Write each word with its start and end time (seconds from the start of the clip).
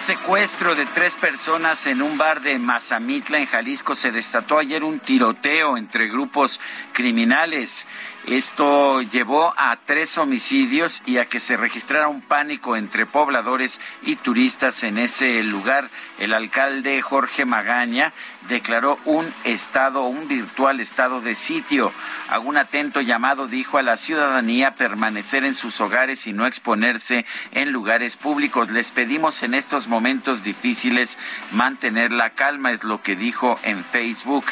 Secuestro 0.00 0.74
de 0.74 0.86
tres 0.86 1.16
personas 1.16 1.86
en 1.86 2.00
un 2.00 2.16
bar 2.16 2.40
de 2.40 2.58
Mazamitla, 2.58 3.38
en 3.38 3.46
Jalisco, 3.46 3.94
se 3.94 4.10
desató 4.10 4.58
ayer 4.58 4.82
un 4.82 4.98
tiroteo 4.98 5.76
entre 5.76 6.08
grupos 6.08 6.58
criminales. 6.94 7.86
Esto 8.26 9.00
llevó 9.00 9.54
a 9.56 9.78
tres 9.86 10.18
homicidios 10.18 11.02
y 11.06 11.16
a 11.16 11.24
que 11.24 11.40
se 11.40 11.56
registrara 11.56 12.08
un 12.08 12.20
pánico 12.20 12.76
entre 12.76 13.06
pobladores 13.06 13.80
y 14.02 14.16
turistas 14.16 14.82
en 14.82 14.98
ese 14.98 15.42
lugar. 15.42 15.88
El 16.18 16.34
alcalde 16.34 17.00
Jorge 17.00 17.46
Magaña 17.46 18.12
declaró 18.48 18.98
un 19.06 19.26
estado, 19.44 20.02
un 20.04 20.28
virtual 20.28 20.80
estado 20.80 21.20
de 21.22 21.34
sitio. 21.34 21.92
Hago 22.28 22.48
un 22.48 22.58
atento 22.58 23.00
llamado, 23.00 23.46
dijo 23.46 23.78
a 23.78 23.82
la 23.82 23.96
ciudadanía, 23.96 24.68
a 24.68 24.74
permanecer 24.74 25.44
en 25.44 25.54
sus 25.54 25.80
hogares 25.80 26.26
y 26.26 26.32
no 26.32 26.46
exponerse 26.46 27.24
en 27.52 27.72
lugares 27.72 28.16
públicos. 28.16 28.70
Les 28.70 28.92
pedimos 28.92 29.42
en 29.42 29.54
estos 29.54 29.88
momentos 29.88 30.44
difíciles 30.44 31.18
mantener 31.52 32.12
la 32.12 32.30
calma, 32.30 32.72
es 32.72 32.84
lo 32.84 33.02
que 33.02 33.16
dijo 33.16 33.58
en 33.62 33.82
Facebook. 33.82 34.44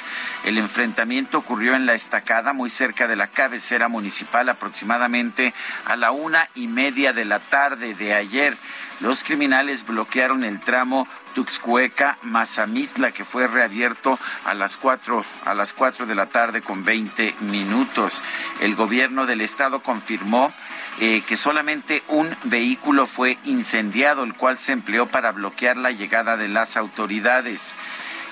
El 0.45 0.57
enfrentamiento 0.57 1.39
ocurrió 1.39 1.75
en 1.75 1.87
la 1.87 1.95
estacada, 1.95 2.53
muy 2.53 2.71
cerca 2.71 3.07
de 3.07 3.17
la 3.17 3.29
cabecera 3.59 3.89
municipal, 3.89 4.48
aproximadamente 4.48 5.53
a 5.84 5.97
la 5.97 6.12
una 6.12 6.48
y 6.55 6.69
media 6.69 7.12
de 7.12 7.25
la 7.25 7.41
tarde 7.41 7.97
de 7.97 8.15
ayer. 8.15 8.56
Los 9.00 9.25
criminales 9.25 9.84
bloquearon 9.84 10.45
el 10.45 10.61
tramo 10.61 11.09
Tuxcueca 11.34 12.19
Mazamitla 12.23 13.11
que 13.11 13.25
fue 13.25 13.48
reabierto 13.48 14.17
a 14.45 14.55
las 14.55 14.77
cuatro 14.77 15.25
a 15.44 15.55
las 15.55 15.72
cuatro 15.72 16.06
de 16.06 16.15
la 16.15 16.27
tarde 16.27 16.62
con 16.62 16.84
20 16.84 17.34
minutos. 17.41 18.22
El 18.60 18.77
gobierno 18.77 19.27
del 19.27 19.41
estado 19.41 19.83
confirmó 19.83 20.53
eh, 21.00 21.22
que 21.27 21.37
solamente 21.37 22.04
un 22.06 22.28
vehículo 22.44 23.09
fue 23.09 23.38
incendiado, 23.44 24.22
el 24.22 24.34
cual 24.34 24.56
se 24.56 24.71
empleó 24.71 25.06
para 25.06 25.33
bloquear 25.33 25.77
la 25.77 25.91
llegada 25.91 26.37
de 26.37 26.47
las 26.47 26.77
autoridades. 26.77 27.75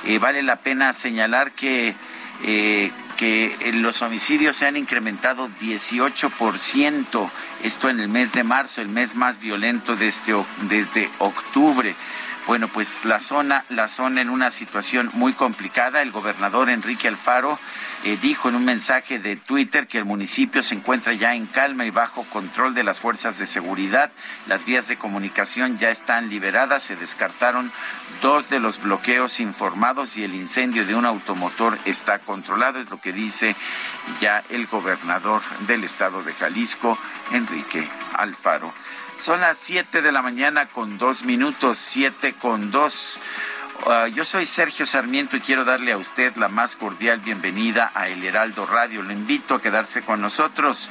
Eh, 0.05 0.21
vale 0.21 0.45
la 0.45 0.55
pena 0.55 0.93
señalar 0.93 1.51
que 1.51 1.97
eh, 2.45 2.93
que 3.17 3.57
los 3.75 4.03
homicidios 4.03 4.57
se 4.57 4.67
han 4.67 4.77
incrementado 4.77 5.49
18%, 5.61 7.31
esto 7.63 7.89
en 7.89 8.01
el 8.01 8.09
mes 8.09 8.33
de 8.33 8.45
marzo, 8.45 8.83
el 8.83 8.89
mes 8.89 9.15
más 9.15 9.41
violento 9.41 9.97
desde, 9.97 10.35
desde 10.69 11.09
octubre. 11.19 11.95
Bueno, 12.47 12.69
pues 12.69 13.05
la 13.05 13.19
zona, 13.19 13.65
la 13.71 13.89
zona 13.89 14.21
en 14.21 14.31
una 14.31 14.53
situación 14.53 15.11
muy 15.15 15.33
complicada. 15.33 16.01
El 16.01 16.13
gobernador 16.13 16.71
Enrique 16.71 17.09
Alfaro 17.09 17.59
eh, 18.05 18.17
dijo 18.23 18.49
en 18.49 18.55
un 18.55 18.65
mensaje 18.65 19.19
de 19.19 19.35
Twitter 19.35 19.89
que 19.89 19.99
el 19.99 20.05
municipio 20.05 20.63
se 20.63 20.77
encuentra 20.77 21.13
ya 21.13 21.35
en 21.35 21.47
calma 21.47 21.87
y 21.87 21.91
bajo 21.91 22.23
control 22.23 22.73
de 22.73 22.85
las 22.85 23.01
fuerzas 23.01 23.37
de 23.39 23.49
seguridad. 23.49 24.13
Las 24.47 24.65
vías 24.65 24.87
de 24.87 24.97
comunicación 24.97 25.77
ya 25.77 25.91
están 25.91 26.29
liberadas. 26.29 26.85
Se 26.85 26.95
descartaron 26.95 27.73
dos 28.23 28.49
de 28.49 28.61
los 28.61 28.81
bloqueos 28.81 29.41
informados 29.41 30.17
y 30.17 30.23
el 30.23 30.37
incendio 30.37 30.87
de 30.87 30.95
un 30.95 31.05
automotor 31.05 31.77
está 31.85 32.21
controlado. 32.21 32.79
Es 32.79 32.91
lo 32.91 33.01
que 33.01 33.13
dice 33.13 33.57
ya 34.21 34.45
el 34.51 34.69
gobernador 34.69 35.43
del 35.67 35.83
estado 35.83 36.23
de 36.23 36.33
Jalisco, 36.33 36.97
Enrique 37.33 37.89
Alfaro. 38.15 38.73
Son 39.19 39.41
las 39.41 39.57
7 39.59 40.03
de 40.03 40.13
la 40.13 40.21
mañana 40.21 40.67
con 40.67 40.99
dos 40.99 41.25
minutos, 41.25 41.79
7 41.79 42.35
con 42.35 42.71
dos. 42.71 43.19
Uh, 43.87 44.09
yo 44.09 44.25
soy 44.25 44.45
Sergio 44.45 44.85
Sarmiento 44.85 45.37
y 45.37 45.41
quiero 45.41 45.65
darle 45.65 45.93
a 45.93 45.97
usted 45.97 46.37
la 46.37 46.49
más 46.49 46.77
cordial 46.77 47.21
bienvenida 47.21 47.91
a 47.95 48.09
El 48.09 48.23
Heraldo 48.23 48.67
Radio. 48.67 49.03
Le 49.03 49.15
invito 49.15 49.55
a 49.55 49.63
quedarse 49.63 50.03
con 50.03 50.21
nosotros. 50.21 50.91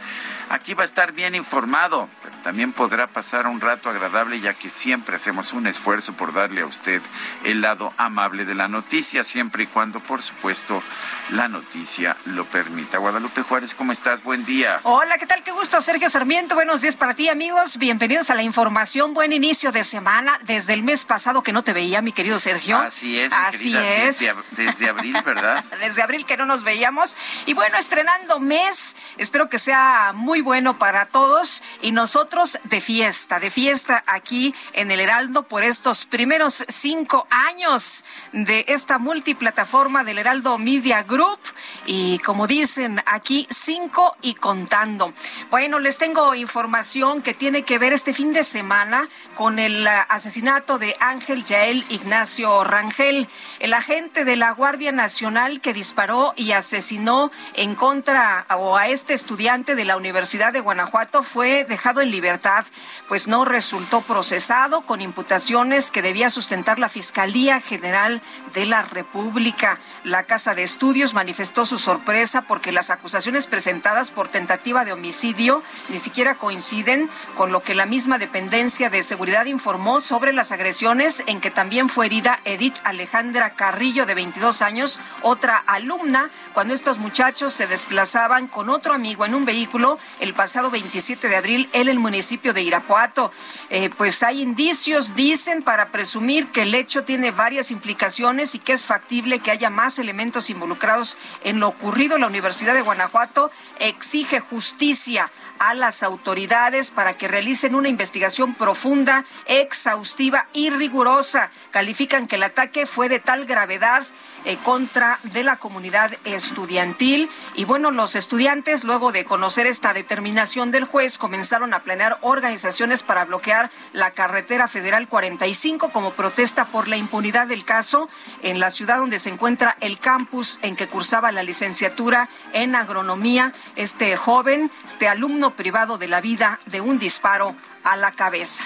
Aquí 0.49 0.75
va 0.75 0.83
a 0.83 0.85
estar 0.85 1.11
bien 1.11 1.33
informado, 1.33 2.07
pero 2.21 2.35
también 2.43 2.71
podrá 2.71 3.07
pasar 3.07 3.47
un 3.47 3.61
rato 3.61 3.89
agradable 3.89 4.39
ya 4.39 4.53
que 4.53 4.69
siempre 4.69 5.15
hacemos 5.15 5.53
un 5.53 5.65
esfuerzo 5.65 6.13
por 6.13 6.33
darle 6.33 6.61
a 6.61 6.67
usted 6.67 7.01
el 7.43 7.61
lado 7.61 7.91
amable 7.97 8.45
de 8.45 8.53
la 8.53 8.67
noticia, 8.67 9.23
siempre 9.23 9.63
y 9.63 9.67
cuando, 9.67 9.99
por 10.01 10.21
supuesto, 10.21 10.83
la 11.31 11.47
noticia 11.47 12.15
lo 12.25 12.45
permita. 12.45 12.99
Guadalupe 12.99 13.41
Juárez, 13.41 13.73
¿cómo 13.73 13.91
estás? 13.91 14.23
Buen 14.23 14.45
día. 14.45 14.79
Hola, 14.83 15.17
¿qué 15.17 15.25
tal? 15.25 15.43
Qué 15.43 15.51
gusto, 15.51 15.81
Sergio 15.81 16.09
Sarmiento. 16.09 16.53
Buenos 16.53 16.81
días 16.81 16.95
para 16.95 17.15
ti, 17.15 17.27
amigos. 17.27 17.77
Bienvenidos 17.77 18.29
a 18.29 18.35
la 18.35 18.43
información. 18.43 19.15
Buen 19.15 19.33
inicio 19.33 19.71
de 19.71 19.83
semana. 19.83 20.39
Desde 20.43 20.73
el 20.73 20.83
mes 20.83 21.05
pasado 21.05 21.41
que 21.41 21.53
no 21.53 21.63
te 21.63 21.73
veía, 21.73 22.03
mi 22.03 22.11
querido 22.11 22.37
Sergio. 22.37 22.77
Así 22.77 23.19
es. 23.19 23.33
Así 23.33 23.75
es. 23.75 24.19
Desde, 24.19 24.35
desde 24.51 24.89
abril, 24.89 25.17
¿verdad? 25.25 25.65
desde 25.79 26.03
abril 26.03 26.25
que 26.27 26.37
no 26.37 26.45
nos 26.45 26.63
veíamos. 26.63 27.17
Y 27.47 27.53
bueno, 27.53 27.77
estrenando 27.77 28.39
mes. 28.39 28.95
Espero 29.17 29.49
que 29.49 29.57
sea 29.57 30.11
muy 30.13 30.41
bueno 30.45 30.77
para 30.77 31.07
todos 31.07 31.63
y 31.81 31.91
nosotros 31.91 32.59
de 32.65 32.79
fiesta, 32.79 33.39
de 33.39 33.49
fiesta 33.49 34.03
aquí 34.05 34.53
en 34.73 34.91
el 34.91 34.99
Heraldo 34.99 35.47
por 35.47 35.63
estos 35.63 36.05
primeros 36.05 36.63
cinco 36.67 37.27
años 37.31 38.05
de 38.31 38.63
esta 38.67 38.99
multiplataforma 38.99 40.03
del 40.03 40.19
Heraldo 40.19 40.59
Media 40.59 41.01
Group 41.01 41.39
y 41.87 42.19
como 42.19 42.45
dicen 42.45 43.01
aquí 43.07 43.47
cinco 43.49 44.15
y 44.21 44.35
contando. 44.35 45.13
Bueno, 45.49 45.79
les 45.79 45.97
tengo 45.97 46.35
información 46.35 47.23
que 47.23 47.33
tiene 47.33 47.63
que 47.63 47.79
ver 47.79 47.91
este 47.91 48.13
fin 48.13 48.31
de 48.31 48.43
semana 48.43 49.09
con 49.33 49.57
el 49.57 49.87
asesinato 49.87 50.77
de 50.77 50.95
Ángel 50.99 51.43
Yael 51.43 51.83
Ignacio 51.89 52.63
Rangel, 52.63 53.27
el 53.57 53.73
agente 53.73 54.25
de 54.25 54.35
la 54.35 54.51
Guardia 54.51 54.91
Nacional 54.91 55.59
que 55.59 55.73
disparó 55.73 56.35
y 56.37 56.51
asesinó 56.51 57.31
en 57.55 57.73
contra 57.73 58.45
o 58.55 58.77
a 58.77 58.89
este 58.89 59.15
estudiante 59.15 59.73
de 59.73 59.85
la 59.85 59.97
Universidad 59.97 60.24
de 60.25 60.59
Guanajuato 60.59 61.21
fue 61.21 61.65
dejado 61.65 62.01
en 62.01 62.09
libertad, 62.09 62.65
pues 63.07 63.27
no 63.27 63.45
resultó 63.45 64.01
procesado 64.01 64.81
con 64.81 64.99
imputaciones 64.99 65.91
que 65.91 66.01
debía 66.01 66.31
sustentar 66.31 66.79
la 66.79 66.89
Fiscalía 66.89 67.61
General 67.61 68.23
de 68.53 68.65
la 68.65 68.81
República. 68.81 69.79
La 70.05 70.21
Casa 70.25 70.53
de 70.53 70.61
Estudios 70.61 71.15
manifestó 71.15 71.65
su 71.65 71.79
sorpresa 71.79 72.43
porque 72.43 72.71
las 72.71 72.91
acusaciones 72.91 73.47
presentadas 73.47 74.11
por 74.11 74.27
tentativa 74.27 74.85
de 74.85 74.93
homicidio 74.93 75.63
ni 75.89 75.97
siquiera 75.97 76.35
coinciden 76.35 77.09
con 77.33 77.51
lo 77.51 77.61
que 77.61 77.73
la 77.73 77.87
misma 77.87 78.19
dependencia 78.19 78.91
de 78.91 79.01
seguridad 79.01 79.47
informó 79.47 80.01
sobre 80.01 80.31
las 80.31 80.51
agresiones 80.51 81.23
en 81.25 81.41
que 81.41 81.49
también 81.49 81.89
fue 81.89 82.05
herida 82.05 82.39
Edith 82.45 82.75
Alejandra 82.83 83.49
Carrillo, 83.49 84.05
de 84.05 84.13
22 84.13 84.61
años, 84.61 84.99
otra 85.23 85.57
alumna, 85.57 86.29
cuando 86.53 86.75
estos 86.75 86.99
muchachos 86.99 87.53
se 87.53 87.65
desplazaban 87.65 88.45
con 88.45 88.69
otro 88.69 88.93
amigo 88.93 89.25
en 89.25 89.33
un 89.33 89.45
vehículo 89.45 89.97
el 90.19 90.35
pasado 90.35 90.69
27 90.69 91.29
de 91.29 91.35
abril 91.35 91.67
en 91.73 91.87
el 91.87 91.97
municipio 91.97 92.53
de 92.53 92.61
Irapuato. 92.61 93.31
Eh, 93.71 93.89
pues 93.97 94.21
hay 94.21 94.43
indicios, 94.43 95.15
dicen, 95.15 95.63
para 95.63 95.89
presumir 95.89 96.51
que 96.51 96.61
el 96.61 96.75
hecho 96.75 97.05
tiene 97.05 97.31
varias 97.31 97.71
implicaciones 97.71 98.53
y 98.53 98.59
que 98.59 98.73
es 98.73 98.85
factible 98.85 99.39
que 99.39 99.49
haya 99.49 99.71
más 99.71 99.94
elementos 99.99 100.49
involucrados 100.49 101.17
en 101.43 101.59
lo 101.59 101.67
ocurrido. 101.67 102.17
La 102.17 102.27
Universidad 102.27 102.73
de 102.73 102.81
Guanajuato 102.81 103.51
exige 103.79 104.39
justicia 104.39 105.31
a 105.59 105.73
las 105.73 106.03
autoridades 106.03 106.91
para 106.91 107.17
que 107.17 107.27
realicen 107.27 107.75
una 107.75 107.89
investigación 107.89 108.55
profunda, 108.55 109.25
exhaustiva 109.45 110.47
y 110.53 110.69
rigurosa. 110.69 111.51
Califican 111.71 112.27
que 112.27 112.35
el 112.35 112.43
ataque 112.43 112.85
fue 112.85 113.09
de 113.09 113.19
tal 113.19 113.45
gravedad 113.45 114.03
eh, 114.45 114.57
contra 114.57 115.19
de 115.23 115.43
la 115.43 115.57
comunidad 115.57 116.11
estudiantil. 116.23 117.29
Y 117.55 117.65
bueno, 117.65 117.91
los 117.91 118.15
estudiantes, 118.15 118.83
luego 118.83 119.11
de 119.11 119.25
conocer 119.25 119.67
esta 119.67 119.93
determinación 119.93 120.71
del 120.71 120.85
juez, 120.85 121.17
comenzaron 121.17 121.73
a 121.73 121.79
planear 121.79 122.17
organizaciones 122.21 123.03
para 123.03 123.25
bloquear 123.25 123.71
la 123.93 124.11
carretera 124.11 124.67
federal 124.67 125.07
45 125.07 125.89
como 125.89 126.11
protesta 126.11 126.65
por 126.65 126.87
la 126.87 126.97
impunidad 126.97 127.47
del 127.47 127.65
caso 127.65 128.09
en 128.43 128.59
la 128.59 128.71
ciudad 128.71 128.97
donde 128.97 129.19
se 129.19 129.29
encuentra 129.29 129.75
el 129.81 129.99
campus 129.99 130.59
en 130.61 130.75
que 130.75 130.87
cursaba 130.87 131.31
la 131.31 131.43
licenciatura 131.43 132.29
en 132.53 132.75
agronomía. 132.75 133.53
Este 133.75 134.15
joven, 134.15 134.71
este 134.85 135.07
alumno 135.07 135.55
privado 135.55 135.97
de 135.97 136.07
la 136.07 136.21
vida 136.21 136.59
de 136.67 136.81
un 136.81 136.99
disparo 136.99 137.55
a 137.83 137.97
la 137.97 138.11
cabeza. 138.11 138.63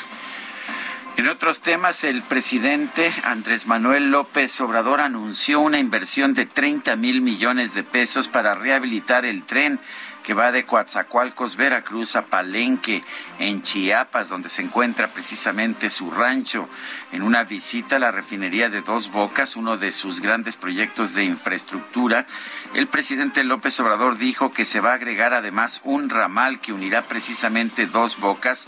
En 1.20 1.28
otros 1.28 1.60
temas, 1.60 2.06
el 2.06 2.22
presidente 2.22 3.12
Andrés 3.26 3.68
Manuel 3.68 4.10
López 4.10 4.62
Obrador 4.62 5.02
anunció 5.02 5.60
una 5.60 5.78
inversión 5.78 6.34
de 6.34 6.46
30 6.46 6.96
mil 6.96 7.20
millones 7.20 7.74
de 7.74 7.84
pesos 7.84 8.30
para 8.30 8.56
rehabilitar 8.56 9.26
el 9.26 9.44
tren 9.44 9.82
que 10.24 10.34
va 10.34 10.52
de 10.52 10.66
Coatzacoalcos, 10.66 11.58
Veracruz 11.58 12.16
a 12.16 12.28
Palenque, 12.28 13.04
en 13.40 13.62
Chiapas, 13.62 14.30
donde 14.30 14.48
se 14.48 14.62
encuentra 14.62 15.08
precisamente 15.08 15.90
su 15.90 16.12
rancho. 16.12 16.70
En 17.12 17.22
una 17.22 17.44
visita 17.44 17.98
a 17.98 18.00
la 18.00 18.12
refinería 18.12 18.70
de 18.70 18.82
Dos 18.82 19.12
Bocas, 19.12 19.56
uno 19.56 19.78
de 19.78 19.92
sus 19.92 20.22
grandes 20.22 20.56
proyectos 20.56 21.16
de 21.16 21.24
infraestructura, 21.24 22.26
el 22.74 22.88
presidente 22.88 23.44
López 23.44 23.80
Obrador 23.80 24.18
dijo 24.18 24.52
que 24.52 24.66
se 24.66 24.80
va 24.80 24.92
a 24.92 24.96
agregar 24.96 25.34
además 25.34 25.82
un 25.84 26.10
ramal 26.10 26.60
que 26.60 26.74
unirá 26.74 27.02
precisamente 27.02 27.88
Dos 27.88 28.20
Bocas 28.20 28.68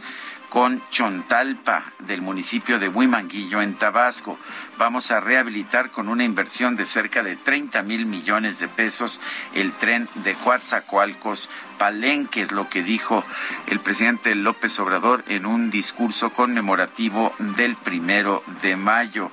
con 0.52 0.84
Chontalpa 0.90 1.82
del 2.00 2.22
municipio 2.22 2.78
de 2.78 2.90
Huimanguillo 2.90 3.62
en 3.62 3.76
Tabasco. 3.76 4.38
Vamos 4.78 5.10
a 5.10 5.22
rehabilitar 5.22 5.92
con 5.92 6.10
una 6.10 6.26
inversión 6.26 6.76
de 6.76 6.86
cerca 6.86 7.24
de 7.24 7.38
30 7.38 7.82
mil 7.84 8.06
millones 8.06 8.60
de 8.60 8.68
pesos 8.68 9.22
el 9.54 9.72
tren 9.72 10.10
de 10.16 10.34
Coatzacoalcos 10.34 11.50
Palenque, 11.78 12.42
es 12.42 12.52
lo 12.52 12.68
que 12.68 12.84
dijo 12.84 13.24
el 13.68 13.80
presidente 13.80 14.36
López 14.36 14.78
Obrador 14.82 15.24
en 15.30 15.46
un 15.46 15.72
discurso 15.72 16.32
conmemorativo 16.32 17.34
del 17.40 17.78
primero 17.78 18.44
de 18.62 18.76
mayo 18.76 19.32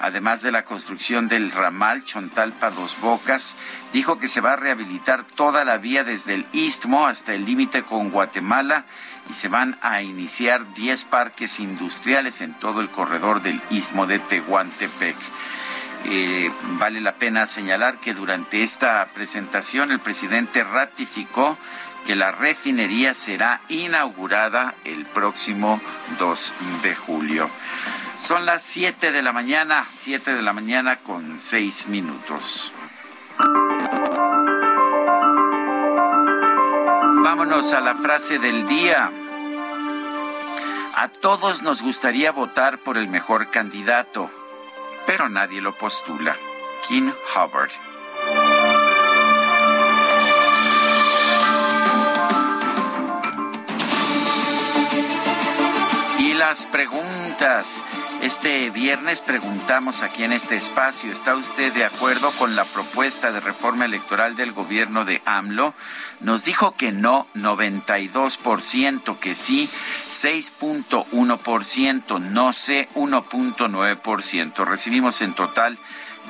además 0.00 0.40
de 0.40 0.50
la 0.50 0.64
construcción 0.64 1.28
del 1.28 1.52
ramal 1.52 2.02
Chontalpa 2.04 2.70
Dos 2.70 2.96
Bocas, 3.00 3.56
dijo 3.92 4.18
que 4.18 4.28
se 4.28 4.40
va 4.40 4.54
a 4.54 4.56
rehabilitar 4.56 5.24
toda 5.24 5.64
la 5.64 5.76
vía 5.76 6.04
desde 6.04 6.34
el 6.34 6.46
istmo 6.52 7.06
hasta 7.06 7.34
el 7.34 7.44
límite 7.44 7.82
con 7.82 8.10
Guatemala 8.10 8.86
y 9.30 9.32
se 9.32 9.46
van 9.46 9.78
a 9.80 10.02
iniciar 10.02 10.74
10 10.74 11.04
parques 11.04 11.60
industriales 11.60 12.40
en 12.40 12.52
todo 12.54 12.80
el 12.80 12.90
corredor 12.90 13.42
del 13.42 13.62
istmo 13.70 14.06
de 14.06 14.18
Tehuantepec. 14.18 15.14
Eh, 16.06 16.50
vale 16.78 17.00
la 17.00 17.14
pena 17.14 17.46
señalar 17.46 18.00
que 18.00 18.12
durante 18.12 18.64
esta 18.64 19.06
presentación 19.14 19.92
el 19.92 20.00
presidente 20.00 20.64
ratificó 20.64 21.56
que 22.06 22.16
la 22.16 22.32
refinería 22.32 23.14
será 23.14 23.60
inaugurada 23.68 24.74
el 24.84 25.06
próximo 25.06 25.80
2 26.18 26.54
de 26.82 26.94
julio. 26.96 27.48
Son 28.20 28.46
las 28.46 28.64
7 28.64 29.12
de 29.12 29.22
la 29.22 29.32
mañana, 29.32 29.86
7 29.92 30.34
de 30.34 30.42
la 30.42 30.52
mañana 30.52 30.96
con 30.96 31.38
6 31.38 31.86
minutos. 31.86 32.72
Vámonos 37.30 37.72
a 37.74 37.80
la 37.80 37.94
frase 37.94 38.40
del 38.40 38.66
día. 38.66 39.08
A 40.94 41.08
todos 41.20 41.62
nos 41.62 41.80
gustaría 41.80 42.32
votar 42.32 42.80
por 42.80 42.98
el 42.98 43.06
mejor 43.06 43.52
candidato, 43.52 44.28
pero 45.06 45.28
nadie 45.28 45.60
lo 45.60 45.72
postula. 45.72 46.34
King 46.88 47.12
Hubbard. 47.32 47.70
Y 56.18 56.34
las 56.34 56.66
preguntas. 56.66 57.84
Este 58.22 58.68
viernes 58.68 59.22
preguntamos 59.22 60.02
aquí 60.02 60.24
en 60.24 60.34
este 60.34 60.54
espacio, 60.54 61.10
¿está 61.10 61.34
usted 61.34 61.72
de 61.72 61.86
acuerdo 61.86 62.30
con 62.32 62.54
la 62.54 62.66
propuesta 62.66 63.32
de 63.32 63.40
reforma 63.40 63.86
electoral 63.86 64.36
del 64.36 64.52
gobierno 64.52 65.06
de 65.06 65.22
AMLO? 65.24 65.72
Nos 66.20 66.44
dijo 66.44 66.72
que 66.72 66.92
no, 66.92 67.26
92%, 67.34 69.18
que 69.18 69.34
sí, 69.34 69.70
6.1%, 70.10 72.20
no 72.20 72.52
sé, 72.52 72.88
1.9%. 72.94 74.64
Recibimos 74.66 75.22
en 75.22 75.32
total 75.32 75.78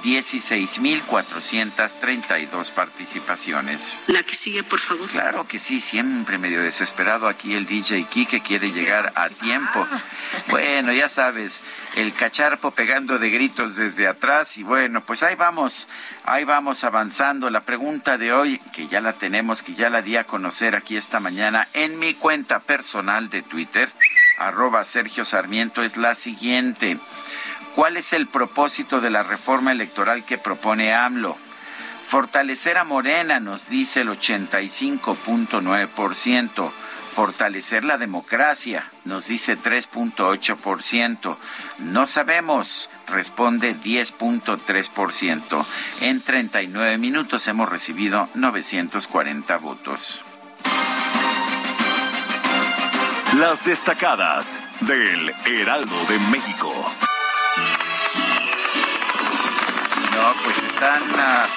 16.432 0.02 2.72
participaciones. 2.72 4.00
La 4.06 4.22
que 4.22 4.34
sigue, 4.34 4.62
por 4.62 4.80
favor. 4.80 5.08
Claro 5.08 5.46
que 5.46 5.58
sí, 5.58 5.80
siempre 5.80 6.38
medio 6.38 6.62
desesperado 6.62 7.28
aquí 7.28 7.54
el 7.54 7.66
DJ 7.66 8.04
Kike 8.04 8.40
quiere 8.40 8.72
llegar 8.72 9.12
a 9.14 9.28
tiempo. 9.28 9.86
Bueno, 10.48 10.92
ya 10.92 11.08
sabes, 11.08 11.60
el 11.96 12.12
cacharpo 12.12 12.70
pegando 12.70 13.18
de 13.18 13.30
gritos 13.30 13.76
desde 13.76 14.06
atrás 14.06 14.58
y 14.58 14.62
bueno, 14.62 15.04
pues 15.04 15.22
ahí 15.22 15.34
vamos, 15.34 15.88
ahí 16.24 16.44
vamos 16.44 16.84
avanzando. 16.84 17.50
La 17.50 17.60
pregunta 17.60 18.18
de 18.18 18.32
hoy, 18.32 18.58
que 18.72 18.88
ya 18.88 19.00
la 19.00 19.12
tenemos, 19.12 19.62
que 19.62 19.74
ya 19.74 19.90
la 19.90 20.02
di 20.02 20.16
a 20.16 20.24
conocer 20.24 20.76
aquí 20.76 20.96
esta 20.96 21.20
mañana 21.20 21.68
en 21.72 21.98
mi 21.98 22.14
cuenta 22.14 22.60
personal 22.60 23.30
de 23.30 23.42
Twitter, 23.42 23.90
arroba 24.38 24.84
Sergio 24.84 25.24
Sarmiento, 25.24 25.82
es 25.82 25.96
la 25.96 26.14
siguiente. 26.14 26.98
¿Cuál 27.74 27.96
es 27.96 28.12
el 28.12 28.26
propósito 28.26 29.00
de 29.00 29.08
la 29.10 29.22
reforma 29.22 29.70
electoral 29.72 30.24
que 30.24 30.38
propone 30.38 30.92
AMLO? 30.92 31.38
Fortalecer 32.08 32.76
a 32.76 32.82
Morena, 32.84 33.38
nos 33.38 33.68
dice 33.68 34.00
el 34.00 34.08
85.9%. 34.08 36.72
Fortalecer 37.14 37.84
la 37.84 37.98
democracia, 37.98 38.90
nos 39.04 39.28
dice 39.28 39.56
3.8%. 39.56 41.36
No 41.78 42.08
sabemos, 42.08 42.90
responde 43.06 43.76
10.3%. 43.76 45.64
En 46.00 46.20
39 46.20 46.98
minutos 46.98 47.46
hemos 47.46 47.68
recibido 47.68 48.28
940 48.34 49.56
votos. 49.58 50.24
Las 53.38 53.64
destacadas 53.64 54.60
del 54.80 55.32
Heraldo 55.46 55.94
de 56.08 56.18
México. 56.30 56.74
No, 60.20 60.34
pues 60.44 60.62
están, 60.62 61.02
ah, 61.16 61.48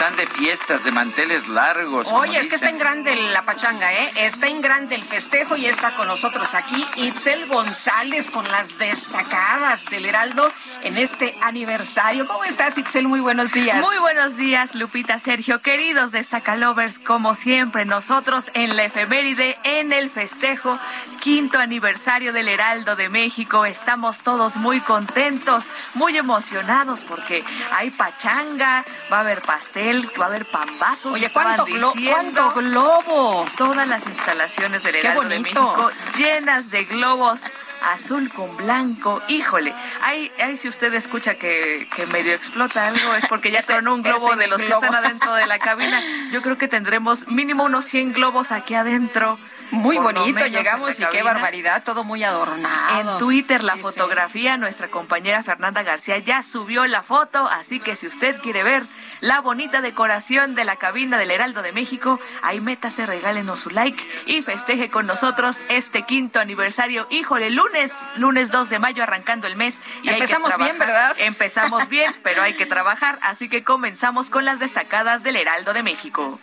están 0.00 0.16
de 0.16 0.26
fiestas, 0.26 0.84
de 0.84 0.92
manteles 0.92 1.46
largos. 1.48 2.08
Oye, 2.10 2.38
es 2.38 2.46
que 2.46 2.54
está 2.54 2.70
en 2.70 2.78
grande 2.78 3.14
la 3.34 3.42
pachanga, 3.42 3.92
¿eh? 3.92 4.10
Está 4.16 4.46
en 4.46 4.62
grande 4.62 4.94
el 4.94 5.04
festejo 5.04 5.58
y 5.58 5.66
está 5.66 5.90
con 5.94 6.08
nosotros 6.08 6.54
aquí 6.54 6.86
Itzel 6.96 7.46
González 7.48 8.30
con 8.30 8.50
las 8.50 8.78
destacadas 8.78 9.84
del 9.90 10.06
Heraldo 10.06 10.50
en 10.84 10.96
este 10.96 11.36
aniversario. 11.42 12.26
¿Cómo 12.26 12.44
estás, 12.44 12.78
Itzel? 12.78 13.08
Muy 13.08 13.20
buenos 13.20 13.52
días. 13.52 13.84
Muy 13.84 13.98
buenos 13.98 14.38
días, 14.38 14.74
Lupita, 14.74 15.18
Sergio. 15.18 15.60
Queridos 15.60 16.12
destacalovers, 16.12 16.98
como 16.98 17.34
siempre, 17.34 17.84
nosotros 17.84 18.50
en 18.54 18.76
la 18.76 18.84
efeméride, 18.84 19.58
en 19.64 19.92
el 19.92 20.08
festejo, 20.08 20.78
quinto 21.20 21.58
aniversario 21.58 22.32
del 22.32 22.48
Heraldo 22.48 22.96
de 22.96 23.10
México, 23.10 23.66
estamos 23.66 24.22
todos 24.22 24.56
muy 24.56 24.80
contentos, 24.80 25.64
muy 25.92 26.16
emocionados 26.16 27.04
porque 27.04 27.44
hay 27.72 27.90
pachanga, 27.90 28.82
va 29.12 29.18
a 29.18 29.20
haber 29.20 29.42
pastel, 29.42 29.89
va 30.18 30.24
a 30.24 30.28
haber 30.28 30.46
pambazos. 30.46 31.14
Oye, 31.14 31.30
¿cuánto, 31.30 31.64
glo 31.64 31.92
¿cuánto 32.08 32.52
globo? 32.52 33.46
Todas 33.56 33.86
las 33.86 34.06
instalaciones 34.06 34.82
del 34.82 34.96
Heraldo 34.96 35.28
de 35.28 35.40
México 35.40 35.90
llenas 36.16 36.70
de 36.70 36.84
globos 36.84 37.42
azul 37.82 38.30
con 38.30 38.56
blanco. 38.56 39.22
Híjole, 39.28 39.74
ahí, 40.02 40.30
ahí 40.42 40.56
si 40.56 40.68
usted 40.68 40.92
escucha 40.94 41.34
que, 41.34 41.88
que 41.94 42.06
medio 42.06 42.34
explota 42.34 42.88
algo 42.88 43.14
es 43.14 43.26
porque 43.26 43.50
ya 43.50 43.62
son 43.70 43.88
un 43.88 44.02
globo 44.02 44.36
de 44.36 44.46
los 44.46 44.60
que 44.60 44.68
están 44.68 44.94
adentro 44.94 45.34
de 45.34 45.46
la 45.46 45.58
cabina. 45.58 46.02
Yo 46.32 46.42
creo 46.42 46.58
que 46.58 46.68
tendremos 46.68 47.28
mínimo 47.28 47.64
unos 47.64 47.84
100 47.86 48.12
globos 48.12 48.52
aquí 48.52 48.74
adentro. 48.74 49.38
Muy 49.70 49.98
bonito, 49.98 50.44
llegamos 50.46 50.98
y 50.98 51.04
qué 51.06 51.22
barbaridad, 51.22 51.84
todo 51.84 52.02
muy 52.02 52.24
adornado. 52.24 53.00
En 53.00 53.18
Twitter 53.18 53.62
la 53.62 53.76
fotografía, 53.76 54.56
nuestra 54.56 54.88
compañera 54.88 55.44
Fernanda 55.44 55.82
García 55.82 56.18
ya 56.18 56.42
subió 56.42 56.86
la 56.86 57.02
foto, 57.02 57.48
así 57.48 57.78
que 57.78 57.94
si 57.94 58.08
usted 58.08 58.40
quiere 58.40 58.64
ver 58.64 58.84
la 59.20 59.40
bonita 59.40 59.80
decoración 59.80 60.54
de 60.54 60.64
la 60.64 60.76
cabina 60.76 61.18
del 61.18 61.30
Heraldo 61.30 61.62
de 61.62 61.72
México, 61.72 62.18
ahí 62.42 62.60
métase, 62.60 63.06
regálenos 63.06 63.60
su 63.60 63.70
like 63.70 64.02
y 64.26 64.42
festeje 64.42 64.90
con 64.90 65.06
nosotros 65.06 65.58
este 65.68 66.02
quinto 66.02 66.40
aniversario. 66.40 67.06
Híjole, 67.10 67.50
lunes, 67.50 67.69
lunes 68.16 68.50
2 68.50 68.70
de 68.70 68.78
mayo 68.78 69.02
arrancando 69.02 69.46
el 69.46 69.56
mes. 69.56 69.80
Y 70.02 70.08
Empezamos 70.08 70.56
bien, 70.56 70.78
¿verdad? 70.78 71.16
Empezamos 71.18 71.88
bien, 71.88 72.12
pero 72.22 72.42
hay 72.42 72.54
que 72.54 72.66
trabajar, 72.66 73.18
así 73.22 73.48
que 73.48 73.64
comenzamos 73.64 74.30
con 74.30 74.44
las 74.44 74.58
destacadas 74.60 75.22
del 75.22 75.36
Heraldo 75.36 75.72
de 75.72 75.82
México. 75.82 76.38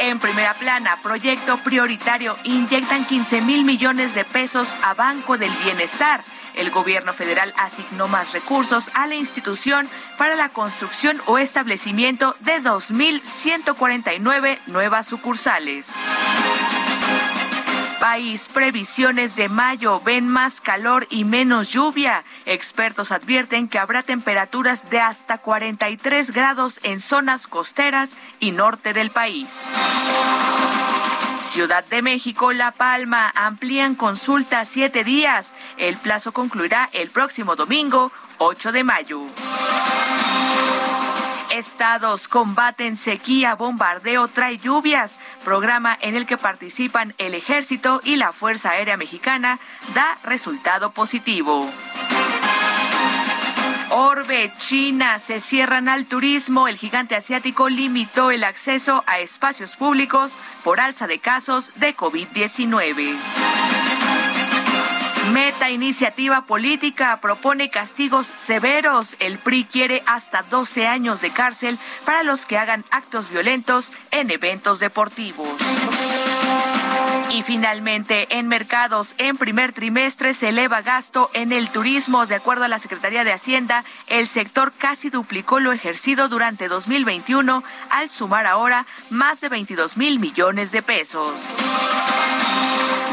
En 0.00 0.18
primera 0.18 0.52
plana, 0.54 0.98
proyecto 1.02 1.56
prioritario, 1.58 2.36
inyectan 2.44 3.06
15 3.06 3.40
mil 3.40 3.64
millones 3.64 4.14
de 4.14 4.24
pesos 4.24 4.76
a 4.82 4.92
Banco 4.92 5.38
del 5.38 5.50
Bienestar. 5.64 6.22
El 6.56 6.70
gobierno 6.70 7.14
federal 7.14 7.54
asignó 7.56 8.06
más 8.06 8.32
recursos 8.32 8.90
a 8.94 9.06
la 9.06 9.14
institución 9.14 9.88
para 10.18 10.36
la 10.36 10.50
construcción 10.50 11.20
o 11.26 11.38
establecimiento 11.38 12.36
de 12.40 12.60
2.149 12.60 14.58
nuevas 14.66 15.06
sucursales. 15.06 15.88
País, 18.00 18.48
previsiones 18.52 19.36
de 19.36 19.48
mayo 19.48 20.00
ven 20.00 20.28
más 20.28 20.60
calor 20.60 21.06
y 21.10 21.24
menos 21.24 21.70
lluvia. 21.70 22.24
Expertos 22.44 23.12
advierten 23.12 23.68
que 23.68 23.78
habrá 23.78 24.02
temperaturas 24.02 24.90
de 24.90 25.00
hasta 25.00 25.38
43 25.38 26.32
grados 26.32 26.80
en 26.82 27.00
zonas 27.00 27.46
costeras 27.46 28.16
y 28.40 28.50
norte 28.50 28.92
del 28.92 29.10
país. 29.10 29.48
Ciudad 31.38 31.84
de 31.84 32.02
México, 32.02 32.52
La 32.52 32.72
Palma, 32.72 33.32
amplían 33.34 33.94
consulta 33.94 34.64
siete 34.64 35.04
días. 35.04 35.54
El 35.78 35.96
plazo 35.96 36.32
concluirá 36.32 36.90
el 36.92 37.10
próximo 37.10 37.56
domingo, 37.56 38.10
8 38.38 38.72
de 38.72 38.84
mayo. 38.84 39.20
Estados 41.54 42.26
combaten 42.26 42.96
sequía, 42.96 43.54
bombardeo, 43.54 44.26
trae 44.26 44.58
lluvias. 44.58 45.20
Programa 45.44 45.96
en 46.00 46.16
el 46.16 46.26
que 46.26 46.36
participan 46.36 47.14
el 47.18 47.32
Ejército 47.32 48.00
y 48.02 48.16
la 48.16 48.32
Fuerza 48.32 48.70
Aérea 48.70 48.96
Mexicana 48.96 49.60
da 49.94 50.18
resultado 50.24 50.90
positivo. 50.90 51.70
Orbe, 53.90 54.52
China, 54.58 55.20
se 55.20 55.40
cierran 55.40 55.88
al 55.88 56.06
turismo. 56.06 56.66
El 56.66 56.76
gigante 56.76 57.14
asiático 57.14 57.68
limitó 57.68 58.32
el 58.32 58.42
acceso 58.42 59.04
a 59.06 59.20
espacios 59.20 59.76
públicos 59.76 60.36
por 60.64 60.80
alza 60.80 61.06
de 61.06 61.20
casos 61.20 61.70
de 61.76 61.96
COVID-19. 61.96 63.14
Meta 65.32 65.70
iniciativa 65.70 66.44
política 66.44 67.18
propone 67.20 67.70
castigos 67.70 68.26
severos. 68.26 69.16
El 69.20 69.38
PRI 69.38 69.64
quiere 69.64 70.02
hasta 70.06 70.42
12 70.42 70.86
años 70.86 71.20
de 71.20 71.30
cárcel 71.30 71.78
para 72.04 72.22
los 72.22 72.44
que 72.44 72.58
hagan 72.58 72.84
actos 72.90 73.30
violentos 73.30 73.92
en 74.10 74.30
eventos 74.30 74.80
deportivos. 74.80 75.48
Y 77.34 77.42
finalmente, 77.42 78.28
en 78.38 78.46
mercados, 78.46 79.16
en 79.18 79.36
primer 79.36 79.72
trimestre 79.72 80.34
se 80.34 80.50
eleva 80.50 80.82
gasto 80.82 81.30
en 81.32 81.50
el 81.50 81.68
turismo. 81.68 82.26
De 82.26 82.36
acuerdo 82.36 82.62
a 82.62 82.68
la 82.68 82.78
Secretaría 82.78 83.24
de 83.24 83.32
Hacienda, 83.32 83.82
el 84.06 84.28
sector 84.28 84.72
casi 84.72 85.10
duplicó 85.10 85.58
lo 85.58 85.72
ejercido 85.72 86.28
durante 86.28 86.68
2021 86.68 87.64
al 87.90 88.08
sumar 88.08 88.46
ahora 88.46 88.86
más 89.10 89.40
de 89.40 89.48
22 89.48 89.96
mil 89.96 90.20
millones 90.20 90.70
de 90.70 90.82
pesos. 90.82 91.34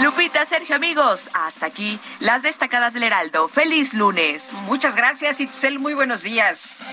Lupita, 0.03 0.45
Sergio, 0.45 0.75
amigos, 0.75 1.31
hasta 1.33 1.65
aquí 1.65 1.99
las 2.19 2.43
destacadas 2.43 2.93
del 2.93 3.01
Heraldo. 3.01 3.47
Feliz 3.47 3.95
lunes. 3.95 4.61
Muchas 4.67 4.95
gracias, 4.95 5.39
Itzel. 5.39 5.79
Muy 5.79 5.95
buenos 5.95 6.21
días. 6.21 6.83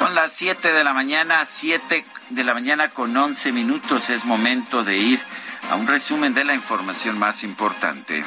Son 0.00 0.14
las 0.14 0.32
7 0.32 0.72
de 0.72 0.82
la 0.82 0.94
mañana, 0.94 1.44
7 1.44 2.06
de 2.30 2.42
la 2.42 2.54
mañana 2.54 2.88
con 2.88 3.14
11 3.14 3.52
minutos. 3.52 4.08
Es 4.08 4.24
momento 4.24 4.82
de 4.82 4.96
ir 4.96 5.20
a 5.70 5.74
un 5.74 5.86
resumen 5.86 6.32
de 6.32 6.42
la 6.46 6.54
información 6.54 7.18
más 7.18 7.44
importante. 7.44 8.24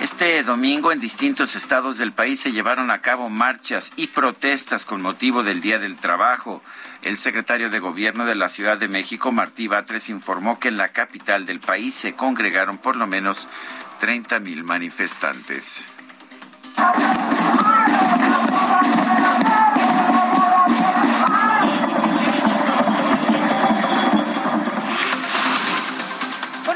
Este 0.00 0.42
domingo 0.44 0.92
en 0.92 1.00
distintos 1.00 1.56
estados 1.56 1.98
del 1.98 2.12
país 2.12 2.40
se 2.40 2.52
llevaron 2.52 2.90
a 2.90 3.02
cabo 3.02 3.28
marchas 3.28 3.92
y 3.96 4.06
protestas 4.06 4.86
con 4.86 5.02
motivo 5.02 5.42
del 5.42 5.60
Día 5.60 5.78
del 5.78 5.96
Trabajo. 5.96 6.62
El 7.02 7.18
secretario 7.18 7.68
de 7.68 7.80
Gobierno 7.80 8.24
de 8.24 8.34
la 8.34 8.48
Ciudad 8.48 8.78
de 8.78 8.88
México, 8.88 9.30
Martí 9.30 9.68
Batres, 9.68 10.08
informó 10.08 10.58
que 10.58 10.68
en 10.68 10.78
la 10.78 10.88
capital 10.88 11.44
del 11.44 11.60
país 11.60 11.94
se 11.94 12.14
congregaron 12.14 12.78
por 12.78 12.96
lo 12.96 13.06
menos 13.06 13.46
30 14.00 14.38
mil 14.38 14.64
manifestantes. 14.64 15.84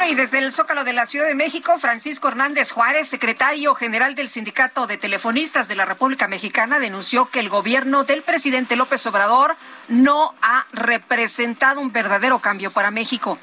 Y 0.08 0.14
desde 0.14 0.38
el 0.38 0.52
Zócalo 0.52 0.84
de 0.84 0.92
la 0.92 1.04
Ciudad 1.04 1.26
de 1.26 1.34
México, 1.34 1.78
Francisco 1.78 2.28
Hernández 2.28 2.70
Juárez, 2.70 3.08
secretario 3.08 3.74
general 3.74 4.14
del 4.14 4.28
Sindicato 4.28 4.86
de 4.86 4.98
Telefonistas 4.98 5.66
de 5.66 5.74
la 5.74 5.84
República 5.84 6.28
Mexicana, 6.28 6.78
denunció 6.78 7.28
que 7.28 7.40
el 7.40 7.48
gobierno 7.48 8.04
del 8.04 8.22
presidente 8.22 8.76
López 8.76 9.04
Obrador 9.06 9.56
no 9.88 10.32
ha 10.42 10.66
representado 10.72 11.80
un 11.80 11.90
verdadero 11.90 12.38
cambio 12.38 12.70
para 12.70 12.92
México. 12.92 13.36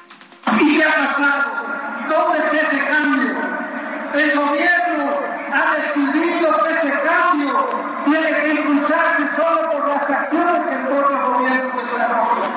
¿Y 0.58 0.78
qué 0.78 0.84
ha 0.84 0.94
pasado? 0.94 2.08
¿Dónde 2.08 2.38
es 2.38 2.54
ese 2.54 2.84
cambio? 2.86 3.34
El 4.14 4.38
gobierno 4.38 5.13
ha 5.54 5.76
decidido 5.76 6.64
que 6.64 6.72
ese 6.72 7.00
cambio 7.02 7.68
tiene 8.04 8.34
que 8.34 8.54
impulsarse 8.54 9.28
solo 9.36 9.70
por 9.70 9.88
las 9.88 10.10
acciones 10.10 10.64
que 10.64 10.74
el 10.74 10.86
propio 10.88 11.32
gobierno 11.32 11.80
desarrolla. 11.80 12.48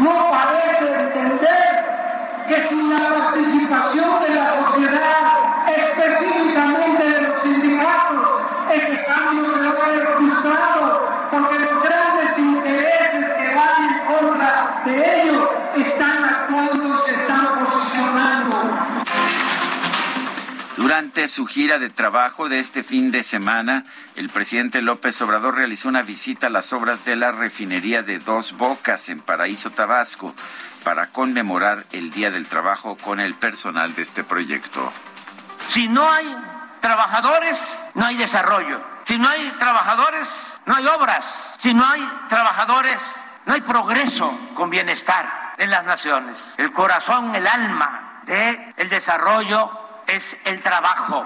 No 0.00 0.30
parece 0.30 1.00
entender 1.00 2.46
que 2.48 2.60
sin 2.60 2.88
la 2.88 3.10
participación 3.10 4.22
de 4.22 4.34
la 4.34 4.46
sociedad, 4.46 5.68
específicamente 5.76 7.04
de 7.04 7.20
los 7.22 7.38
sindicatos, 7.38 8.28
ese 8.72 9.04
cambio 9.04 9.44
se 9.44 9.68
va 9.68 9.84
a 9.84 9.88
ver 9.90 10.06
frustrado, 10.16 11.08
porque 11.30 11.58
los 11.58 11.82
grandes 11.82 12.38
intereses 12.38 13.36
que 13.36 13.54
van 13.54 13.84
en 13.84 14.06
contra 14.06 14.80
de 14.86 15.22
ello 15.22 15.50
están 15.76 16.24
actuando 16.24 16.94
y 16.94 16.98
se 16.98 17.14
están 17.14 17.58
posicionando. 17.58 18.97
Durante 20.78 21.26
su 21.26 21.44
gira 21.44 21.80
de 21.80 21.90
trabajo 21.90 22.48
de 22.48 22.60
este 22.60 22.84
fin 22.84 23.10
de 23.10 23.24
semana, 23.24 23.82
el 24.14 24.28
presidente 24.28 24.80
López 24.80 25.20
Obrador 25.22 25.56
realizó 25.56 25.88
una 25.88 26.02
visita 26.02 26.46
a 26.46 26.50
las 26.50 26.72
obras 26.72 27.04
de 27.04 27.16
la 27.16 27.32
refinería 27.32 28.04
de 28.04 28.20
Dos 28.20 28.56
Bocas 28.56 29.08
en 29.08 29.18
Paraíso, 29.20 29.70
Tabasco 29.70 30.36
para 30.84 31.08
conmemorar 31.08 31.84
el 31.90 32.12
Día 32.12 32.30
del 32.30 32.46
Trabajo 32.46 32.96
con 32.96 33.18
el 33.18 33.34
personal 33.34 33.92
de 33.96 34.02
este 34.02 34.22
proyecto. 34.22 34.92
Si 35.66 35.88
no 35.88 36.08
hay 36.08 36.32
trabajadores, 36.78 37.84
no 37.94 38.06
hay 38.06 38.16
desarrollo. 38.16 38.80
Si 39.04 39.18
no 39.18 39.28
hay 39.28 39.50
trabajadores, 39.58 40.60
no 40.64 40.76
hay 40.76 40.86
obras. 40.86 41.56
Si 41.58 41.74
no 41.74 41.84
hay 41.84 42.08
trabajadores, 42.28 43.02
no 43.46 43.54
hay 43.54 43.62
progreso 43.62 44.32
con 44.54 44.70
bienestar 44.70 45.54
en 45.58 45.70
las 45.70 45.84
naciones. 45.86 46.54
El 46.56 46.70
corazón, 46.70 47.34
el 47.34 47.48
alma 47.48 48.22
del 48.26 48.74
el 48.76 48.88
desarrollo 48.88 49.87
es 50.08 50.36
el 50.44 50.60
trabajo. 50.60 51.24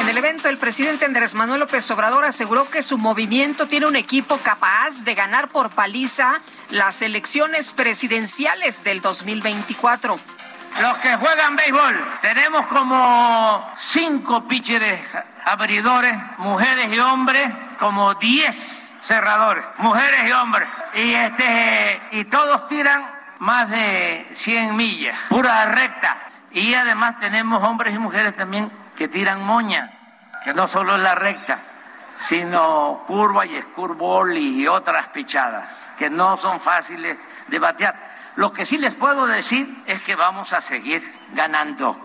En 0.00 0.08
el 0.08 0.16
evento, 0.16 0.48
el 0.48 0.56
presidente 0.56 1.04
Andrés 1.04 1.34
Manuel 1.34 1.60
López 1.60 1.88
Obrador 1.90 2.24
aseguró 2.24 2.70
que 2.70 2.82
su 2.82 2.96
movimiento 2.96 3.66
tiene 3.66 3.86
un 3.86 3.96
equipo 3.96 4.38
capaz 4.38 5.04
de 5.04 5.14
ganar 5.14 5.48
por 5.48 5.70
paliza 5.70 6.40
las 6.70 7.02
elecciones 7.02 7.72
presidenciales 7.72 8.82
del 8.82 9.02
2024. 9.02 10.18
Los 10.80 10.98
que 10.98 11.16
juegan 11.16 11.56
béisbol, 11.56 12.18
tenemos 12.22 12.66
como 12.68 13.70
cinco 13.76 14.48
pitchers 14.48 15.00
abridores, 15.44 16.16
mujeres 16.38 16.90
y 16.90 16.98
hombres, 16.98 17.52
como 17.78 18.14
diez 18.14 18.88
cerradores, 19.02 19.64
mujeres 19.78 20.20
y 20.26 20.32
hombres. 20.32 20.68
Y 20.94 21.12
este 21.12 22.00
y 22.12 22.24
todos 22.24 22.66
tiran 22.66 23.04
más 23.40 23.68
de 23.68 24.28
100 24.32 24.76
millas, 24.76 25.18
pura 25.28 25.66
recta. 25.66 26.29
Y 26.52 26.74
además 26.74 27.18
tenemos 27.18 27.62
hombres 27.62 27.94
y 27.94 27.98
mujeres 27.98 28.34
también 28.34 28.70
que 28.96 29.08
tiran 29.08 29.44
moña, 29.44 29.90
que 30.44 30.52
no 30.52 30.66
solo 30.66 30.96
es 30.96 31.02
la 31.02 31.14
recta, 31.14 31.60
sino 32.16 33.04
curva 33.06 33.46
y 33.46 33.60
scurvol 33.62 34.36
y 34.36 34.66
otras 34.66 35.08
pichadas 35.08 35.92
que 35.96 36.10
no 36.10 36.36
son 36.36 36.60
fáciles 36.60 37.16
de 37.48 37.58
batear. 37.58 38.10
Lo 38.36 38.52
que 38.52 38.64
sí 38.64 38.78
les 38.78 38.94
puedo 38.94 39.26
decir 39.26 39.82
es 39.86 40.02
que 40.02 40.16
vamos 40.16 40.52
a 40.52 40.60
seguir 40.60 41.02
ganando. 41.32 41.98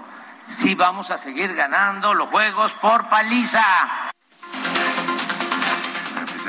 Sí 0.45 0.75
vamos 0.75 1.11
a 1.11 1.17
seguir 1.17 1.53
ganando 1.55 2.13
los 2.13 2.29
juegos 2.29 2.71
por 2.73 3.09
paliza. 3.09 4.04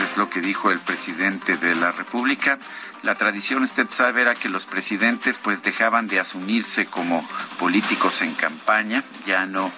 Es 0.06 0.16
lo 0.16 0.30
que 0.30 0.40
dijo 0.40 0.70
el 0.70 0.78
presidente 0.78 1.56
de 1.56 1.74
la 1.74 1.90
República. 1.90 2.60
La 3.02 3.16
tradición, 3.16 3.64
usted 3.64 3.90
sabe, 3.90 4.22
era 4.22 4.36
que 4.36 4.48
los 4.48 4.64
presidentes 4.64 5.38
pues 5.38 5.64
dejaban 5.64 6.06
de 6.06 6.20
asumirse 6.20 6.86
como 6.86 7.28
políticos 7.58 8.22
en 8.22 8.32
campaña, 8.34 9.02
ya 9.26 9.46
no 9.46 9.72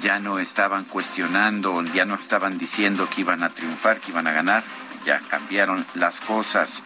ya 0.00 0.20
no 0.20 0.38
estaban 0.38 0.84
cuestionando, 0.84 1.82
ya 1.92 2.04
no 2.04 2.14
estaban 2.14 2.56
diciendo 2.56 3.08
que 3.12 3.22
iban 3.22 3.42
a 3.42 3.48
triunfar, 3.48 3.98
que 3.98 4.12
iban 4.12 4.28
a 4.28 4.32
ganar, 4.32 4.62
ya 5.04 5.18
cambiaron 5.28 5.84
las 5.94 6.20
cosas. 6.20 6.84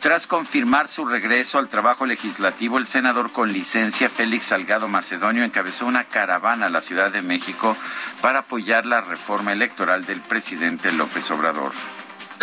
Tras 0.00 0.26
confirmar 0.26 0.88
su 0.88 1.04
regreso 1.04 1.58
al 1.58 1.68
trabajo 1.68 2.06
legislativo, 2.06 2.78
el 2.78 2.86
senador 2.86 3.32
con 3.32 3.52
licencia 3.52 4.08
Félix 4.08 4.46
Salgado 4.46 4.88
Macedonio 4.88 5.44
encabezó 5.44 5.84
una 5.84 6.04
caravana 6.04 6.66
a 6.66 6.70
la 6.70 6.80
Ciudad 6.80 7.10
de 7.10 7.20
México 7.20 7.76
para 8.22 8.40
apoyar 8.40 8.86
la 8.86 9.02
reforma 9.02 9.52
electoral 9.52 10.06
del 10.06 10.22
presidente 10.22 10.90
López 10.90 11.30
Obrador. 11.30 11.72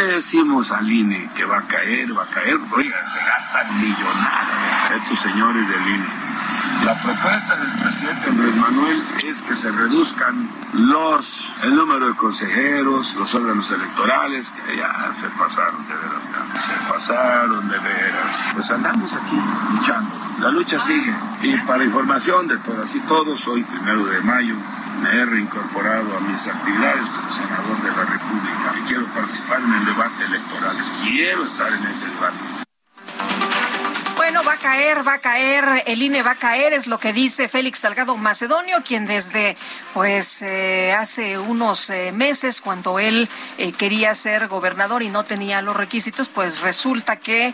Le 0.02 0.08
decimos 0.14 0.72
al 0.72 0.92
INE 0.92 1.30
que 1.36 1.46
va 1.46 1.60
a 1.60 1.68
caer, 1.68 2.18
va 2.18 2.24
a 2.24 2.26
caer, 2.26 2.58
oigan, 2.72 3.08
se 3.08 3.20
gastan 3.20 3.68
millonadas 3.80 4.92
estos 4.96 5.20
señores 5.20 5.68
del 5.70 5.88
INE 5.88 6.22
la 6.86 7.00
propuesta 7.00 7.56
del 7.58 7.72
presidente 7.80 8.30
Andrés 8.30 8.56
Manuel 8.56 9.04
es 9.24 9.44
que 9.44 9.56
se 9.56 9.72
reduzcan 9.72 10.50
los, 10.74 11.54
el 11.64 11.76
número 11.76 12.08
de 12.08 12.16
consejeros, 12.16 13.14
los 13.16 13.36
órganos 13.36 13.70
electorales, 13.72 14.52
que 14.52 14.78
ya 14.78 15.12
se 15.14 15.28
pasaron 15.30 15.88
de 15.88 15.94
veras, 15.94 16.24
se 16.56 16.92
pasaron 16.92 17.70
de 17.70 17.78
veras. 17.78 18.52
Pues 18.56 18.72
andamos 18.72 19.14
aquí 19.14 19.40
luchando. 19.74 20.10
La 20.40 20.50
lucha 20.50 20.80
sigue. 20.80 21.14
Y 21.44 21.56
para 21.68 21.84
información 21.84 22.48
de 22.48 22.58
todas 22.58 22.96
y 22.96 23.00
todos, 23.02 23.48
hoy 23.48 23.64
primero 23.64 24.06
de 24.06 24.20
mayo 24.22 24.56
me 25.02 25.10
he 25.10 25.26
reincorporado 25.26 26.18
a 26.18 26.20
mis 26.22 26.48
actividades 26.48 27.10
como 27.10 27.30
senador 27.32 27.78
de 27.82 27.90
la 27.90 28.06
República 28.06 28.74
y 28.78 28.88
quiero 28.88 29.06
participar 29.08 29.60
en 29.62 29.74
el 29.74 29.86
debate 29.86 30.26
electoral. 30.26 30.78
Quiero 31.04 31.44
estar 31.44 31.68
en 31.74 31.86
ese 31.86 32.06
debate 32.06 32.62
bueno, 34.32 34.48
va 34.48 34.54
a 34.54 34.58
caer, 34.58 35.06
va 35.06 35.16
a 35.16 35.20
caer, 35.20 35.84
el 35.88 36.02
INE 36.02 36.22
va 36.22 36.32
a 36.32 36.36
caer, 36.36 36.72
es 36.72 36.88
lo 36.88 37.00
que 37.00 37.12
dice 37.12 37.50
Félix 37.50 37.80
Salgado 37.80 38.16
Macedonio, 38.16 38.82
quien 38.82 39.06
desde 39.06 39.58
pues 39.94 40.42
eh, 40.42 40.94
hace 40.94 41.38
unos 41.38 41.90
eh, 41.90 42.14
meses, 42.14 42.62
cuando 42.62 42.98
él 42.98 43.28
eh, 43.58 43.74
quería 43.74 44.14
ser 44.14 44.48
gobernador 44.48 45.04
y 45.04 45.10
no 45.10 45.26
tenía 45.26 45.62
los 45.62 45.76
requisitos, 45.76 46.30
pues 46.30 46.62
resulta 46.62 47.18
que 47.18 47.54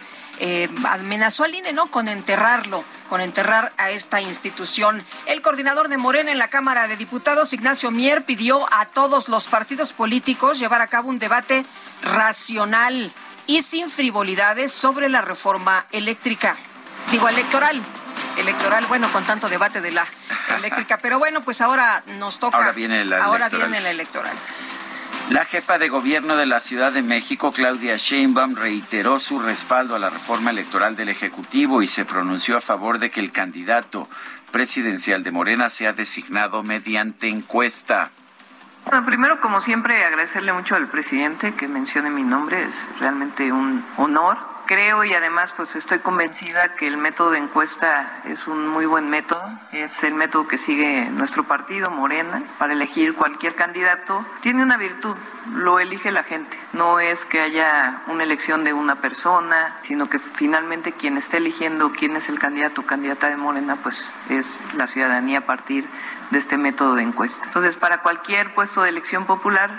amenazó 0.88 1.44
al 1.44 1.56
INE, 1.56 1.74
¿no? 1.74 1.88
Con 1.88 2.08
enterrarlo, 2.08 2.84
con 3.10 3.22
enterrar 3.22 3.74
a 3.78 3.90
esta 3.92 4.22
institución. 4.22 5.04
El 5.26 5.42
coordinador 5.42 5.90
de 5.90 5.98
Morena 5.98 6.32
en 6.32 6.38
la 6.38 6.50
Cámara 6.50 6.88
de 6.88 6.98
Diputados, 6.98 7.54
Ignacio 7.54 7.92
Mier, 7.92 8.24
pidió 8.24 8.72
a 8.74 8.86
todos 8.86 9.30
los 9.30 9.48
partidos 9.48 9.94
políticos 9.94 10.60
llevar 10.60 10.82
a 10.82 10.88
cabo 10.88 11.10
un 11.10 11.20
debate 11.20 11.66
racional 12.02 13.12
y 13.48 13.62
sin 13.62 13.90
frivolidades 13.90 14.72
sobre 14.72 15.10
la 15.10 15.22
reforma 15.22 15.86
eléctrica. 15.92 16.56
Digo, 17.12 17.30
electoral. 17.30 17.82
Electoral, 18.38 18.86
bueno, 18.88 19.12
con 19.12 19.24
tanto 19.24 19.50
debate 19.50 19.82
de 19.82 19.92
la 19.92 20.06
eléctrica. 20.56 20.98
Pero 21.00 21.18
bueno, 21.18 21.42
pues 21.42 21.62
ahora 21.62 22.04
nos 22.20 22.40
toca. 22.40 22.58
Ahora 22.58 22.72
viene 22.72 23.04
la 23.06 23.24
ahora 23.24 23.48
electoral. 23.48 23.70
Viene 23.70 23.84
la 23.84 23.90
electoral. 23.90 24.38
La 25.30 25.44
jefa 25.44 25.78
de 25.78 25.90
gobierno 25.90 26.38
de 26.38 26.46
la 26.46 26.62
Ciudad 26.62 26.94
de 26.94 27.02
México, 27.02 27.52
Claudia 27.52 27.98
Sheinbaum, 27.98 28.56
reiteró 28.56 29.20
su 29.20 29.40
respaldo 29.40 29.98
a 29.98 30.00
la 30.00 30.10
reforma 30.10 30.52
electoral 30.52 30.96
del 30.96 31.10
Ejecutivo 31.10 31.82
y 31.82 31.88
se 31.88 32.06
pronunció 32.06 32.56
a 32.56 32.62
favor 32.62 32.98
de 32.98 33.12
que 33.12 33.20
el 33.20 33.34
candidato 33.34 34.08
presidencial 34.54 35.24
de 35.24 35.32
Morena 35.32 35.70
sea 35.70 35.92
designado 35.92 36.64
mediante 36.64 37.28
encuesta. 37.28 38.10
Bueno, 38.86 39.06
primero, 39.06 39.42
como 39.42 39.60
siempre, 39.60 40.02
agradecerle 40.06 40.54
mucho 40.54 40.76
al 40.76 40.88
presidente 40.88 41.54
que 41.56 41.68
mencione 41.68 42.10
mi 42.10 42.24
nombre, 42.24 42.64
es 42.64 42.86
realmente 43.02 43.52
un 43.52 43.84
honor. 43.98 44.38
Creo 44.68 45.06
y 45.06 45.14
además 45.14 45.54
pues 45.56 45.78
estoy 45.78 46.00
convencida 46.00 46.76
que 46.76 46.88
el 46.88 46.98
método 46.98 47.32
de 47.32 47.38
encuesta 47.38 48.20
es 48.26 48.48
un 48.48 48.68
muy 48.68 48.86
buen 48.86 49.10
método, 49.10 49.42
es 49.72 50.04
el 50.04 50.14
método 50.14 50.46
que 50.46 50.58
sigue 50.58 51.10
nuestro 51.10 51.46
partido, 51.46 51.90
Morena, 51.90 52.44
para 52.58 52.74
elegir 52.74 53.16
cualquier 53.16 53.56
candidato. 53.56 54.26
Tiene 54.42 54.64
una 54.64 54.76
virtud, 54.76 55.16
lo 55.54 55.80
elige 55.80 56.12
la 56.12 56.24
gente, 56.24 56.60
no 56.74 57.00
es 57.00 57.24
que 57.24 57.40
haya 57.40 58.02
una 58.08 58.24
elección 58.24 58.66
de 58.66 58.74
una 58.74 58.96
persona, 58.96 59.78
sino 59.84 60.10
que 60.10 60.20
finalmente 60.20 60.92
quien 60.92 61.18
está 61.18 61.38
eligiendo 61.38 61.94
quién 61.94 62.18
es 62.18 62.28
el 62.28 62.38
candidato 62.38 62.82
o 62.82 62.86
candidata 62.86 63.30
de 63.30 63.38
Morena 63.38 63.78
pues 63.78 64.16
es 64.30 64.60
la 64.76 64.88
ciudadanía 64.88 65.40
a 65.40 65.46
partir 65.46 65.88
de 66.30 66.40
este 66.40 66.58
método 66.58 66.96
de 66.96 67.04
encuesta. 67.04 67.46
Entonces, 67.46 67.78
para 67.78 68.02
cualquier 68.02 68.54
puesto 68.54 68.82
de 68.82 68.90
elección 68.90 69.26
popular 69.26 69.72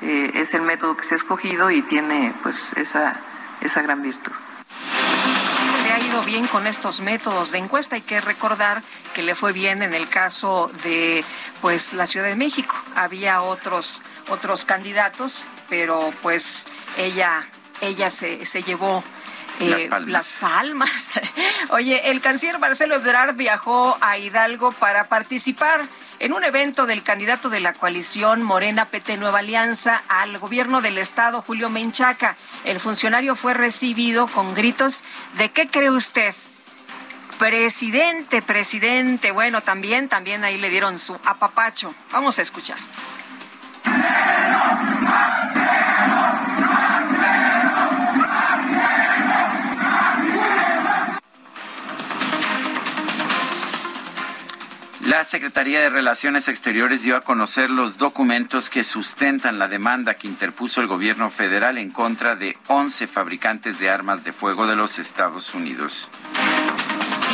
eh, 0.00 0.32
es 0.34 0.54
el 0.54 0.62
método 0.62 0.96
que 0.96 1.04
se 1.04 1.14
ha 1.14 1.18
escogido 1.18 1.70
y 1.70 1.82
tiene 1.82 2.34
pues 2.42 2.72
esa, 2.76 3.20
esa 3.64 3.82
gran 3.82 4.02
virtud. 4.02 4.32
Le 5.82 5.92
ha 5.92 5.98
ido 6.00 6.22
bien 6.22 6.46
con 6.46 6.66
estos 6.66 7.00
métodos 7.00 7.52
de 7.52 7.58
encuesta. 7.58 7.96
Hay 7.96 8.02
que 8.02 8.20
recordar 8.20 8.82
que 9.14 9.22
le 9.22 9.34
fue 9.34 9.52
bien 9.52 9.82
en 9.82 9.94
el 9.94 10.08
caso 10.08 10.70
de 10.82 11.24
pues 11.60 11.92
la 11.92 12.06
Ciudad 12.06 12.26
de 12.26 12.36
México. 12.36 12.74
Había 12.94 13.42
otros 13.42 14.02
otros 14.28 14.64
candidatos, 14.64 15.46
pero 15.68 16.12
pues 16.22 16.66
ella 16.96 17.46
ella 17.80 18.10
se, 18.10 18.46
se 18.46 18.62
llevó 18.62 19.02
eh, 19.60 19.68
las, 19.68 19.84
palmas. 19.84 20.12
las 20.12 20.32
palmas. 20.32 21.20
Oye, 21.70 22.10
el 22.10 22.20
canciller 22.20 22.58
Marcelo 22.58 22.96
Ebrard 22.96 23.36
viajó 23.36 23.96
a 24.00 24.18
Hidalgo 24.18 24.72
para 24.72 25.08
participar 25.08 25.86
en 26.24 26.32
un 26.32 26.42
evento 26.42 26.86
del 26.86 27.02
candidato 27.02 27.50
de 27.50 27.60
la 27.60 27.74
coalición 27.74 28.42
Morena 28.42 28.86
PT 28.86 29.18
Nueva 29.18 29.40
Alianza 29.40 30.02
al 30.08 30.38
gobierno 30.38 30.80
del 30.80 30.96
estado, 30.96 31.42
Julio 31.42 31.68
Menchaca. 31.68 32.38
El 32.64 32.80
funcionario 32.80 33.36
fue 33.36 33.52
recibido 33.52 34.26
con 34.28 34.54
gritos 34.54 35.04
de 35.36 35.50
¿qué 35.50 35.68
cree 35.68 35.90
usted? 35.90 36.34
Presidente, 37.38 38.40
presidente. 38.40 39.32
Bueno, 39.32 39.60
también, 39.60 40.08
también 40.08 40.44
ahí 40.44 40.56
le 40.56 40.70
dieron 40.70 40.98
su 40.98 41.12
apapacho. 41.26 41.94
Vamos 42.10 42.38
a 42.38 42.42
escuchar. 42.42 42.78
La 55.06 55.22
Secretaría 55.22 55.80
de 55.80 55.90
Relaciones 55.90 56.48
Exteriores 56.48 57.02
dio 57.02 57.16
a 57.16 57.20
conocer 57.20 57.68
los 57.68 57.98
documentos 57.98 58.70
que 58.70 58.84
sustentan 58.84 59.58
la 59.58 59.68
demanda 59.68 60.14
que 60.14 60.26
interpuso 60.26 60.80
el 60.80 60.86
gobierno 60.86 61.28
federal 61.28 61.76
en 61.76 61.90
contra 61.90 62.36
de 62.36 62.56
11 62.68 63.06
fabricantes 63.06 63.78
de 63.78 63.90
armas 63.90 64.24
de 64.24 64.32
fuego 64.32 64.66
de 64.66 64.76
los 64.76 64.98
Estados 64.98 65.52
Unidos. 65.52 66.10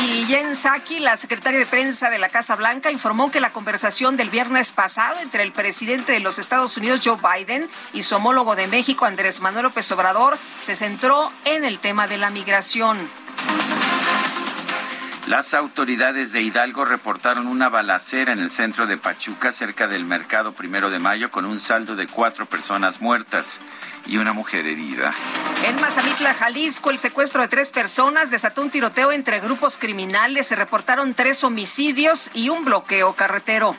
Y 0.03 0.25
Jen 0.25 0.57
Psaki, 0.57 0.99
la 0.99 1.15
secretaria 1.15 1.59
de 1.59 1.65
prensa 1.65 2.09
de 2.09 2.19
la 2.19 2.27
Casa 2.27 2.57
Blanca, 2.57 2.91
informó 2.91 3.31
que 3.31 3.39
la 3.39 3.53
conversación 3.53 4.17
del 4.17 4.29
viernes 4.29 4.73
pasado 4.73 5.19
entre 5.21 5.43
el 5.43 5.53
presidente 5.53 6.11
de 6.11 6.19
los 6.19 6.39
Estados 6.39 6.75
Unidos, 6.75 6.99
Joe 7.01 7.17
Biden, 7.17 7.69
y 7.93 8.03
su 8.03 8.15
homólogo 8.15 8.57
de 8.57 8.67
México, 8.67 9.05
Andrés 9.05 9.39
Manuel 9.39 9.63
López 9.63 9.89
Obrador, 9.93 10.37
se 10.59 10.75
centró 10.75 11.31
en 11.45 11.63
el 11.63 11.79
tema 11.79 12.07
de 12.07 12.17
la 12.17 12.31
migración. 12.31 12.97
Las 15.31 15.53
autoridades 15.53 16.33
de 16.33 16.41
Hidalgo 16.41 16.83
reportaron 16.83 17.47
una 17.47 17.69
balacera 17.69 18.33
en 18.33 18.39
el 18.39 18.49
centro 18.49 18.85
de 18.85 18.97
Pachuca, 18.97 19.53
cerca 19.53 19.87
del 19.87 20.03
mercado 20.03 20.51
primero 20.51 20.89
de 20.89 20.99
mayo, 20.99 21.31
con 21.31 21.45
un 21.45 21.57
saldo 21.57 21.95
de 21.95 22.05
cuatro 22.05 22.45
personas 22.45 22.99
muertas 22.99 23.61
y 24.05 24.17
una 24.17 24.33
mujer 24.33 24.67
herida. 24.67 25.13
En 25.63 25.79
Mazamitla, 25.79 26.33
Jalisco, 26.33 26.89
el 26.89 26.97
secuestro 26.97 27.43
de 27.43 27.47
tres 27.47 27.71
personas 27.71 28.29
desató 28.29 28.61
un 28.61 28.71
tiroteo 28.71 29.13
entre 29.13 29.39
grupos 29.39 29.77
criminales. 29.77 30.47
Se 30.47 30.57
reportaron 30.57 31.13
tres 31.13 31.45
homicidios 31.45 32.29
y 32.33 32.49
un 32.49 32.65
bloqueo 32.65 33.13
carretero. 33.13 33.77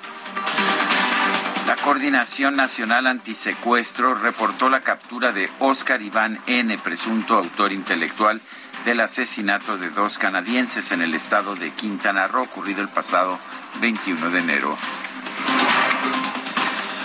La 1.67 1.77
Coordinación 1.77 2.57
Nacional 2.57 3.07
Antisecuestro 3.07 4.15
reportó 4.15 4.71
la 4.71 4.81
captura 4.81 5.33
de 5.33 5.51
Oscar 5.59 6.01
Iván 6.01 6.41
N., 6.47 6.79
presunto 6.79 7.37
autor 7.37 7.73
intelectual 7.73 8.41
del 8.85 9.01
asesinato 9.01 9.79
de 9.79 9.91
dos 9.91 10.19
canadienses 10.19 10.93
en 10.93 11.03
el 11.03 11.15
estado 11.15 11.55
de 11.55 11.71
Quintana 11.71 12.27
Roo, 12.27 12.43
ocurrido 12.43 12.83
el 12.83 12.89
pasado 12.89 13.39
21 13.81 14.31
de 14.31 14.39
enero. 14.41 14.77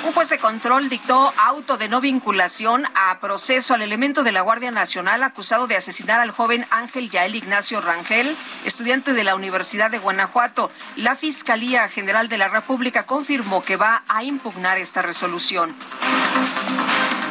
Un 0.06 0.13
juez 0.13 0.30
de 0.30 0.38
control 0.38 0.88
dictó 0.88 1.34
auto 1.38 1.78
de 1.78 1.90
no 1.90 2.00
vinculación 2.00 2.86
a 2.96 3.20
proceso 3.20 3.74
al 3.74 3.82
elemento 3.82 4.24
de 4.24 4.32
la 4.32 4.42
Guardia 4.42 4.72
Nacional 4.72 5.22
acusado 5.22 5.68
de 5.68 5.76
asesinar 5.76 6.22
al 6.22 6.32
joven 6.32 6.66
Ángel 6.72 7.10
Yael 7.10 7.36
Ignacio 7.36 7.82
Rangel, 7.82 8.34
estudiante 8.66 9.13
de 9.13 9.24
la 9.24 9.36
Universidad 9.36 9.92
de 9.92 10.00
Guanajuato. 10.00 10.72
La 10.96 11.16
Fiscalía 11.16 11.90
General 11.90 12.30
de 12.30 12.38
la 12.38 12.48
República 12.48 13.04
confirmó 13.04 13.62
que 13.62 13.76
va 13.76 14.04
a 14.08 14.24
impugnar 14.24 14.78
esta 14.78 15.02
resolución. 15.02 15.76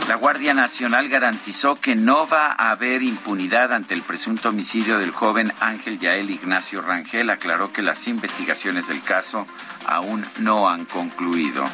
La 0.09 0.14
Guardia 0.14 0.55
Nacional 0.55 1.09
garantizó 1.09 1.75
que 1.75 1.97
no 1.97 2.29
va 2.29 2.53
a 2.53 2.71
haber 2.71 3.03
impunidad 3.03 3.73
ante 3.73 3.92
el 3.92 4.03
presunto 4.03 4.51
homicidio 4.51 4.99
del 4.99 5.11
joven 5.11 5.53
Ángel 5.59 5.99
Yael 5.99 6.31
Ignacio 6.31 6.81
Rangel. 6.81 7.29
Aclaró 7.29 7.73
que 7.73 7.83
las 7.83 8.07
investigaciones 8.07 8.87
del 8.87 9.03
caso 9.03 9.49
aún 9.85 10.25
no 10.38 10.69
han 10.69 10.85
concluido. 10.85 11.64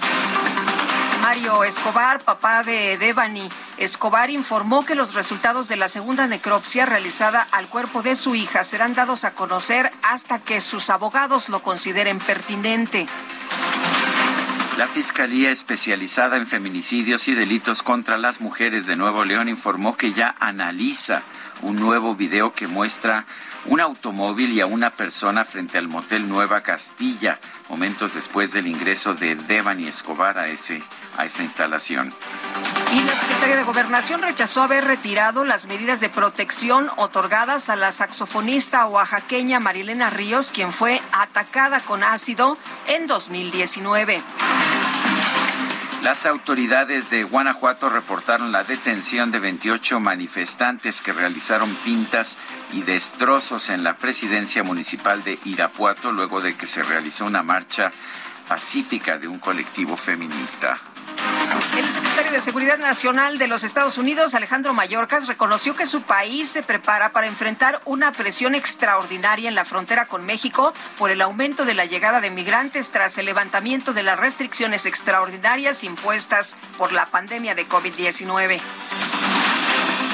Mario 1.21 1.63
Escobar, 1.63 2.21
papá 2.21 2.63
de 2.63 2.97
Devani 2.97 3.49
Escobar, 3.77 4.31
informó 4.31 4.85
que 4.85 4.95
los 4.95 5.13
resultados 5.13 5.69
de 5.69 5.77
la 5.77 5.89
segunda 5.89 6.27
necropsia 6.27 6.87
realizada 6.87 7.47
al 7.53 7.69
cuerpo 7.69 8.03
de 8.03 8.17
su 8.17 8.35
hija 8.35 8.65
serán 8.65 8.95
dados 8.95 9.25
a 9.25 9.35
conocer 9.35 9.91
hasta 10.03 10.39
que 10.39 10.61
sus 10.63 10.89
abogados 10.89 11.51
lo 11.51 11.63
consideren 11.63 12.19
pertinente. 12.19 13.07
La 14.83 14.89
Fiscalía 14.89 15.53
Especializada 15.53 16.37
en 16.37 16.49
Feminicidios 16.49 17.29
y 17.29 17.35
Delitos 17.35 17.85
contra 17.85 18.19
las 18.19 18.41
Mujeres 18.41 18.85
de 18.85 18.97
Nuevo 18.97 19.25
León 19.25 19.49
informó 19.49 19.97
que 19.97 20.13
ya 20.13 20.35
analiza 20.41 21.23
un 21.63 21.77
nuevo 21.77 22.17
video 22.17 22.53
que 22.53 22.67
muestra 22.67 23.25
un 23.67 23.81
automóvil 23.81 24.51
y 24.51 24.61
a 24.61 24.67
una 24.67 24.91
persona 24.91 25.45
frente 25.45 25.79
al 25.79 25.87
motel 25.87 26.29
Nueva 26.29 26.63
Castilla, 26.63 27.39
momentos 27.69 28.15
después 28.15 28.53
del 28.53 28.67
ingreso 28.67 29.15
de 29.15 29.37
Devani 29.37 29.87
Escobar 29.87 30.37
a, 30.37 30.49
ese, 30.49 30.83
a 31.17 31.25
esa 31.25 31.43
instalación. 31.43 32.13
Y 32.93 33.01
la 33.05 33.15
Secretaría 33.15 33.57
de 33.57 33.63
Gobernación 33.63 34.21
rechazó 34.21 34.63
haber 34.63 34.85
retirado 34.85 35.45
las 35.45 35.67
medidas 35.67 36.01
de 36.01 36.11
protección 36.11 36.91
otorgadas 36.97 37.71
a 37.71 37.77
la 37.77 37.91
saxofonista 37.91 38.87
oaxaqueña 38.87 39.61
Marilena 39.61 40.11
Ríos, 40.11 40.53
quien 40.53 40.73
fue 40.73 41.01
atacada 41.13 41.81
con 41.81 42.05
ácido 42.05 42.59
en 42.87 43.07
2019. 43.07 44.23
Las 46.03 46.27
autoridades 46.27 47.11
de 47.11 47.23
Guanajuato 47.23 47.89
reportaron 47.89 48.51
la 48.51 48.65
detención 48.65 49.31
de 49.31 49.39
28 49.39 50.01
manifestantes 50.01 51.01
que 51.01 51.13
realizaron 51.13 51.73
pintas 51.85 52.37
y 52.73 52.83
destrozos 52.83 53.71
en 53.71 53.85
la 53.85 53.95
presidencia 53.95 54.65
municipal 54.65 55.23
de 55.23 55.39
Irapuato 55.45 56.11
luego 56.11 56.41
de 56.41 56.57
que 56.57 56.67
se 56.67 56.83
realizó 56.83 57.25
una 57.25 57.45
marcha 57.45 57.93
pacífica 58.49 59.17
de 59.17 59.29
un 59.29 59.39
colectivo 59.39 59.97
feminista. 59.97 60.77
El 61.77 61.89
secretario 61.89 62.33
de 62.33 62.41
Seguridad 62.41 62.79
Nacional 62.79 63.39
de 63.39 63.47
los 63.47 63.65
Estados 63.65 63.97
Unidos, 63.97 64.35
Alejandro 64.35 64.75
Mayorkas, 64.75 65.27
reconoció 65.27 65.75
que 65.75 65.87
su 65.87 66.03
país 66.03 66.49
se 66.49 66.63
prepara 66.63 67.13
para 67.13 67.27
enfrentar 67.27 67.81
una 67.87 68.13
presión 68.13 68.55
extraordinaria 68.55 69.49
en 69.49 69.55
la 69.55 69.65
frontera 69.65 70.07
con 70.07 70.25
México 70.25 70.75
por 70.99 71.11
el 71.11 71.23
aumento 71.23 71.65
de 71.65 71.75
la 71.75 71.87
llegada 71.87 72.21
de 72.21 72.31
migrantes 72.31 72.91
tras 72.91 73.17
el 73.19 73.27
levantamiento 73.27 73.93
de 73.95 74.03
las 74.03 74.19
restricciones 74.19 74.87
extraordinarias 74.87 75.83
impuestas 75.83 76.57
por 76.77 76.93
la 76.93 77.07
pandemia 77.07 77.55
de 77.55 77.67
COVID-19. 77.67 78.61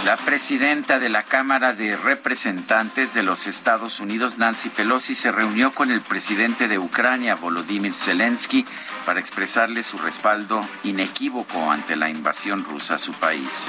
La 0.04 0.16
presidenta 0.16 0.98
de 0.98 1.08
la 1.08 1.24
Cámara 1.24 1.74
de 1.74 1.96
Representantes 1.96 3.14
de 3.14 3.22
los 3.22 3.46
Estados 3.46 4.00
Unidos, 4.00 4.38
Nancy 4.38 4.70
Pelosi, 4.70 5.14
se 5.14 5.32
reunió 5.32 5.72
con 5.72 5.90
el 5.90 6.00
presidente 6.00 6.68
de 6.68 6.78
Ucrania, 6.78 7.34
Volodymyr 7.34 7.94
Zelensky, 7.94 8.64
para 9.08 9.20
expresarle 9.20 9.82
su 9.82 9.96
respaldo 9.96 10.60
inequívoco 10.84 11.70
ante 11.70 11.96
la 11.96 12.10
invasión 12.10 12.62
rusa 12.62 12.96
a 12.96 12.98
su 12.98 13.14
país. 13.14 13.64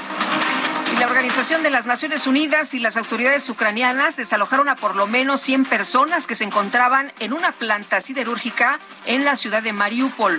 Y 0.94 1.00
la 1.00 1.06
Organización 1.06 1.62
de 1.62 1.70
las 1.70 1.86
Naciones 1.86 2.26
Unidas 2.26 2.74
y 2.74 2.78
las 2.78 2.98
autoridades 2.98 3.48
ucranianas 3.48 4.16
desalojaron 4.16 4.68
a 4.68 4.76
por 4.76 4.96
lo 4.96 5.06
menos 5.06 5.40
100 5.40 5.64
personas 5.64 6.26
que 6.26 6.34
se 6.34 6.44
encontraban 6.44 7.10
en 7.20 7.32
una 7.32 7.52
planta 7.52 8.02
siderúrgica 8.02 8.78
en 9.06 9.24
la 9.24 9.34
ciudad 9.34 9.62
de 9.62 9.72
Mariupol. 9.72 10.34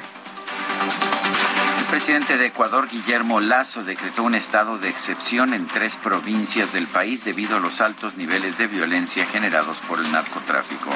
El 1.80 1.86
presidente 1.90 2.38
de 2.38 2.46
Ecuador, 2.46 2.88
Guillermo 2.88 3.40
Lazo, 3.40 3.84
decretó 3.84 4.22
un 4.22 4.36
estado 4.36 4.78
de 4.78 4.90
excepción 4.90 5.56
en 5.56 5.66
tres 5.66 5.98
provincias 5.98 6.74
del 6.74 6.86
país 6.86 7.26
debido 7.26 7.58
a 7.58 7.60
los 7.60 7.82
altos 7.82 8.18
niveles 8.18 8.60
de 8.60 8.68
violencia 8.68 9.26
generados 9.26 9.80
por 9.80 9.98
el 9.98 10.12
narcotráfico. 10.12 10.92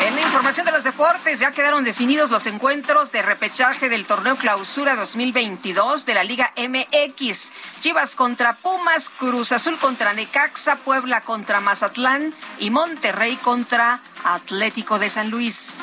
En 0.00 0.14
la 0.14 0.20
información 0.22 0.64
de 0.64 0.72
los 0.72 0.84
deportes 0.84 1.40
ya 1.40 1.50
quedaron 1.50 1.82
definidos 1.82 2.30
los 2.30 2.46
encuentros 2.46 3.10
de 3.10 3.20
repechaje 3.20 3.88
del 3.88 4.06
torneo 4.06 4.36
Clausura 4.36 4.94
2022 4.94 6.06
de 6.06 6.14
la 6.14 6.24
Liga 6.24 6.52
MX. 6.56 7.52
Chivas 7.80 8.14
contra 8.14 8.54
Pumas, 8.54 9.10
Cruz 9.10 9.52
Azul 9.52 9.76
contra 9.78 10.12
Necaxa, 10.12 10.76
Puebla 10.76 11.22
contra 11.22 11.60
Mazatlán 11.60 12.32
y 12.60 12.70
Monterrey 12.70 13.36
contra 13.36 14.00
Atlético 14.24 14.98
de 14.98 15.10
San 15.10 15.30
Luis. 15.30 15.80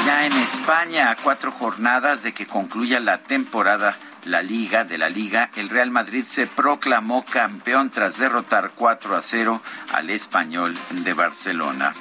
allá 0.00 0.26
en 0.26 0.32
España, 0.32 1.10
a 1.10 1.16
cuatro 1.16 1.52
jornadas 1.52 2.22
de 2.22 2.32
que 2.32 2.46
concluya 2.46 3.00
la 3.00 3.18
temporada 3.18 3.96
la 4.24 4.42
liga 4.42 4.84
de 4.84 4.98
la 4.98 5.08
liga, 5.08 5.50
el 5.56 5.68
Real 5.68 5.90
Madrid 5.90 6.24
se 6.24 6.46
proclamó 6.46 7.24
campeón 7.24 7.90
tras 7.90 8.18
derrotar 8.18 8.70
4 8.74 9.16
a 9.16 9.20
0 9.20 9.60
al 9.92 10.10
español 10.10 10.78
de 10.90 11.12
Barcelona. 11.12 11.92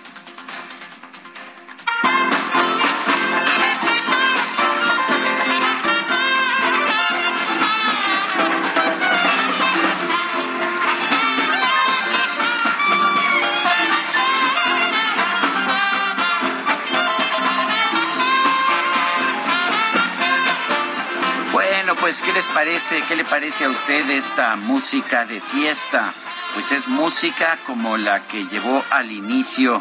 Pues, 22.11 22.23
¿qué 22.23 22.33
les 22.33 22.47
parece? 22.49 23.01
¿Qué 23.07 23.15
le 23.15 23.23
parece 23.23 23.63
a 23.63 23.69
usted 23.69 24.09
esta 24.09 24.57
música 24.57 25.25
de 25.25 25.39
fiesta? 25.39 26.11
Pues 26.53 26.73
es 26.73 26.89
música 26.89 27.57
como 27.65 27.95
la 27.95 28.27
que 28.27 28.43
llevó 28.47 28.83
al 28.89 29.09
inicio, 29.11 29.79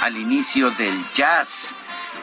al 0.00 0.16
inicio 0.16 0.70
del 0.70 1.04
jazz. 1.12 1.74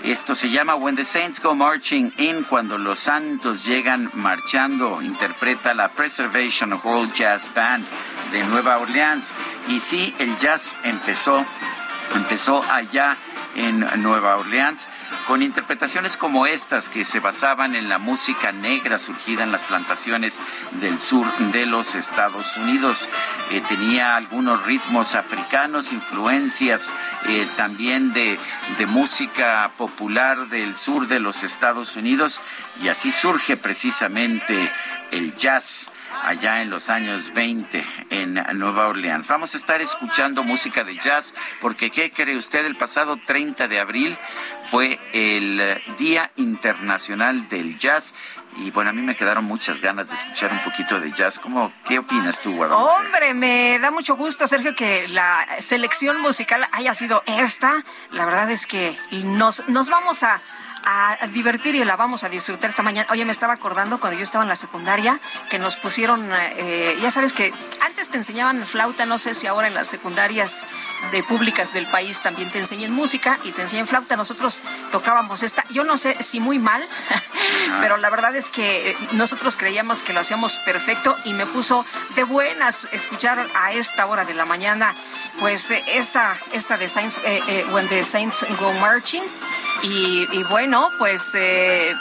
Esto 0.02 0.34
se 0.34 0.50
llama 0.50 0.74
When 0.74 0.96
the 0.96 1.04
Saints 1.04 1.40
Go 1.40 1.54
Marching 1.54 2.12
In, 2.18 2.42
cuando 2.46 2.80
los 2.80 2.98
santos 2.98 3.64
llegan 3.66 4.10
marchando. 4.16 5.04
Interpreta 5.04 5.76
la 5.76 5.90
Preservation 5.90 6.82
Hall 6.84 7.14
Jazz 7.14 7.54
Band 7.54 7.86
de 8.32 8.44
Nueva 8.46 8.80
Orleans. 8.80 9.32
Y 9.68 9.80
sí, 9.80 10.16
el 10.18 10.36
jazz 10.40 10.76
empezó, 10.84 11.46
empezó 12.14 12.64
allá 12.72 13.18
en 13.56 13.80
Nueva 14.04 14.36
Orleans 14.36 14.88
con 15.28 15.42
interpretaciones 15.42 16.18
como 16.18 16.46
estas 16.46 16.90
que 16.90 17.06
se 17.06 17.20
basaban 17.20 17.76
en 17.76 17.90
la 17.90 17.98
música 17.98 18.52
negra 18.52 19.00
surgida 19.00 19.44
en 19.44 19.52
las 19.52 19.64
plantaciones 19.64 20.40
del 20.82 21.00
sur 21.00 21.26
de 21.52 21.66
los 21.66 21.96
Estados 21.96 22.58
Unidos. 22.58 23.10
Eh, 23.52 23.62
tenía 23.68 24.16
algunos 24.16 24.66
ritmos 24.66 25.16
africanos, 25.16 25.92
influencias 25.94 26.92
eh, 27.28 27.48
también 27.56 28.14
de, 28.14 28.38
de 28.78 28.86
música 28.86 29.72
popular 29.78 30.48
del 30.50 30.76
sur 30.76 31.08
de 31.08 31.20
los 31.20 31.44
Estados 31.44 31.96
Unidos 31.96 32.42
y 32.84 32.90
así 32.90 33.12
surge 33.12 33.58
precisamente 33.58 34.72
el 35.12 35.36
jazz 35.36 35.88
allá 36.24 36.62
en 36.62 36.70
los 36.70 36.90
años 36.90 37.34
20 37.34 37.84
en 38.10 38.34
Nueva 38.54 38.88
Orleans. 38.88 39.28
Vamos 39.28 39.54
a 39.54 39.58
estar 39.58 39.82
escuchando 39.82 40.44
música 40.44 40.84
de 40.84 40.98
jazz 40.98 41.34
porque, 41.62 41.92
¿qué 41.92 42.12
cree 42.12 42.38
usted? 42.38 42.66
El 42.66 42.76
pasado 42.76 43.18
30 43.26 43.68
de 43.68 43.80
abril 43.80 44.18
fue 44.70 45.00
el 45.14 45.82
Día 45.98 46.32
Internacional 46.36 47.48
del 47.50 47.78
Jazz 47.78 48.14
y 48.58 48.72
bueno, 48.72 48.92
a 48.92 48.94
mí 48.94 49.02
me 49.02 49.16
quedaron 49.16 49.44
muchas 49.44 49.82
ganas 49.82 50.10
de 50.10 50.16
escuchar 50.16 50.52
un 50.54 50.60
poquito 50.60 51.00
de 51.00 51.12
jazz. 51.12 51.40
¿Cómo, 51.40 51.74
¿Qué 51.86 52.00
opinas 52.00 52.40
tú, 52.40 52.56
Guadalupe? 52.56 52.90
Hombre, 52.90 53.34
me 53.34 53.80
da 53.80 53.92
mucho 53.92 54.16
gusto, 54.16 54.48
Sergio, 54.48 54.74
que 54.76 55.10
la 55.10 55.46
selección 55.60 56.22
musical 56.22 56.66
haya 56.72 56.94
sido 56.94 57.22
esta. 57.26 57.84
La 58.12 58.26
verdad 58.26 58.50
es 58.52 58.66
que 58.66 58.98
nos, 59.12 59.68
nos 59.68 59.90
vamos 59.90 60.24
a 60.24 60.40
a 60.86 61.18
divertir 61.28 61.76
y 61.76 61.84
la 61.84 61.96
vamos 61.96 62.24
a 62.24 62.30
disfrutar 62.30 62.70
esta 62.70 62.84
mañana. 62.84 63.08
Oye, 63.12 63.26
me 63.26 63.32
estaba 63.32 63.54
acordando 63.54 64.00
cuando 64.00 64.18
yo 64.18 64.24
estaba 64.24 64.44
en 64.44 64.50
la 64.50 64.56
secundaria 64.56 65.20
que 65.50 65.58
nos 65.58 65.78
pusieron, 65.78 66.30
eh, 66.32 66.98
ya 67.02 67.10
sabes 67.10 67.34
que 67.34 67.54
antes 67.82 68.10
te 68.10 68.18
enseñaban 68.18 68.66
flauta, 68.66 69.06
no 69.06 69.18
sé 69.18 69.34
si 69.34 69.48
ahora 69.48 69.68
en 69.68 69.74
las 69.74 69.88
secundarias 69.88 70.66
de 71.12 71.24
públicas 71.24 71.74
del 71.74 71.88
país 71.88 72.22
también 72.22 72.52
te 72.52 72.60
enseñan 72.60 72.92
música 72.92 73.40
y 73.44 73.52
te 73.52 73.64
enseñan 73.64 73.88
flauta. 73.88 74.16
Nosotros 74.16 74.62
tocábamos 74.92 75.42
esta, 75.42 75.64
yo 75.70 75.84
no 75.84 75.98
sé 75.98 76.22
si 76.22 76.40
muy 76.40 76.60
mal, 76.60 76.88
pero 77.82 77.98
la 77.98 78.10
verdad 78.12 78.36
es 78.36 78.50
que 78.50 78.92
eh, 78.92 78.98
nosotros 79.14 79.58
creíamos 79.58 80.04
que 80.04 80.14
lo 80.14 80.20
hacíamos 80.20 80.58
perfecto 80.60 81.18
y 81.26 81.34
me 81.34 81.48
puso 81.48 81.86
de 82.16 82.24
buenas 82.24 82.88
escuchar 82.92 83.46
a 83.56 83.74
esta 83.74 84.06
hora 84.06 84.24
de 84.26 84.36
la 84.36 84.46
mañana, 84.46 84.94
pues 85.40 85.72
eh, 85.72 85.84
esta, 85.88 86.38
esta 86.54 86.78
de 86.78 86.90
Saints, 86.90 87.20
When 87.72 87.88
the 87.88 88.04
Saints 88.04 88.46
Go 88.60 88.72
Marching. 88.74 89.24
Y 89.84 90.44
bueno, 90.50 90.75
pues 90.98 91.34
eh, 91.36 91.96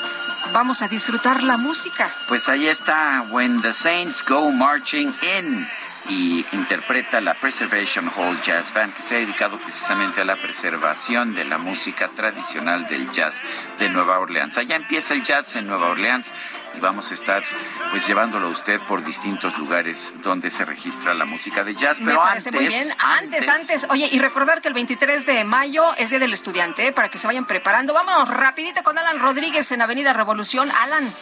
vamos 0.52 0.82
a 0.82 0.88
disfrutar 0.88 1.42
la 1.42 1.56
música. 1.56 2.10
Pues 2.28 2.48
ahí 2.48 2.66
está, 2.66 3.24
When 3.30 3.62
the 3.62 3.72
Saints 3.72 4.24
Go 4.24 4.50
Marching 4.50 5.14
In. 5.38 5.68
Y 6.08 6.44
interpreta 6.52 7.20
la 7.20 7.34
Preservation 7.34 8.10
Hall 8.16 8.40
Jazz 8.42 8.72
Band, 8.74 8.94
que 8.94 9.02
se 9.02 9.16
ha 9.16 9.18
dedicado 9.18 9.58
precisamente 9.58 10.20
a 10.20 10.24
la 10.24 10.36
preservación 10.36 11.34
de 11.34 11.44
la 11.44 11.58
música 11.58 12.08
tradicional 12.08 12.86
del 12.86 13.10
jazz 13.10 13.40
de 13.78 13.88
Nueva 13.88 14.18
Orleans. 14.18 14.58
Allá 14.58 14.76
empieza 14.76 15.14
el 15.14 15.22
jazz 15.22 15.56
en 15.56 15.66
Nueva 15.66 15.88
Orleans 15.88 16.30
y 16.76 16.80
vamos 16.80 17.10
a 17.10 17.14
estar 17.14 17.42
pues 17.90 18.06
llevándolo 18.06 18.48
a 18.48 18.50
usted 18.50 18.80
por 18.82 19.04
distintos 19.04 19.56
lugares 19.58 20.12
donde 20.22 20.50
se 20.50 20.64
registra 20.64 21.14
la 21.14 21.24
música 21.24 21.64
de 21.64 21.74
jazz. 21.74 22.00
Pero 22.04 22.22
antes, 22.22 22.52
muy 22.52 22.66
bien. 22.66 22.88
Antes, 22.98 23.48
antes, 23.48 23.86
Oye, 23.88 24.08
y 24.10 24.18
recordar 24.18 24.60
que 24.60 24.68
el 24.68 24.74
23 24.74 25.24
de 25.26 25.44
mayo 25.44 25.94
es 25.96 26.10
Día 26.10 26.18
del 26.18 26.32
Estudiante, 26.32 26.88
¿eh? 26.88 26.92
para 26.92 27.08
que 27.08 27.18
se 27.18 27.26
vayan 27.26 27.46
preparando. 27.46 27.94
Vámonos 27.94 28.28
rapidito 28.28 28.82
con 28.82 28.98
Alan 28.98 29.18
Rodríguez 29.20 29.70
en 29.72 29.80
Avenida 29.80 30.12
Revolución. 30.12 30.70
Alan. 30.70 31.12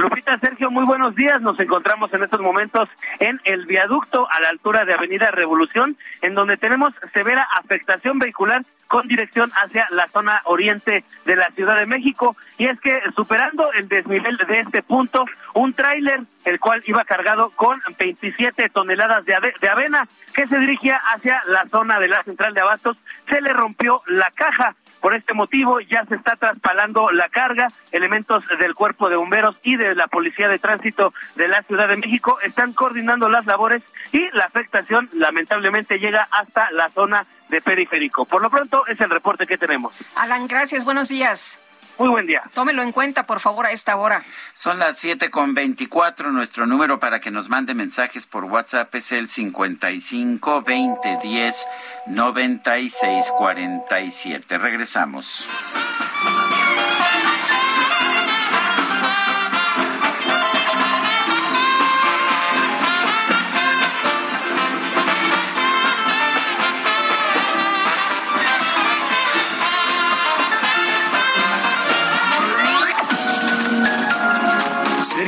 Lupita, 0.00 0.38
Sergio, 0.38 0.70
muy 0.70 0.86
buenos 0.86 1.14
días. 1.14 1.42
Nos 1.42 1.60
encontramos 1.60 2.12
en 2.14 2.22
estos 2.22 2.40
momentos 2.40 2.88
en 3.18 3.38
el 3.44 3.66
viaducto 3.66 4.26
a 4.30 4.40
la 4.40 4.48
altura 4.48 4.86
de 4.86 4.94
Avenida 4.94 5.30
Revolución, 5.30 5.94
en 6.22 6.34
donde 6.34 6.56
tenemos 6.56 6.94
severa 7.12 7.46
afectación 7.58 8.18
vehicular 8.18 8.62
con 8.88 9.06
dirección 9.06 9.50
hacia 9.62 9.86
la 9.90 10.08
zona 10.08 10.40
oriente 10.46 11.04
de 11.26 11.36
la 11.36 11.50
Ciudad 11.50 11.76
de 11.78 11.84
México. 11.84 12.34
Y 12.56 12.66
es 12.66 12.80
que 12.80 12.98
superando 13.14 13.70
el 13.74 13.88
desnivel 13.88 14.38
de 14.38 14.60
este 14.60 14.82
punto, 14.82 15.26
un 15.52 15.74
tráiler, 15.74 16.20
el 16.44 16.58
cual 16.58 16.82
iba 16.86 17.04
cargado 17.04 17.50
con 17.50 17.80
27 17.98 18.68
toneladas 18.70 19.24
de, 19.24 19.36
de 19.60 19.68
avena, 19.68 20.08
que 20.34 20.46
se 20.46 20.58
dirigía 20.58 20.96
hacia 20.96 21.42
la 21.46 21.68
zona 21.68 21.98
de 21.98 22.08
la 22.08 22.22
central 22.22 22.54
de 22.54 22.60
abastos, 22.60 22.96
se 23.28 23.40
le 23.40 23.52
rompió 23.52 24.02
la 24.06 24.30
caja. 24.34 24.74
Por 25.00 25.14
este 25.14 25.32
motivo 25.32 25.80
ya 25.80 26.04
se 26.06 26.16
está 26.16 26.36
traspalando 26.36 27.10
la 27.10 27.28
carga. 27.28 27.68
Elementos 27.92 28.44
del 28.58 28.74
cuerpo 28.74 29.08
de 29.08 29.16
bomberos 29.16 29.56
y 29.62 29.76
de 29.76 29.94
la 29.94 30.08
policía 30.08 30.48
de 30.48 30.58
tránsito 30.58 31.14
de 31.36 31.48
la 31.48 31.62
Ciudad 31.62 31.88
de 31.88 31.96
México 31.96 32.38
están 32.42 32.72
coordinando 32.72 33.28
las 33.28 33.46
labores 33.46 33.82
y 34.12 34.28
la 34.32 34.44
afectación 34.44 35.08
lamentablemente 35.12 35.98
llega 35.98 36.28
hasta 36.30 36.70
la 36.72 36.88
zona 36.90 37.26
de 37.48 37.60
periférico. 37.60 38.24
Por 38.24 38.42
lo 38.42 38.50
pronto 38.50 38.86
es 38.86 39.00
el 39.00 39.10
reporte 39.10 39.46
que 39.46 39.58
tenemos. 39.58 39.94
Alan, 40.16 40.46
gracias. 40.46 40.84
Buenos 40.84 41.08
días. 41.08 41.58
Muy 42.00 42.08
buen 42.08 42.26
día. 42.26 42.42
Tómelo 42.54 42.82
en 42.82 42.92
cuenta, 42.92 43.26
por 43.26 43.40
favor, 43.40 43.66
a 43.66 43.72
esta 43.72 43.96
hora. 43.96 44.24
Son 44.54 44.78
las 44.78 44.96
siete 44.96 45.30
con 45.30 45.52
veinticuatro. 45.52 46.32
Nuestro 46.32 46.66
número 46.66 46.98
para 46.98 47.20
que 47.20 47.30
nos 47.30 47.50
mande 47.50 47.74
mensajes 47.74 48.26
por 48.26 48.46
WhatsApp 48.46 48.94
es 48.94 49.12
el 49.12 49.28
55 49.28 50.62
20 50.62 51.18
10 51.22 51.66
96 52.06 53.32
47. 53.36 54.56
Regresamos. 54.56 55.46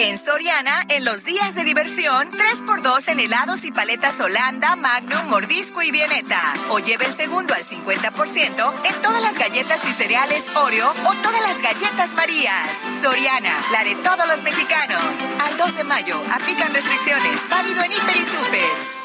En 0.00 0.16
Soriana, 0.16 0.86
en 0.90 1.04
los 1.04 1.24
días 1.24 1.56
de 1.56 1.64
diversión, 1.64 2.30
3x2 2.30 3.08
en 3.08 3.18
helados 3.18 3.64
y 3.64 3.72
paletas 3.72 4.20
Holanda, 4.20 4.76
Magnum, 4.76 5.26
Mordisco 5.26 5.82
y 5.82 5.90
Vieneta. 5.90 6.40
O 6.68 6.78
lleve 6.78 7.06
el 7.06 7.12
segundo 7.12 7.52
al 7.52 7.64
50% 7.64 8.72
en 8.84 9.02
todas 9.02 9.20
las 9.20 9.36
galletas 9.36 9.84
y 9.88 9.92
cereales 9.92 10.46
Oreo 10.54 10.88
o 10.88 11.14
todas 11.14 11.42
las 11.42 11.60
galletas 11.60 12.14
Marías. 12.14 12.78
Soriana, 13.02 13.58
la 13.72 13.82
de 13.82 13.96
todos 13.96 14.28
los 14.28 14.44
mexicanos. 14.44 15.02
Al 15.40 15.56
2 15.58 15.76
de 15.76 15.82
mayo, 15.82 16.14
aplican 16.32 16.72
restricciones. 16.72 17.48
Válido 17.50 17.82
en 17.82 17.90
Hiper 17.90 18.16
y 18.16 18.24
Super. 18.24 18.98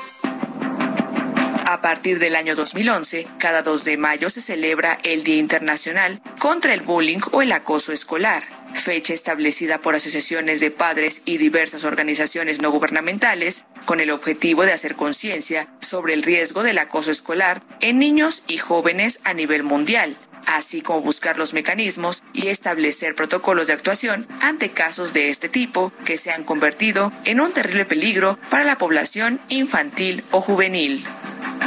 A 1.66 1.82
partir 1.82 2.20
del 2.20 2.36
año 2.36 2.56
2011, 2.56 3.28
cada 3.40 3.64
2 3.64 3.84
de 3.84 3.98
mayo 3.98 4.30
se 4.30 4.42
celebra 4.42 5.00
el 5.02 5.24
Día 5.24 5.38
Internacional 5.38 6.22
contra 6.38 6.76
el 6.76 6.82
Bullying 6.82 7.20
o 7.32 7.42
el 7.42 7.52
Acoso 7.52 7.92
Escolar 7.92 8.63
fecha 8.74 9.14
establecida 9.14 9.80
por 9.80 9.96
asociaciones 9.96 10.60
de 10.60 10.72
padres 10.72 11.22
y 11.26 11.38
diversas 11.38 11.84
organizaciones 11.84 12.62
no 12.62 12.72
gubernamentales, 12.72 13.66
con 13.86 14.00
el 14.00 14.12
objetivo 14.12 14.64
de 14.64 14.74
hacer 14.74 14.96
conciencia 14.96 15.68
sobre 15.80 16.14
el 16.14 16.24
riesgo 16.24 16.64
del 16.64 16.78
acoso 16.78 17.12
escolar 17.12 17.64
en 17.82 18.00
niños 18.00 18.44
y 18.48 18.58
jóvenes 18.58 19.20
a 19.24 19.34
nivel 19.34 19.64
mundial 19.64 20.18
así 20.48 20.82
como 20.82 21.02
buscar 21.02 21.38
los 21.38 21.54
mecanismos 21.54 22.24
y 22.34 22.48
establecer 22.48 23.16
protocolos 23.16 23.68
de 23.68 23.74
actuación 23.74 24.28
ante 24.42 24.70
casos 24.70 25.14
de 25.14 25.30
este 25.30 25.50
tipo 25.50 25.94
que 26.06 26.18
se 26.18 26.32
han 26.32 26.44
convertido 26.44 27.12
en 27.26 27.40
un 27.40 27.54
terrible 27.54 27.86
peligro 27.86 28.38
para 28.50 28.64
la 28.64 28.78
población 28.78 29.40
infantil 29.50 30.24
o 30.32 30.42
juvenil. 30.42 31.06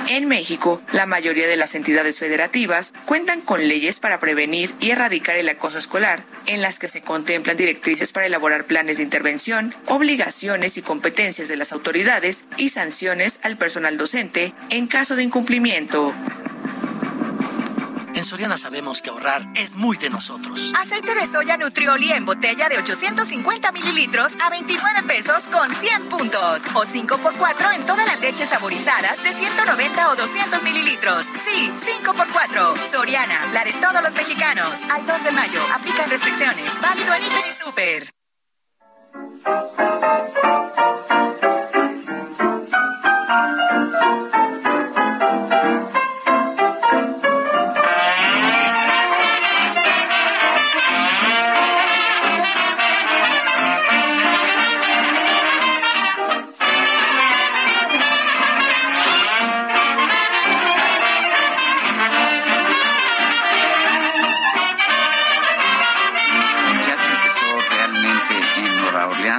En 0.08 0.28
México, 0.28 0.80
la 0.92 1.04
mayoría 1.04 1.48
de 1.48 1.56
las 1.56 1.74
entidades 1.74 2.20
federativas 2.20 2.94
cuentan 3.06 3.40
con 3.40 3.66
leyes 3.66 3.98
para 3.98 4.20
prevenir 4.20 4.72
y 4.78 4.90
erradicar 4.90 5.36
el 5.36 5.48
acoso 5.48 5.78
escolar, 5.78 6.24
en 6.46 6.62
las 6.62 6.78
que 6.78 6.86
se 6.86 7.02
contemplan 7.02 7.56
directrices 7.56 8.12
para 8.12 8.26
elaborar 8.26 8.66
planes 8.66 8.98
de 8.98 9.02
intervención, 9.02 9.74
obligaciones 9.86 10.78
y 10.78 10.82
competencias 10.82 11.48
de 11.48 11.56
las 11.56 11.72
autoridades 11.72 12.44
y 12.56 12.68
sanciones 12.68 13.40
al 13.42 13.56
personal 13.56 13.96
docente 13.96 14.52
en 14.70 14.86
caso 14.86 15.16
de 15.16 15.24
incumplimiento. 15.24 16.14
En 18.16 18.24
Soriana 18.24 18.56
sabemos 18.56 19.02
que 19.02 19.10
ahorrar 19.10 19.46
es 19.54 19.76
muy 19.76 19.98
de 19.98 20.08
nosotros. 20.08 20.72
Aceite 20.80 21.14
de 21.14 21.26
soya 21.26 21.58
Nutrioli 21.58 22.12
en 22.12 22.24
botella 22.24 22.66
de 22.70 22.78
850 22.78 23.72
mililitros 23.72 24.32
a 24.42 24.48
29 24.48 25.02
pesos 25.02 25.46
con 25.48 25.70
100 25.70 26.08
puntos. 26.08 26.62
O 26.74 26.86
5 26.86 27.18
por 27.18 27.34
4 27.36 27.72
en 27.72 27.84
todas 27.84 28.06
las 28.06 28.18
leches 28.18 28.48
saborizadas 28.48 29.22
de 29.22 29.34
190 29.34 30.10
o 30.10 30.16
200 30.16 30.62
mililitros. 30.62 31.26
Sí, 31.26 31.70
5 31.76 32.14
por 32.14 32.26
4 32.32 32.74
Soriana, 32.90 33.38
la 33.52 33.64
de 33.64 33.74
todos 33.74 34.02
los 34.02 34.14
mexicanos. 34.14 34.82
Al 34.90 35.06
2 35.06 35.24
de 35.24 35.30
mayo, 35.32 35.60
aplican 35.74 36.08
restricciones. 36.08 36.80
Válido 36.80 37.14
en 37.14 37.22
Hiper 37.22 37.44
y 37.46 37.52
Super. 37.52 38.16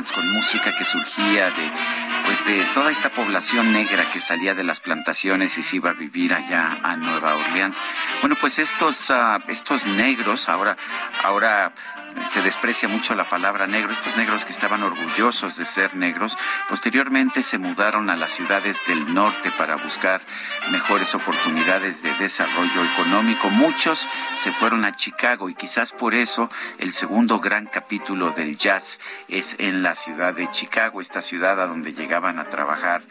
Con 0.06 0.32
música 0.32 0.76
que 0.78 0.84
surgía 0.84 1.50
de 1.50 1.72
pues 2.26 2.46
de 2.46 2.64
toda 2.76 2.92
esta 2.92 3.10
población 3.10 3.74
negra 3.74 4.04
que 4.12 4.22
salía 4.22 4.54
de 4.54 4.64
las 4.64 4.80
plantaciones 4.80 5.58
y 5.58 5.64
se 5.64 5.78
iba 5.78 5.90
a 5.90 5.94
vivir 5.94 6.34
allá 6.34 6.78
a 6.84 6.96
Nueva 6.98 7.34
Orleans. 7.36 7.80
Bueno, 8.22 8.36
pues 8.40 8.60
estos 8.60 9.10
uh, 9.10 9.42
estos 9.48 9.88
negros 9.88 10.50
ahora 10.50 10.78
ahora 11.24 11.74
se 12.24 12.42
desprecia 12.42 12.90
mucho 12.90 13.16
la 13.16 13.30
palabra 13.30 13.68
negro. 13.68 13.92
Estos 13.92 14.18
negros 14.18 14.46
que 14.46 14.52
estaban 14.52 14.84
orgullosos 14.84 15.58
de 15.58 15.66
ser 15.66 15.96
negros, 15.96 16.38
posteriormente 16.68 17.44
se 17.44 17.58
mudaron 17.58 18.10
a 18.10 18.16
las 18.16 18.32
ciudades 18.32 18.82
del 18.88 19.14
norte 19.14 19.52
para 19.52 19.76
buscar 19.76 20.22
mejores 20.72 21.14
oportunidades 21.16 22.04
de 22.04 22.14
desarrollo 22.16 22.84
económico. 22.94 23.50
Muchos 23.50 24.08
se 24.36 24.52
fueron 24.52 24.86
a 24.86 24.96
Chicago 24.96 25.50
y 25.50 25.56
quizás 25.56 25.92
por 25.92 26.14
eso 26.14 26.50
el 26.80 26.92
segundo 26.92 27.40
gran 27.40 27.66
capítulo 27.66 28.32
del 28.32 28.58
jazz 28.58 29.00
es 29.28 29.56
en 29.60 29.84
la 29.84 29.96
ciudad 29.96 30.34
de 30.34 30.50
Chicago, 30.52 31.02
esta 31.02 31.22
ciudad 31.22 31.60
a 31.62 31.68
donde 31.68 31.94
llegaban 31.94 32.40
a 32.40 32.50
trabajar 32.50 33.04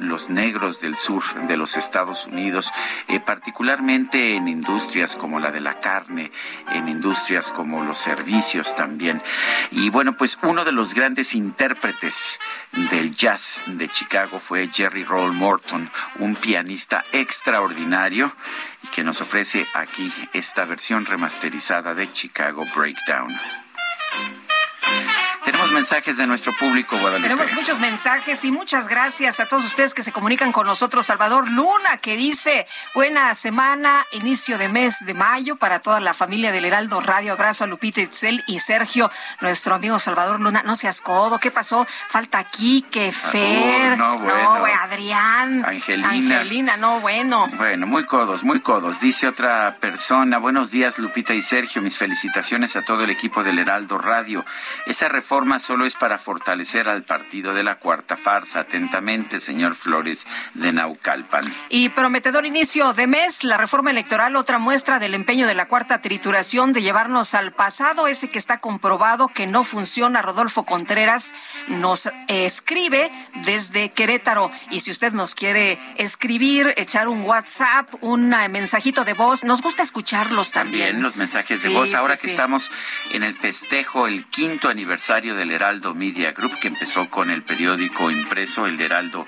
los 0.00 0.30
negros 0.30 0.80
del 0.80 0.96
sur 0.96 1.22
de 1.46 1.56
los 1.56 1.76
Estados 1.76 2.26
Unidos, 2.26 2.72
eh, 3.08 3.20
particularmente 3.20 4.34
en 4.34 4.48
industrias 4.48 5.16
como 5.16 5.40
la 5.40 5.50
de 5.50 5.60
la 5.60 5.80
carne, 5.80 6.32
en 6.72 6.88
industrias 6.88 7.52
como 7.52 7.84
los 7.84 8.01
servicios 8.02 8.74
también. 8.74 9.22
Y 9.70 9.90
bueno, 9.90 10.16
pues 10.16 10.38
uno 10.42 10.64
de 10.64 10.72
los 10.72 10.94
grandes 10.94 11.34
intérpretes 11.34 12.38
del 12.90 13.14
jazz 13.16 13.62
de 13.66 13.88
Chicago 13.88 14.40
fue 14.40 14.68
Jerry 14.72 15.04
Roll 15.04 15.32
Morton, 15.32 15.90
un 16.18 16.36
pianista 16.36 17.04
extraordinario 17.12 18.34
y 18.82 18.88
que 18.88 19.04
nos 19.04 19.20
ofrece 19.20 19.66
aquí 19.74 20.12
esta 20.32 20.64
versión 20.64 21.06
remasterizada 21.06 21.94
de 21.94 22.10
Chicago 22.10 22.64
Breakdown. 22.74 23.32
Tenemos 25.44 25.72
mensajes 25.72 26.16
de 26.16 26.26
nuestro 26.28 26.52
público, 26.52 26.96
Guadalupe. 26.96 27.28
Tenemos 27.28 27.52
muchos 27.54 27.80
mensajes 27.80 28.44
y 28.44 28.52
muchas 28.52 28.86
gracias 28.86 29.40
a 29.40 29.46
todos 29.46 29.64
ustedes 29.64 29.92
que 29.92 30.04
se 30.04 30.12
comunican 30.12 30.52
con 30.52 30.68
nosotros. 30.68 31.06
Salvador 31.06 31.50
Luna, 31.50 31.98
que 32.00 32.16
dice, 32.16 32.68
buena 32.94 33.34
semana, 33.34 34.06
inicio 34.12 34.56
de 34.56 34.68
mes 34.68 35.04
de 35.04 35.14
mayo 35.14 35.56
para 35.56 35.80
toda 35.80 35.98
la 35.98 36.14
familia 36.14 36.52
del 36.52 36.64
Heraldo 36.64 37.00
Radio. 37.00 37.32
Abrazo 37.32 37.64
a 37.64 37.66
Lupita 37.66 38.00
Itzel 38.00 38.44
y 38.46 38.60
Sergio, 38.60 39.10
nuestro 39.40 39.74
amigo 39.74 39.98
Salvador 39.98 40.38
Luna. 40.40 40.62
No 40.64 40.76
seas 40.76 41.00
codo, 41.00 41.40
¿qué 41.40 41.50
pasó? 41.50 41.88
Falta 42.08 42.44
Quique, 42.44 43.10
Fer, 43.10 43.98
no, 43.98 44.18
bueno. 44.18 44.58
no, 44.58 44.64
Adrián, 44.64 45.64
Angelina. 45.64 46.10
Angelina, 46.10 46.76
no, 46.76 47.00
bueno. 47.00 47.48
Bueno, 47.56 47.88
muy 47.88 48.04
codos, 48.04 48.44
muy 48.44 48.60
codos. 48.60 49.00
Dice 49.00 49.26
otra 49.26 49.78
persona, 49.80 50.38
buenos 50.38 50.70
días 50.70 51.00
Lupita 51.00 51.34
y 51.34 51.42
Sergio, 51.42 51.82
mis 51.82 51.98
felicitaciones 51.98 52.76
a 52.76 52.82
todo 52.82 53.02
el 53.02 53.10
equipo 53.10 53.42
del 53.42 53.58
Heraldo 53.58 53.98
Radio. 53.98 54.44
Esa 54.86 55.08
reforma 55.08 55.31
solo 55.58 55.86
es 55.86 55.94
para 55.96 56.18
fortalecer 56.18 56.88
al 56.88 57.04
partido 57.04 57.54
de 57.54 57.62
la 57.62 57.76
cuarta 57.76 58.16
farsa. 58.18 58.60
Atentamente, 58.60 59.40
señor 59.40 59.74
Flores 59.74 60.26
de 60.54 60.72
Naucalpan. 60.72 61.42
Y 61.70 61.88
prometedor 61.88 62.44
inicio 62.44 62.92
de 62.92 63.06
mes, 63.06 63.42
la 63.42 63.56
reforma 63.56 63.90
electoral, 63.90 64.36
otra 64.36 64.58
muestra 64.58 64.98
del 64.98 65.14
empeño 65.14 65.46
de 65.46 65.54
la 65.54 65.68
cuarta 65.68 66.02
trituración 66.02 66.74
de 66.74 66.82
llevarnos 66.82 67.32
al 67.34 67.52
pasado, 67.52 68.08
ese 68.08 68.28
que 68.28 68.36
está 68.38 68.58
comprobado 68.58 69.28
que 69.28 69.46
no 69.46 69.64
funciona. 69.64 70.20
Rodolfo 70.20 70.64
Contreras 70.64 71.34
nos 71.68 72.10
escribe 72.28 73.10
desde 73.46 73.90
Querétaro. 73.90 74.50
Y 74.70 74.80
si 74.80 74.90
usted 74.90 75.12
nos 75.12 75.34
quiere 75.34 75.78
escribir, 75.96 76.74
echar 76.76 77.08
un 77.08 77.22
WhatsApp, 77.22 77.88
un 78.02 78.28
mensajito 78.50 79.04
de 79.04 79.14
voz, 79.14 79.44
nos 79.44 79.62
gusta 79.62 79.82
escucharlos 79.82 80.52
también. 80.52 80.82
También 80.88 81.02
los 81.02 81.16
mensajes 81.16 81.62
de 81.62 81.70
Sí, 81.70 81.74
voz. 81.74 81.94
Ahora 81.94 82.16
sí, 82.16 82.22
que 82.22 82.28
sí. 82.28 82.34
estamos 82.34 82.70
en 83.12 83.22
el 83.22 83.34
festejo, 83.34 84.06
el 84.06 84.26
quinto 84.26 84.68
aniversario 84.68 85.21
del 85.30 85.52
Heraldo 85.52 85.94
Media 85.94 86.32
Group, 86.32 86.58
que 86.58 86.66
empezó 86.66 87.08
con 87.08 87.30
el 87.30 87.42
periódico 87.42 88.10
impreso 88.10 88.66
El 88.66 88.80
Heraldo 88.80 89.24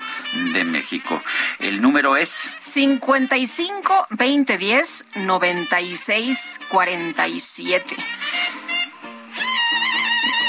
de 0.53 0.65
México. 0.65 1.23
El 1.59 1.81
número 1.81 2.17
es 2.17 2.49
55 2.59 4.07
2010 4.09 5.05
96 5.15 6.59
47. 6.67 7.95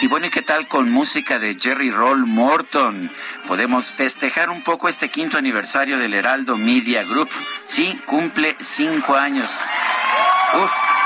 Y 0.02 0.09
bueno, 0.09 0.26
¿y 0.26 0.30
qué 0.30 0.42
tal 0.42 0.66
con 0.66 0.90
música 0.90 1.38
de 1.38 1.56
Jerry 1.59 1.90
Roll 1.90 2.26
Morton? 2.26 3.11
Podemos 3.46 3.87
festejar 3.87 4.50
un 4.50 4.62
poco 4.62 4.88
este 4.88 5.09
quinto 5.09 5.38
aniversario 5.38 5.96
del 5.98 6.14
Heraldo 6.14 6.56
Media 6.56 7.04
Group. 7.04 7.30
Sí, 7.64 7.98
cumple 8.04 8.56
cinco 8.59 9.14
años. 9.14 9.50
Uf. 10.61 11.06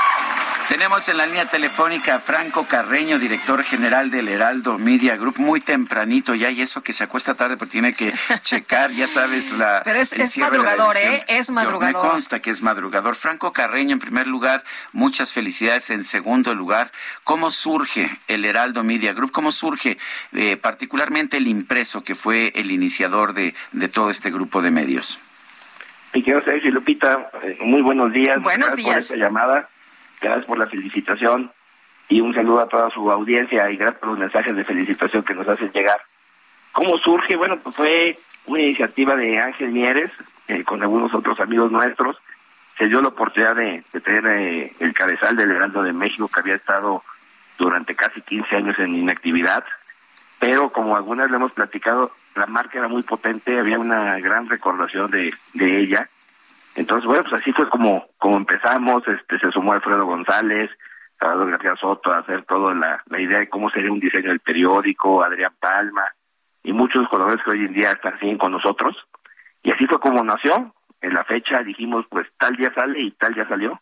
Tenemos 0.71 1.09
en 1.09 1.17
la 1.17 1.25
línea 1.25 1.45
telefónica 1.47 2.15
a 2.15 2.19
Franco 2.19 2.65
Carreño, 2.65 3.19
director 3.19 3.61
general 3.61 4.09
del 4.09 4.29
Heraldo 4.29 4.77
Media 4.77 5.17
Group, 5.17 5.37
muy 5.37 5.59
tempranito 5.59 6.33
ya, 6.33 6.49
y 6.49 6.61
eso 6.61 6.81
que 6.81 6.93
se 6.93 7.03
acuesta 7.03 7.35
tarde 7.35 7.57
porque 7.57 7.73
tiene 7.73 7.93
que 7.93 8.13
checar, 8.41 8.89
ya 8.91 9.05
sabes, 9.05 9.51
la... 9.51 9.81
Pero 9.83 9.99
es- 9.99 10.13
el 10.13 10.21
es 10.21 10.31
cierre 10.31 10.51
de 10.51 10.57
la 10.59 10.63
madrugador, 10.63 10.95
edición. 10.95 11.13
¿eh? 11.15 11.25
Es 11.27 11.47
Yo- 11.47 11.53
madrugador. 11.53 12.01
Me 12.05 12.09
consta 12.09 12.39
que 12.39 12.51
es 12.51 12.61
madrugador. 12.61 13.15
Franco 13.15 13.51
Carreño, 13.51 13.91
en 13.91 13.99
primer 13.99 14.27
lugar, 14.27 14.63
muchas 14.93 15.33
felicidades. 15.33 15.89
En 15.89 16.05
segundo 16.05 16.55
lugar, 16.55 16.89
¿cómo 17.25 17.51
surge 17.51 18.09
el 18.29 18.45
Heraldo 18.45 18.85
Media 18.85 19.11
Group? 19.11 19.31
¿Cómo 19.33 19.51
surge 19.51 19.97
eh, 20.31 20.55
particularmente 20.55 21.35
el 21.35 21.47
impreso, 21.47 22.05
que 22.05 22.15
fue 22.15 22.53
el 22.55 22.71
iniciador 22.71 23.33
de, 23.33 23.53
de 23.73 23.89
todo 23.89 24.09
este 24.09 24.31
grupo 24.31 24.61
de 24.61 24.71
medios? 24.71 25.19
Mi 26.13 26.23
querido 26.23 26.41
Sergio 26.45 26.69
y 26.69 26.71
Lupita, 26.71 27.29
eh, 27.43 27.57
muy 27.59 27.81
buenos 27.81 28.13
días. 28.13 28.41
Buenos 28.41 28.67
Gracias 28.69 28.85
por 28.85 28.93
días. 28.93 29.03
esta 29.03 29.17
llamada. 29.17 29.69
Gracias 30.21 30.45
por 30.45 30.59
la 30.59 30.67
felicitación 30.67 31.51
y 32.07 32.21
un 32.21 32.33
saludo 32.33 32.59
a 32.59 32.67
toda 32.67 32.89
su 32.91 33.11
audiencia 33.11 33.69
y 33.71 33.77
gracias 33.77 33.99
por 33.99 34.09
los 34.09 34.19
mensajes 34.19 34.55
de 34.55 34.63
felicitación 34.63 35.23
que 35.23 35.33
nos 35.33 35.47
hacen 35.47 35.71
llegar. 35.71 35.99
¿Cómo 36.71 36.97
surge? 36.99 37.35
Bueno, 37.35 37.57
pues 37.59 37.75
fue 37.75 38.19
una 38.45 38.61
iniciativa 38.61 39.15
de 39.15 39.39
Ángel 39.39 39.71
Mieres 39.71 40.11
eh, 40.47 40.63
con 40.63 40.81
algunos 40.81 41.13
otros 41.13 41.39
amigos 41.39 41.71
nuestros. 41.71 42.17
Se 42.77 42.87
dio 42.87 43.01
la 43.01 43.09
oportunidad 43.09 43.55
de, 43.55 43.83
tener 44.03 44.25
eh, 44.27 44.73
el 44.79 44.93
cabezal 44.93 45.35
del 45.35 45.51
Heraldo 45.51 45.83
de 45.83 45.93
México 45.93 46.27
que 46.27 46.39
había 46.39 46.55
estado 46.55 47.03
durante 47.57 47.95
casi 47.95 48.21
15 48.21 48.55
años 48.55 48.79
en 48.79 48.95
inactividad, 48.95 49.63
pero 50.39 50.71
como 50.71 50.95
algunas 50.95 51.29
le 51.29 51.37
hemos 51.37 51.51
platicado, 51.51 52.11
la 52.35 52.47
marca 52.47 52.79
era 52.79 52.87
muy 52.87 53.03
potente, 53.03 53.59
había 53.59 53.77
una 53.77 54.19
gran 54.19 54.49
recordación 54.49 55.11
de 55.11 55.31
ella. 55.79 56.09
Entonces, 56.75 57.05
bueno, 57.05 57.23
pues 57.23 57.41
así 57.41 57.51
fue 57.51 57.69
como, 57.69 58.07
como 58.17 58.37
empezamos, 58.37 59.03
este, 59.07 59.39
se 59.39 59.51
sumó 59.51 59.73
Alfredo 59.73 60.05
González, 60.05 60.69
Salvador 61.19 61.51
García 61.51 61.75
Soto 61.75 62.11
a 62.11 62.19
hacer 62.19 62.43
toda 62.45 62.73
la, 62.73 63.03
la 63.07 63.19
idea 63.19 63.39
de 63.39 63.49
cómo 63.49 63.69
sería 63.69 63.91
un 63.91 63.99
diseño 63.99 64.29
del 64.29 64.39
periódico, 64.39 65.23
Adrián 65.23 65.53
Palma, 65.59 66.05
y 66.63 66.73
muchos 66.73 67.07
colaboradores 67.09 67.43
que 67.43 67.51
hoy 67.51 67.65
en 67.65 67.73
día 67.73 67.91
están 67.91 68.17
siguen 68.19 68.37
con 68.37 68.51
nosotros. 68.51 68.95
Y 69.63 69.71
así 69.71 69.85
fue 69.85 69.99
como 69.99 70.23
nació. 70.23 70.73
En 71.01 71.13
la 71.13 71.23
fecha 71.23 71.63
dijimos, 71.63 72.05
pues 72.09 72.27
tal 72.37 72.55
día 72.55 72.71
sale 72.73 72.99
y 73.01 73.11
tal 73.11 73.33
día 73.33 73.47
salió. 73.47 73.81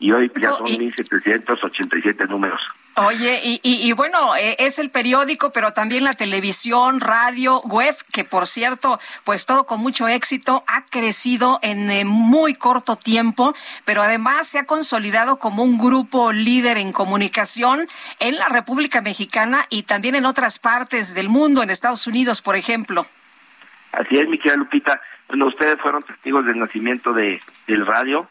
Y 0.00 0.10
hoy 0.12 0.32
ya 0.40 0.54
Oh, 0.54 0.58
son 0.58 0.66
y- 0.68 0.78
1.787 0.78 2.26
números. 2.28 2.60
Oye, 2.96 3.40
y, 3.44 3.60
y, 3.62 3.88
y 3.88 3.92
bueno, 3.92 4.34
eh, 4.34 4.56
es 4.58 4.80
el 4.80 4.90
periódico, 4.90 5.52
pero 5.52 5.72
también 5.72 6.02
la 6.02 6.14
televisión, 6.14 6.98
radio, 7.00 7.60
web, 7.62 7.94
que 8.12 8.24
por 8.24 8.48
cierto, 8.48 8.98
pues 9.24 9.46
todo 9.46 9.64
con 9.64 9.78
mucho 9.80 10.08
éxito, 10.08 10.64
ha 10.66 10.84
crecido 10.86 11.60
en 11.62 11.88
eh, 11.90 12.04
muy 12.04 12.54
corto 12.54 12.96
tiempo, 12.96 13.54
pero 13.84 14.02
además 14.02 14.48
se 14.48 14.58
ha 14.58 14.66
consolidado 14.66 15.38
como 15.38 15.62
un 15.62 15.78
grupo 15.78 16.32
líder 16.32 16.78
en 16.78 16.92
comunicación 16.92 17.86
en 18.18 18.36
la 18.36 18.48
República 18.48 19.00
Mexicana 19.02 19.66
y 19.70 19.84
también 19.84 20.16
en 20.16 20.26
otras 20.26 20.58
partes 20.58 21.14
del 21.14 21.28
mundo, 21.28 21.62
en 21.62 21.70
Estados 21.70 22.06
Unidos, 22.08 22.42
por 22.42 22.56
ejemplo. 22.56 23.06
Así 23.92 24.18
es, 24.18 24.28
mi 24.28 24.36
querida 24.36 24.56
Lupita. 24.56 25.00
Bueno, 25.28 25.46
ustedes 25.46 25.80
fueron 25.80 26.02
testigos 26.02 26.44
del 26.44 26.58
nacimiento 26.58 27.12
de 27.12 27.40
del 27.68 27.86
radio. 27.86 28.28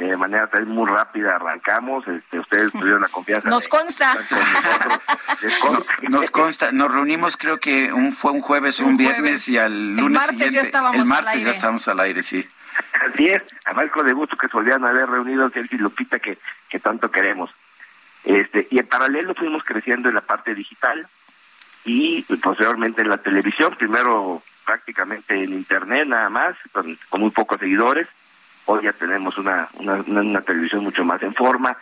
De 0.00 0.16
manera 0.16 0.48
muy 0.66 0.88
rápida 0.90 1.36
arrancamos. 1.36 2.08
Este, 2.08 2.38
ustedes 2.38 2.72
tuvieron 2.72 3.02
la 3.02 3.08
confianza. 3.08 3.48
Nos 3.50 3.64
de- 3.64 3.68
consta. 3.68 4.16
Nos 6.08 6.30
consta, 6.30 6.72
nos 6.72 6.92
reunimos 6.92 7.36
creo 7.36 7.58
que 7.60 7.92
un, 7.92 8.12
fue 8.12 8.32
un 8.32 8.40
jueves 8.40 8.80
o 8.80 8.84
un, 8.84 8.92
Un 8.92 8.96
viernes 8.96 9.20
jueves. 9.20 9.48
y 9.48 9.58
al 9.58 9.72
El 9.72 9.96
lunes 9.96 10.12
martes 10.20 10.38
ya 10.38 10.44
siguiente. 10.46 10.60
estábamos 10.68 10.94
el 10.96 11.02
al 11.02 11.08
martes 11.08 11.28
aire. 11.34 11.44
ya 11.44 11.50
estamos 11.50 11.88
al 11.88 12.00
aire, 12.00 12.22
sí. 12.22 12.48
Así 13.12 13.28
es, 13.28 13.42
además 13.66 13.90
con 13.90 14.06
de 14.06 14.12
gusto 14.12 14.36
que 14.36 14.46
se 14.48 14.52
volvieran 14.56 14.84
a 14.84 14.90
haber 14.90 15.08
reunido 15.08 15.50
Sergio 15.50 15.76
y 15.78 15.82
Lupita 15.82 16.18
que, 16.18 16.38
que 16.68 16.80
tanto 16.80 17.10
queremos. 17.10 17.50
Este, 18.24 18.68
y 18.70 18.78
en 18.78 18.86
paralelo 18.86 19.34
fuimos 19.34 19.64
creciendo 19.64 20.08
en 20.08 20.14
la 20.14 20.20
parte 20.22 20.54
digital 20.54 21.06
y 21.84 22.22
posteriormente 22.42 23.02
en 23.02 23.08
la 23.08 23.18
televisión, 23.18 23.74
primero 23.76 24.42
prácticamente 24.64 25.34
en 25.42 25.52
internet 25.52 26.06
nada 26.08 26.28
más, 26.30 26.56
con, 26.72 26.98
con 27.08 27.20
muy 27.20 27.30
pocos 27.30 27.58
seguidores. 27.60 28.06
Hoy 28.72 28.84
ya 28.84 28.92
tenemos 28.92 29.36
una, 29.36 29.68
una, 29.80 30.40
televisión 30.42 30.84
mucho 30.84 31.04
más 31.04 31.20
en 31.24 31.34
forma, 31.34 31.76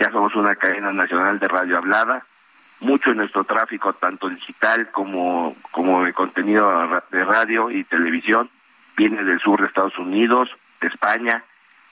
ya 0.00 0.10
somos 0.10 0.34
una 0.34 0.56
cadena 0.56 0.92
nacional 0.92 1.38
de 1.38 1.46
radio 1.46 1.78
hablada, 1.78 2.26
mucho 2.80 3.10
de 3.10 3.16
nuestro 3.16 3.44
tráfico, 3.44 3.92
tanto 3.92 4.28
digital 4.28 4.90
como, 4.90 5.54
como 5.70 6.02
de 6.02 6.12
contenido 6.12 6.90
de 7.12 7.24
radio 7.24 7.70
y 7.70 7.84
televisión, 7.84 8.50
viene 8.96 9.22
del 9.22 9.38
sur 9.38 9.60
de 9.60 9.68
Estados 9.68 9.96
Unidos, 9.96 10.50
de 10.80 10.88
España. 10.88 11.44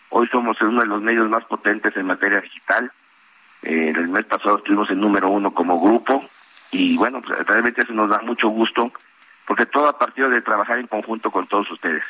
Hoy 0.09 0.27
somos 0.27 0.61
uno 0.61 0.81
de 0.81 0.89
los 0.89 1.01
medios 1.01 1.31
más 1.31 1.45
potentes 1.45 1.97
en 1.97 2.07
materia 2.07 2.41
digital. 2.41 2.91
Eh, 3.63 3.93
el 3.95 4.09
mes 4.09 4.25
pasado 4.25 4.59
estuvimos 4.59 4.91
en 4.91 4.99
número 4.99 5.29
uno 5.29 5.55
como 5.55 5.81
grupo 5.81 6.21
y 6.73 6.97
bueno, 6.97 7.23
pues 7.23 7.47
realmente 7.47 7.83
eso 7.83 7.93
nos 7.93 8.11
da 8.11 8.19
mucho 8.23 8.49
gusto 8.49 8.93
porque 9.53 9.67
todo 9.67 9.87
a 9.87 9.99
partir 9.99 10.31
de 10.31 10.41
trabajar 10.41 10.79
en 10.79 10.87
conjunto 10.87 11.31
con 11.31 11.47
todos 11.47 11.71
ustedes, 11.71 12.03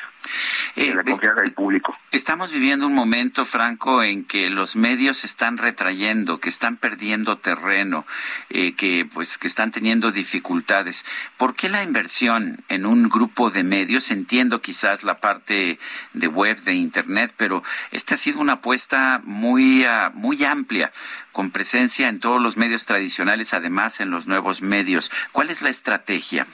Eh, 0.77 0.87
de 0.87 0.95
la 0.95 1.03
confianza 1.03 1.41
del 1.41 1.51
público. 1.51 1.93
Estamos 2.11 2.53
viviendo 2.53 2.87
un 2.87 2.95
momento, 2.95 3.43
Franco, 3.43 4.01
en 4.01 4.23
que 4.23 4.49
los 4.49 4.77
medios 4.77 5.17
se 5.17 5.27
están 5.27 5.57
retrayendo, 5.57 6.39
que 6.39 6.47
están 6.47 6.77
perdiendo 6.77 7.37
terreno, 7.37 8.07
eh, 8.49 8.75
que 8.75 9.05
pues 9.13 9.37
que 9.37 9.47
están 9.47 9.71
teniendo 9.71 10.13
dificultades. 10.13 11.05
¿Por 11.35 11.53
qué 11.53 11.67
la 11.67 11.83
inversión 11.83 12.63
en 12.69 12.85
un 12.85 13.09
grupo 13.09 13.51
de 13.51 13.63
medios? 13.63 14.09
Entiendo 14.09 14.61
quizás 14.61 15.03
la 15.03 15.19
parte 15.19 15.79
de 16.13 16.27
web, 16.29 16.57
de 16.61 16.75
internet, 16.75 17.33
pero 17.35 17.61
esta 17.91 18.15
ha 18.15 18.17
sido 18.17 18.39
una 18.39 18.53
apuesta 18.53 19.21
muy 19.25 19.83
ah, 19.83 20.11
muy 20.13 20.45
amplia, 20.45 20.93
con 21.33 21.51
presencia 21.51 22.07
en 22.07 22.21
todos 22.21 22.41
los 22.41 22.55
medios 22.55 22.85
tradicionales, 22.85 23.53
además 23.53 23.99
en 23.99 24.11
los 24.11 24.27
nuevos 24.27 24.61
medios. 24.61 25.11
¿Cuál 25.33 25.49
es 25.49 25.61
la 25.61 25.69
estrategia? 25.69 26.47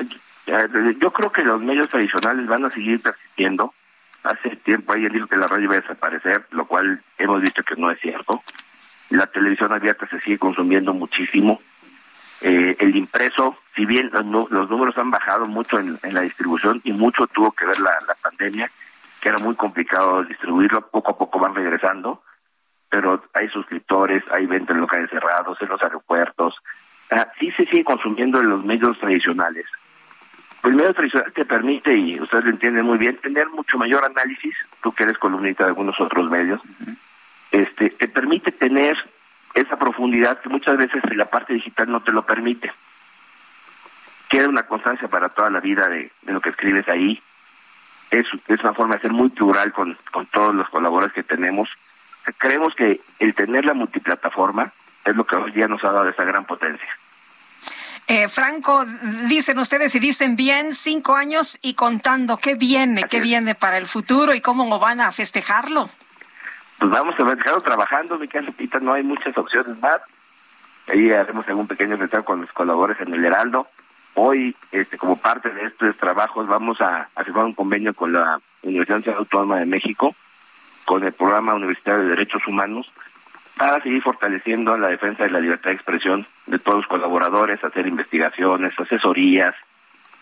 Eh, 0.00 0.96
Yo 1.00 1.12
creo 1.12 1.30
que 1.30 1.42
los 1.42 1.60
medios 1.60 1.88
tradicionales 1.90 2.46
van 2.46 2.64
a 2.64 2.70
seguir 2.70 3.00
persistiendo. 3.00 3.74
Hace 4.24 4.56
tiempo 4.56 4.92
alguien 4.92 5.12
dijo 5.12 5.26
que 5.26 5.36
la 5.36 5.46
radio 5.46 5.64
iba 5.64 5.74
a 5.74 5.80
desaparecer, 5.80 6.46
lo 6.50 6.66
cual 6.66 7.02
hemos 7.18 7.40
visto 7.40 7.62
que 7.62 7.76
no 7.76 7.90
es 7.90 8.00
cierto. 8.00 8.42
La 9.10 9.26
televisión 9.26 9.72
abierta 9.72 10.06
se 10.08 10.20
sigue 10.20 10.38
consumiendo 10.38 10.92
muchísimo. 10.92 11.60
Eh, 12.40 12.76
el 12.78 12.94
impreso, 12.96 13.56
si 13.74 13.84
bien 13.84 14.10
los, 14.12 14.70
números 14.70 14.96
han 14.98 15.10
bajado 15.10 15.46
mucho 15.46 15.78
en, 15.78 15.98
la 16.02 16.20
distribución 16.20 16.80
y 16.84 16.92
mucho 16.92 17.26
tuvo 17.26 17.52
que 17.52 17.66
ver 17.66 17.80
la, 17.80 17.96
pandemia, 18.22 18.70
que 19.20 19.28
era 19.28 19.38
muy 19.38 19.54
complicado 19.56 20.22
distribuirlo, 20.24 20.88
poco 20.88 21.12
a 21.12 21.18
poco 21.18 21.40
van 21.40 21.54
regresando, 21.54 22.22
pero 22.88 23.24
hay 23.34 23.48
suscriptores, 23.48 24.22
hay 24.30 24.46
ventas 24.46 24.74
en 24.74 24.82
locales 24.82 25.10
cerrados, 25.10 25.60
en 25.60 25.68
los 25.68 25.82
aeropuertos. 25.82 26.54
Ah, 27.10 27.26
sí 27.40 27.50
se 27.52 27.64
sigue 27.64 27.84
consumiendo 27.84 28.40
en 28.40 28.50
los 28.50 28.64
medios 28.64 28.98
tradicionales. 28.98 29.66
Medio 30.74 30.94
tradicional 30.94 31.32
te 31.32 31.44
permite, 31.44 31.94
y 31.94 32.20
ustedes 32.20 32.44
lo 32.44 32.50
entienden 32.50 32.84
muy 32.84 32.98
bien, 32.98 33.16
tener 33.16 33.48
mucho 33.48 33.78
mayor 33.78 34.04
análisis, 34.04 34.54
tú 34.82 34.92
que 34.92 35.04
eres 35.04 35.18
columnista 35.18 35.64
de 35.64 35.70
algunos 35.70 35.98
otros 36.00 36.30
medios, 36.30 36.60
este, 37.50 37.90
te 37.90 38.08
permite 38.08 38.52
tener 38.52 38.96
esa 39.54 39.78
profundidad 39.78 40.40
que 40.40 40.48
muchas 40.48 40.76
veces 40.76 41.02
la 41.16 41.26
parte 41.26 41.54
digital 41.54 41.90
no 41.90 42.00
te 42.02 42.12
lo 42.12 42.24
permite. 42.26 42.72
Queda 44.28 44.48
una 44.48 44.64
constancia 44.64 45.08
para 45.08 45.30
toda 45.30 45.50
la 45.50 45.60
vida 45.60 45.88
de, 45.88 46.10
lo 46.26 46.40
que 46.40 46.50
escribes 46.50 46.88
ahí. 46.88 47.20
Es, 48.10 48.26
es 48.48 48.60
una 48.60 48.74
forma 48.74 48.96
de 48.96 49.02
ser 49.02 49.12
muy 49.12 49.30
plural 49.30 49.72
con, 49.72 49.96
con 50.12 50.26
todos 50.26 50.54
los 50.54 50.68
colaboradores 50.68 51.14
que 51.14 51.22
tenemos. 51.22 51.68
Creemos 52.36 52.74
que 52.74 53.00
el 53.18 53.34
tener 53.34 53.64
la 53.64 53.74
multiplataforma 53.74 54.72
es 55.04 55.16
lo 55.16 55.24
que 55.24 55.36
hoy 55.36 55.50
día 55.52 55.68
nos 55.68 55.82
ha 55.84 55.92
dado 55.92 56.08
esa 56.08 56.24
gran 56.24 56.44
potencia. 56.44 56.88
Eh, 58.10 58.26
Franco, 58.28 58.86
dicen 59.28 59.58
ustedes 59.58 59.94
y 59.94 60.00
dicen 60.00 60.34
bien, 60.34 60.72
cinco 60.72 61.14
años 61.14 61.58
y 61.60 61.74
contando, 61.74 62.38
¿qué 62.38 62.54
viene? 62.54 63.04
¿Qué 63.04 63.20
viene 63.20 63.54
para 63.54 63.76
el 63.76 63.86
futuro 63.86 64.34
y 64.34 64.40
cómo 64.40 64.78
van 64.78 65.02
a 65.02 65.12
festejarlo? 65.12 65.90
pues 66.78 66.90
vamos 66.90 67.14
a 67.18 67.36
claro, 67.36 67.60
trabajando, 67.60 68.18
mi 68.18 68.28
querida 68.28 68.46
Lupita, 68.46 68.78
no 68.78 68.94
hay 68.94 69.02
muchas 69.02 69.36
opciones 69.36 69.78
más. 69.80 70.00
Ahí 70.86 71.10
haremos 71.10 71.46
algún 71.48 71.66
pequeño 71.66 71.96
retraso 71.96 72.24
con 72.24 72.40
los 72.40 72.52
colaboradores 72.52 73.06
en 73.06 73.12
el 73.12 73.24
Heraldo. 73.24 73.66
Hoy, 74.14 74.56
este, 74.72 74.96
como 74.96 75.18
parte 75.18 75.50
de 75.50 75.66
estos 75.66 75.96
trabajos, 75.96 76.46
vamos 76.46 76.80
a, 76.80 77.08
firmar 77.24 77.44
un 77.44 77.54
convenio 77.54 77.92
con 77.92 78.12
la 78.12 78.40
Universidad 78.62 79.16
Autónoma 79.18 79.58
de 79.58 79.66
México, 79.66 80.14
con 80.86 81.04
el 81.04 81.12
programa 81.12 81.54
universitario 81.54 82.04
de 82.04 82.10
Derechos 82.10 82.46
Humanos, 82.46 82.90
para 83.58 83.82
seguir 83.82 84.00
fortaleciendo 84.02 84.78
la 84.78 84.88
defensa 84.88 85.24
de 85.24 85.30
la 85.30 85.40
libertad 85.40 85.70
de 85.70 85.76
expresión 85.76 86.26
de 86.46 86.58
todos 86.58 86.78
los 86.78 86.86
colaboradores, 86.86 87.62
hacer 87.62 87.86
investigaciones, 87.86 88.78
asesorías, 88.78 89.54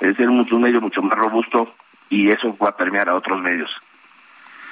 es 0.00 0.16
ser 0.16 0.28
un 0.28 0.46
medio 0.60 0.80
mucho 0.80 1.02
más 1.02 1.16
robusto 1.16 1.74
y 2.08 2.30
eso 2.30 2.56
va 2.58 2.70
a 2.70 2.76
permear 2.76 3.08
a 3.08 3.14
otros 3.14 3.40
medios. 3.40 3.70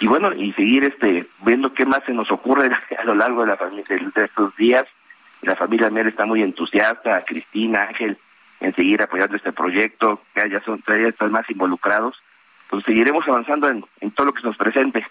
Y 0.01 0.07
bueno 0.07 0.33
y 0.33 0.53
seguir 0.53 0.85
este 0.85 1.27
viendo 1.45 1.73
qué 1.73 1.87
más 1.87 2.03
se 2.05 2.13
nos 2.13 2.31
ocurre 2.31 2.71
a 2.99 3.05
lo 3.05 3.15
largo 3.15 3.43
de 3.43 3.49
la 3.49 3.57
de, 3.57 4.25
estos 4.25 4.57
días. 4.57 4.87
La 5.43 5.57
familia 5.57 5.91
Mer 5.91 6.07
está 6.07 6.25
muy 6.25 6.43
entusiasta 6.43 7.23
Cristina 7.25 7.85
Ángel 7.85 8.17
en 8.61 8.75
seguir 8.75 9.03
apoyando 9.03 9.37
este 9.37 9.53
proyecto 9.53 10.23
que 10.35 10.61
son 10.61 10.81
tres 10.83 11.09
están 11.09 11.33
más 11.33 11.49
involucrados. 11.51 12.17
Pues 12.71 12.85
seguiremos 12.85 13.29
avanzando 13.29 13.69
en, 13.69 13.85
en 14.01 14.11
todo 14.11 14.27
lo 14.27 14.33
que 14.33 14.41
se 14.41 14.47
nos 14.47 14.57
presente 14.57 15.07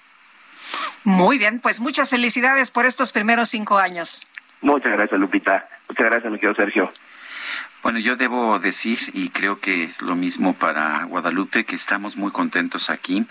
muy 1.03 1.37
bien 1.37 1.59
pues 1.59 1.79
muchas 1.79 2.09
felicidades 2.09 2.71
por 2.71 2.85
estos 2.85 3.11
primeros 3.11 3.49
cinco 3.49 3.77
años. 3.77 4.27
Muchas 4.61 4.91
gracias 4.93 5.19
Lupita. 5.19 5.67
Muchas 5.89 6.05
gracias 6.05 6.31
mi 6.31 6.39
querido 6.39 6.55
Sergio 6.55 6.91
bueno, 7.83 7.99
yo 7.99 8.15
debo 8.15 8.57
decir, 8.59 8.97
y 9.13 9.27
creo 9.27 9.59
que 9.59 9.83
es 9.83 10.01
lo 10.01 10.15
mismo 10.15 10.53
para 10.53 11.03
Guadalupe, 11.03 11.65
que 11.65 11.75
estamos 11.75 12.15
muy 12.15 12.31
contentos 12.31 12.89
aquí, 12.89 13.25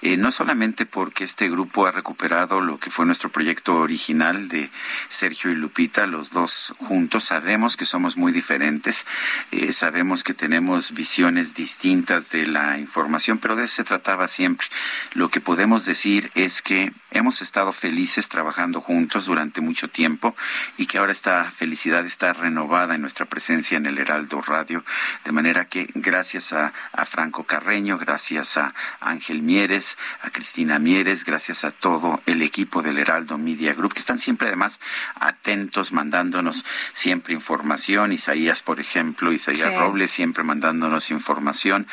eh, 0.00 0.16
no 0.16 0.30
solamente 0.30 0.86
porque 0.86 1.24
este 1.24 1.50
grupo 1.50 1.86
ha 1.86 1.92
recuperado 1.92 2.60
lo 2.60 2.78
que 2.78 2.90
fue 2.90 3.04
nuestro 3.04 3.28
proyecto 3.28 3.76
original 3.76 4.48
de 4.48 4.70
Sergio 5.10 5.50
y 5.50 5.56
Lupita, 5.56 6.06
los 6.06 6.30
dos 6.30 6.74
juntos, 6.78 7.24
sabemos 7.24 7.76
que 7.76 7.84
somos 7.84 8.16
muy 8.16 8.32
diferentes, 8.32 9.06
eh, 9.52 9.74
sabemos 9.74 10.24
que 10.24 10.32
tenemos 10.32 10.92
visiones 10.92 11.54
distintas 11.54 12.30
de 12.30 12.46
la 12.46 12.78
información, 12.78 13.36
pero 13.36 13.56
de 13.56 13.64
eso 13.64 13.74
se 13.74 13.84
trataba 13.84 14.26
siempre. 14.26 14.68
Lo 15.12 15.28
que 15.28 15.42
podemos 15.42 15.84
decir 15.84 16.30
es 16.34 16.62
que 16.62 16.92
hemos 17.10 17.42
estado 17.42 17.72
felices 17.72 18.30
trabajando 18.30 18.80
juntos 18.80 19.26
durante 19.26 19.60
mucho 19.60 19.88
tiempo 19.88 20.34
y 20.78 20.86
que 20.86 20.96
ahora 20.96 21.12
esta 21.12 21.44
felicidad 21.44 22.06
está 22.06 22.32
renovada 22.32 22.94
en 22.94 23.02
nuestra 23.02 23.26
presencia 23.26 23.76
en 23.76 23.84
el 23.84 23.97
Heraldo 23.98 24.40
Radio. 24.40 24.84
De 25.24 25.32
manera 25.32 25.66
que 25.66 25.88
gracias 25.94 26.52
a, 26.52 26.72
Franco 27.04 27.44
Carreño, 27.44 27.98
gracias 27.98 28.56
a 28.56 28.74
Ángel 29.00 29.42
Mieres, 29.42 29.96
a 30.22 30.30
Cristina 30.30 30.78
Mieres, 30.78 31.24
gracias 31.24 31.64
a 31.64 31.70
todo 31.70 32.20
el 32.26 32.42
equipo 32.42 32.82
del 32.82 32.98
Heraldo 32.98 33.38
Media 33.38 33.74
Group, 33.74 33.94
que 33.94 34.00
están 34.00 34.18
siempre 34.18 34.48
además 34.48 34.80
atentos, 35.14 35.92
mandándonos 35.92 36.64
siempre 36.92 37.34
información. 37.34 38.12
Isaías, 38.12 38.62
por 38.62 38.80
ejemplo, 38.80 39.32
Isaías 39.32 39.74
Robles, 39.74 40.10
siempre 40.10 40.44
mandándonos 40.44 41.10
información. 41.10 41.86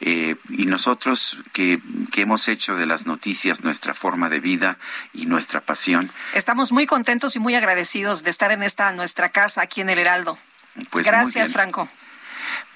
Eh, 0.00 0.36
y 0.50 0.66
nosotros 0.66 1.38
que, 1.52 1.80
que 2.12 2.22
hemos 2.22 2.48
hecho 2.48 2.76
de 2.76 2.86
las 2.86 3.06
noticias 3.06 3.64
nuestra 3.64 3.94
forma 3.94 4.28
de 4.28 4.40
vida 4.40 4.78
y 5.12 5.26
nuestra 5.26 5.60
pasión. 5.60 6.10
Estamos 6.34 6.72
muy 6.72 6.86
contentos 6.86 7.36
y 7.36 7.38
muy 7.38 7.54
agradecidos 7.54 8.22
de 8.22 8.30
estar 8.30 8.52
en 8.52 8.62
esta 8.62 8.92
nuestra 8.92 9.30
casa 9.30 9.62
aquí 9.62 9.80
en 9.80 9.90
el 9.90 9.98
Heraldo. 9.98 10.38
Pues 10.90 11.06
Gracias, 11.06 11.52
Franco. 11.52 11.88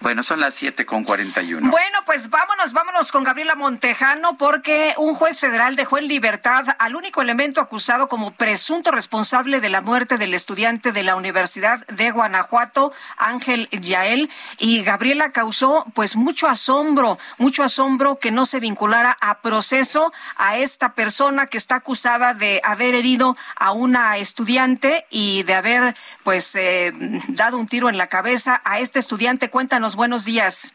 Bueno, 0.03 0.25
son 0.25 0.41
las 0.41 0.55
siete 0.55 0.85
con 0.85 1.05
uno. 1.07 1.71
Bueno, 1.71 1.99
pues 2.05 2.29
vámonos, 2.29 2.73
vámonos 2.73 3.13
con 3.13 3.23
Gabriela 3.23 3.55
Montejano, 3.55 4.37
porque 4.37 4.95
un 4.97 5.15
juez 5.15 5.39
federal 5.39 5.77
dejó 5.77 5.99
en 5.99 6.09
libertad 6.09 6.65
al 6.81 6.97
único 6.97 7.23
elemento 7.23 7.61
acusado 7.61 8.09
como 8.09 8.33
presunto 8.33 8.91
responsable 8.91 9.61
de 9.61 9.69
la 9.69 9.81
muerte 9.81 10.19
del 10.19 10.35
estudiante 10.35 10.91
de 10.91 11.05
la 11.05 11.15
Universidad 11.15 11.87
de 11.87 12.11
Guanajuato, 12.11 12.93
Ángel 13.17 13.69
Yael. 13.71 14.29
Y 14.59 14.83
Gabriela 14.83 15.31
causó 15.31 15.85
pues 15.95 16.17
mucho 16.17 16.49
asombro, 16.49 17.19
mucho 17.39 17.63
asombro 17.63 18.19
que 18.19 18.33
no 18.33 18.45
se 18.45 18.59
vinculara 18.59 19.17
a 19.21 19.41
proceso 19.41 20.13
a 20.37 20.59
esta 20.59 20.95
persona 20.95 21.47
que 21.47 21.59
está 21.59 21.77
acusada 21.77 22.35
de 22.35 22.61
haber 22.65 22.97
herido 22.97 23.37
a 23.55 23.71
una 23.71 24.17
estudiante 24.17 25.07
y 25.11 25.45
de 25.45 25.55
haber 25.55 25.95
pues 26.25 26.57
eh, 26.57 26.93
dado 27.29 27.59
un 27.59 27.69
tiro 27.69 27.89
en 27.89 27.99
la 27.99 28.09
cabeza 28.09 28.61
a 28.65 28.81
este 28.81 28.99
estudiante. 28.99 29.49
Cuéntanos 29.63 29.95
buenos 29.95 30.25
días. 30.25 30.75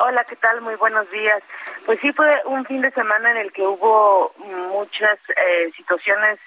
Hola, 0.00 0.24
¿qué 0.24 0.34
tal? 0.34 0.60
Muy 0.60 0.74
buenos 0.74 1.08
días. 1.12 1.40
Pues 1.84 2.00
sí, 2.00 2.12
fue 2.12 2.42
un 2.46 2.64
fin 2.64 2.80
de 2.80 2.90
semana 2.90 3.30
en 3.30 3.36
el 3.36 3.52
que 3.52 3.62
hubo 3.62 4.34
muchas 4.72 5.16
eh, 5.28 5.70
situaciones 5.76 6.40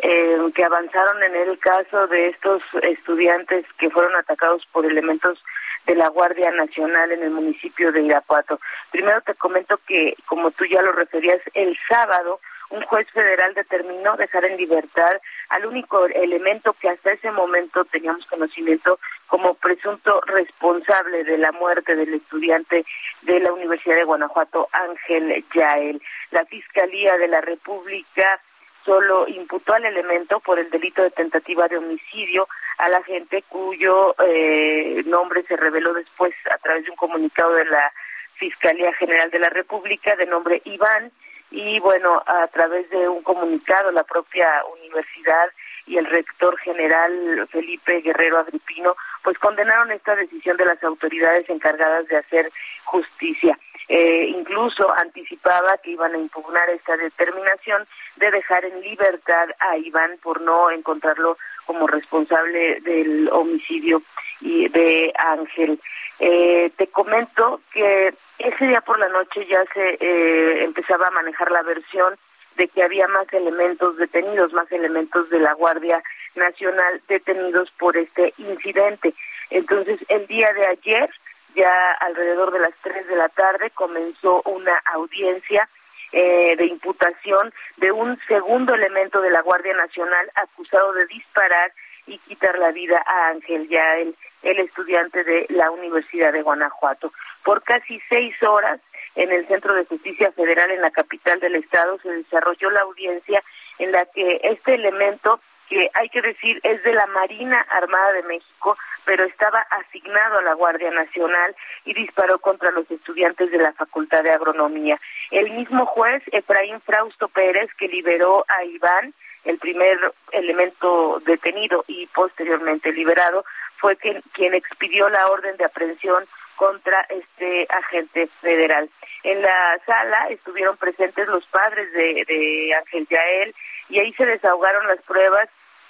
eh, 0.00 0.36
que 0.54 0.62
avanzaron 0.62 1.22
en 1.22 1.34
el 1.34 1.58
caso 1.58 2.06
de 2.08 2.28
estos 2.28 2.62
estudiantes 2.82 3.64
que 3.78 3.88
fueron 3.88 4.14
atacados 4.14 4.66
por 4.72 4.84
elementos 4.84 5.42
de 5.86 5.94
la 5.94 6.08
Guardia 6.08 6.50
Nacional 6.50 7.10
en 7.10 7.22
el 7.22 7.30
municipio 7.30 7.92
de 7.92 8.02
Irapuato. 8.02 8.60
Primero 8.90 9.22
te 9.22 9.34
comento 9.36 9.80
que, 9.86 10.16
como 10.26 10.50
tú 10.50 10.66
ya 10.66 10.82
lo 10.82 10.92
referías, 10.92 11.40
el 11.54 11.78
sábado 11.88 12.40
un 12.70 12.82
juez 12.82 13.08
federal 13.12 13.54
determinó 13.54 14.16
dejar 14.16 14.44
en 14.44 14.56
libertad 14.56 15.20
al 15.48 15.66
único 15.66 16.06
elemento 16.06 16.74
que 16.74 16.88
hasta 16.88 17.12
ese 17.12 17.30
momento 17.30 17.84
teníamos 17.84 18.26
conocimiento 18.26 18.98
como 19.26 19.54
presunto 19.54 20.20
responsable 20.26 21.24
de 21.24 21.38
la 21.38 21.52
muerte 21.52 21.94
del 21.94 22.14
estudiante 22.14 22.84
de 23.22 23.40
la 23.40 23.52
Universidad 23.52 23.96
de 23.96 24.04
Guanajuato, 24.04 24.68
Ángel 24.72 25.44
Yael. 25.54 26.00
La 26.30 26.44
Fiscalía 26.44 27.16
de 27.18 27.28
la 27.28 27.40
República 27.40 28.40
solo 28.84 29.26
imputó 29.28 29.74
al 29.74 29.84
elemento 29.84 30.40
por 30.40 30.58
el 30.58 30.70
delito 30.70 31.02
de 31.02 31.10
tentativa 31.10 31.66
de 31.68 31.78
homicidio 31.78 32.48
a 32.78 32.88
la 32.88 33.02
gente 33.02 33.42
cuyo 33.48 34.14
eh, 34.24 35.02
nombre 35.06 35.42
se 35.42 35.56
reveló 35.56 35.92
después 35.92 36.32
a 36.50 36.58
través 36.58 36.84
de 36.84 36.90
un 36.90 36.96
comunicado 36.96 37.54
de 37.54 37.64
la 37.64 37.92
Fiscalía 38.34 38.92
General 38.94 39.30
de 39.30 39.38
la 39.38 39.48
República 39.48 40.14
de 40.14 40.26
nombre 40.26 40.62
Iván 40.64 41.10
y 41.50 41.78
bueno, 41.80 42.22
a 42.26 42.46
través 42.48 42.88
de 42.90 43.08
un 43.08 43.22
comunicado 43.22 43.90
la 43.92 44.04
propia 44.04 44.62
universidad 44.80 45.50
y 45.86 45.96
el 45.98 46.06
rector 46.06 46.58
general 46.58 47.46
Felipe 47.50 48.00
Guerrero 48.00 48.38
Agripino, 48.38 48.96
pues 49.22 49.38
condenaron 49.38 49.92
esta 49.92 50.16
decisión 50.16 50.56
de 50.56 50.64
las 50.64 50.82
autoridades 50.82 51.48
encargadas 51.48 52.08
de 52.08 52.16
hacer 52.16 52.50
justicia. 52.84 53.58
Eh, 53.88 54.26
incluso 54.36 54.92
anticipaba 54.98 55.78
que 55.78 55.92
iban 55.92 56.12
a 56.14 56.18
impugnar 56.18 56.68
esta 56.70 56.96
determinación 56.96 57.86
de 58.16 58.32
dejar 58.32 58.64
en 58.64 58.80
libertad 58.80 59.48
a 59.60 59.76
Iván 59.76 60.18
por 60.20 60.40
no 60.40 60.72
encontrarlo 60.72 61.38
como 61.66 61.86
responsable 61.86 62.80
del 62.80 63.28
homicidio 63.30 64.02
y 64.40 64.68
de 64.68 65.12
Ángel. 65.16 65.80
Eh, 66.18 66.72
te 66.76 66.88
comento 66.88 67.60
que 67.72 68.14
ese 68.38 68.66
día 68.66 68.80
por 68.80 68.98
la 68.98 69.08
noche 69.08 69.46
ya 69.46 69.64
se 69.72 69.96
eh, 70.00 70.64
empezaba 70.64 71.06
a 71.06 71.12
manejar 71.12 71.50
la 71.50 71.62
versión 71.62 72.16
de 72.56 72.68
que 72.68 72.82
había 72.82 73.06
más 73.08 73.30
elementos 73.32 73.96
detenidos, 73.96 74.52
más 74.52 74.70
elementos 74.72 75.28
de 75.30 75.40
la 75.40 75.52
Guardia 75.52 76.02
Nacional 76.34 77.02
detenidos 77.08 77.70
por 77.78 77.96
este 77.96 78.32
incidente. 78.38 79.14
Entonces, 79.50 79.98
el 80.08 80.26
día 80.26 80.52
de 80.54 80.66
ayer, 80.66 81.10
ya 81.54 81.92
alrededor 82.00 82.52
de 82.52 82.60
las 82.60 82.74
3 82.82 83.06
de 83.06 83.16
la 83.16 83.28
tarde, 83.28 83.70
comenzó 83.70 84.42
una 84.44 84.74
audiencia 84.94 85.68
eh, 86.12 86.56
de 86.56 86.66
imputación 86.66 87.52
de 87.76 87.92
un 87.92 88.18
segundo 88.26 88.74
elemento 88.74 89.20
de 89.20 89.30
la 89.30 89.42
Guardia 89.42 89.74
Nacional 89.74 90.30
acusado 90.34 90.92
de 90.92 91.06
disparar 91.06 91.72
y 92.06 92.18
quitar 92.18 92.58
la 92.58 92.70
vida 92.70 93.02
a 93.04 93.28
Ángel 93.28 93.68
Yael, 93.68 94.14
el 94.46 94.60
estudiante 94.60 95.24
de 95.24 95.46
la 95.50 95.70
Universidad 95.70 96.32
de 96.32 96.42
Guanajuato. 96.42 97.12
Por 97.44 97.62
casi 97.62 98.00
seis 98.08 98.34
horas, 98.42 98.80
en 99.14 99.32
el 99.32 99.46
Centro 99.48 99.74
de 99.74 99.84
Justicia 99.86 100.30
Federal 100.32 100.70
en 100.70 100.82
la 100.82 100.90
capital 100.90 101.40
del 101.40 101.56
estado, 101.56 101.98
se 102.02 102.10
desarrolló 102.10 102.70
la 102.70 102.80
audiencia 102.80 103.42
en 103.78 103.92
la 103.92 104.04
que 104.06 104.40
este 104.42 104.74
elemento 104.74 105.40
que 105.68 105.90
hay 105.94 106.08
que 106.10 106.22
decir 106.22 106.60
es 106.62 106.82
de 106.84 106.92
la 106.92 107.06
Marina 107.06 107.60
Armada 107.70 108.12
de 108.12 108.22
México, 108.22 108.76
pero 109.04 109.24
estaba 109.24 109.60
asignado 109.60 110.38
a 110.38 110.42
la 110.42 110.54
Guardia 110.54 110.90
Nacional 110.90 111.56
y 111.84 111.94
disparó 111.94 112.38
contra 112.38 112.70
los 112.70 112.88
estudiantes 112.90 113.50
de 113.50 113.58
la 113.58 113.72
Facultad 113.72 114.22
de 114.22 114.30
Agronomía. 114.30 115.00
El 115.30 115.50
mismo 115.50 115.86
juez, 115.86 116.22
Efraín 116.30 116.80
Frausto 116.82 117.28
Pérez, 117.28 117.68
que 117.78 117.88
liberó 117.88 118.44
a 118.48 118.64
Iván, 118.64 119.12
el 119.44 119.58
primer 119.58 119.98
elemento 120.32 121.20
detenido 121.24 121.84
y 121.86 122.06
posteriormente 122.08 122.92
liberado, 122.92 123.44
fue 123.76 123.96
quien, 123.96 124.22
quien 124.32 124.54
expidió 124.54 125.08
la 125.08 125.28
orden 125.28 125.56
de 125.56 125.64
aprehensión 125.64 126.24
contra 126.56 127.00
este 127.10 127.66
agente 127.68 128.28
federal. 128.40 128.88
En 129.22 129.42
la 129.42 129.78
sala 129.84 130.28
estuvieron 130.30 130.76
presentes 130.76 131.28
los 131.28 131.44
padres 131.46 131.92
de, 131.92 132.24
de 132.26 132.74
Ángel 132.74 133.06
Yael 133.08 133.54
y 133.88 134.00
ahí 134.00 134.12
se 134.14 134.26
desahogaron 134.26 134.86
las 134.86 135.00
pruebas 135.02 135.48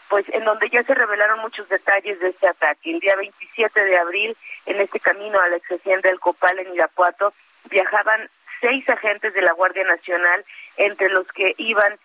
pues 0.08 0.24
en 0.32 0.44
donde 0.44 0.68
ya 0.70 0.82
se 0.84 0.94
revelaron 0.94 1.40
muchos 1.40 1.68
detalles 1.68 2.20
de 2.20 2.28
este 2.28 2.48
ataque. 2.48 2.90
El 2.90 3.00
día 3.00 3.16
27 3.16 3.84
de 3.84 3.98
abril, 3.98 4.36
en 4.66 4.80
este 4.80 5.00
camino 5.00 5.40
a 5.40 5.48
la 5.48 5.56
ex 5.56 5.68
del 6.02 6.20
Copal 6.20 6.58
en 6.58 6.74
Irapuato, 6.74 7.32
viajaban 7.70 8.30
seis 8.60 8.88
agentes 8.88 9.34
de 9.34 9.42
la 9.42 9.52
Guardia 9.52 9.84
Nacional, 9.84 10.44
entre 10.76 11.08
los 11.08 11.26
que 11.28 11.54
iban 11.58 11.98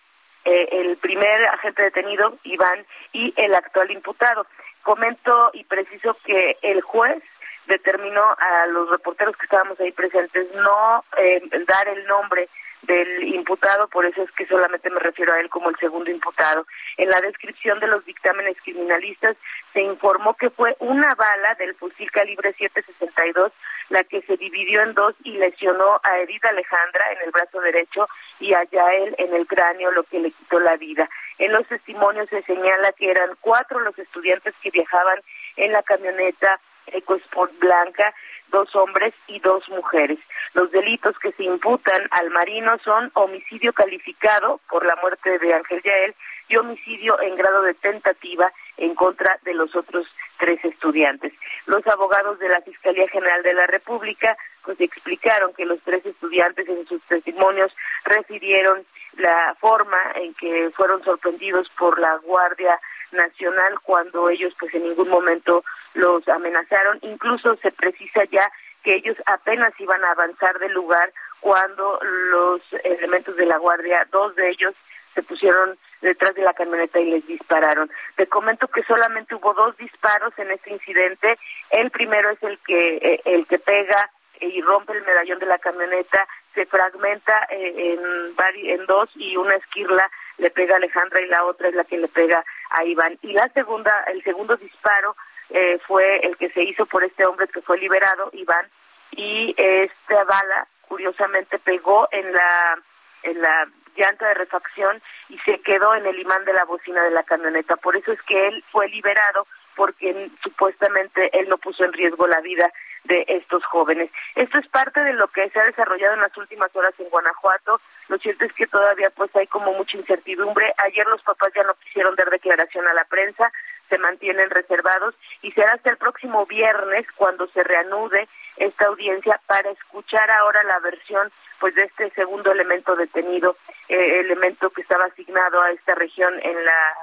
eh, 0.46 0.68
el 0.72 0.98
primer 0.98 1.46
agente 1.46 1.84
detenido, 1.84 2.38
Iván, 2.44 2.86
y 3.14 3.34
el 3.38 3.54
actual 3.54 3.92
imputado. 3.92 4.46
Comento 4.82 5.52
y 5.54 5.64
preciso 5.66 6.18
que 6.26 6.58
el 6.62 6.82
juez 6.82 7.22
determinó 7.68 8.24
a 8.24 8.66
los 8.68 8.89
reporteros 8.89 9.38
que 9.38 9.46
estábamos 9.46 9.80
ahí 9.80 9.92
presentes 9.92 10.48
no 10.56 11.04
eh, 11.18 11.42
dar 11.68 11.88
el 11.88 12.06
nombre 12.06 12.50
del 12.84 13.23
imputado, 13.23 13.88
por 13.88 14.05
eso 14.05 14.23
es 14.23 14.32
que 14.32 14.45
solamente 14.47 14.89
me 14.89 14.99
refiero 14.99 15.34
a 15.34 15.39
él 15.39 15.49
como 15.49 15.69
el 15.69 15.77
segundo 15.77 16.09
imputado. 16.09 16.65
En 16.97 17.09
la 17.09 17.21
descripción 17.21 17.79
de 17.79 17.88
los 17.88 18.05
dictámenes 18.05 18.57
criminalistas 18.63 19.38
se 19.73 19.82
informó 19.82 20.34
que 20.36 20.49
fue 20.49 20.75
una 20.79 21.13
bala 21.15 21.55
del 21.55 21.75
fusil 21.75 22.09
calibre 22.11 22.53
762 22.53 23.51
la 23.91 24.03
que 24.05 24.21
se 24.21 24.38
dividió 24.38 24.82
en 24.82 24.93
dos 24.93 25.13
y 25.23 25.32
lesionó 25.32 25.99
a 26.03 26.19
Edith 26.19 26.45
Alejandra 26.45 27.05
en 27.11 27.25
el 27.25 27.32
brazo 27.32 27.59
derecho 27.59 28.07
y 28.39 28.53
a 28.53 28.63
Yael 28.63 29.15
en 29.17 29.36
el 29.36 29.45
cráneo, 29.45 29.91
lo 29.91 30.03
que 30.03 30.19
le 30.19 30.32
quitó 30.32 30.59
la 30.59 30.77
vida. 30.77 31.09
En 31.38 31.51
los 31.51 31.67
testimonios 31.67 32.29
se 32.29 32.41
señala 32.43 32.93
que 32.93 33.11
eran 33.11 33.32
cuatro 33.41 33.79
los 33.82 33.97
estudiantes 33.99 34.55
que 34.61 34.71
viajaban 34.71 35.19
en 35.57 35.73
la 35.73 35.84
camioneta 35.84 36.59
EcoSport 36.88 37.57
blanca 37.59 38.13
dos 38.51 38.75
hombres 38.75 39.13
y 39.27 39.39
dos 39.39 39.67
mujeres. 39.69 40.19
Los 40.53 40.71
delitos 40.71 41.17
que 41.19 41.32
se 41.32 41.43
imputan 41.43 42.07
al 42.11 42.29
marino 42.29 42.77
son 42.84 43.09
homicidio 43.13 43.73
calificado 43.73 44.59
por 44.69 44.86
la 44.86 44.95
muerte 44.97 45.39
de 45.39 45.53
Ángel 45.53 45.82
Yael 45.84 46.13
y 46.49 46.57
homicidio 46.57 47.19
en 47.21 47.36
grado 47.36 47.61
de 47.63 47.73
tentativa 47.73 48.51
en 48.77 48.93
contra 48.93 49.39
de 49.43 49.53
los 49.53 49.75
otros 49.75 50.05
tres 50.38 50.63
estudiantes. 50.65 51.34
Los 51.65 51.86
abogados 51.88 52.39
de 52.39 52.49
la 52.49 52.61
Fiscalía 52.61 53.07
General 53.07 53.41
de 53.41 53.53
la 53.53 53.67
República 53.67 54.38
pues 54.63 54.79
explicaron 54.82 55.53
que 55.53 55.65
los 55.65 55.79
tres 55.82 56.05
estudiantes 56.05 56.67
en 56.67 56.86
sus 56.88 57.01
testimonios 57.03 57.73
refirieron 58.03 58.86
la 59.17 59.55
forma 59.59 59.97
en 60.15 60.34
que 60.34 60.71
fueron 60.75 61.03
sorprendidos 61.03 61.69
por 61.77 61.99
la 61.99 62.17
Guardia 62.17 62.79
Nacional 63.11 63.79
cuando 63.82 64.29
ellos 64.29 64.53
pues 64.59 64.73
en 64.73 64.84
ningún 64.84 65.09
momento 65.09 65.63
los 65.94 66.28
amenazaron. 66.28 67.00
Incluso 67.02 67.56
se 67.58 67.72
precisa 67.72 68.24
ya 68.26 68.52
que 68.84 68.96
ellos 68.96 69.18
apenas 69.26 69.74
iban 69.80 70.04
a 70.04 70.12
avanzar 70.12 70.58
del 70.60 70.74
lugar 70.74 71.12
cuando 71.39 72.00
los 72.02 72.62
elementos 72.84 73.36
de 73.36 73.46
la 73.46 73.58
guardia, 73.58 74.08
dos 74.12 74.36
de 74.36 74.50
ellos, 74.50 74.76
se 75.14 75.24
pusieron 75.24 75.78
detrás 76.02 76.34
de 76.36 76.42
la 76.42 76.54
camioneta 76.54 77.00
y 77.00 77.12
les 77.12 77.28
dispararon. 77.28 77.92
Te 78.16 78.28
comento 78.28 78.68
que 78.68 78.84
solamente 78.84 79.36
hubo 79.36 79.54
dos 79.54 79.76
disparos 79.78 80.34
en 80.38 80.52
este 80.52 80.72
incidente. 80.72 81.38
El 81.70 81.92
primero 81.92 82.30
es 82.30 82.42
el 82.44 82.58
que 82.60 82.96
eh, 82.98 83.22
el 83.26 83.46
que 83.46 83.60
pega 83.60 84.10
y 84.39 84.62
rompe 84.62 84.94
el 84.94 85.04
medallón 85.04 85.39
de 85.39 85.46
la 85.46 85.60
camioneta, 85.60 86.28
se 86.56 86.66
fragmenta 86.66 87.48
eh, 87.50 87.96
en, 87.96 88.34
en 88.70 88.86
dos 88.88 89.10
y 89.16 89.38
una 89.38 89.56
esquirla 89.56 90.10
le 90.38 90.50
pega 90.50 90.74
a 90.74 90.78
Alejandra 90.78 91.22
y 91.22 91.28
la 91.28 91.46
otra 91.46 91.70
es 91.70 91.76
la 91.76 91.84
que 91.84 91.98
le 91.98 92.08
pega 92.08 92.44
a 92.72 92.84
Iván. 92.84 93.18
Y 93.22 93.34
la 93.34 93.48
segunda, 93.50 94.04
el 94.08 94.24
segundo 94.24 94.56
disparo 94.58 95.16
eh, 95.54 95.80
fue 95.88 96.18
el 96.26 96.38
que 96.38 96.49
se 96.49 96.64
hizo 96.64 96.86
por 96.86 97.04
este 97.04 97.26
hombre 97.26 97.47
que 97.47 97.62
fue 97.62 97.78
liberado, 97.80 98.30
Iván, 98.34 98.68
y 99.12 99.54
esta 99.58 100.24
bala 100.24 100.68
curiosamente 100.88 101.60
pegó 101.60 102.08
en 102.12 102.32
la 102.32 102.80
en 103.24 103.41
la 103.41 103.68
llanta 103.95 104.28
de 104.28 104.34
refacción 104.34 105.02
y 105.30 105.38
se 105.39 105.60
quedó 105.60 105.95
en 105.95 106.06
el 106.06 106.20
imán 106.20 106.43
de 106.45 106.54
la 106.54 106.66
bocina 106.66 107.04
de 107.04 107.12
la 107.12 107.24
camioneta. 107.24 107.76
Por 107.76 107.95
eso 107.95 108.12
es 108.12 108.22
que 108.24 108.47
él 108.47 108.64
fue 108.72 108.88
liberado 108.89 109.45
porque 109.76 110.30
supuestamente 110.43 111.38
él 111.38 111.49
no 111.49 111.58
puso 111.58 111.84
en 111.84 111.93
riesgo 111.93 112.28
la 112.28 112.41
vida 112.41 112.72
de 113.04 113.26
estos 113.28 113.64
jóvenes. 113.66 114.10
Esto 114.36 114.60
es 114.60 114.68
parte 114.68 115.04
de 115.04 115.14
lo 115.14 115.28
que 115.28 115.49
se 115.49 115.60
ha 115.60 115.66
desarrollado 115.66 116.14
en 116.16 116.22
las 116.22 116.36
últimas 116.38 116.74
horas 116.76 116.93
en 116.99 117.10
Guanajuato. 117.10 117.82
Lo 118.10 118.18
cierto 118.18 118.45
es 118.45 118.54
que 118.54 118.68
todavía 118.68 119.10
pues 119.10 119.36
hay 119.36 119.47
como 119.47 119.74
mucha 119.74 119.97
incertidumbre. 119.97 120.74
Ayer 120.78 121.06
los 121.08 121.22
papás 121.24 121.52
ya 121.56 121.64
no 121.64 121.74
quisieron 121.76 122.16
dar 122.16 122.30
declaración 122.30 122.88
a 122.88 122.93
la 122.93 123.06
prensa, 123.06 123.52
se 123.89 123.97
mantienen 123.97 124.49
reservados 124.49 125.16
y 125.41 125.52
será 125.52 125.74
hasta 125.74 125.89
el 125.89 125.97
próximo 125.97 126.45
viernes 126.45 127.06
cuando 127.16 127.47
se 127.47 127.64
reanude 127.64 128.28
esta 128.58 128.86
audiencia 128.86 129.39
para 129.47 129.70
escuchar 129.72 130.30
ahora 130.32 130.64
la 130.64 130.80
versión 130.80 131.32
pues 131.60 131.76
de 131.76 131.84
este 131.84 132.10
segundo 132.12 132.52
elemento 132.52 132.95
detenido, 132.95 133.56
eh, 133.88 134.20
elemento 134.20 134.70
que 134.72 134.82
estaba 134.82 135.06
asignado 135.06 135.62
a 135.62 135.72
esta 135.72 135.95
región 135.95 136.34
en 136.41 136.66
la 136.66 136.95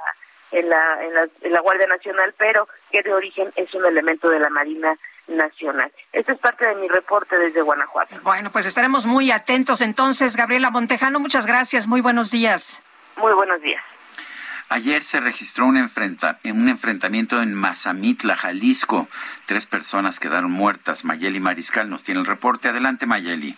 en 0.51 0.69
la, 0.69 1.03
en 1.03 1.13
la, 1.13 1.27
en 1.41 1.51
la 1.51 1.61
Guardia 1.61 1.87
Nacional, 1.87 2.33
pero 2.37 2.67
que 2.91 3.01
de 3.03 3.13
origen 3.13 3.51
es 3.55 3.73
un 3.73 3.85
elemento 3.85 4.29
de 4.29 4.39
la 4.39 4.49
Marina 4.49 4.97
nacional. 5.27 5.91
Esto 6.11 6.31
es 6.31 6.39
parte 6.39 6.67
de 6.67 6.75
mi 6.75 6.87
reporte 6.87 7.37
desde 7.37 7.61
Guanajuato. 7.61 8.19
Bueno, 8.23 8.51
pues 8.51 8.65
estaremos 8.65 9.05
muy 9.05 9.31
atentos 9.31 9.81
entonces. 9.81 10.35
Gabriela 10.35 10.71
Montejano, 10.71 11.19
muchas 11.19 11.45
gracias. 11.45 11.87
Muy 11.87 12.01
buenos 12.01 12.31
días. 12.31 12.81
Muy 13.17 13.33
buenos 13.33 13.61
días. 13.61 13.83
Ayer 14.69 15.03
se 15.03 15.19
registró 15.19 15.65
un, 15.65 15.77
enfrenta, 15.77 16.39
un 16.43 16.69
enfrentamiento 16.69 17.41
en 17.41 17.55
Mazamitla, 17.55 18.35
Jalisco. 18.35 19.07
Tres 19.47 19.65
personas 19.65 20.19
quedaron 20.19 20.51
muertas. 20.51 21.05
Mayeli 21.05 21.39
Mariscal 21.39 21.89
nos 21.89 22.03
tiene 22.03 22.21
el 22.21 22.27
reporte. 22.27 22.69
Adelante, 22.69 23.07
Mayeli. 23.07 23.57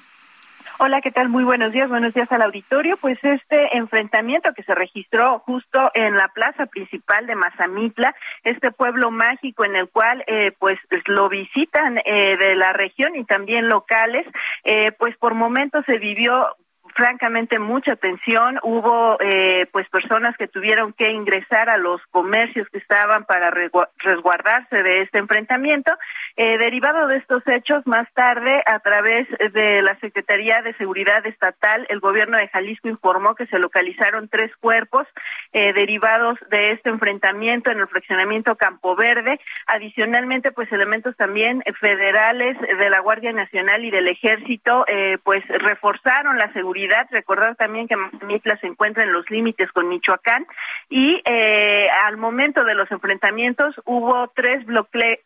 Hola, 0.80 1.02
¿qué 1.02 1.12
tal? 1.12 1.30
Muy 1.30 1.44
buenos 1.44 1.72
días, 1.72 1.90
buenos 1.90 2.14
días 2.14 2.32
al 2.32 2.42
auditorio. 2.42 2.98
Pues 2.98 3.18
este 3.24 3.78
enfrentamiento 3.78 4.54
que 4.54 4.64
se 4.64 4.74
registró 4.74 5.40
justo 5.40 5.92
en 5.94 6.16
la 6.16 6.30
plaza 6.30 6.66
principal 6.66 7.28
de 7.28 7.36
Mazamitla, 7.36 8.16
este 8.44 8.72
pueblo 8.72 9.12
mágico 9.12 9.64
en 9.64 9.76
el 9.76 9.90
cual 9.90 10.24
eh, 10.28 10.52
pues 10.58 10.80
lo 11.06 11.30
visitan 11.30 12.00
eh, 12.00 12.38
de 12.38 12.56
la 12.56 12.74
región 12.74 13.16
y 13.16 13.26
también 13.26 13.68
locales, 13.68 14.26
eh, 14.64 14.92
pues 14.94 15.16
por 15.18 15.36
momentos 15.36 15.86
se 15.86 15.98
vivió 16.00 16.56
francamente 16.96 17.60
mucha 17.60 17.96
tensión. 17.96 18.60
Hubo 18.64 19.18
eh, 19.22 19.68
pues 19.72 19.88
personas 19.90 20.36
que 20.38 20.48
tuvieron 20.48 20.94
que 20.94 21.12
ingresar 21.12 21.70
a 21.70 21.78
los 21.78 22.02
comercios 22.12 22.68
que 22.70 22.78
estaban 22.78 23.26
para 23.26 23.52
resguardarse 23.98 24.84
de 24.84 25.02
este 25.02 25.20
enfrentamiento. 25.20 25.92
Eh, 26.36 26.58
derivado 26.58 27.08
de 27.08 27.18
estos 27.18 27.48
hechos, 27.48 27.86
más 27.86 28.12
tarde, 28.14 28.62
a 28.66 28.80
través 28.80 29.28
de 29.54 29.82
la 29.82 29.98
Secretaría 30.00 30.62
de 30.62 30.74
Seguridad 30.76 31.26
Estatal, 31.26 31.86
el 31.90 32.00
gobierno 32.00 32.38
de 32.38 32.48
Jalisco 32.48 32.88
informó 32.88 33.36
que 33.36 33.48
se 33.48 33.60
localizaron 33.60 34.30
tres 34.30 34.52
cuerpos 34.58 35.08
eh, 35.54 35.74
derivados 35.74 36.38
de 36.50 36.72
este 36.72 36.90
enfrentamiento 36.90 37.72
en 37.72 37.80
el 37.80 37.88
fraccionamiento 37.88 38.56
Campo 38.56 38.96
Verde. 38.96 39.40
Adicionalmente, 39.68 40.52
pues 40.52 40.72
elementos 40.72 41.16
también 41.16 41.64
federales 41.80 42.58
de 42.60 42.90
la 42.90 43.00
Guardia 43.00 43.32
Nacional 43.32 43.86
y 43.86 43.92
del 43.92 44.08
Ejército, 44.08 44.86
pues 45.24 45.44
reforzaron 45.48 46.38
la 46.38 46.52
seguridad 46.54 46.81
Recordar 47.10 47.56
también 47.56 47.88
que 47.88 47.96
Mitla 48.26 48.58
se 48.58 48.68
encuentra 48.68 49.04
en 49.04 49.14
los 49.14 49.30
límites 49.30 49.72
con 49.72 49.88
Michoacán 49.90 50.46
y 50.90 51.22
eh, 51.26 51.88
al 52.06 52.18
momento 52.18 52.64
de 52.64 52.76
los 52.76 52.92
enfrentamientos 52.92 53.76
hubo 53.86 54.28
tres 54.36 54.66
bloqueos 54.66 55.20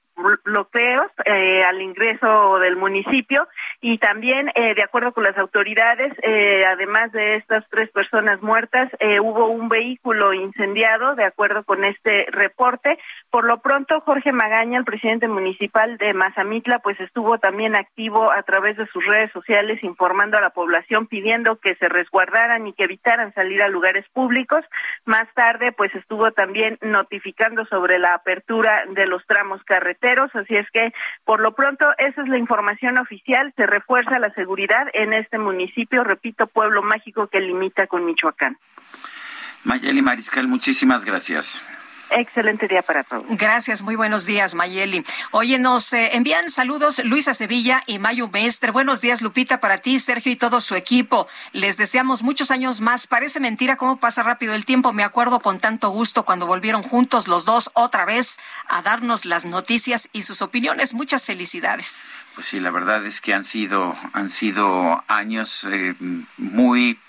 bloqueos 0.44 1.12
eh, 1.26 1.64
al 1.64 1.82
ingreso 1.82 2.58
del 2.60 2.78
municipio 2.78 3.48
y 3.82 3.98
también, 3.98 4.50
eh, 4.56 4.74
de 4.74 4.84
acuerdo 4.84 5.12
con 5.12 5.24
las 5.24 5.38
autoridades, 5.38 6.14
eh, 6.24 6.64
además 6.66 7.12
de 7.12 7.36
estas 7.36 7.66
tres 7.70 7.90
personas 7.92 8.42
muertas, 8.42 8.90
hubo 9.22 9.48
un 9.48 9.70
vehículo 9.70 10.34
incendiado, 10.34 11.16
de 11.16 11.26
acuerdo 11.26 11.64
con 11.64 11.84
este 11.84 12.28
reporte. 12.32 12.98
Por 13.30 13.46
lo 13.46 13.62
pronto, 13.62 14.02
Jorge 14.02 14.32
Magaña, 14.32 14.78
el 14.80 14.86
presidente 14.86 15.28
municipal 15.28 15.98
de 15.98 16.14
Mazamitla, 16.14 16.80
pues 16.80 17.00
estuvo 17.00 17.38
también 17.38 17.76
activo 17.76 18.32
a 18.32 18.44
través 18.44 18.78
de 18.78 18.88
sus 18.88 19.06
redes 19.06 19.32
sociales 19.32 19.84
informando 19.84 20.38
a 20.38 20.42
la 20.42 20.50
población, 20.52 21.08
pidiendo 21.08 21.58
que 21.58 21.76
se 21.76 21.90
resguardaran 21.90 22.68
y 22.68 22.74
que 22.74 22.86
evitaran 22.86 23.34
salir 23.34 23.62
a 23.62 23.70
lugares 23.70 24.06
públicos. 24.14 24.64
Más 25.06 25.28
tarde, 25.34 25.72
pues 25.72 25.94
estuvo 25.96 26.32
también 26.32 26.78
notificando 26.82 27.66
sobre 27.66 28.00
la 28.00 28.14
apertura 28.14 28.84
de 28.90 29.06
los 29.06 29.26
tramos 29.28 29.64
carreteros, 29.64 30.05
así 30.34 30.56
es 30.56 30.70
que 30.72 30.94
por 31.24 31.40
lo 31.40 31.54
pronto 31.54 31.86
esa 31.98 32.22
es 32.22 32.28
la 32.28 32.38
información 32.38 32.98
oficial, 32.98 33.54
se 33.56 33.66
refuerza 33.66 34.20
la 34.20 34.34
seguridad 34.34 34.88
en 34.94 35.14
este 35.14 35.38
municipio, 35.38 36.04
repito, 36.04 36.48
pueblo 36.48 36.82
mágico 36.82 37.28
que 37.28 37.40
limita 37.40 37.88
con 37.88 38.06
Michoacán. 38.06 38.58
Mayeli 39.64 40.02
Mariscal, 40.02 40.48
muchísimas 40.48 41.06
gracias. 41.06 41.64
Excelente 42.12 42.68
día 42.68 42.82
para 42.82 43.04
todos. 43.04 43.26
Gracias, 43.30 43.82
muy 43.82 43.96
buenos 43.96 44.26
días, 44.26 44.56
Mayeli. 44.56 45.04
Oye, 45.32 45.58
nos 45.58 45.92
eh, 45.94 46.16
envían 46.16 46.50
saludos 46.50 47.02
Luisa 47.04 47.34
Sevilla 47.34 47.84
y 47.88 48.00
Mayu 48.00 48.30
Mestre. 48.30 48.72
Buenos 48.72 49.02
días, 49.02 49.22
Lupita, 49.22 49.60
para 49.60 49.80
ti, 49.80 50.00
Sergio 50.00 50.32
y 50.32 50.36
todo 50.36 50.62
su 50.62 50.76
equipo. 50.76 51.28
Les 51.52 51.78
deseamos 51.78 52.24
muchos 52.24 52.52
años 52.52 52.82
más. 52.82 53.08
Parece 53.08 53.40
mentira 53.40 53.76
cómo 53.76 53.98
pasa 53.98 54.24
rápido 54.24 54.54
el 54.54 54.66
tiempo. 54.66 54.94
Me 54.94 55.04
acuerdo 55.04 55.40
con 55.40 55.60
tanto 55.60 55.90
gusto 55.90 56.24
cuando 56.24 56.46
volvieron 56.46 56.84
juntos 56.84 57.28
los 57.28 57.46
dos 57.46 57.72
otra 57.74 58.06
vez 58.06 58.40
a 58.68 58.82
darnos 58.82 59.26
las 59.26 59.46
noticias 59.46 60.10
y 60.14 60.22
sus 60.22 60.42
opiniones. 60.42 60.94
Muchas 60.94 61.26
felicidades. 61.26 62.12
Pues 62.36 62.48
sí, 62.48 62.60
la 62.60 62.70
verdad 62.70 63.06
es 63.06 63.22
que 63.22 63.34
han 63.34 63.44
sido, 63.44 63.96
han 64.14 64.30
sido 64.30 65.04
años 65.08 65.66
eh, 65.72 65.96
muy 66.38 67.00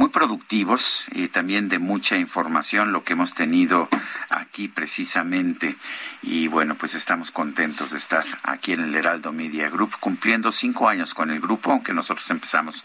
muy 0.00 0.08
productivos 0.08 1.04
y 1.12 1.28
también 1.28 1.68
de 1.68 1.78
mucha 1.78 2.16
información 2.16 2.90
lo 2.90 3.04
que 3.04 3.12
hemos 3.12 3.34
tenido 3.34 3.86
aquí 4.30 4.66
precisamente. 4.66 5.76
Y 6.22 6.48
bueno, 6.48 6.74
pues 6.74 6.94
estamos 6.94 7.30
contentos 7.30 7.90
de 7.90 7.98
estar 7.98 8.24
aquí 8.42 8.72
en 8.72 8.80
el 8.80 8.96
Heraldo 8.96 9.30
Media 9.30 9.68
Group, 9.68 9.96
cumpliendo 10.00 10.52
cinco 10.52 10.88
años 10.88 11.12
con 11.12 11.28
el 11.30 11.38
grupo, 11.38 11.72
aunque 11.72 11.92
nosotros 11.92 12.30
empezamos. 12.30 12.82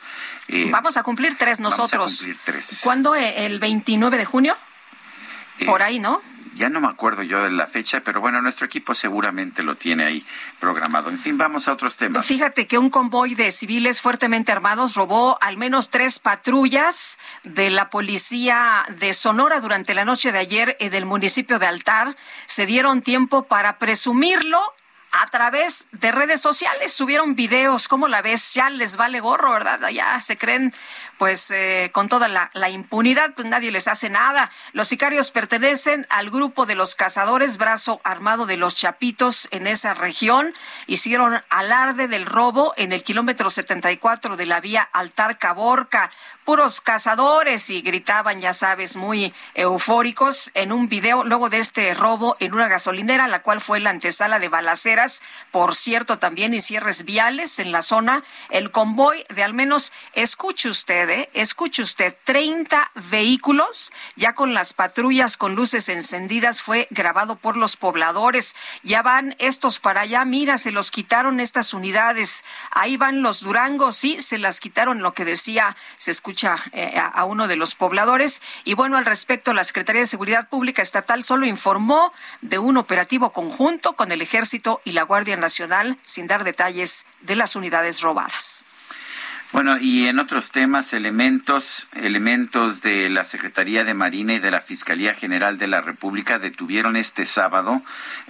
Eh, 0.50 0.68
vamos 0.70 0.98
a 0.98 1.04
cumplir 1.04 1.38
tres 1.38 1.62
nosotros. 1.62 1.92
Vamos 1.92 2.14
a 2.16 2.18
cumplir 2.18 2.38
tres. 2.44 2.82
¿Cuándo? 2.84 3.16
¿El 3.16 3.62
29 3.62 4.18
de 4.18 4.26
junio? 4.26 4.58
Eh, 5.60 5.68
Por 5.68 5.84
ahí, 5.84 6.00
¿no? 6.00 6.22
Ya 6.56 6.70
no 6.70 6.82
me 6.82 6.88
acuerdo 6.88 7.22
yo 7.22 7.44
de 7.44 7.52
la 7.52 7.68
fecha, 7.68 8.02
pero 8.02 8.22
bueno, 8.22 8.42
nuestro 8.42 8.66
equipo 8.66 8.96
seguramente 8.96 9.62
lo 9.62 9.76
tiene 9.76 10.06
ahí 10.06 10.26
programado. 10.60 11.10
En 11.10 11.20
fin, 11.20 11.38
vamos 11.38 11.68
a 11.68 11.74
otros 11.74 11.98
temas. 11.98 12.26
Fíjate 12.26 12.66
que 12.66 12.78
un 12.78 12.90
convoy 12.90 13.36
de 13.36 13.52
civiles 13.52 14.02
fuertemente 14.02 14.52
armados 14.52 14.96
robó 14.96 15.38
al 15.42 15.58
menos 15.58 15.90
tres 15.90 16.18
patrullas 16.20 17.20
de 17.44 17.70
la 17.70 17.90
policía 17.90 18.86
de 18.98 19.14
Sonora 19.14 19.60
durante 19.60 19.94
la 19.94 20.06
noche 20.06 20.32
de 20.32 20.40
ayer 20.40 20.78
en 20.80 20.94
el 20.94 21.06
municipio 21.06 21.60
de 21.60 21.68
Altar. 21.68 22.16
Se 22.46 22.66
dieron 22.66 23.02
tiempo 23.02 23.44
para 23.44 23.78
presumirlo 23.78 24.60
a 25.18 25.28
través 25.30 25.88
de 25.94 26.12
redes 26.12 26.42
sociales 26.42 26.92
subieron 26.92 27.36
videos, 27.36 27.88
¿cómo 27.88 28.10
la 28.10 28.22
ves? 28.22 28.54
Ya 28.54 28.70
les 28.70 28.98
vale 28.98 29.22
gorro, 29.22 29.52
¿verdad? 29.52 29.80
Ya 29.90 30.20
se 30.20 30.38
creen 30.38 30.74
pues 31.18 31.52
eh, 31.52 31.90
con 31.94 32.10
toda 32.10 32.28
la, 32.28 32.70
impunidad, 32.70 33.34
pues 33.34 33.48
nadie 33.48 33.72
les 33.72 33.88
hace 33.88 34.10
nada. 34.10 34.52
Los 34.74 34.88
sicarios 34.90 35.32
pertenecen 35.32 36.06
al 36.10 36.30
grupo 36.30 36.66
de 36.66 36.76
los 36.76 36.96
cazadores 36.96 37.58
brazo 37.58 38.02
armado 38.04 38.46
de 38.46 38.58
los 38.58 38.76
Chapitos 38.76 39.48
en 39.52 39.68
esa 39.68 39.94
región. 39.94 40.54
Hicieron 40.88 41.42
alarde 41.50 42.08
del 42.08 42.26
robo 42.26 42.74
en 42.76 42.92
el 42.92 43.04
kilómetro 43.04 43.50
74 43.50 44.36
de 44.36 44.46
la 44.46 44.60
vía 44.60 44.90
Altar 44.92 45.38
Caborca. 45.38 46.12
Puros 46.44 46.82
cazadores 46.82 47.70
y 47.70 47.82
gritaban, 47.82 48.40
ya 48.40 48.54
sabes, 48.54 48.96
muy 48.96 49.34
eufóricos 49.56 50.52
en 50.54 50.72
un 50.72 50.90
video 50.90 51.24
luego 51.24 51.50
de 51.50 51.58
este 51.58 51.94
robo 51.94 52.36
en 52.40 52.54
una 52.54 52.68
gasolinera, 52.68 53.28
la 53.28 53.42
cual 53.42 53.62
fue 53.62 53.80
la 53.80 53.90
antesala 53.90 54.38
de 54.38 54.50
balaceras, 54.50 55.05
por 55.52 55.76
cierto, 55.76 56.20
también 56.20 56.54
y 56.54 56.62
cierres 56.62 57.06
viales 57.06 57.60
en 57.60 57.72
la 57.72 57.82
zona. 57.82 58.24
El 58.50 58.72
convoy 58.72 59.26
de 59.30 59.44
al 59.44 59.54
menos, 59.54 59.92
escuche 60.14 60.70
usted, 60.70 61.30
escuche 61.34 61.82
usted, 61.82 62.16
30 62.24 62.92
vehículos 63.10 63.92
ya 64.16 64.34
con 64.34 64.54
las 64.54 64.74
patrullas 64.74 65.38
con 65.38 65.56
luces 65.56 65.90
encendidas 65.90 66.62
fue 66.62 66.88
grabado 66.90 67.36
por 67.36 67.58
los 67.58 67.78
pobladores. 67.78 68.56
Ya 68.84 69.02
van 69.02 69.36
estos 69.40 69.80
para 69.80 70.02
allá, 70.02 70.26
mira, 70.26 70.58
se 70.58 70.72
los 70.72 70.92
quitaron 70.92 71.40
estas 71.40 71.74
unidades. 71.74 72.44
Ahí 72.72 72.98
van 72.98 73.22
los 73.22 73.42
Durangos, 73.42 73.96
sí, 73.98 74.20
se 74.22 74.38
las 74.38 74.60
quitaron 74.60 75.02
lo 75.02 75.14
que 75.14 75.26
decía, 75.26 75.76
se 75.98 76.12
escucha 76.12 76.58
eh, 76.72 76.94
a 76.98 77.26
uno 77.26 77.48
de 77.48 77.56
los 77.56 77.76
pobladores. 77.76 78.42
Y 78.64 78.74
bueno, 78.74 78.98
al 78.98 79.06
respecto, 79.06 79.54
la 79.54 79.64
Secretaría 79.64 80.02
de 80.02 80.08
Seguridad 80.08 80.50
Pública 80.50 80.82
Estatal 80.82 81.24
solo 81.24 81.46
informó 81.46 82.14
de 82.42 82.60
un 82.60 82.78
operativo 82.78 83.32
conjunto 83.32 83.94
con 83.94 84.12
el 84.12 84.22
Ejército 84.22 84.82
y 84.86 84.92
la 84.96 85.04
Guardia 85.04 85.38
Nacional, 85.38 85.98
sin 86.04 86.28
dar 86.28 86.44
detalles 86.44 87.06
de 87.22 87.36
las 87.36 87.56
unidades 87.56 88.02
robadas. 88.02 88.66
Bueno, 89.52 89.78
y 89.78 90.08
en 90.08 90.20
otros 90.20 90.52
temas, 90.52 90.92
elementos, 90.92 91.88
elementos 91.94 92.82
de 92.82 93.10
la 93.10 93.24
Secretaría 93.24 93.86
de 93.86 93.94
Marina 93.94 94.34
y 94.34 94.40
de 94.40 94.52
la 94.52 94.60
Fiscalía 94.60 95.14
General 95.14 95.58
de 95.58 95.68
la 95.68 95.80
República 95.80 96.40
detuvieron 96.40 96.98
este 96.98 97.26
sábado 97.26 97.82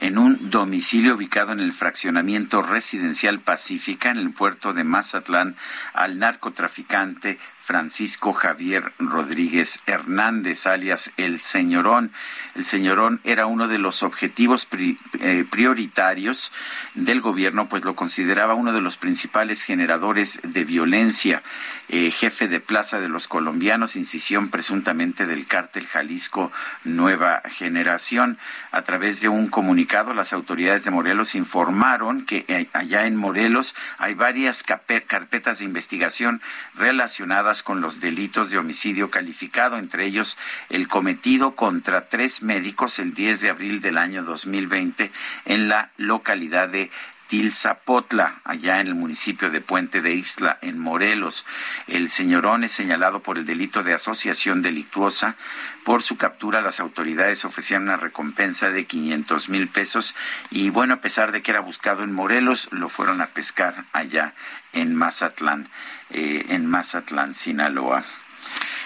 en 0.01 0.19
un 0.19 0.51
domicilio 0.51 1.15
ubicado 1.15 1.51
en 1.51 1.61
el 1.61 1.71
fraccionamiento 1.71 2.61
residencial 2.61 3.39
Pacífica 3.39 4.11
en 4.11 4.17
el 4.17 4.33
puerto 4.33 4.73
de 4.73 4.83
Mazatlán 4.83 5.55
al 5.93 6.19
narcotraficante 6.19 7.39
Francisco 7.65 8.31
Javier 8.31 8.93
Rodríguez 8.99 9.79
Hernández, 9.87 10.67
alias 10.67 11.11
El 11.17 11.39
Señorón. 11.39 12.11
El 12.53 12.63
Señorón 12.63 13.21
era 13.23 13.47
uno 13.47 13.67
de 13.67 13.79
los 13.79 14.03
objetivos 14.03 14.67
eh, 15.19 15.45
prioritarios 15.49 16.51
del 16.93 17.21
gobierno, 17.21 17.67
pues 17.67 17.83
lo 17.83 17.95
consideraba 17.95 18.53
uno 18.53 18.71
de 18.71 18.81
los 18.81 18.97
principales 18.97 19.63
generadores 19.63 20.41
de 20.43 20.63
violencia, 20.63 21.41
eh, 21.89 22.11
jefe 22.11 22.47
de 22.47 22.59
Plaza 22.59 22.99
de 22.99 23.09
los 23.09 23.27
Colombianos, 23.27 23.95
incisión 23.95 24.49
presuntamente 24.49 25.25
del 25.25 25.47
cártel 25.47 25.85
Jalisco 25.85 26.51
Nueva 26.83 27.41
Generación. 27.45 28.37
A 28.71 28.81
través 28.81 29.21
de 29.21 29.29
un 29.29 29.47
comunicado, 29.47 30.13
las 30.13 30.33
autoridades 30.33 30.83
de 30.83 30.91
Morelos 30.91 31.35
informaron 31.35 32.25
que 32.25 32.45
eh, 32.47 32.67
allá 32.73 33.05
en 33.05 33.15
Morelos 33.15 33.75
hay 33.97 34.13
varias 34.13 34.63
carpetas 34.63 35.59
de 35.59 35.65
investigación 35.65 36.41
relacionadas 36.73 37.63
con 37.63 37.81
los 37.81 38.01
delitos 38.01 38.49
de 38.49 38.57
homicidio 38.57 39.11
calificado, 39.11 39.77
entre 39.77 40.05
ellos 40.05 40.37
el 40.69 40.87
cometido 40.87 41.55
contra 41.55 42.07
tres 42.07 42.41
médicos 42.41 42.99
el 42.99 43.13
10 43.13 43.41
de 43.41 43.49
abril 43.49 43.81
del 43.81 43.97
año 43.97 44.23
2020 44.23 45.11
en 45.45 45.69
la 45.69 45.91
localidad 45.97 46.69
de 46.69 46.89
Tilzapotla, 47.27 48.41
allá 48.43 48.79
en 48.79 48.87
el 48.87 48.95
municipio 48.95 49.49
de 49.49 49.61
Puente 49.61 50.01
de 50.01 50.13
Isla, 50.13 50.57
en 50.61 50.79
Morelos. 50.79 51.45
El 51.87 52.09
señorón 52.09 52.63
es 52.63 52.71
señalado 52.71 53.21
por 53.21 53.37
el 53.37 53.45
delito 53.45 53.83
de 53.83 53.93
asociación 53.93 54.61
delictuosa. 54.61 55.35
Por 55.83 56.03
su 56.03 56.17
captura, 56.17 56.61
las 56.61 56.79
autoridades 56.79 57.45
ofrecían 57.45 57.83
una 57.83 57.97
recompensa 57.97 58.69
de 58.69 58.85
500 58.85 59.49
mil 59.49 59.67
pesos 59.67 60.15
y 60.49 60.69
bueno, 60.69 60.95
a 60.95 61.01
pesar 61.01 61.31
de 61.31 61.41
que 61.41 61.51
era 61.51 61.59
buscado 61.59 62.03
en 62.03 62.13
Morelos, 62.13 62.69
lo 62.71 62.89
fueron 62.89 63.21
a 63.21 63.27
pescar 63.27 63.85
allá 63.93 64.33
en 64.73 64.95
Mazatlán. 64.95 65.69
Eh, 66.11 66.45
en 66.49 66.67
Mazatlán, 66.67 67.33
Sinaloa. 67.33 68.03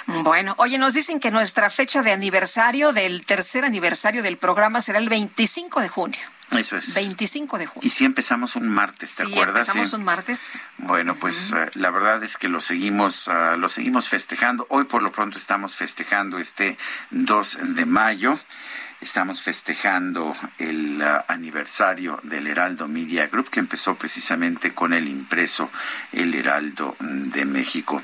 Bueno, 0.07 0.55
oye, 0.57 0.77
nos 0.77 0.93
dicen 0.93 1.19
que 1.19 1.29
nuestra 1.29 1.69
fecha 1.69 2.01
de 2.01 2.11
aniversario, 2.11 2.93
del 2.93 3.25
tercer 3.25 3.65
aniversario 3.65 4.23
del 4.23 4.37
programa, 4.37 4.81
será 4.81 4.97
el 4.97 5.09
25 5.09 5.81
de 5.81 5.89
junio. 5.89 6.19
Eso 6.51 6.77
es. 6.77 6.95
25 6.95 7.57
de 7.57 7.65
junio. 7.67 7.85
Y 7.85 7.89
si 7.89 8.05
empezamos 8.05 8.55
un 8.55 8.67
martes, 8.67 9.15
¿te 9.15 9.25
sí, 9.25 9.31
acuerdas? 9.31 9.67
empezamos 9.67 9.93
un 9.93 10.03
martes. 10.03 10.57
Bueno, 10.77 11.15
pues 11.15 11.53
eh, 11.53 11.69
la 11.75 11.91
verdad 11.91 12.23
es 12.23 12.37
que 12.37 12.47
lo 12.49 12.61
seguimos, 12.61 13.27
uh, 13.27 13.57
lo 13.57 13.69
seguimos 13.69 14.09
festejando. 14.09 14.65
Hoy 14.69 14.85
por 14.85 15.03
lo 15.03 15.11
pronto 15.11 15.37
estamos 15.37 15.75
festejando 15.75 16.39
este 16.39 16.77
2 17.11 17.59
de 17.75 17.85
mayo. 17.85 18.39
Estamos 19.01 19.41
festejando 19.41 20.35
el 20.57 21.01
uh, 21.01 21.23
aniversario 21.31 22.19
del 22.23 22.47
Heraldo 22.47 22.89
Media 22.89 23.27
Group, 23.27 23.49
que 23.49 23.61
empezó 23.61 23.95
precisamente 23.95 24.73
con 24.73 24.91
el 24.91 25.07
impreso 25.07 25.71
El 26.11 26.35
Heraldo 26.35 26.97
de 26.99 27.45
México. 27.45 28.03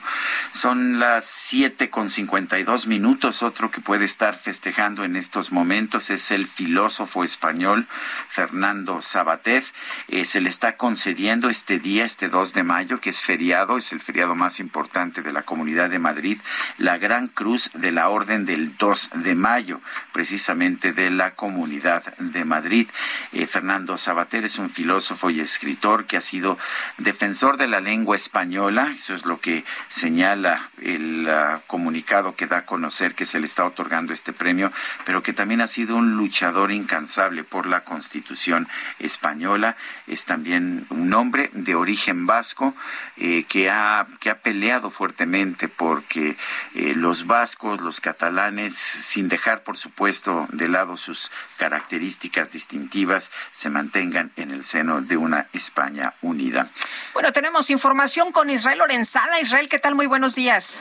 Son 0.51 0.97
las 0.97 1.25
siete 1.25 1.89
con 1.89 2.09
cincuenta 2.09 2.59
y 2.59 2.63
dos 2.63 2.87
minutos. 2.87 3.43
Otro 3.43 3.71
que 3.71 3.81
puede 3.81 4.05
estar 4.05 4.35
festejando 4.35 5.03
en 5.03 5.17
estos 5.17 5.51
momentos 5.51 6.09
es 6.09 6.31
el 6.31 6.45
filósofo 6.45 7.25
español 7.25 7.87
Fernando 8.29 9.01
Sabater. 9.01 9.65
Eh, 10.07 10.23
se 10.23 10.39
le 10.39 10.47
está 10.47 10.77
concediendo 10.77 11.49
este 11.49 11.77
día, 11.77 12.05
este 12.05 12.29
2 12.29 12.53
de 12.53 12.63
mayo, 12.63 13.01
que 13.01 13.09
es 13.09 13.21
feriado, 13.21 13.75
es 13.75 13.91
el 13.91 13.99
feriado 13.99 14.33
más 14.35 14.61
importante 14.61 15.21
de 15.21 15.33
la 15.33 15.43
Comunidad 15.43 15.89
de 15.89 15.99
Madrid, 15.99 16.39
la 16.77 16.97
Gran 16.97 17.27
Cruz 17.27 17.69
de 17.73 17.91
la 17.91 18.07
Orden 18.07 18.45
del 18.45 18.77
2 18.77 19.09
de 19.15 19.35
mayo, 19.35 19.81
precisamente 20.13 20.84
de 20.93 21.09
la 21.09 21.31
Comunidad 21.31 22.15
de 22.17 22.45
Madrid. 22.45 22.87
Eh, 23.33 23.47
Fernando 23.47 23.97
Sabater 23.97 24.45
es 24.45 24.57
un 24.59 24.69
filósofo 24.69 25.29
y 25.29 25.39
escritor 25.39 26.05
que 26.05 26.17
ha 26.17 26.21
sido 26.21 26.57
defensor 26.97 27.57
de 27.57 27.67
la 27.67 27.79
lengua 27.79 28.15
española. 28.15 28.91
Eso 28.93 29.13
es 29.13 29.25
lo 29.25 29.39
que 29.39 29.63
señala 29.89 30.69
el 30.81 31.29
ah, 31.29 31.61
comunicado 31.67 32.35
que 32.35 32.47
da 32.47 32.57
a 32.59 32.65
conocer 32.65 33.15
que 33.15 33.25
se 33.25 33.39
le 33.39 33.45
está 33.45 33.65
otorgando 33.65 34.13
este 34.13 34.33
premio, 34.33 34.71
pero 35.05 35.23
que 35.23 35.33
también 35.33 35.61
ha 35.61 35.67
sido 35.67 35.95
un 35.95 36.15
luchador 36.17 36.71
incansable 36.71 37.43
por 37.43 37.65
la 37.65 37.83
Constitución 37.83 38.67
española. 38.99 39.75
Es 40.07 40.25
también 40.25 40.85
un 40.89 41.13
hombre 41.13 41.49
de 41.53 41.75
origen 41.75 42.25
vasco 42.25 42.75
eh, 43.17 43.45
que, 43.47 43.69
ha, 43.69 44.07
que 44.19 44.29
ha 44.29 44.39
peleado 44.39 44.89
fuertemente 44.89 45.67
porque 45.67 46.37
eh, 46.73 46.93
los 46.95 47.27
vascos, 47.27 47.81
los 47.81 47.99
catalanes, 47.99 48.75
sin 48.75 49.27
dejar 49.27 49.63
por 49.63 49.77
supuesto 49.77 50.47
de 50.51 50.67
lado 50.75 50.97
sus 50.97 51.31
características 51.57 52.51
distintivas, 52.51 53.31
se 53.51 53.69
mantengan 53.69 54.31
en 54.35 54.51
el 54.51 54.61
seno 54.63 55.01
de 55.01 55.15
una 55.15 55.47
España 55.53 56.13
unida. 56.21 56.69
Bueno, 57.13 57.31
tenemos 57.31 57.69
información 57.69 58.33
con 58.33 58.49
Israel 58.49 58.79
Lorenzada. 58.79 59.39
Israel, 59.39 59.69
¿qué 59.69 59.79
tal? 59.79 59.95
Muy 59.95 60.05
buenos 60.05 60.35
días. 60.35 60.79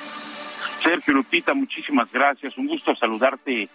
Sergio 0.83 1.15
Lupita, 1.15 1.55
muchísimas 1.55 2.11
gracias. 2.11 2.59
Un 2.59 2.67
gusto 2.67 2.95
saludarte, 2.97 3.69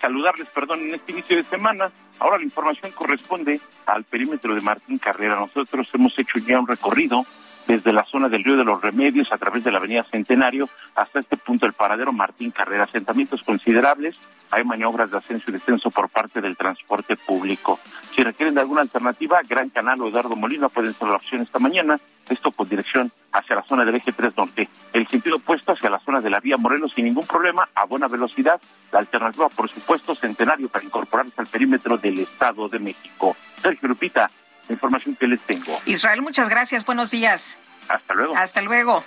saludarles, 0.00 0.48
perdón, 0.48 0.80
en 0.80 0.94
este 0.94 1.12
inicio 1.12 1.36
de 1.36 1.42
semana. 1.42 1.90
Ahora 2.20 2.38
la 2.38 2.44
información 2.44 2.90
corresponde 2.92 3.60
al 3.84 4.04
perímetro 4.04 4.54
de 4.54 4.62
Martín 4.62 4.96
Carrera. 4.96 5.36
Nosotros 5.36 5.90
hemos 5.92 6.18
hecho 6.18 6.38
ya 6.38 6.58
un 6.58 6.66
recorrido 6.66 7.26
desde 7.66 7.92
la 7.92 8.04
zona 8.04 8.28
del 8.28 8.44
Río 8.44 8.56
de 8.56 8.64
los 8.64 8.80
Remedios 8.80 9.32
a 9.32 9.38
través 9.38 9.64
de 9.64 9.72
la 9.72 9.78
Avenida 9.78 10.04
Centenario 10.04 10.68
hasta 10.94 11.20
este 11.20 11.36
punto 11.36 11.66
el 11.66 11.72
paradero 11.72 12.12
Martín 12.12 12.50
Carrera. 12.50 12.84
Asentamientos 12.84 13.42
considerables, 13.42 14.18
hay 14.50 14.64
maniobras 14.64 15.10
de 15.10 15.18
ascenso 15.18 15.50
y 15.50 15.52
descenso 15.52 15.90
por 15.90 16.08
parte 16.08 16.40
del 16.40 16.56
transporte 16.56 17.16
público. 17.16 17.78
Si 18.14 18.22
requieren 18.22 18.54
de 18.54 18.60
alguna 18.60 18.82
alternativa, 18.82 19.40
Gran 19.48 19.70
Canal 19.70 20.00
o 20.00 20.08
Eduardo 20.08 20.36
Molina 20.36 20.68
pueden 20.68 20.94
ser 20.94 21.08
la 21.08 21.16
opción 21.16 21.42
esta 21.42 21.58
mañana, 21.58 21.98
esto 22.28 22.50
con 22.50 22.68
dirección 22.68 23.10
hacia 23.32 23.56
la 23.56 23.62
zona 23.62 23.84
del 23.84 23.96
eje 23.96 24.12
3 24.12 24.36
norte. 24.36 24.68
El 24.92 25.06
sentido 25.08 25.36
opuesto 25.36 25.72
hacia 25.72 25.90
la 25.90 25.98
zona 26.00 26.20
de 26.20 26.30
la 26.30 26.40
vía 26.40 26.56
Morelos 26.56 26.92
sin 26.94 27.04
ningún 27.04 27.26
problema, 27.26 27.68
a 27.74 27.84
buena 27.84 28.08
velocidad. 28.08 28.60
La 28.92 29.00
alternativa, 29.00 29.48
por 29.48 29.68
supuesto, 29.68 30.14
Centenario 30.14 30.68
para 30.68 30.84
incorporarse 30.84 31.34
al 31.38 31.46
perímetro 31.46 31.98
del 31.98 32.20
Estado 32.20 32.68
de 32.68 32.78
México. 32.78 33.36
Sergio 33.60 33.88
Lupita, 33.88 34.30
la 34.68 34.74
información 34.74 35.16
que 35.16 35.26
les 35.26 35.40
tengo. 35.40 35.80
Israel, 35.86 36.22
muchas 36.22 36.48
gracias. 36.48 36.84
Buenos 36.84 37.10
días. 37.10 37.56
Hasta 37.88 38.14
luego. 38.14 38.36
Hasta 38.36 38.62
luego. 38.62 39.04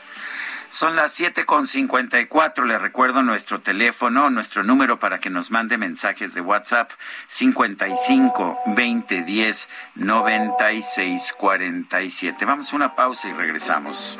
Son 0.72 0.96
las 0.96 1.14
siete 1.14 1.46
con 1.46 1.66
cincuenta 1.66 2.20
y 2.20 2.28
cuatro. 2.28 2.64
Le 2.64 2.78
recuerdo 2.78 3.24
nuestro 3.24 3.60
teléfono, 3.60 4.30
nuestro 4.30 4.62
número 4.62 5.00
para 5.00 5.20
que 5.20 5.32
nos 5.32 5.50
mande 5.50 5.80
mensajes 5.80 6.36
de 6.36 6.42
WhatsApp 6.42 6.92
cincuenta 7.26 7.88
y 7.88 7.96
cinco 8.06 8.60
veinte 8.68 9.24
diez 9.24 9.68
noventa 9.96 10.72
y 10.72 10.84
seis 10.84 11.34
cuarenta 11.36 12.04
y 12.04 12.12
siete. 12.12 12.46
Vamos 12.46 12.72
a 12.72 12.76
una 12.76 12.96
pausa 12.96 13.30
y 13.30 13.34
regresamos. 13.34 14.20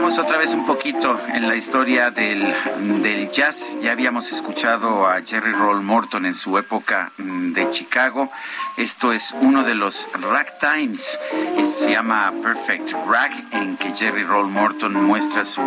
Regresamos 0.00 0.18
otra 0.26 0.38
vez 0.38 0.54
un 0.54 0.64
poquito 0.64 1.20
en 1.34 1.46
la 1.46 1.56
historia 1.56 2.10
del, 2.10 2.54
del 3.02 3.30
jazz. 3.30 3.76
Ya 3.82 3.92
habíamos 3.92 4.32
escuchado 4.32 5.06
a 5.06 5.20
Jerry 5.20 5.52
Roll 5.52 5.82
Morton 5.82 6.24
en 6.24 6.32
su 6.32 6.56
época 6.56 7.12
mm, 7.18 7.52
de 7.52 7.70
Chicago. 7.70 8.30
Esto 8.78 9.12
es 9.12 9.36
uno 9.42 9.62
de 9.62 9.74
los 9.74 10.08
ragtimes. 10.18 11.18
Es- 11.58 11.80
Se 11.80 11.90
llama 11.92 12.32
Perfect 12.42 12.92
Rag, 13.06 13.30
en 13.52 13.76
que 13.76 13.92
Jerry 13.92 14.24
Roll 14.24 14.48
Morton 14.48 14.94
muestra 14.94 15.44
su 15.44 15.60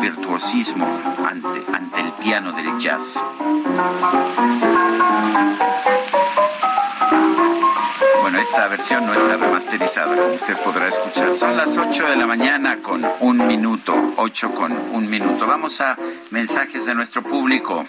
virtuosismo 0.00 0.86
ante, 1.28 1.62
ante 1.76 2.00
el 2.00 2.12
piano 2.12 2.52
del 2.52 2.78
jazz. 2.78 3.22
Esta 8.44 8.68
versión 8.68 9.06
no 9.06 9.14
está 9.14 9.38
remasterizada, 9.38 10.14
como 10.14 10.34
usted 10.34 10.54
podrá 10.58 10.88
escuchar. 10.88 11.34
Son 11.34 11.56
las 11.56 11.78
8 11.78 12.10
de 12.10 12.16
la 12.16 12.26
mañana 12.26 12.76
con 12.82 13.02
un 13.20 13.46
minuto, 13.46 13.94
8 14.18 14.50
con 14.54 14.70
un 14.70 15.08
minuto. 15.08 15.46
Vamos 15.46 15.80
a 15.80 15.96
mensajes 16.28 16.84
de 16.84 16.94
nuestro 16.94 17.22
público. 17.22 17.86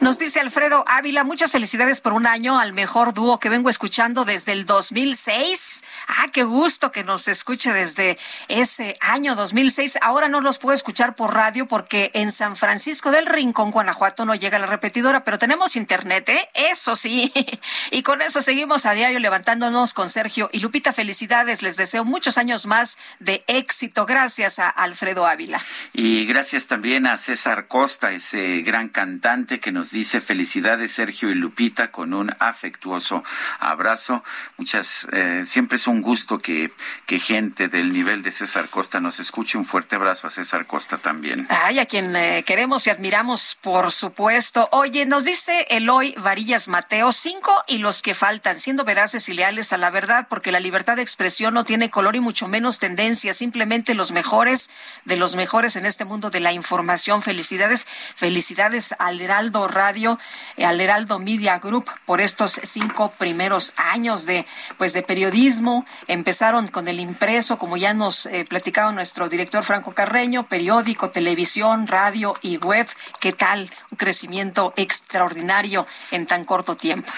Nos 0.00 0.18
dice 0.18 0.40
Alfredo 0.40 0.84
Ávila, 0.86 1.24
muchas 1.24 1.52
felicidades 1.52 2.02
por 2.02 2.12
un 2.12 2.26
año 2.26 2.58
al 2.58 2.74
mejor 2.74 3.14
dúo 3.14 3.40
que 3.40 3.48
vengo 3.48 3.70
escuchando 3.70 4.26
desde 4.26 4.52
el 4.52 4.66
2006. 4.66 5.84
Ah, 6.06 6.26
qué 6.30 6.44
gusto 6.44 6.92
que 6.92 7.02
nos 7.02 7.28
escuche 7.28 7.72
desde 7.72 8.18
ese 8.48 8.98
año 9.00 9.34
2006. 9.34 9.98
Ahora 10.02 10.28
no 10.28 10.42
los 10.42 10.58
puedo 10.58 10.74
escuchar 10.74 11.14
por 11.14 11.34
radio 11.34 11.66
porque 11.66 12.10
en 12.12 12.30
San 12.30 12.56
Francisco 12.56 13.10
del 13.10 13.24
Rincón, 13.24 13.70
Guanajuato, 13.70 14.26
no 14.26 14.34
llega 14.34 14.58
la 14.58 14.66
repetidora, 14.66 15.24
pero 15.24 15.38
tenemos 15.38 15.76
internet, 15.76 16.28
¿eh? 16.28 16.48
Eso 16.54 16.94
sí. 16.94 17.32
Y 17.90 18.02
con 18.02 18.20
eso 18.20 18.42
seguimos 18.42 18.84
a 18.84 18.92
diario 18.92 19.18
levantándonos 19.18 19.94
con 19.94 20.10
Sergio 20.10 20.50
y 20.52 20.58
Lupita. 20.58 20.92
Felicidades, 20.92 21.62
les 21.62 21.76
deseo 21.76 22.04
muchos 22.04 22.36
años 22.36 22.66
más 22.66 22.98
de 23.20 23.44
éxito. 23.46 24.04
Gracias 24.04 24.58
a 24.58 24.68
Alfredo 24.68 25.26
Ávila. 25.26 25.64
Y 25.92 26.26
gracias 26.26 26.66
también 26.66 27.06
a 27.06 27.16
César 27.16 27.68
Costa, 27.68 28.10
ese 28.10 28.60
gran 28.60 28.88
cantante 28.88 29.60
que 29.60 29.72
nos 29.72 29.85
dice 29.90 30.20
felicidades 30.20 30.92
Sergio 30.92 31.30
y 31.30 31.34
Lupita 31.34 31.90
con 31.90 32.14
un 32.14 32.34
afectuoso 32.38 33.24
abrazo. 33.58 34.22
Muchas, 34.56 35.06
eh, 35.12 35.42
siempre 35.44 35.76
es 35.76 35.86
un 35.86 36.02
gusto 36.02 36.38
que, 36.38 36.72
que 37.06 37.18
gente 37.18 37.68
del 37.68 37.92
nivel 37.92 38.22
de 38.22 38.32
César 38.32 38.68
Costa 38.68 39.00
nos 39.00 39.20
escuche. 39.20 39.58
Un 39.58 39.64
fuerte 39.64 39.96
abrazo 39.96 40.26
a 40.26 40.30
César 40.30 40.66
Costa 40.66 40.98
también. 40.98 41.46
Ay, 41.50 41.78
a 41.78 41.86
quien 41.86 42.14
eh, 42.16 42.44
queremos 42.46 42.86
y 42.86 42.90
admiramos, 42.90 43.56
por 43.60 43.92
supuesto. 43.92 44.68
Oye, 44.72 45.06
nos 45.06 45.24
dice 45.24 45.66
Eloy 45.70 46.14
Varillas 46.18 46.68
Mateo, 46.68 47.12
cinco 47.12 47.62
y 47.66 47.78
los 47.78 48.02
que 48.02 48.14
faltan, 48.14 48.58
siendo 48.58 48.84
veraces 48.84 49.28
y 49.28 49.34
leales 49.34 49.72
a 49.72 49.78
la 49.78 49.90
verdad, 49.90 50.26
porque 50.28 50.52
la 50.52 50.60
libertad 50.60 50.96
de 50.96 51.02
expresión 51.02 51.54
no 51.54 51.64
tiene 51.64 51.90
color 51.90 52.16
y 52.16 52.20
mucho 52.20 52.48
menos 52.48 52.78
tendencia, 52.78 53.32
simplemente 53.32 53.94
los 53.94 54.12
mejores 54.12 54.70
de 55.04 55.16
los 55.16 55.36
mejores 55.36 55.76
en 55.76 55.86
este 55.86 56.04
mundo 56.04 56.30
de 56.30 56.40
la 56.40 56.52
información. 56.52 57.22
Felicidades, 57.22 57.86
felicidades 58.14 58.94
al 58.98 59.20
Heraldo 59.20 59.68
Radio, 59.76 60.18
eh, 60.56 60.64
al 60.64 60.80
Heraldo 60.80 61.18
Media 61.18 61.58
Group 61.58 61.90
por 62.04 62.20
estos 62.20 62.60
cinco 62.62 63.12
primeros 63.18 63.74
años 63.76 64.26
de, 64.26 64.46
pues, 64.78 64.92
de 64.92 65.02
periodismo. 65.02 65.84
Empezaron 66.08 66.66
con 66.68 66.88
el 66.88 66.98
impreso, 66.98 67.58
como 67.58 67.76
ya 67.76 67.94
nos 67.94 68.26
eh, 68.26 68.44
platicaba 68.48 68.90
nuestro 68.92 69.28
director 69.28 69.62
Franco 69.62 69.92
Carreño, 69.92 70.48
periódico, 70.48 71.10
televisión, 71.10 71.86
radio 71.86 72.32
y 72.42 72.56
web. 72.56 72.86
¿Qué 73.20 73.32
tal? 73.32 73.70
Un 73.90 73.98
crecimiento 73.98 74.72
extraordinario 74.76 75.86
en 76.10 76.26
tan 76.26 76.44
corto 76.44 76.76
tiempo. 76.76 77.12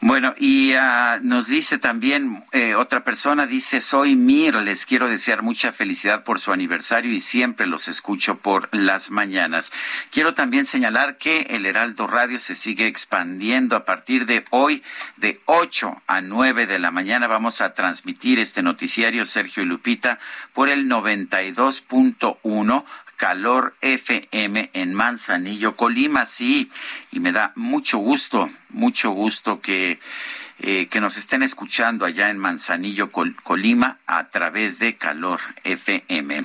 Bueno, 0.00 0.32
y 0.38 0.74
uh, 0.74 1.18
nos 1.22 1.48
dice 1.48 1.76
también 1.78 2.44
eh, 2.52 2.76
otra 2.76 3.02
persona, 3.02 3.48
dice, 3.48 3.80
soy 3.80 4.14
Mir, 4.14 4.54
les 4.54 4.86
quiero 4.86 5.08
desear 5.08 5.42
mucha 5.42 5.72
felicidad 5.72 6.22
por 6.22 6.38
su 6.38 6.52
aniversario 6.52 7.10
y 7.10 7.18
siempre 7.18 7.66
los 7.66 7.88
escucho 7.88 8.38
por 8.38 8.68
las 8.70 9.10
mañanas. 9.10 9.72
Quiero 10.12 10.34
también 10.34 10.66
señalar 10.66 11.18
que 11.18 11.48
el 11.50 11.66
Heraldo 11.66 12.06
Radio 12.06 12.38
se 12.38 12.54
sigue 12.54 12.86
expandiendo 12.86 13.74
a 13.74 13.84
partir 13.84 14.24
de 14.26 14.44
hoy, 14.50 14.84
de 15.16 15.40
8 15.46 16.02
a 16.06 16.20
9 16.20 16.66
de 16.66 16.78
la 16.78 16.92
mañana. 16.92 17.26
Vamos 17.26 17.60
a 17.60 17.74
transmitir 17.74 18.38
este 18.38 18.62
noticiario 18.62 19.26
Sergio 19.26 19.64
y 19.64 19.66
Lupita 19.66 20.18
por 20.52 20.68
el 20.68 20.88
92.1 20.88 22.84
Calor 23.18 23.74
FM 23.80 24.70
en 24.74 24.94
Manzanillo, 24.94 25.74
Colima, 25.74 26.24
sí, 26.24 26.70
y 27.10 27.18
me 27.18 27.32
da 27.32 27.52
mucho 27.56 27.98
gusto, 27.98 28.48
mucho 28.70 29.10
gusto 29.10 29.60
que, 29.60 29.98
eh, 30.60 30.86
que 30.86 31.00
nos 31.00 31.16
estén 31.16 31.42
escuchando 31.42 32.06
allá 32.06 32.30
en 32.30 32.38
Manzanillo, 32.38 33.10
Colima, 33.10 33.98
a 34.06 34.28
través 34.28 34.78
de 34.78 34.96
Calor 34.96 35.40
FM. 35.64 36.44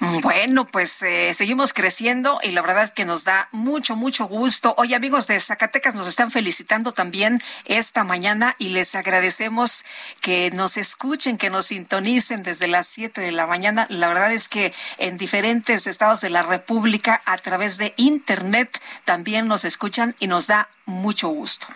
Bueno, 0.00 0.66
pues 0.66 1.02
eh, 1.02 1.32
seguimos 1.34 1.72
creciendo 1.72 2.40
y 2.42 2.50
la 2.50 2.62
verdad 2.62 2.92
que 2.92 3.04
nos 3.04 3.24
da 3.24 3.48
mucho, 3.52 3.96
mucho 3.96 4.26
gusto. 4.26 4.74
Hoy 4.76 4.94
amigos 4.94 5.26
de 5.26 5.38
Zacatecas 5.38 5.94
nos 5.94 6.08
están 6.08 6.30
felicitando 6.30 6.92
también 6.92 7.42
esta 7.64 8.04
mañana 8.04 8.54
y 8.58 8.68
les 8.68 8.94
agradecemos 8.94 9.84
que 10.20 10.50
nos 10.50 10.76
escuchen, 10.76 11.38
que 11.38 11.50
nos 11.50 11.66
sintonicen 11.66 12.42
desde 12.42 12.66
las 12.66 12.86
7 12.86 13.20
de 13.20 13.32
la 13.32 13.46
mañana. 13.46 13.86
La 13.88 14.08
verdad 14.08 14.32
es 14.32 14.48
que 14.48 14.72
en 14.98 15.16
diferentes 15.16 15.86
estados 15.86 16.20
de 16.20 16.30
la 16.30 16.42
República 16.42 17.22
a 17.24 17.36
través 17.38 17.78
de 17.78 17.94
Internet 17.96 18.80
también 19.04 19.46
nos 19.46 19.64
escuchan 19.64 20.14
y 20.18 20.26
nos 20.26 20.46
da 20.46 20.68
mucho 20.86 21.28
gusto. 21.28 21.66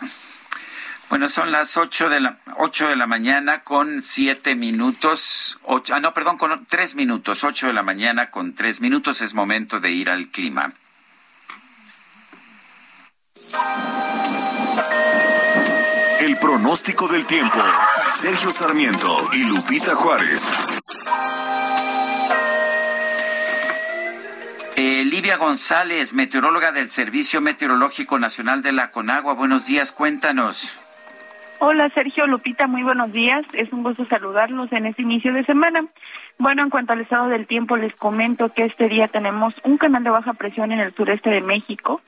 Bueno, 1.09 1.27
son 1.27 1.51
las 1.51 1.75
ocho 1.75 2.07
de 2.07 2.19
la 2.19 2.37
ocho 2.57 2.87
de 2.87 2.95
la 2.95 3.07
mañana 3.07 3.63
con 3.63 4.03
siete 4.03 4.53
minutos. 4.53 5.59
Ocho, 5.63 5.95
ah, 5.95 5.99
no, 5.99 6.13
perdón, 6.13 6.37
con 6.37 6.67
tres 6.67 6.93
minutos. 6.93 7.43
Ocho 7.43 7.65
de 7.65 7.73
la 7.73 7.81
mañana 7.81 8.29
con 8.29 8.53
tres 8.53 8.79
minutos. 8.79 9.21
Es 9.21 9.33
momento 9.33 9.79
de 9.79 9.89
ir 9.89 10.11
al 10.11 10.27
clima. 10.27 10.73
El 16.19 16.37
pronóstico 16.37 17.07
del 17.07 17.25
tiempo. 17.25 17.57
Sergio 18.15 18.51
Sarmiento 18.51 19.29
y 19.33 19.45
Lupita 19.45 19.95
Juárez. 19.95 20.47
Eh, 24.75 25.03
Livia 25.05 25.37
González, 25.37 26.13
meteoróloga 26.13 26.71
del 26.71 26.87
Servicio 26.87 27.41
Meteorológico 27.41 28.19
Nacional 28.19 28.61
de 28.61 28.73
la 28.73 28.91
Conagua. 28.91 29.33
Buenos 29.33 29.65
días, 29.65 29.91
cuéntanos. 29.91 30.77
Hola 31.61 31.89
Sergio 31.89 32.25
Lupita, 32.25 32.67
muy 32.67 32.83
buenos 32.83 33.11
días. 33.11 33.43
Es 33.51 33.73
un 33.73 33.83
gusto 33.83 34.05
saludarlos 34.05 34.71
en 34.71 34.85
este 34.85 35.01
inicio 35.01 35.33
de 35.33 35.43
semana. 35.43 35.85
Bueno, 36.37 36.63
en 36.63 36.69
cuanto 36.69 36.93
al 36.93 37.01
estado 37.01 37.27
del 37.27 37.47
tiempo, 37.47 37.75
les 37.75 37.93
comento 37.97 38.47
que 38.47 38.63
este 38.63 38.87
día 38.87 39.09
tenemos 39.09 39.53
un 39.65 39.77
canal 39.77 40.05
de 40.05 40.09
baja 40.09 40.31
presión 40.35 40.71
en 40.71 40.79
el 40.79 40.93
sureste 40.93 41.29
de 41.29 41.41
México 41.41 41.99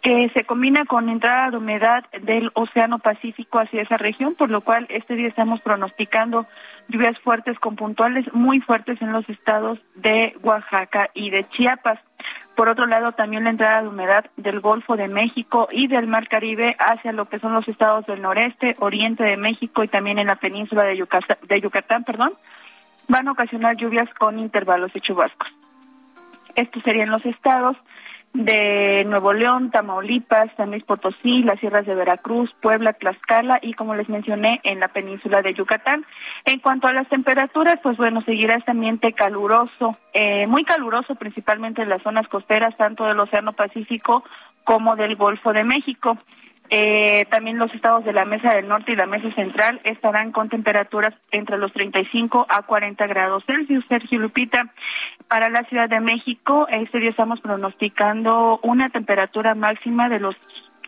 que 0.00 0.30
se 0.30 0.44
combina 0.44 0.86
con 0.86 1.10
entrada 1.10 1.50
de 1.50 1.58
humedad 1.58 2.04
del 2.22 2.50
Océano 2.54 2.98
Pacífico 2.98 3.58
hacia 3.58 3.82
esa 3.82 3.98
región, 3.98 4.34
por 4.36 4.48
lo 4.50 4.62
cual 4.62 4.86
este 4.88 5.16
día 5.16 5.28
estamos 5.28 5.60
pronosticando 5.60 6.46
lluvias 6.88 7.18
fuertes 7.18 7.58
con 7.58 7.76
puntuales 7.76 8.32
muy 8.32 8.60
fuertes 8.60 9.02
en 9.02 9.12
los 9.12 9.28
estados 9.28 9.78
de 9.96 10.34
Oaxaca 10.42 11.10
y 11.12 11.28
de 11.28 11.44
Chiapas. 11.44 12.00
Por 12.56 12.68
otro 12.68 12.86
lado, 12.86 13.12
también 13.12 13.44
la 13.44 13.50
entrada 13.50 13.82
de 13.82 13.88
humedad 13.88 14.26
del 14.36 14.60
Golfo 14.60 14.96
de 14.96 15.08
México 15.08 15.68
y 15.72 15.88
del 15.88 16.06
Mar 16.06 16.28
Caribe 16.28 16.76
hacia 16.78 17.12
lo 17.12 17.28
que 17.28 17.40
son 17.40 17.52
los 17.52 17.66
estados 17.66 18.06
del 18.06 18.22
noreste, 18.22 18.76
oriente 18.78 19.24
de 19.24 19.36
México 19.36 19.82
y 19.82 19.88
también 19.88 20.18
en 20.18 20.28
la 20.28 20.36
península 20.36 20.84
de 20.84 20.96
Yucatán, 20.96 21.38
de 21.42 21.60
Yucatán 21.60 22.04
perdón, 22.04 22.32
van 23.08 23.26
a 23.26 23.32
ocasionar 23.32 23.76
lluvias 23.76 24.08
con 24.14 24.38
intervalos 24.38 24.92
de 24.92 25.00
chubascos. 25.00 25.48
Estos 26.54 26.82
serían 26.84 27.10
los 27.10 27.26
estados 27.26 27.76
de 28.34 29.04
Nuevo 29.06 29.32
León, 29.32 29.70
Tamaulipas, 29.70 30.50
San 30.56 30.70
Luis 30.70 30.82
Potosí, 30.82 31.44
las 31.44 31.60
sierras 31.60 31.86
de 31.86 31.94
Veracruz, 31.94 32.52
Puebla, 32.60 32.92
Tlaxcala 32.92 33.60
y 33.62 33.74
como 33.74 33.94
les 33.94 34.08
mencioné 34.08 34.60
en 34.64 34.80
la 34.80 34.88
península 34.88 35.40
de 35.40 35.54
Yucatán. 35.54 36.04
En 36.44 36.58
cuanto 36.58 36.88
a 36.88 36.92
las 36.92 37.08
temperaturas, 37.08 37.78
pues 37.80 37.96
bueno, 37.96 38.22
seguirá 38.22 38.56
este 38.56 38.72
ambiente 38.72 39.12
caluroso, 39.12 39.96
eh, 40.12 40.48
muy 40.48 40.64
caluroso 40.64 41.14
principalmente 41.14 41.82
en 41.82 41.88
las 41.88 42.02
zonas 42.02 42.26
costeras 42.26 42.76
tanto 42.76 43.04
del 43.04 43.20
Océano 43.20 43.52
Pacífico 43.52 44.24
como 44.64 44.96
del 44.96 45.14
Golfo 45.14 45.52
de 45.52 45.62
México. 45.62 46.18
Eh, 46.70 47.26
también 47.30 47.58
los 47.58 47.72
estados 47.74 48.04
de 48.04 48.12
la 48.12 48.24
Mesa 48.24 48.54
del 48.54 48.68
Norte 48.68 48.92
y 48.92 48.96
la 48.96 49.06
Mesa 49.06 49.30
Central 49.34 49.80
estarán 49.84 50.32
con 50.32 50.48
temperaturas 50.48 51.14
entre 51.30 51.58
los 51.58 51.72
35 51.72 52.46
a 52.48 52.62
40 52.62 53.06
grados 53.06 53.44
Celsius. 53.46 53.84
Sergio 53.86 54.18
Lupita, 54.18 54.72
para 55.28 55.50
la 55.50 55.64
Ciudad 55.64 55.88
de 55.88 56.00
México, 56.00 56.66
este 56.70 57.00
día 57.00 57.10
estamos 57.10 57.40
pronosticando 57.40 58.58
una 58.62 58.88
temperatura 58.90 59.54
máxima 59.54 60.08
de 60.08 60.20
los 60.20 60.36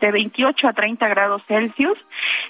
de 0.01 0.11
28 0.11 0.67
a 0.67 0.73
30 0.73 1.07
grados 1.07 1.41
Celsius. 1.47 1.97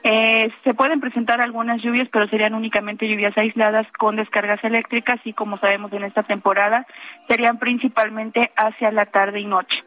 Eh, 0.03 0.51
se 0.63 0.73
pueden 0.73 0.99
presentar 0.99 1.41
algunas 1.41 1.81
lluvias, 1.81 2.09
pero 2.11 2.27
serían 2.27 2.53
únicamente 2.53 3.07
lluvias 3.07 3.37
aisladas 3.37 3.87
con 3.97 4.15
descargas 4.15 4.63
eléctricas 4.63 5.19
y 5.23 5.33
como 5.33 5.57
sabemos 5.57 5.91
en 5.93 6.03
esta 6.03 6.23
temporada, 6.23 6.85
serían 7.27 7.57
principalmente 7.57 8.51
hacia 8.55 8.91
la 8.91 9.05
tarde 9.05 9.39
y 9.39 9.45
noche. 9.45 9.83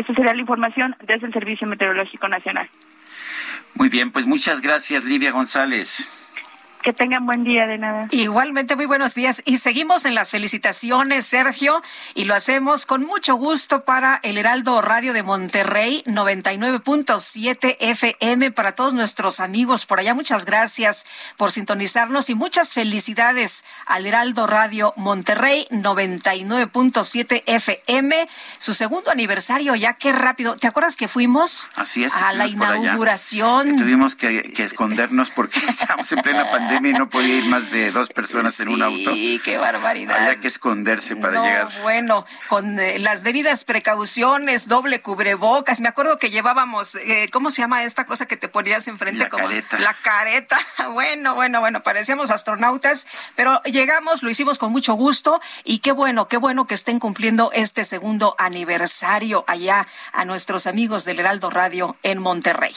Esta 0.00 0.14
sería 0.14 0.32
la 0.32 0.40
información 0.40 0.96
desde 1.06 1.26
el 1.26 1.32
Servicio 1.34 1.66
Meteorológico 1.66 2.26
Nacional. 2.26 2.70
Muy 3.74 3.90
bien, 3.90 4.10
pues 4.10 4.24
muchas 4.24 4.62
gracias, 4.62 5.04
Livia 5.04 5.30
González. 5.30 6.08
Que 6.82 6.94
tengan 6.94 7.26
buen 7.26 7.44
día 7.44 7.66
de 7.66 7.76
nada. 7.76 8.08
Igualmente, 8.10 8.74
muy 8.74 8.86
buenos 8.86 9.14
días. 9.14 9.42
Y 9.44 9.58
seguimos 9.58 10.06
en 10.06 10.14
las 10.14 10.30
felicitaciones, 10.30 11.26
Sergio, 11.26 11.82
y 12.14 12.24
lo 12.24 12.34
hacemos 12.34 12.86
con 12.86 13.04
mucho 13.04 13.34
gusto 13.34 13.82
para 13.84 14.18
el 14.22 14.38
Heraldo 14.38 14.80
Radio 14.80 15.12
de 15.12 15.22
Monterrey, 15.22 16.02
99.7 16.06 17.76
FM, 17.80 18.50
para 18.52 18.72
todos 18.72 18.94
nuestros 18.94 19.40
amigos 19.40 19.84
por 19.84 20.00
allá. 20.00 20.14
Muchas 20.14 20.46
gracias 20.46 21.06
por 21.36 21.50
sintonizarnos 21.52 22.30
y 22.30 22.34
muchas 22.34 22.72
felicidades 22.72 23.62
al 23.84 24.06
Heraldo 24.06 24.46
Radio 24.46 24.94
Monterrey, 24.96 25.66
99.7 25.70 27.42
FM, 27.44 28.26
su 28.56 28.72
segundo 28.72 29.10
aniversario, 29.10 29.74
ya 29.74 29.94
qué 29.94 30.12
rápido. 30.12 30.56
¿Te 30.56 30.66
acuerdas 30.66 30.96
que 30.96 31.08
fuimos 31.08 31.68
Así 31.76 32.04
es, 32.04 32.16
a 32.16 32.32
la 32.32 32.46
inauguración? 32.46 33.76
tuvimos 33.76 34.16
que, 34.16 34.44
que 34.54 34.64
escondernos 34.64 35.30
porque 35.30 35.60
estábamos 35.68 36.10
en 36.12 36.22
plena 36.22 36.50
pandemia 36.50 36.69
y 36.76 36.92
no 36.92 37.10
podía 37.10 37.36
ir 37.36 37.44
más 37.46 37.70
de 37.70 37.90
dos 37.90 38.08
personas 38.08 38.58
en 38.60 38.68
un 38.68 38.82
auto. 38.82 39.12
Sí, 39.12 39.40
qué 39.44 39.58
barbaridad. 39.58 40.16
Había 40.16 40.40
que 40.40 40.48
esconderse 40.48 41.16
para 41.16 41.42
llegar. 41.42 41.68
Bueno, 41.82 42.24
con 42.48 42.78
eh, 42.78 42.98
las 42.98 43.22
debidas 43.22 43.64
precauciones, 43.64 44.68
doble 44.68 45.00
cubrebocas. 45.02 45.80
Me 45.80 45.88
acuerdo 45.88 46.18
que 46.18 46.30
llevábamos, 46.30 46.96
eh, 46.96 47.28
¿cómo 47.32 47.50
se 47.50 47.62
llama 47.62 47.84
esta 47.84 48.06
cosa 48.06 48.26
que 48.26 48.36
te 48.36 48.48
ponías 48.48 48.88
enfrente? 48.88 49.24
La 49.24 49.28
como 49.28 49.44
careta. 49.44 49.78
La 49.78 49.94
careta. 49.94 50.58
Bueno, 50.90 51.34
bueno, 51.34 51.60
bueno, 51.60 51.82
parecíamos 51.82 52.30
astronautas, 52.30 53.06
pero 53.36 53.62
llegamos, 53.62 54.22
lo 54.22 54.30
hicimos 54.30 54.58
con 54.58 54.72
mucho 54.72 54.94
gusto 54.94 55.40
y 55.64 55.78
qué 55.78 55.92
bueno, 55.92 56.26
qué 56.26 56.36
bueno 56.36 56.66
que 56.66 56.74
estén 56.74 56.98
cumpliendo 56.98 57.52
este 57.52 57.84
segundo 57.84 58.34
aniversario 58.38 59.44
allá 59.46 59.86
a 60.12 60.24
nuestros 60.24 60.66
amigos 60.66 61.04
del 61.04 61.20
Heraldo 61.20 61.48
Radio 61.48 61.96
en 62.02 62.18
Monterrey. 62.18 62.74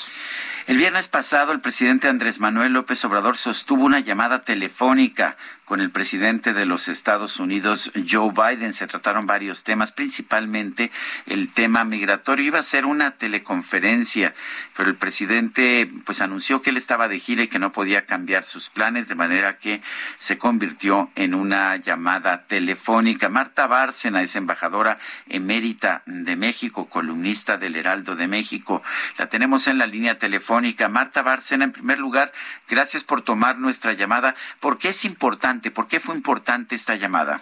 El 0.66 0.78
viernes 0.78 1.10
pasado, 1.10 1.52
el 1.52 1.60
presidente 1.60 2.08
Andrés 2.08 2.40
Manuel 2.40 2.72
López 2.72 3.04
Obrador 3.04 3.36
sostuvo 3.36 3.84
una 3.84 4.00
llamada 4.00 4.44
telefónica 4.44 5.36
con 5.66 5.80
el 5.80 5.92
presidente 5.92 6.54
de 6.54 6.66
los 6.66 6.88
Estados 6.88 7.40
Unidos, 7.40 7.92
Joe 8.10 8.32
Biden. 8.32 8.74
Se 8.74 8.88
trataron 8.88 9.26
varios 9.26 9.64
temas, 9.64 9.92
principalmente 9.92 10.92
el 11.26 11.52
tema 11.52 11.86
migratorio. 11.86 12.46
Iba 12.46 12.60
a 12.60 12.64
ser 12.64 12.86
una 12.86 13.12
teleconferencia, 13.12 14.34
pero 14.76 14.90
el 14.90 14.96
presidente 14.96 15.90
pues 16.06 16.22
anunció 16.22 16.62
que 16.62 16.72
él 16.72 16.78
estaba 16.78 17.08
de 17.08 17.20
gira 17.20 17.44
y 17.44 17.48
que 17.48 17.60
no 17.60 17.72
podía 17.72 18.06
cambiar 18.06 18.44
sus 18.44 18.70
planes, 18.70 19.08
de 19.08 19.16
manera 19.16 19.58
que 19.58 19.82
se 20.18 20.38
convirtió 20.38 21.12
en 21.16 21.34
una 21.34 21.78
llamada 21.78 22.44
telefónica. 22.44 23.30
Marta 23.30 23.68
Bárcena 23.68 24.22
es 24.22 24.36
embajadora 24.36 25.00
emérita 25.30 26.04
de 26.06 26.36
México, 26.36 26.90
columnista 26.90 27.58
del 27.58 27.76
Heraldo 27.76 28.16
de 28.16 28.28
México. 28.28 28.84
La 29.18 29.30
tenemos 29.30 29.68
en 29.68 29.78
la 29.78 29.88
línea 29.88 30.18
telefónica. 30.18 30.90
Marta 30.90 31.22
Bárcena, 31.22 31.66
en 31.66 31.72
primer 31.72 32.00
lugar, 32.00 32.34
gracias 32.68 33.04
por 33.04 33.22
tomar 33.22 33.58
nuestra 33.60 33.94
llamada. 33.94 34.36
¿Por 34.60 34.78
qué 34.78 34.90
es 34.90 35.06
importante 35.06 35.53
¿Por 35.62 35.88
qué 35.88 36.00
fue 36.00 36.16
importante 36.16 36.76
esta 36.76 36.96
llamada? 36.96 37.40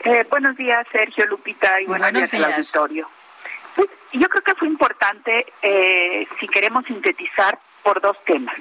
Eh, 0.00 0.26
buenos 0.30 0.56
días, 0.56 0.86
Sergio 0.92 1.26
Lupita, 1.26 1.80
y 1.80 1.86
buenos, 1.86 2.12
días, 2.12 2.34
al 2.34 2.52
auditorio. 2.52 3.08
Pues, 3.74 3.88
yo 4.12 4.28
creo 4.28 4.42
que 4.42 4.54
fue 4.54 4.68
importante, 4.68 5.46
eh, 5.62 6.26
si 6.40 6.46
queremos 6.48 6.84
sintetizar, 6.86 7.58
por 7.82 8.00
dos 8.00 8.16
temas. 8.24 8.56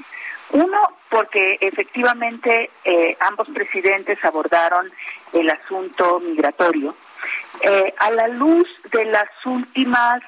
Uno, 0.51 0.79
porque 1.09 1.57
efectivamente 1.59 2.69
eh, 2.83 3.17
ambos 3.19 3.47
presidentes 3.49 4.23
abordaron 4.23 4.87
el 5.33 5.49
asunto 5.49 6.19
migratorio 6.19 6.95
a 7.97 8.11
la 8.11 8.27
luz 8.27 8.67
de 8.91 9.05
las 9.05 9.29
últimas 9.45 10.21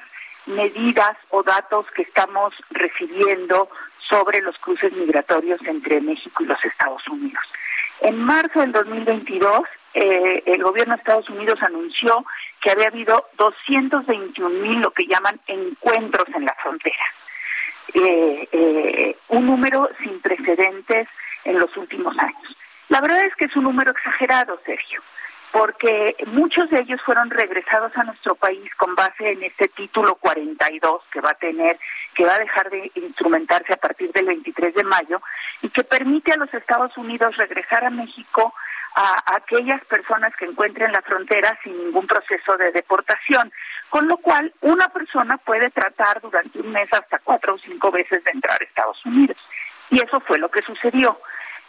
medidas 0.46 1.16
o 1.30 1.44
datos 1.44 1.86
que 1.94 2.02
estamos 2.02 2.52
recibiendo 2.70 3.68
sobre 4.08 4.40
los 4.40 4.58
cruces 4.58 4.92
migratorios 4.92 5.60
entre 5.64 6.00
México 6.00 6.42
y 6.42 6.46
los 6.46 6.64
Estados 6.64 7.06
Unidos. 7.08 7.42
En 8.00 8.18
marzo 8.18 8.60
del 8.60 8.72
2022, 8.72 9.62
eh, 9.94 10.42
el 10.46 10.62
gobierno 10.62 10.94
de 10.94 11.00
Estados 11.00 11.28
Unidos 11.28 11.58
anunció 11.62 12.24
que 12.60 12.70
había 12.70 12.88
habido 12.88 13.26
221 13.36 14.48
mil, 14.60 14.80
lo 14.80 14.90
que 14.92 15.06
llaman 15.06 15.40
encuentros 15.46 16.28
en 16.34 16.44
la 16.44 16.54
frontera. 16.54 17.04
Eh, 17.94 18.48
eh, 18.52 19.16
un 19.28 19.46
número 19.46 19.88
sin 20.02 20.20
precedentes 20.20 21.08
en 21.44 21.58
los 21.58 21.74
últimos 21.76 22.16
años. 22.18 22.56
La 22.88 23.00
verdad 23.00 23.24
es 23.24 23.34
que 23.34 23.46
es 23.46 23.56
un 23.56 23.64
número 23.64 23.90
exagerado, 23.90 24.60
Sergio, 24.64 25.02
porque 25.52 26.16
muchos 26.26 26.68
de 26.70 26.80
ellos 26.80 27.00
fueron 27.02 27.30
regresados 27.30 27.96
a 27.96 28.04
nuestro 28.04 28.34
país 28.34 28.70
con 28.76 28.94
base 28.94 29.30
en 29.32 29.42
este 29.42 29.68
título 29.68 30.16
42 30.16 31.02
que 31.10 31.20
va 31.20 31.30
a 31.30 31.34
tener, 31.34 31.78
que 32.14 32.24
va 32.24 32.34
a 32.34 32.38
dejar 32.38 32.70
de 32.70 32.90
instrumentarse 32.94 33.72
a 33.72 33.78
partir 33.78 34.12
del 34.12 34.26
23 34.26 34.74
de 34.74 34.84
mayo 34.84 35.22
y 35.62 35.70
que 35.70 35.84
permite 35.84 36.32
a 36.32 36.36
los 36.36 36.52
Estados 36.52 36.96
Unidos 36.98 37.36
regresar 37.36 37.84
a 37.84 37.90
México 37.90 38.52
a 38.94 39.36
aquellas 39.36 39.84
personas 39.84 40.34
que 40.36 40.44
encuentren 40.44 40.90
la 40.92 41.02
frontera 41.02 41.56
sin 41.62 41.76
ningún 41.76 42.06
proceso 42.06 42.56
de 42.56 42.72
deportación, 42.72 43.52
con 43.90 44.08
lo 44.08 44.16
cual 44.16 44.52
una 44.60 44.88
persona 44.88 45.38
puede 45.38 45.70
tratar 45.70 46.20
durante 46.20 46.58
un 46.58 46.72
mes 46.72 46.88
hasta 46.92 47.18
cuatro 47.20 47.54
o 47.54 47.58
cinco 47.58 47.92
veces 47.92 48.24
de 48.24 48.30
entrar 48.32 48.60
a 48.60 48.64
Estados 48.64 49.04
Unidos. 49.06 49.36
Y 49.90 50.02
eso 50.02 50.20
fue 50.20 50.38
lo 50.38 50.50
que 50.50 50.62
sucedió. 50.62 51.20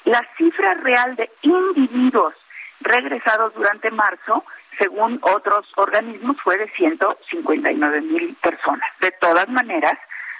La 0.05 0.25
cifra 0.37 0.73
real 0.75 1.15
de 1.15 1.29
individuos 1.43 2.33
regresados 2.81 3.53
durante 3.53 3.91
marzo, 3.91 4.43
según 4.77 5.19
otros 5.21 5.67
organismos, 5.75 6.37
fue 6.41 6.57
de 6.57 6.69
159 6.71 8.01
mil 8.01 8.35
personas. 8.35 8.89
De 8.99 9.11
todas 9.11 9.49
maneras, 9.49 9.97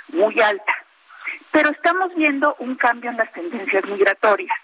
muy 0.10 0.40
alta. 0.40 0.74
Pero 1.52 1.70
estamos 1.72 2.14
viendo 2.16 2.56
un 2.60 2.76
cambio 2.76 3.12
en 3.12 3.18
las 3.18 3.32
tendencias 3.34 3.86
migratorias. 3.86 4.56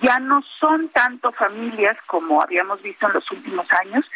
Ya 0.00 0.18
no 0.20 0.42
son 0.60 0.88
tanto 0.90 1.32
familias 1.32 1.96
como 2.06 2.42
habíamos 2.42 2.80
visto 2.80 3.06
en 3.06 3.14
los 3.14 3.30
últimos 3.30 3.66
años, 3.72 4.08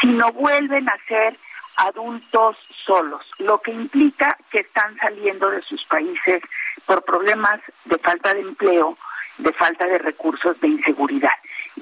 sino 0.00 0.32
vuelven 0.32 0.88
a 0.88 0.98
ser 1.06 1.36
adultos 1.76 2.56
solos, 2.84 3.24
lo 3.38 3.60
que 3.62 3.70
implica 3.70 4.36
que 4.50 4.60
están 4.60 4.96
saliendo 4.98 5.50
de 5.50 5.62
sus 5.62 5.82
países 5.86 6.42
por 6.84 7.04
problemas 7.04 7.60
de 7.84 7.96
falta 7.98 8.34
de 8.34 8.40
empleo, 8.40 8.98
de 9.38 9.52
falta 9.52 9.86
de 9.86 9.98
recursos, 9.98 10.60
de 10.60 10.68
inseguridad. 10.68 11.32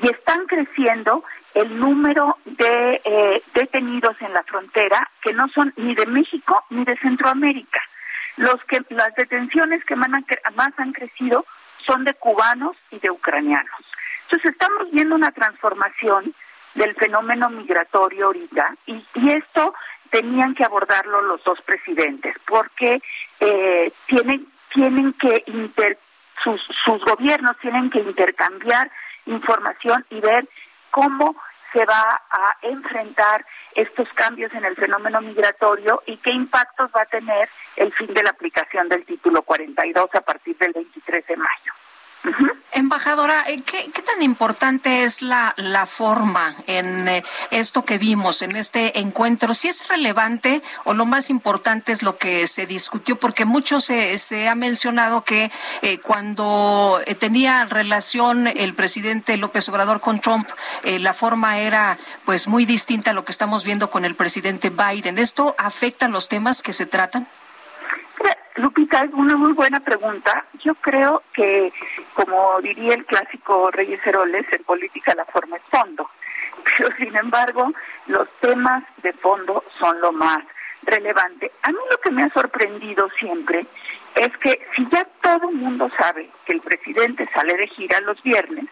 Y 0.02 0.08
están 0.08 0.46
creciendo 0.46 1.24
el 1.54 1.78
número 1.78 2.36
de 2.44 3.00
eh, 3.04 3.42
detenidos 3.54 4.16
en 4.20 4.32
la 4.32 4.42
frontera 4.44 5.10
que 5.22 5.32
no 5.32 5.48
son 5.48 5.72
ni 5.76 5.94
de 5.94 6.06
México 6.06 6.64
ni 6.70 6.84
de 6.84 6.96
Centroamérica. 6.98 7.80
Los 8.36 8.62
que 8.64 8.82
las 8.90 9.14
detenciones 9.16 9.84
que 9.84 9.96
más 9.96 10.10
han, 10.76 10.92
crecido 10.92 11.44
son 11.84 12.04
de 12.04 12.14
cubanos 12.14 12.76
y 12.90 12.98
de 13.00 13.10
ucranianos. 13.10 13.80
Entonces 14.24 14.52
estamos 14.52 14.90
viendo 14.92 15.16
una 15.16 15.32
transformación 15.32 16.32
del 16.74 16.94
fenómeno 16.94 17.50
migratorio 17.50 18.26
ahorita 18.26 18.76
y, 18.86 19.04
y 19.14 19.32
esto 19.32 19.74
tenían 20.10 20.54
que 20.54 20.64
abordarlo 20.64 21.22
los 21.22 21.42
dos 21.42 21.60
presidentes 21.62 22.36
porque 22.46 23.02
eh, 23.40 23.92
tienen 24.06 24.46
tienen 24.72 25.12
que 25.14 25.42
inter, 25.46 25.98
sus, 26.42 26.60
sus 26.84 27.02
gobiernos 27.04 27.56
tienen 27.60 27.90
que 27.90 28.00
intercambiar 28.00 28.90
información 29.28 30.04
y 30.10 30.20
ver 30.20 30.48
cómo 30.90 31.36
se 31.72 31.84
va 31.84 32.22
a 32.30 32.56
enfrentar 32.62 33.44
estos 33.74 34.08
cambios 34.14 34.52
en 34.54 34.64
el 34.64 34.74
fenómeno 34.74 35.20
migratorio 35.20 36.02
y 36.06 36.16
qué 36.16 36.30
impactos 36.30 36.90
va 36.96 37.02
a 37.02 37.06
tener 37.06 37.48
el 37.76 37.92
fin 37.92 38.12
de 38.14 38.22
la 38.22 38.30
aplicación 38.30 38.88
del 38.88 39.04
título 39.04 39.42
42 39.42 40.14
a 40.14 40.20
partir 40.22 40.56
del 40.56 40.72
23 40.72 41.26
de 41.26 41.36
mayo. 41.36 41.72
Embajadora, 42.72 43.44
eh, 43.48 43.60
¿qué, 43.62 44.02
tan 44.02 44.22
importante 44.22 45.04
es 45.04 45.22
la, 45.22 45.54
la 45.56 45.86
forma 45.86 46.54
en 46.66 47.08
eh, 47.08 47.24
esto 47.50 47.84
que 47.84 47.98
vimos, 47.98 48.42
en 48.42 48.56
este 48.56 49.00
encuentro? 49.00 49.54
¿Si 49.54 49.68
es 49.68 49.88
relevante 49.88 50.62
o 50.84 50.94
lo 50.94 51.06
más 51.06 51.30
importante 51.30 51.92
es 51.92 52.02
lo 52.02 52.18
que 52.18 52.46
se 52.46 52.66
discutió? 52.66 53.18
Porque 53.18 53.44
mucho 53.44 53.80
se, 53.80 54.16
se 54.18 54.48
ha 54.48 54.54
mencionado 54.54 55.24
que 55.24 55.50
eh, 55.82 55.98
cuando 55.98 57.00
tenía 57.18 57.64
relación 57.64 58.46
el 58.46 58.74
presidente 58.74 59.36
López 59.36 59.68
Obrador 59.68 60.00
con 60.00 60.20
Trump, 60.20 60.48
la 60.84 61.14
forma 61.14 61.58
era 61.58 61.98
pues 62.24 62.48
muy 62.48 62.64
distinta 62.64 63.10
a 63.10 63.14
lo 63.14 63.24
que 63.24 63.32
estamos 63.32 63.64
viendo 63.64 63.90
con 63.90 64.04
el 64.04 64.14
presidente 64.14 64.70
Biden. 64.70 65.18
¿Esto 65.18 65.54
afecta 65.58 66.08
los 66.08 66.28
temas 66.28 66.62
que 66.62 66.72
se 66.72 66.86
tratan? 66.86 67.28
Lupita, 68.58 69.04
es 69.04 69.12
una 69.12 69.36
muy 69.36 69.52
buena 69.52 69.78
pregunta. 69.78 70.44
Yo 70.64 70.74
creo 70.74 71.22
que, 71.32 71.72
como 72.14 72.60
diría 72.60 72.94
el 72.94 73.06
clásico 73.06 73.70
Reyes 73.70 74.04
Heroles, 74.04 74.46
en 74.52 74.64
política 74.64 75.14
la 75.14 75.24
forma 75.26 75.56
es 75.56 75.62
fondo. 75.70 76.10
Pero, 76.64 76.94
sin 76.96 77.16
embargo, 77.16 77.72
los 78.08 78.28
temas 78.40 78.82
de 79.02 79.12
fondo 79.12 79.62
son 79.78 80.00
lo 80.00 80.10
más 80.10 80.42
relevante. 80.82 81.52
A 81.62 81.70
mí 81.70 81.78
lo 81.88 81.98
que 81.98 82.10
me 82.10 82.24
ha 82.24 82.28
sorprendido 82.30 83.08
siempre 83.18 83.64
es 84.16 84.36
que 84.38 84.66
si 84.74 84.88
ya 84.90 85.06
todo 85.22 85.50
el 85.50 85.56
mundo 85.56 85.88
sabe 85.96 86.28
que 86.44 86.54
el 86.54 86.60
presidente 86.60 87.28
sale 87.32 87.56
de 87.56 87.68
gira 87.68 88.00
los 88.00 88.20
viernes, 88.24 88.64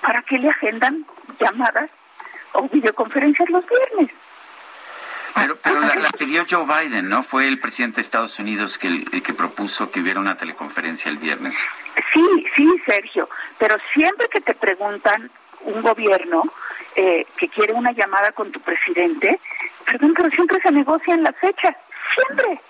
¿para 0.00 0.22
qué 0.22 0.38
le 0.38 0.50
agendan 0.50 1.06
llamadas 1.38 1.90
o 2.54 2.68
videoconferencias 2.68 3.48
los 3.50 3.64
viernes? 3.68 4.10
Pero, 5.34 5.56
pero 5.56 5.80
la, 5.80 6.10
pidió 6.18 6.44
Joe 6.48 6.64
Biden, 6.66 7.08
¿no? 7.08 7.22
Fue 7.22 7.48
el 7.48 7.58
presidente 7.58 7.96
de 7.96 8.02
Estados 8.02 8.38
Unidos 8.38 8.78
que 8.78 8.88
el, 8.88 9.22
que 9.22 9.32
propuso 9.32 9.90
que 9.90 10.00
hubiera 10.00 10.20
una 10.20 10.36
teleconferencia 10.36 11.10
el 11.10 11.18
viernes. 11.18 11.64
Sí, 12.12 12.46
sí, 12.54 12.82
Sergio. 12.84 13.28
Pero 13.58 13.76
siempre 13.94 14.28
que 14.28 14.40
te 14.40 14.54
preguntan 14.54 15.30
un 15.62 15.80
gobierno 15.80 16.42
eh, 16.96 17.26
que 17.36 17.48
quiere 17.48 17.72
una 17.72 17.92
llamada 17.92 18.32
con 18.32 18.52
tu 18.52 18.60
presidente, 18.60 19.40
perdón, 19.86 20.14
siempre 20.34 20.60
se 20.60 20.70
negocian 20.70 21.22
las 21.22 21.36
fechas. 21.36 21.76
Siempre. 22.14 22.60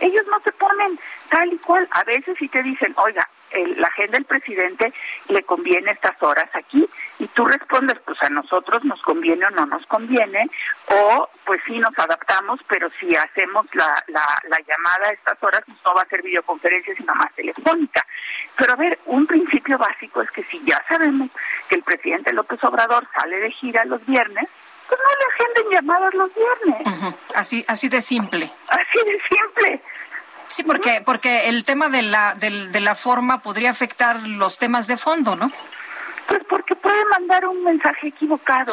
Ellos 0.00 0.24
no 0.28 0.40
se 0.40 0.52
ponen 0.52 0.98
tal 1.30 1.52
y 1.52 1.58
cual. 1.58 1.88
A 1.90 2.04
veces 2.04 2.36
sí 2.38 2.48
te 2.48 2.62
dicen, 2.62 2.94
oiga, 2.96 3.28
la 3.76 3.88
agenda 3.88 4.18
del 4.18 4.24
presidente 4.24 4.92
le 5.28 5.42
conviene 5.42 5.92
estas 5.92 6.20
horas 6.22 6.48
aquí 6.54 6.88
y 7.18 7.26
tú 7.28 7.44
respondes, 7.44 7.98
pues 8.04 8.20
a 8.22 8.28
nosotros 8.28 8.84
nos 8.84 9.00
conviene 9.02 9.46
o 9.46 9.50
no 9.50 9.66
nos 9.66 9.86
conviene, 9.86 10.50
o 10.88 11.28
pues 11.44 11.60
sí 11.66 11.78
nos 11.78 11.96
adaptamos, 11.98 12.60
pero 12.68 12.88
si 12.98 13.14
hacemos 13.14 13.66
la, 13.74 14.02
la, 14.08 14.24
la 14.48 14.58
llamada 14.66 15.08
a 15.08 15.12
estas 15.12 15.42
horas, 15.42 15.62
no 15.84 15.94
va 15.94 16.02
a 16.02 16.06
ser 16.06 16.22
videoconferencia, 16.22 16.94
sino 16.96 17.14
más 17.14 17.32
telefónica. 17.34 18.04
Pero 18.56 18.72
a 18.72 18.76
ver, 18.76 18.98
un 19.06 19.26
principio 19.26 19.78
básico 19.78 20.22
es 20.22 20.30
que 20.30 20.44
si 20.44 20.60
ya 20.64 20.82
sabemos 20.88 21.30
que 21.68 21.76
el 21.76 21.82
presidente 21.82 22.32
López 22.32 22.62
Obrador 22.64 23.06
sale 23.18 23.38
de 23.38 23.50
gira 23.52 23.84
los 23.84 24.04
viernes, 24.06 24.48
pues 24.88 25.00
no 25.00 25.10
le 25.18 25.34
agenden 25.34 25.72
llamadas 25.72 26.14
los 26.14 26.30
viernes. 26.34 27.14
Así, 27.34 27.64
así 27.68 27.88
de 27.88 28.00
simple. 28.00 28.50
Así 28.68 28.98
de 29.04 29.20
simple. 29.28 29.82
Sí, 30.54 30.62
porque, 30.62 31.02
porque 31.04 31.48
el 31.48 31.64
tema 31.64 31.88
de 31.88 32.02
la, 32.02 32.34
de, 32.34 32.68
de 32.68 32.80
la 32.80 32.94
forma 32.94 33.40
podría 33.42 33.70
afectar 33.70 34.22
los 34.22 34.56
temas 34.56 34.86
de 34.86 34.96
fondo, 34.96 35.34
¿no? 35.34 35.50
Pues 36.28 36.44
porque 36.48 36.76
puede 36.76 37.04
mandar 37.06 37.44
un 37.46 37.64
mensaje 37.64 38.06
equivocado 38.06 38.72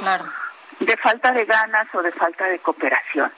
de 0.80 0.98
falta 0.98 1.32
de 1.32 1.44
ganas 1.44 1.88
o 1.96 2.04
de 2.04 2.12
falta 2.12 2.46
de 2.46 2.60
cooperación. 2.60 3.32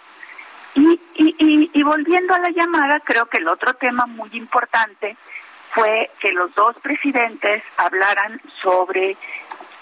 Y, 0.76 1.00
y, 1.16 1.70
y, 1.74 1.84
volviendo 1.84 2.34
a 2.34 2.40
la 2.40 2.50
llamada, 2.50 3.00
creo 3.00 3.28
que 3.28 3.38
el 3.38 3.48
otro 3.48 3.76
tema 3.76 4.08
muy 4.08 4.30
importante 4.34 5.16
fue 5.74 6.12
que 6.20 6.34
los 6.34 6.54
dos 6.54 6.76
presidentes 6.82 7.64
hablaran 7.78 8.42
sobre 8.62 9.16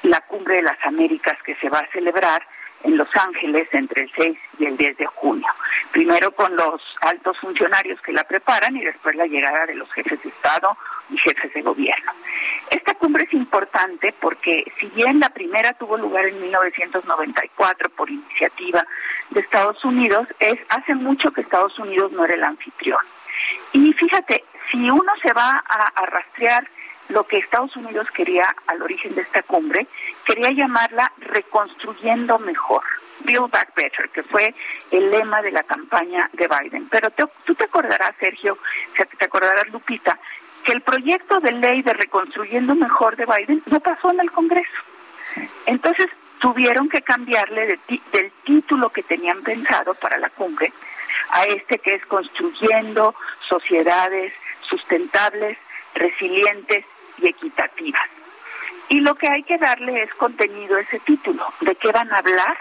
la 0.04 0.22
cumbre 0.22 0.58
de 0.58 0.62
las 0.62 0.78
Américas 0.86 1.42
que 1.44 1.56
se 1.56 1.68
va 1.68 1.80
a 1.80 1.92
celebrar 1.92 2.46
en 2.84 2.98
Los 2.98 3.10
Ángeles 3.16 3.68
entre 3.72 4.04
el 4.04 4.12
6 4.16 4.38
y 4.60 4.66
el 4.66 4.78
10 4.78 4.98
de 4.98 5.06
junio. 5.06 5.48
Primero 5.92 6.32
con 6.32 6.56
los 6.56 6.82
altos 7.02 7.38
funcionarios 7.40 8.02
que 8.02 8.14
la 8.14 8.24
preparan 8.24 8.76
y 8.76 8.84
después 8.84 9.16
la 9.16 9.26
llegada 9.26 9.66
de 9.66 9.76
los 9.76 9.92
jefes 9.92 10.22
de 10.24 10.30
Estado 10.30 10.78
y 11.10 11.18
jefes 11.18 11.54
de 11.54 11.62
gobierno. 11.62 12.12
Esta 12.70 12.94
cumbre 12.96 13.26
es 13.26 13.34
importante 13.34 14.14
porque 14.20 14.64
si 14.80 14.88
bien 14.88 15.20
la 15.20 15.30
primera 15.30 15.74
tuvo 15.74 15.98
lugar 15.98 16.26
en 16.26 16.42
1994 16.42 17.90
por 17.90 18.10
iniciativa 18.10 18.86
de 19.30 19.40
Estados 19.40 19.84
Unidos, 19.84 20.28
es 20.40 20.60
hace 20.70 20.96
mucho 20.96 21.32
que 21.32 21.42
Estados 21.42 21.78
Unidos 21.80 22.12
no 22.12 22.26
era 22.26 22.36
el 22.36 22.44
anfitrión. 22.44 23.02
Y 23.74 23.94
fíjate, 23.94 24.44
si 24.72 24.90
uno 24.90 25.12
se 25.22 25.34
va 25.34 25.64
a, 25.68 25.84
a 25.96 26.06
rastrear 26.06 26.68
lo 27.10 27.26
que 27.26 27.38
Estados 27.38 27.76
Unidos 27.76 28.08
quería 28.12 28.56
al 28.68 28.82
origen 28.82 29.16
de 29.16 29.22
esta 29.22 29.44
cumbre, 29.44 29.88
quería 30.26 30.52
llamarla 30.52 31.12
Reconstruyendo 31.18 32.40
Mejor, 32.40 32.84
Build 33.20 33.52
Back 33.52 33.74
Better, 33.76 34.10
que 34.10 34.24
fue 34.24 34.54
el 34.92 35.12
lema 35.12 35.42
de 35.42 35.52
la 35.52 35.64
campaña 35.64 36.30
de 36.34 36.48
Biden. 36.48 36.88
Pero 36.90 37.10
tú 37.12 37.56
te 37.56 37.66
acordarás, 37.66 38.14
Sergio, 38.20 38.58
te 38.96 39.26
acordarás, 39.26 39.68
Lupita, 39.70 40.18
que 40.64 40.72
el 40.72 40.82
proyecto 40.82 41.40
de 41.40 41.52
ley 41.52 41.82
de 41.82 41.94
Reconstruyendo 41.94 42.76
Mejor 42.76 43.16
de 43.16 43.26
Biden 43.26 43.64
no 43.66 43.80
pasó 43.80 44.12
en 44.12 44.20
el 44.20 44.32
Congreso. 44.32 44.70
Entonces 45.66 46.08
tuvieron 46.40 46.90
que 46.90 47.02
cambiarle 47.02 47.80
del 48.12 48.32
título 48.44 48.90
que 48.90 49.04
tenían 49.04 49.42
pensado 49.44 49.94
para 49.96 50.18
la 50.18 50.30
cumbre 50.30 50.74
a 51.30 51.46
este 51.46 51.80
que 51.80 51.96
es 51.96 52.06
construyendo 52.06 53.16
sociedades 53.48 54.34
sustentables, 54.62 55.58
resilientes 55.94 56.86
y 57.22 57.28
equitativas. 57.28 58.10
Y 58.90 59.00
lo 59.00 59.16
que 59.16 59.30
hay 59.30 59.44
que 59.44 59.58
darle 59.58 60.04
es 60.04 60.14
contenido 60.16 60.78
a 60.78 60.82
ese 60.82 61.00
título, 61.00 61.46
de 61.62 61.76
qué 61.76 61.92
van 61.92 62.12
a 62.12 62.18
hablar, 62.18 62.58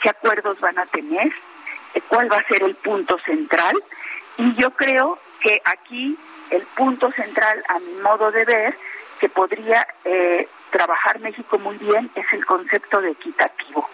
qué 0.00 0.08
acuerdos 0.08 0.58
van 0.60 0.78
a 0.78 0.86
tener, 0.86 1.32
cuál 2.08 2.30
va 2.30 2.36
a 2.36 2.48
ser 2.48 2.62
el 2.62 2.74
punto 2.74 3.18
central. 3.24 3.76
Y 4.36 4.54
yo 4.54 4.70
creo 4.70 5.18
que 5.40 5.60
aquí 5.64 6.18
el 6.50 6.62
punto 6.74 7.10
central, 7.12 7.62
a 7.68 7.78
mi 7.78 7.94
modo 7.94 8.30
de 8.30 8.44
ver, 8.44 8.78
que 9.20 9.28
podría 9.28 9.86
eh, 10.04 10.48
trabajar 10.70 11.20
México 11.20 11.58
muy 11.58 11.76
bien 11.78 12.10
es 12.14 12.26
el 12.32 12.44
concepto 12.44 13.00
de 13.00 13.12
equitativo, 13.12 13.88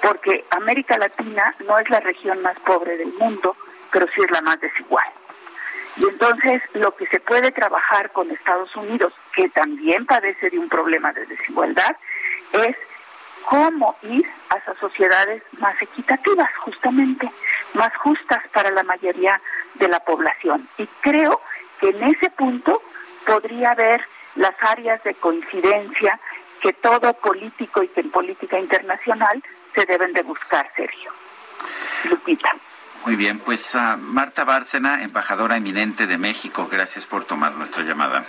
porque 0.00 0.44
América 0.50 0.96
Latina 0.98 1.54
no 1.68 1.78
es 1.78 1.88
la 1.90 2.00
región 2.00 2.40
más 2.42 2.58
pobre 2.60 2.96
del 2.96 3.12
mundo, 3.14 3.56
pero 3.90 4.06
sí 4.14 4.22
es 4.22 4.30
la 4.30 4.40
más 4.40 4.60
desigual. 4.60 5.06
Y 5.96 6.04
entonces 6.04 6.62
lo 6.72 6.96
que 6.96 7.06
se 7.08 7.20
puede 7.20 7.52
trabajar 7.52 8.12
con 8.12 8.30
Estados 8.30 8.74
Unidos, 8.76 9.12
que 9.34 9.48
también 9.48 10.06
padece 10.06 10.50
de 10.50 10.58
un 10.58 10.68
problema 10.68 11.12
de 11.12 11.26
desigualdad, 11.26 11.96
es 12.52 12.76
cómo 13.44 13.96
ir 14.02 14.28
hacia 14.50 14.74
sociedades 14.78 15.42
más 15.58 15.80
equitativas, 15.80 16.48
justamente, 16.58 17.30
más 17.74 17.94
justas 17.96 18.42
para 18.52 18.70
la 18.70 18.82
mayoría 18.82 19.40
de 19.74 19.88
la 19.88 20.00
población. 20.00 20.68
Y 20.78 20.86
creo 21.00 21.40
que 21.80 21.88
en 21.90 22.02
ese 22.04 22.30
punto 22.30 22.82
podría 23.26 23.70
haber 23.70 24.02
las 24.36 24.54
áreas 24.60 25.02
de 25.04 25.14
coincidencia 25.14 26.18
que 26.60 26.72
todo 26.72 27.12
político 27.14 27.82
y 27.82 27.88
que 27.88 28.00
en 28.00 28.10
política 28.10 28.58
internacional 28.58 29.42
se 29.74 29.84
deben 29.84 30.12
de 30.12 30.22
buscar, 30.22 30.70
Sergio. 30.76 31.10
Lupita. 32.04 32.54
Muy 33.04 33.16
bien, 33.16 33.40
pues 33.40 33.74
uh, 33.74 33.96
Marta 33.98 34.44
Bárcena, 34.44 35.02
embajadora 35.02 35.56
eminente 35.56 36.06
de 36.06 36.18
México, 36.18 36.68
gracias 36.70 37.06
por 37.06 37.24
tomar 37.24 37.54
nuestra 37.56 37.82
llamada. 37.82 38.24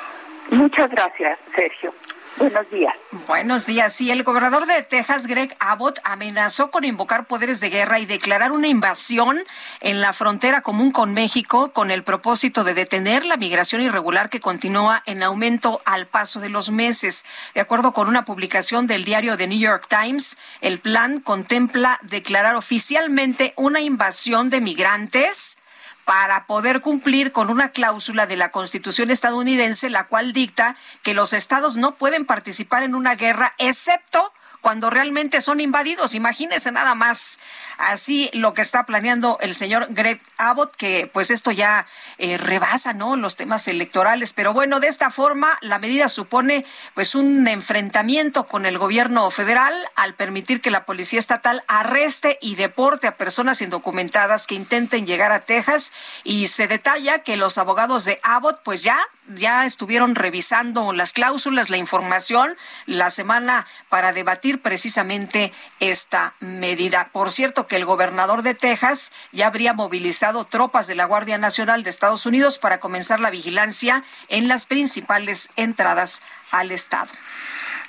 Muchas 0.51 0.89
gracias, 0.89 1.39
Sergio. 1.55 1.93
Buenos 2.37 2.69
días. 2.71 2.93
Buenos 3.27 3.65
días. 3.67 3.93
Sí, 3.93 4.09
el 4.09 4.23
gobernador 4.23 4.65
de 4.65 4.81
Texas, 4.81 5.27
Greg 5.27 5.55
Abbott, 5.59 5.99
amenazó 6.03 6.71
con 6.71 6.83
invocar 6.83 7.25
poderes 7.27 7.59
de 7.59 7.69
guerra 7.69 7.99
y 7.99 8.07
declarar 8.07 8.51
una 8.51 8.67
invasión 8.67 9.43
en 9.81 10.01
la 10.01 10.13
frontera 10.13 10.61
común 10.61 10.91
con 10.91 11.13
México 11.13 11.71
con 11.73 11.91
el 11.91 12.03
propósito 12.03 12.63
de 12.63 12.73
detener 12.73 13.23
la 13.23 13.37
migración 13.37 13.81
irregular 13.81 14.29
que 14.29 14.39
continúa 14.39 15.03
en 15.05 15.21
aumento 15.21 15.81
al 15.85 16.07
paso 16.07 16.39
de 16.39 16.49
los 16.49 16.71
meses. 16.71 17.23
De 17.53 17.61
acuerdo 17.61 17.93
con 17.93 18.07
una 18.07 18.25
publicación 18.25 18.87
del 18.87 19.05
diario 19.05 19.37
The 19.37 19.47
New 19.47 19.59
York 19.59 19.87
Times, 19.87 20.37
el 20.61 20.79
plan 20.79 21.19
contempla 21.19 21.99
declarar 22.01 22.55
oficialmente 22.55 23.53
una 23.57 23.79
invasión 23.79 24.49
de 24.49 24.59
migrantes 24.59 25.57
para 26.05 26.45
poder 26.45 26.81
cumplir 26.81 27.31
con 27.31 27.49
una 27.49 27.69
cláusula 27.69 28.25
de 28.25 28.35
la 28.35 28.51
Constitución 28.51 29.11
estadounidense, 29.11 29.89
la 29.89 30.07
cual 30.07 30.33
dicta 30.33 30.75
que 31.01 31.13
los 31.13 31.33
estados 31.33 31.75
no 31.75 31.95
pueden 31.95 32.25
participar 32.25 32.83
en 32.83 32.95
una 32.95 33.15
guerra 33.15 33.53
excepto 33.57 34.31
cuando 34.63 34.89
realmente 34.89 35.41
son 35.41 35.59
invadidos. 35.59 36.15
Imagínese 36.15 36.71
nada 36.71 36.95
más 36.95 37.39
así 37.77 38.29
lo 38.33 38.53
que 38.53 38.61
está 38.61 38.85
planeando 38.85 39.37
el 39.41 39.53
señor 39.53 39.87
Greg 39.89 40.21
Abbott, 40.37 40.75
que 40.75 41.09
pues 41.11 41.31
esto 41.31 41.51
ya 41.51 41.85
eh, 42.17 42.37
rebasa, 42.37 42.93
¿no? 42.93 43.15
Los 43.15 43.35
temas 43.35 43.67
electorales. 43.67 44.33
Pero 44.33 44.53
bueno, 44.53 44.79
de 44.79 44.87
esta 44.87 45.09
forma 45.09 45.57
la 45.61 45.79
medida 45.79 46.07
supone 46.07 46.65
pues 46.93 47.15
un 47.15 47.47
enfrentamiento 47.47 48.45
con 48.45 48.65
el 48.65 48.77
gobierno 48.77 49.29
federal 49.31 49.73
al 49.95 50.13
permitir 50.15 50.61
que 50.61 50.71
la 50.71 50.85
policía 50.85 51.19
estatal 51.19 51.63
arreste 51.67 52.37
y 52.41 52.55
deporte 52.55 53.07
a 53.07 53.17
personas 53.17 53.61
indocumentadas 53.61 54.47
que 54.47 54.55
intenten 54.55 55.05
llegar 55.05 55.31
a 55.31 55.41
Texas 55.41 55.93
y 56.23 56.47
se 56.47 56.67
detalla 56.67 57.19
que 57.19 57.37
los 57.37 57.57
abogados 57.57 58.05
de 58.05 58.19
Abbott 58.23 58.61
pues 58.63 58.83
ya 58.83 58.99
ya 59.27 59.65
estuvieron 59.65 60.15
revisando 60.15 60.93
las 60.93 61.13
cláusulas, 61.13 61.69
la 61.69 61.77
información 61.77 62.55
la 62.85 63.09
semana 63.09 63.65
para 63.89 64.13
debatir 64.13 64.61
precisamente 64.61 65.53
esta 65.79 66.33
medida. 66.39 67.09
Por 67.11 67.31
cierto, 67.31 67.67
que 67.67 67.75
el 67.75 67.85
gobernador 67.85 68.41
de 68.41 68.53
Texas 68.53 69.13
ya 69.31 69.47
habría 69.47 69.73
movilizado 69.73 70.45
tropas 70.45 70.87
de 70.87 70.95
la 70.95 71.05
Guardia 71.05 71.37
Nacional 71.37 71.83
de 71.83 71.89
Estados 71.89 72.25
Unidos 72.25 72.57
para 72.57 72.79
comenzar 72.79 73.19
la 73.19 73.29
vigilancia 73.29 74.03
en 74.27 74.47
las 74.47 74.65
principales 74.65 75.49
entradas 75.55 76.21
al 76.51 76.71
estado. 76.71 77.11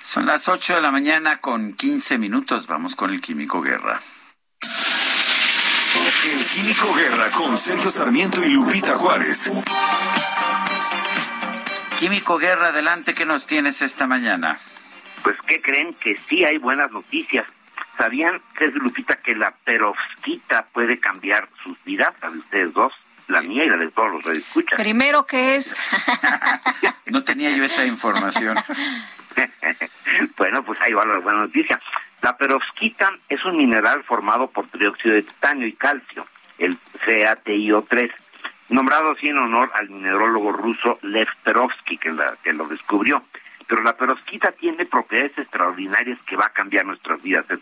Son 0.02 0.26
las 0.26 0.48
8 0.48 0.76
de 0.76 0.80
la 0.82 0.90
mañana 0.90 1.40
con 1.40 1.72
15 1.72 2.18
minutos. 2.18 2.66
Vamos 2.66 2.94
con 2.94 3.10
el 3.10 3.20
Químico 3.20 3.62
Guerra. 3.62 4.00
El 6.24 6.46
Químico 6.46 6.92
Guerra 6.94 7.30
con 7.30 7.56
Sergio 7.56 7.90
Sarmiento 7.90 8.42
y 8.44 8.50
Lupita 8.50 8.96
Juárez. 8.96 9.50
Químico 11.98 12.38
Guerra, 12.38 12.68
adelante, 12.68 13.14
¿qué 13.14 13.24
nos 13.24 13.46
tienes 13.46 13.80
esta 13.80 14.06
mañana? 14.06 14.58
Pues, 15.22 15.36
¿qué 15.46 15.62
creen? 15.62 15.94
Que 15.94 16.16
sí 16.16 16.44
hay 16.44 16.58
buenas 16.58 16.90
noticias. 16.90 17.46
¿Sabían, 17.96 18.40
Sergio 18.58 18.80
Lupita, 18.82 19.14
que 19.16 19.34
la 19.34 19.52
perovskita 19.64 20.66
puede 20.72 20.98
cambiar 20.98 21.48
sus 21.62 21.82
vidas, 21.84 22.10
a 22.20 22.30
ustedes 22.30 22.72
dos? 22.74 22.92
La 23.28 23.40
mía 23.40 23.64
y 23.64 23.68
la 23.68 23.76
de 23.76 23.88
todos 23.90 24.12
los 24.12 24.24
que 24.24 24.38
escuchan. 24.38 24.76
Primero, 24.76 25.24
¿qué 25.24 25.56
es? 25.56 25.78
no 27.06 27.22
tenía 27.22 27.50
yo 27.56 27.64
esa 27.64 27.86
información. 27.86 28.58
bueno, 30.36 30.64
pues 30.64 30.80
ahí 30.80 30.92
va 30.92 31.06
la 31.06 31.20
buena 31.20 31.40
noticia. 31.40 31.80
La 32.20 32.36
perovskita 32.36 33.12
es 33.28 33.42
un 33.44 33.56
mineral 33.56 34.02
formado 34.04 34.48
por 34.50 34.66
trióxido 34.66 35.14
de 35.14 35.22
titanio 35.22 35.66
y 35.66 35.72
calcio, 35.72 36.26
el 36.58 36.76
CaTiO3 37.06 38.12
nombrado 38.68 39.12
así 39.12 39.28
en 39.28 39.38
honor 39.38 39.70
al 39.74 39.90
minerólogo 39.90 40.52
ruso 40.52 40.98
Lev 41.02 41.28
Perovsky, 41.42 41.98
que, 41.98 42.14
que 42.42 42.52
lo 42.52 42.66
descubrió. 42.66 43.22
Pero 43.66 43.82
la 43.82 43.96
perovskita 43.96 44.52
tiene 44.52 44.84
propiedades 44.84 45.38
extraordinarias 45.38 46.18
que 46.26 46.36
va 46.36 46.46
a 46.46 46.52
cambiar 46.52 46.84
nuestras 46.84 47.22
vidas, 47.22 47.46
se 47.46 47.56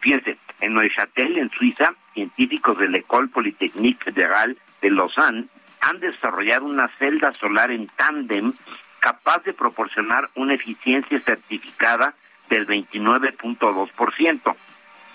Fíjense, 0.00 0.38
en 0.60 0.74
Neuchâtel, 0.74 1.38
en 1.38 1.50
Suiza, 1.50 1.94
científicos 2.14 2.78
del 2.78 2.94
École 2.94 3.28
Polytechnique 3.28 4.04
Fédérale 4.04 4.56
de 4.80 4.90
Lausanne 4.90 5.46
han 5.80 6.00
desarrollado 6.00 6.64
una 6.64 6.88
celda 6.98 7.32
solar 7.34 7.70
en 7.70 7.88
tándem 7.88 8.52
capaz 9.00 9.42
de 9.44 9.52
proporcionar 9.52 10.30
una 10.34 10.54
eficiencia 10.54 11.18
certificada 11.20 12.14
del 12.48 12.66
29.2% 12.66 14.56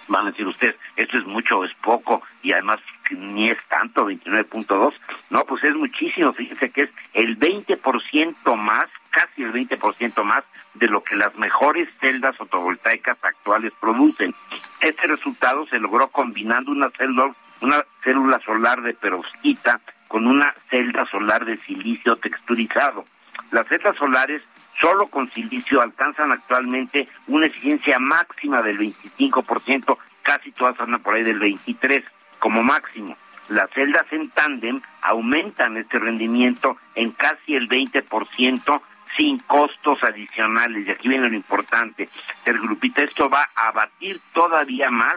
van 0.08 0.28
a 0.28 0.32
decir 0.32 0.48
ustedes, 0.48 0.76
esto 0.96 1.18
es 1.18 1.26
mucho 1.26 1.58
o 1.58 1.66
es 1.66 1.74
poco 1.76 2.22
y 2.42 2.52
además 2.52 2.80
ni 3.12 3.50
es 3.50 3.58
tanto, 3.68 4.10
29.2. 4.10 4.94
No, 5.30 5.44
pues 5.46 5.64
es 5.64 5.76
muchísimo, 5.76 6.34
fíjense 6.34 6.70
que 6.72 6.84
es 6.84 6.90
el 7.14 7.40
20% 7.40 8.56
más, 8.56 8.86
casi 9.10 9.44
el 9.44 9.54
20% 9.54 10.24
más 10.24 10.44
de 10.74 10.88
lo 10.88 11.04
que 11.04 11.16
las 11.16 11.36
mejores 11.36 11.90
celdas 12.00 12.36
fotovoltaicas 12.38 13.18
actuales 13.22 13.74
producen. 13.80 14.34
Este 14.82 15.08
resultado 15.08 15.66
se 15.68 15.80
logró 15.80 16.10
combinando 16.10 16.72
una 16.72 16.90
célula, 16.92 17.34
una 17.62 17.84
célula 18.04 18.40
solar 18.46 18.82
de 18.82 18.94
perovskita 18.94 19.80
con 20.08 20.28
una 20.28 20.54
celda 20.70 21.06
solar 21.08 21.46
de 21.46 21.58
silicio 21.58 22.16
texturizado. 22.18 23.06
Las 23.52 23.68
celdas 23.68 23.96
solares 23.98 24.42
solo 24.80 25.08
con 25.08 25.30
silicio 25.32 25.82
alcanzan 25.82 26.32
actualmente 26.32 27.08
una 27.28 27.48
eficiencia 27.48 28.00
máxima 28.00 28.62
del 28.62 28.80
25%, 28.80 29.98
casi 30.22 30.52
todas 30.52 30.80
andan 30.80 31.02
por 31.02 31.16
ahí 31.16 31.24
del 31.24 31.40
23% 31.40 32.04
como 32.40 32.64
máximo. 32.64 33.18
Las 33.50 33.70
celdas 33.72 34.06
en 34.12 34.30
tándem 34.30 34.82
aumentan 35.02 35.78
este 35.78 36.00
rendimiento 36.00 36.78
en 36.96 37.12
casi 37.12 37.56
el 37.56 37.70
20% 37.70 38.82
sin 39.16 39.40
costos 39.40 40.04
adicionales. 40.04 40.86
Y 40.86 40.92
aquí 40.92 41.08
viene 41.08 41.30
lo 41.30 41.36
importante. 41.36 42.10
El 42.46 42.60
grupito, 42.60 43.02
esto 43.02 43.30
va 43.30 43.50
a 43.56 43.70
abatir 43.70 44.20
todavía 44.34 44.90
más, 44.92 45.16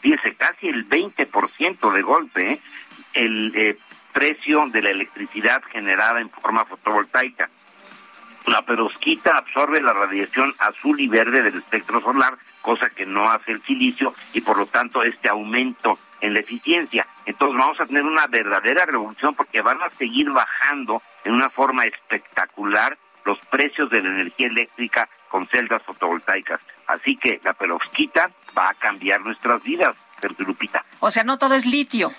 fíjese, 0.00 0.34
casi 0.34 0.68
el 0.68 0.88
20% 0.88 1.92
de 1.92 2.02
golpe, 2.02 2.52
¿eh? 2.52 2.60
el 3.14 3.52
eh, 3.56 3.78
precio 4.12 4.66
de 4.66 4.82
la 4.82 4.90
electricidad 4.90 5.62
generada 5.64 6.20
en 6.20 6.30
forma 6.30 6.64
fotovoltaica. 6.64 7.48
La 8.46 8.62
perosquita 8.62 9.36
absorbe 9.36 9.80
la 9.80 9.92
radiación 9.92 10.54
azul 10.58 10.98
y 11.00 11.08
verde 11.08 11.42
del 11.42 11.58
espectro 11.58 12.00
solar, 12.00 12.36
cosa 12.62 12.88
que 12.90 13.06
no 13.06 13.30
hace 13.30 13.52
el 13.52 13.62
silicio 13.62 14.14
y 14.32 14.40
por 14.40 14.58
lo 14.58 14.66
tanto 14.66 15.02
este 15.02 15.28
aumento 15.28 15.98
en 16.20 16.34
la 16.34 16.40
eficiencia. 16.40 17.06
Entonces 17.26 17.58
vamos 17.58 17.80
a 17.80 17.86
tener 17.86 18.04
una 18.04 18.26
verdadera 18.26 18.86
revolución 18.86 19.34
porque 19.34 19.60
van 19.60 19.82
a 19.82 19.90
seguir 19.90 20.30
bajando 20.30 21.02
en 21.24 21.34
una 21.34 21.50
forma 21.50 21.84
espectacular 21.84 22.96
los 23.24 23.38
precios 23.50 23.90
de 23.90 24.00
la 24.00 24.08
energía 24.08 24.48
eléctrica 24.48 25.08
con 25.28 25.46
celdas 25.46 25.82
fotovoltaicas. 25.82 26.60
Así 26.86 27.16
que 27.16 27.40
la 27.44 27.52
perovskita 27.52 28.30
va 28.56 28.70
a 28.70 28.74
cambiar 28.74 29.20
nuestras 29.20 29.62
vidas, 29.62 29.96
Lupita. 30.38 30.84
O 31.00 31.10
sea, 31.10 31.24
no 31.24 31.38
todo 31.38 31.54
es 31.54 31.64
litio. 31.66 32.12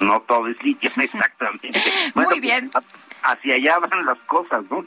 No 0.00 0.20
todo 0.20 0.48
es 0.48 0.62
litio, 0.62 0.90
exactamente. 1.00 1.72
Muy 2.14 2.40
bien. 2.40 2.70
Pues, 2.70 2.84
hacia 3.22 3.54
allá 3.54 3.78
van 3.78 4.04
las 4.06 4.18
cosas, 4.20 4.64
¿no? 4.70 4.84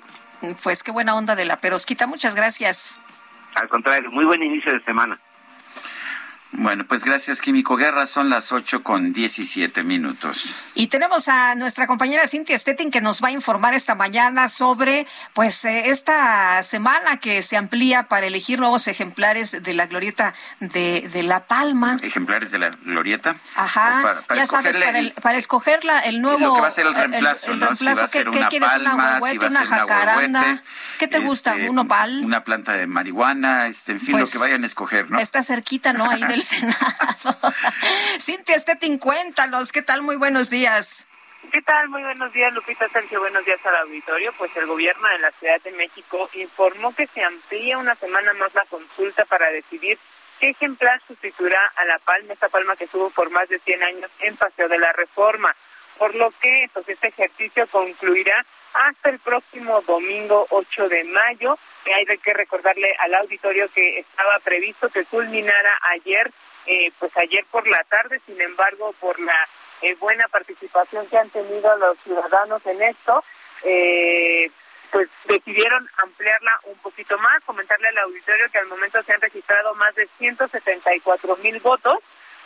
Pues 0.64 0.84
qué 0.84 0.92
buena 0.92 1.16
onda 1.16 1.36
de 1.36 1.46
la 1.46 1.60
perosquita. 1.60 2.08
Muchas 2.08 2.36
gracias. 2.36 2.98
Al 3.56 3.70
contrario, 3.70 4.12
muy 4.12 4.26
buen 4.26 4.44
inicio 4.44 4.74
de 4.74 4.82
semana. 4.82 5.18
Bueno, 6.58 6.86
pues 6.88 7.04
gracias, 7.04 7.42
Químico 7.42 7.76
Guerra. 7.76 8.08
Son 8.08 8.30
las 8.30 8.52
8 8.52 8.82
con 8.82 9.12
17 9.12 9.84
minutos. 9.84 10.56
Y 10.74 10.88
tenemos 10.88 11.28
a 11.28 11.54
nuestra 11.56 11.86
compañera 11.86 12.28
Cintia 12.28 12.58
Stettin 12.58 12.92
que 12.92 13.02
nos 13.02 13.22
va 13.22 13.28
a 13.28 13.32
informar 13.32 13.74
esta 13.74 13.94
mañana 13.94 14.48
sobre 14.48 15.06
pues 15.34 15.66
eh, 15.66 15.90
esta 15.90 16.62
semana 16.62 17.18
que 17.18 17.42
se 17.42 17.58
amplía 17.58 18.04
para 18.04 18.28
elegir 18.28 18.60
nuevos 18.60 18.88
ejemplares 18.88 19.64
de 19.64 19.74
la 19.74 19.88
glorieta 19.88 20.34
de, 20.62 21.10
de 21.12 21.24
La 21.24 21.42
Palma. 21.46 21.98
¿Ejemplares 22.02 22.52
de 22.52 22.60
la 22.60 22.70
glorieta? 22.70 23.36
Ajá. 23.56 24.00
Para, 24.02 24.40
ya 24.40 24.46
sabes, 24.46 24.78
para, 24.78 24.98
el, 25.00 25.12
para 25.12 25.38
escogerla, 25.38 26.00
el 26.00 26.22
nuevo. 26.22 26.40
Lo 26.40 26.56
que 26.56 26.62
va 26.62 26.68
a 26.68 26.72
ser 26.72 26.88
el 26.88 26.96
reemplazo, 26.96 27.52
el, 27.52 27.60
¿no? 27.60 27.66
reemplazo, 27.68 27.94
si 27.96 28.00
va 28.00 28.06
a 28.06 28.08
ser 28.08 28.30
¿qué, 28.30 28.46
quieres? 28.50 28.70
¿Una 28.80 29.20
huehuete, 29.20 29.46
una 29.48 29.66
jacaranda? 29.66 30.62
¿Qué 30.98 31.08
te 31.08 31.20
gusta? 31.20 31.56
Este, 31.56 31.70
¿Un 31.70 31.80
opal? 31.80 32.24
Una 32.24 32.44
planta 32.46 32.74
de 32.74 32.88
marihuana, 32.88 33.68
este, 33.68 33.92
en 33.92 34.00
fin, 34.00 34.12
Pues, 34.14 34.34
lo 34.34 34.40
que 34.40 34.46
vayan 34.46 34.64
a 34.64 34.68
escoger, 34.68 35.12
¿no? 35.12 35.20
Está 35.20 35.42
cerquita, 35.42 35.92
¿no? 35.92 36.10
Ahí 36.10 36.24
del 36.24 36.45
Senado. 36.46 37.38
Cintia 38.20 38.58
Stettin, 38.58 38.98
cuéntanos, 38.98 39.72
¿qué 39.72 39.82
tal? 39.82 40.02
Muy 40.02 40.16
buenos 40.16 40.50
días. 40.50 41.08
¿Qué 41.52 41.62
tal? 41.62 41.90
Muy 41.90 42.04
buenos 42.04 42.34
días, 42.34 42.54
Lupita 42.54 42.88
Sergio. 42.90 43.20
Buenos 43.20 43.46
días 43.46 43.64
al 43.66 43.76
auditorio. 43.78 44.34
Pues 44.38 44.56
el 44.58 44.66
gobierno 44.66 45.08
de 45.08 45.20
la 45.20 45.32
Ciudad 45.32 45.62
de 45.62 45.72
México 45.72 46.30
informó 46.34 46.94
que 46.96 47.08
se 47.08 47.24
amplía 47.24 47.78
una 47.78 47.96
semana 47.96 48.34
más 48.34 48.54
la 48.54 48.66
consulta 48.66 49.26
para 49.26 49.50
decidir 49.52 49.98
qué 50.40 50.50
ejemplar 50.50 51.02
sustituirá 51.08 51.60
a 51.76 51.86
la 51.86 52.00
palma, 52.00 52.34
esta 52.34 52.50
palma 52.50 52.76
que 52.76 52.86
estuvo 52.86 53.10
por 53.12 53.30
más 53.30 53.48
de 53.50 53.60
100 53.60 53.84
años 53.84 54.12
en 54.20 54.36
Paseo 54.36 54.68
de 54.68 54.80
la 54.80 54.92
Reforma. 54.94 55.56
Por 55.98 56.14
lo 56.16 56.32
que 56.42 56.70
pues, 56.74 56.90
este 56.90 57.08
ejercicio 57.08 57.68
concluirá 57.68 58.46
hasta 58.74 59.10
el 59.10 59.20
próximo 59.20 59.82
domingo 59.82 60.48
8 60.50 60.90
de 60.90 61.04
mayo. 61.06 61.58
Hay 61.94 62.06
que 62.18 62.34
recordarle 62.34 62.96
al 63.00 63.14
auditorio 63.16 63.70
que 63.70 64.00
estaba 64.00 64.40
previsto 64.40 64.90
que 64.90 65.06
culminara 65.06 65.78
ayer, 65.94 66.32
eh, 66.66 66.92
pues 67.00 67.16
ayer 67.18 67.46
por 67.52 67.68
la 67.68 67.84
tarde, 67.84 68.20
sin 68.26 68.42
embargo, 68.42 68.94
por 69.00 69.20
la 69.20 69.48
eh, 69.82 69.96
buena 69.96 70.28
participación 70.28 71.08
que 71.08 71.18
han 71.18 71.30
tenido 71.30 71.78
los 71.78 71.98
ciudadanos 72.00 72.66
en 72.66 72.82
esto, 72.82 73.24
eh, 73.64 74.50
pues 74.92 75.10
decidieron 75.26 75.88
ampliarla 75.98 76.60
un 76.64 76.78
poquito 76.78 77.18
más, 77.18 77.44
comentarle 77.44 77.88
al 77.90 77.98
auditorio 78.00 78.50
que 78.52 78.60
al 78.60 78.68
momento 78.68 79.04
se 79.04 79.14
han 79.14 79.22
registrado 79.22 79.76
más 79.76 79.94
de 79.96 80.08
174 80.18 81.38
mil 81.38 81.60
votos 81.60 81.98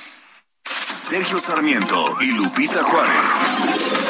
Sergio 0.63 1.39
Sarmiento 1.39 2.17
y 2.21 2.31
Lupita 2.31 2.83
Juárez. 2.83 4.00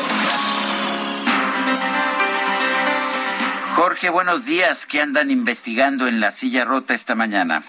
Jorge, 3.83 4.11
buenos 4.11 4.45
días. 4.45 4.85
¿Qué 4.85 5.01
andan 5.01 5.31
investigando 5.31 6.07
en 6.07 6.19
La 6.19 6.29
Silla 6.29 6.65
Rota 6.65 6.93
esta 6.93 7.15
mañana? 7.15 7.63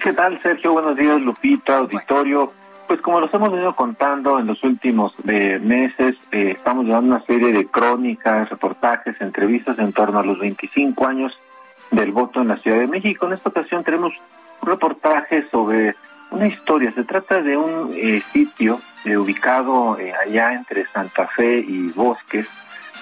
¿Qué 0.00 0.12
tal, 0.12 0.40
Sergio? 0.40 0.74
Buenos 0.74 0.96
días, 0.96 1.20
Lupita, 1.20 1.78
auditorio. 1.78 2.52
Pues 2.86 3.00
como 3.00 3.18
los 3.18 3.34
hemos 3.34 3.50
venido 3.50 3.74
contando 3.74 4.38
en 4.38 4.46
los 4.46 4.62
últimos 4.62 5.14
eh, 5.26 5.58
meses, 5.60 6.14
eh, 6.30 6.52
estamos 6.56 6.84
llevando 6.84 7.16
una 7.16 7.26
serie 7.26 7.52
de 7.52 7.66
crónicas, 7.66 8.48
reportajes, 8.48 9.20
entrevistas 9.20 9.76
en 9.80 9.92
torno 9.92 10.20
a 10.20 10.24
los 10.24 10.38
25 10.38 11.04
años 11.08 11.36
del 11.90 12.12
voto 12.12 12.40
en 12.40 12.46
la 12.46 12.58
Ciudad 12.58 12.78
de 12.78 12.86
México. 12.86 13.26
En 13.26 13.32
esta 13.32 13.48
ocasión 13.48 13.82
tenemos 13.82 14.12
un 14.62 14.68
reportaje 14.68 15.48
sobre 15.50 15.96
una 16.30 16.46
historia. 16.46 16.92
Se 16.92 17.02
trata 17.02 17.42
de 17.42 17.56
un 17.56 17.92
eh, 17.92 18.22
sitio 18.32 18.80
ubicado 19.04 19.98
allá 20.24 20.52
entre 20.52 20.86
Santa 20.86 21.26
Fe 21.26 21.58
y 21.58 21.88
Bosques, 21.88 22.46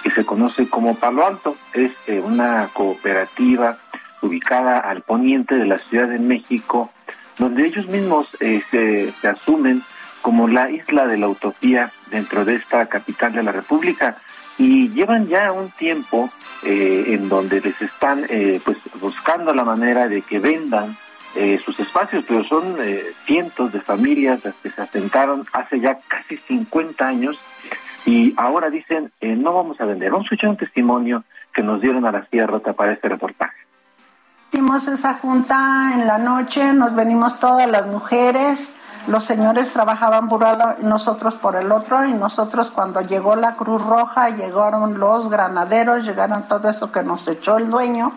que 0.02 0.10
se 0.10 0.24
conoce 0.24 0.68
como 0.68 0.96
Palo 0.96 1.26
Alto. 1.26 1.56
Es 1.72 1.92
una 2.24 2.68
cooperativa 2.72 3.78
ubicada 4.22 4.80
al 4.80 5.02
poniente 5.02 5.56
de 5.56 5.66
la 5.66 5.78
Ciudad 5.78 6.08
de 6.08 6.18
México, 6.18 6.90
donde 7.38 7.66
ellos 7.66 7.86
mismos 7.88 8.28
eh, 8.40 8.62
se, 8.70 9.12
asumen 9.26 9.82
como 10.22 10.48
la 10.48 10.70
isla 10.70 11.06
de 11.06 11.18
la 11.18 11.28
utopía 11.28 11.92
dentro 12.10 12.44
de 12.44 12.54
esta 12.56 12.86
capital 12.86 13.32
de 13.32 13.42
la 13.42 13.52
República 13.52 14.16
y 14.58 14.88
llevan 14.88 15.28
ya 15.28 15.52
un 15.52 15.70
tiempo 15.70 16.30
eh, 16.64 17.04
en 17.08 17.28
donde 17.28 17.60
les 17.60 17.80
están 17.80 18.26
eh, 18.28 18.60
pues 18.64 18.78
buscando 19.00 19.54
la 19.54 19.64
manera 19.64 20.08
de 20.08 20.22
que 20.22 20.38
vendan 20.38 20.96
sus 21.62 21.78
espacios, 21.80 22.24
pero 22.26 22.42
son 22.44 22.78
cientos 23.26 23.70
de 23.70 23.82
familias 23.82 24.42
las 24.42 24.54
que 24.54 24.70
se 24.70 24.80
asentaron 24.80 25.44
hace 25.52 25.80
ya 25.80 25.98
casi 26.08 26.38
50 26.38 27.06
años 27.06 27.38
y 28.06 28.32
ahora 28.38 28.70
dicen 28.70 29.12
no 29.20 29.52
vamos 29.52 29.80
a 29.80 29.84
vender. 29.84 30.10
Vamos 30.10 30.24
a 30.24 30.28
escuchar 30.28 30.50
un 30.50 30.56
testimonio 30.56 31.24
que 31.52 31.62
nos 31.62 31.80
dieron 31.80 32.06
a 32.06 32.12
la 32.12 32.24
silla 32.26 32.46
rota 32.46 32.72
para 32.72 32.92
este 32.92 33.08
reportaje. 33.08 33.56
Hicimos 34.50 34.86
esa 34.86 35.14
junta 35.14 35.92
en 35.94 36.06
la 36.06 36.18
noche, 36.18 36.72
nos 36.72 36.94
venimos 36.94 37.40
todas 37.40 37.68
las 37.68 37.86
mujeres, 37.86 38.72
los 39.08 39.24
señores 39.24 39.72
trabajaban 39.72 40.28
por 40.28 40.44
uno, 40.44 40.74
nosotros 40.82 41.34
por 41.34 41.56
el 41.56 41.72
otro, 41.72 42.04
y 42.04 42.14
nosotros 42.14 42.70
cuando 42.70 43.00
llegó 43.00 43.34
la 43.34 43.56
Cruz 43.56 43.84
Roja, 43.84 44.30
llegaron 44.30 44.98
los 44.98 45.28
granaderos, 45.28 46.04
llegaron 46.04 46.46
todo 46.46 46.70
eso 46.70 46.92
que 46.92 47.02
nos 47.02 47.26
echó 47.26 47.58
el 47.58 47.70
dueño, 47.70 48.12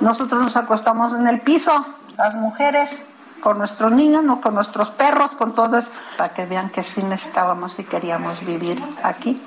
nosotros 0.00 0.42
nos 0.42 0.56
acostamos 0.56 1.12
en 1.14 1.28
el 1.28 1.40
piso, 1.40 1.86
las 2.18 2.34
mujeres, 2.34 3.06
con 3.44 3.58
nuestros 3.58 3.92
niños, 3.92 4.24
no 4.24 4.40
con 4.40 4.54
nuestros 4.54 4.88
perros, 4.88 5.32
con 5.32 5.54
todo 5.54 5.76
eso, 5.76 5.92
para 6.16 6.32
que 6.32 6.46
vean 6.46 6.70
que 6.70 6.82
sí 6.82 7.02
necesitábamos 7.02 7.78
y 7.78 7.84
queríamos 7.84 8.44
vivir 8.46 8.78
aquí. 9.02 9.38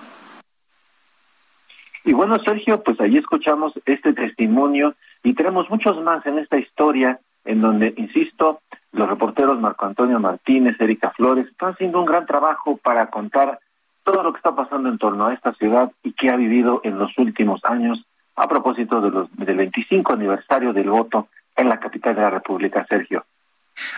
Y 2.05 2.13
bueno, 2.13 2.37
Sergio, 2.37 2.83
pues 2.83 3.01
ahí 3.01 3.17
escuchamos 3.17 3.73
este 3.87 4.13
testimonio 4.13 4.93
y 5.23 5.33
tenemos 5.33 5.67
muchos 5.71 5.99
más 6.03 6.23
en 6.27 6.37
esta 6.37 6.59
historia 6.59 7.19
en 7.43 7.59
donde, 7.59 7.95
insisto, 7.97 8.61
los 8.91 9.09
reporteros 9.09 9.59
Marco 9.59 9.87
Antonio 9.87 10.19
Martínez, 10.19 10.79
Erika 10.79 11.09
Flores, 11.09 11.47
están 11.47 11.73
haciendo 11.73 11.99
un 11.99 12.05
gran 12.05 12.27
trabajo 12.27 12.77
para 12.77 13.07
contar 13.07 13.59
todo 14.03 14.21
lo 14.21 14.31
que 14.31 14.37
está 14.37 14.55
pasando 14.55 14.89
en 14.89 14.99
torno 14.99 15.25
a 15.25 15.33
esta 15.33 15.53
ciudad 15.53 15.91
y 16.03 16.13
que 16.13 16.29
ha 16.29 16.35
vivido 16.35 16.81
en 16.83 16.99
los 16.99 17.17
últimos 17.17 17.65
años 17.65 18.05
a 18.35 18.47
propósito 18.47 19.01
de 19.01 19.09
los, 19.09 19.35
del 19.35 19.57
25 19.57 20.13
aniversario 20.13 20.71
del 20.71 20.91
voto 20.91 21.29
en 21.55 21.67
la 21.67 21.79
capital 21.79 22.13
de 22.13 22.21
la 22.21 22.29
República, 22.29 22.85
Sergio. 22.87 23.25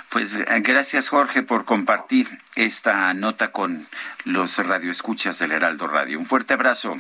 Pues 0.10 0.38
eh, 0.38 0.46
gracias 0.60 1.10
Jorge 1.10 1.44
por 1.44 1.66
compartir 1.66 2.28
esta 2.56 3.14
nota 3.14 3.52
con 3.52 3.88
los 4.26 4.58
radioescuchas 4.66 5.40
del 5.40 5.52
Heraldo 5.52 5.88
Radio. 5.88 6.20
Un 6.20 6.26
fuerte 6.26 6.54
abrazo. 6.54 6.96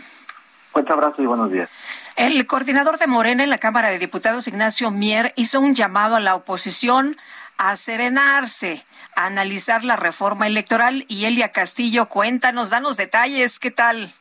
Fuerte 0.72 0.93
abrazo 0.93 1.22
y 1.22 1.26
buenos 1.26 1.51
días. 1.51 1.69
El 2.15 2.45
coordinador 2.45 2.97
de 2.97 3.07
Morena 3.07 3.43
en 3.43 3.49
la 3.49 3.57
Cámara 3.57 3.89
de 3.89 3.97
Diputados, 3.97 4.47
Ignacio 4.47 4.91
Mier, 4.91 5.34
hizo 5.35 5.60
un 5.60 5.73
llamado 5.73 6.15
a 6.15 6.19
la 6.19 6.35
oposición 6.35 7.18
a 7.57 7.76
serenarse, 7.76 8.85
a 9.15 9.26
analizar 9.26 9.84
la 9.84 9.95
reforma 9.95 10.47
electoral. 10.47 11.06
Y 11.07 11.26
Elia 11.26 11.51
Castillo, 11.51 12.07
cuéntanos, 12.07 12.69
danos 12.69 12.97
detalles, 12.97 13.60
¿qué 13.60 13.72
tal? 13.72 14.14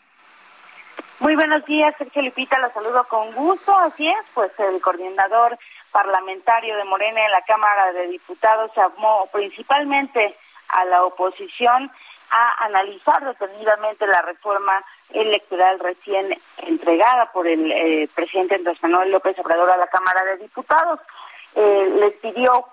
Muy 1.20 1.34
buenos 1.34 1.64
días, 1.66 1.94
Sergio 1.98 2.22
Lipita, 2.22 2.58
la 2.58 2.72
saludo 2.72 3.04
con 3.08 3.32
gusto. 3.32 3.76
Así 3.76 4.06
es, 4.06 4.26
pues 4.34 4.52
el 4.58 4.80
coordinador 4.80 5.58
parlamentario 5.92 6.76
de 6.76 6.84
Morena 6.84 7.24
en 7.24 7.30
la 7.30 7.42
Cámara 7.42 7.92
de 7.92 8.08
Diputados 8.08 8.70
llamó 8.76 9.28
principalmente 9.32 10.36
a 10.68 10.84
la 10.84 11.04
oposición 11.04 11.90
a 12.30 12.64
analizar 12.64 13.24
detenidamente 13.24 14.06
la 14.06 14.22
reforma 14.22 14.84
electoral 15.10 15.78
recién 15.78 16.38
entregada 16.58 17.32
por 17.32 17.46
el 17.46 17.72
eh, 17.72 18.08
presidente 18.14 18.56
Andrés 18.56 18.82
Manuel 18.82 19.10
López 19.10 19.38
Obrador 19.38 19.70
a 19.70 19.78
la 19.78 19.86
Cámara 19.86 20.24
de 20.24 20.36
Diputados. 20.38 21.00
Eh, 21.54 21.90
les 22.00 22.12
pidió 22.14 22.66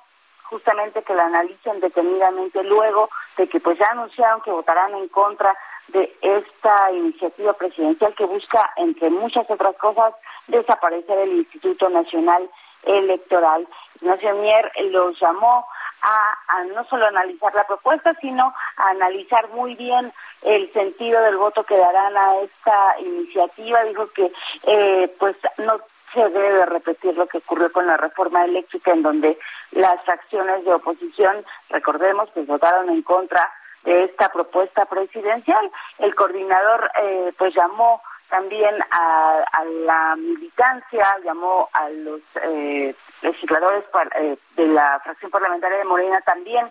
justamente 0.43 1.03
que 1.03 1.15
la 1.15 1.25
analicen 1.25 1.79
detenidamente 1.79 2.63
luego 2.63 3.09
de 3.37 3.47
que 3.47 3.59
pues 3.59 3.79
ya 3.79 3.87
anunciaron 3.87 4.41
que 4.41 4.51
votarán 4.51 4.93
en 4.95 5.07
contra 5.07 5.55
de 5.87 6.15
esta 6.21 6.91
iniciativa 6.91 7.53
presidencial 7.53 8.13
que 8.15 8.25
busca, 8.25 8.73
entre 8.75 9.09
muchas 9.09 9.49
otras 9.49 9.75
cosas, 9.77 10.13
desaparecer 10.47 11.17
el 11.19 11.33
Instituto 11.33 11.89
Nacional 11.89 12.49
Electoral. 12.85 13.67
Ignacio 14.01 14.35
Mier 14.35 14.71
los 14.91 15.19
llamó 15.19 15.65
a, 16.01 16.63
no 16.75 16.83
solo 16.85 17.07
analizar 17.07 17.53
la 17.55 17.65
propuesta, 17.65 18.13
sino 18.21 18.53
a 18.77 18.89
analizar 18.89 19.49
muy 19.49 19.75
bien 19.75 20.13
el 20.41 20.71
sentido 20.73 21.21
del 21.21 21.37
voto 21.37 21.63
que 21.63 21.77
darán 21.77 22.15
a 22.15 22.39
esta 22.41 22.99
iniciativa. 22.99 23.83
Dijo 23.83 24.07
que 24.11 24.31
eh, 24.63 25.15
pues 25.19 25.35
no 25.57 25.79
se 26.13 26.29
debe 26.29 26.65
repetir 26.65 27.15
lo 27.15 27.27
que 27.27 27.39
ocurrió 27.39 27.71
con 27.71 27.87
la 27.87 27.97
reforma 27.97 28.45
eléctrica, 28.45 28.93
en 28.93 29.03
donde 29.03 29.37
las 29.71 30.01
fracciones 30.03 30.63
de 30.63 30.73
oposición, 30.73 31.45
recordemos, 31.69 32.29
pues 32.33 32.47
votaron 32.47 32.89
en 32.89 33.01
contra 33.01 33.51
de 33.83 34.05
esta 34.05 34.29
propuesta 34.29 34.85
presidencial. 34.85 35.71
El 35.99 36.15
coordinador 36.15 36.91
eh, 37.01 37.33
pues 37.37 37.53
llamó 37.55 38.01
también 38.29 38.75
a, 38.91 39.43
la 39.85 40.15
militancia, 40.15 41.17
llamó 41.23 41.69
a 41.73 41.89
los 41.89 42.21
eh, 42.43 42.95
legisladores 43.21 43.83
eh, 44.15 44.37
de 44.55 44.67
la 44.67 44.99
fracción 45.03 45.31
parlamentaria 45.31 45.77
de 45.77 45.85
Morena 45.85 46.19
también 46.21 46.69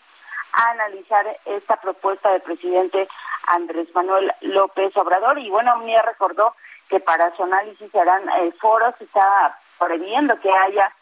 a 0.53 0.71
analizar 0.71 1.27
esta 1.45 1.77
propuesta 1.77 2.33
del 2.33 2.43
presidente 2.43 3.09
Andrés 3.49 3.89
Manuel 3.95 4.33
López 4.41 4.97
Obrador. 4.97 5.39
Y 5.39 5.51
bueno, 5.51 5.77
me 5.79 6.01
recordó 6.03 6.55
que 6.89 7.01
para 7.01 7.35
su 7.37 7.45
análisis 7.45 7.91
se 7.91 7.99
harán 7.99 8.29
eh, 8.29 8.53
foros, 8.61 8.95
está 9.01 9.59
previendo 9.79 10.39
que 10.41 10.51
haya 10.51 10.93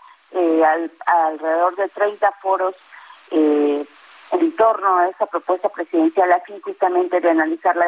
alrededor 1.04 1.76
de 1.76 1.88
30 1.90 2.32
foros 2.40 2.74
en 4.32 4.56
torno 4.56 4.98
a 4.98 5.08
esa 5.08 5.26
propuesta 5.26 5.68
presidencial 5.68 6.32
a 6.32 6.40
fin 6.40 6.60
justamente 6.62 7.20
de 7.20 7.30
analizarla 7.30 7.86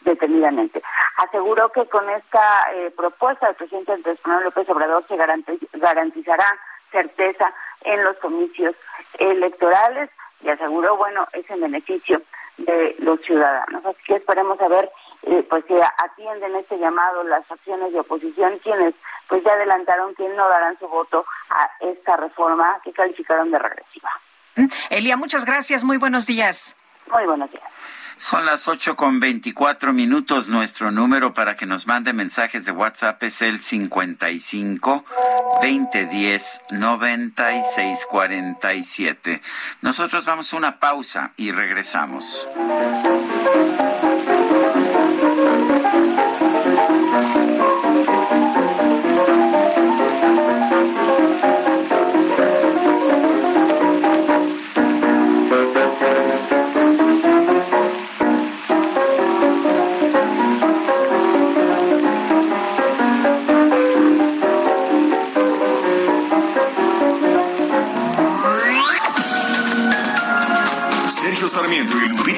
detenidamente. 0.00 0.82
Aseguró 1.16 1.70
que 1.70 1.86
con 1.86 2.08
esta 2.10 2.72
eh, 2.72 2.90
propuesta 2.96 3.46
del 3.46 3.56
presidente 3.56 3.92
Andrés 3.92 4.18
Manuel 4.24 4.46
López 4.46 4.68
Obrador 4.68 5.04
se 5.06 5.16
garantizará 5.16 6.58
certeza 6.90 7.52
en 7.82 8.02
los 8.04 8.16
comicios 8.18 8.74
electorales 9.18 10.10
y 10.42 10.48
aseguró, 10.48 10.96
bueno, 10.96 11.26
es 11.32 11.48
en 11.50 11.60
beneficio 11.60 12.22
de 12.58 12.96
los 12.98 13.20
ciudadanos. 13.20 13.84
Así 13.84 14.02
que 14.04 14.16
esperemos 14.16 14.60
a 14.60 14.68
ver 14.68 14.90
eh, 15.24 15.46
pues 15.48 15.64
si 15.66 15.74
atienden 15.98 16.56
este 16.56 16.78
llamado 16.78 17.22
las 17.24 17.48
acciones 17.50 17.92
de 17.92 18.00
oposición, 18.00 18.58
quienes 18.58 18.94
pues 19.28 19.44
ya 19.44 19.52
adelantaron 19.52 20.14
que 20.14 20.28
no 20.30 20.48
darán 20.48 20.78
su 20.78 20.88
voto 20.88 21.24
a 21.50 21.70
esta 21.80 22.16
reforma 22.16 22.80
que 22.82 22.92
calificaron 22.92 23.50
de 23.50 23.58
regresiva. 23.58 24.10
Elia, 24.90 25.16
muchas 25.16 25.44
gracias. 25.44 25.84
Muy 25.84 25.96
buenos 25.96 26.26
días. 26.26 26.76
Muy 27.12 27.26
buenos 27.26 27.50
días. 27.50 27.62
Son 28.22 28.46
las 28.46 28.68
ocho 28.68 28.94
con 28.94 29.18
veinticuatro 29.18 29.92
minutos. 29.92 30.48
Nuestro 30.48 30.92
número 30.92 31.34
para 31.34 31.56
que 31.56 31.66
nos 31.66 31.88
mande 31.88 32.12
mensajes 32.12 32.64
de 32.64 32.70
WhatsApp 32.70 33.20
es 33.24 33.42
el 33.42 33.58
55 33.58 35.04
2010 35.60 36.60
9647. 36.70 39.42
Nosotros 39.80 40.24
vamos 40.24 40.52
a 40.52 40.56
una 40.56 40.78
pausa 40.78 41.32
y 41.36 41.50
regresamos. 41.50 42.46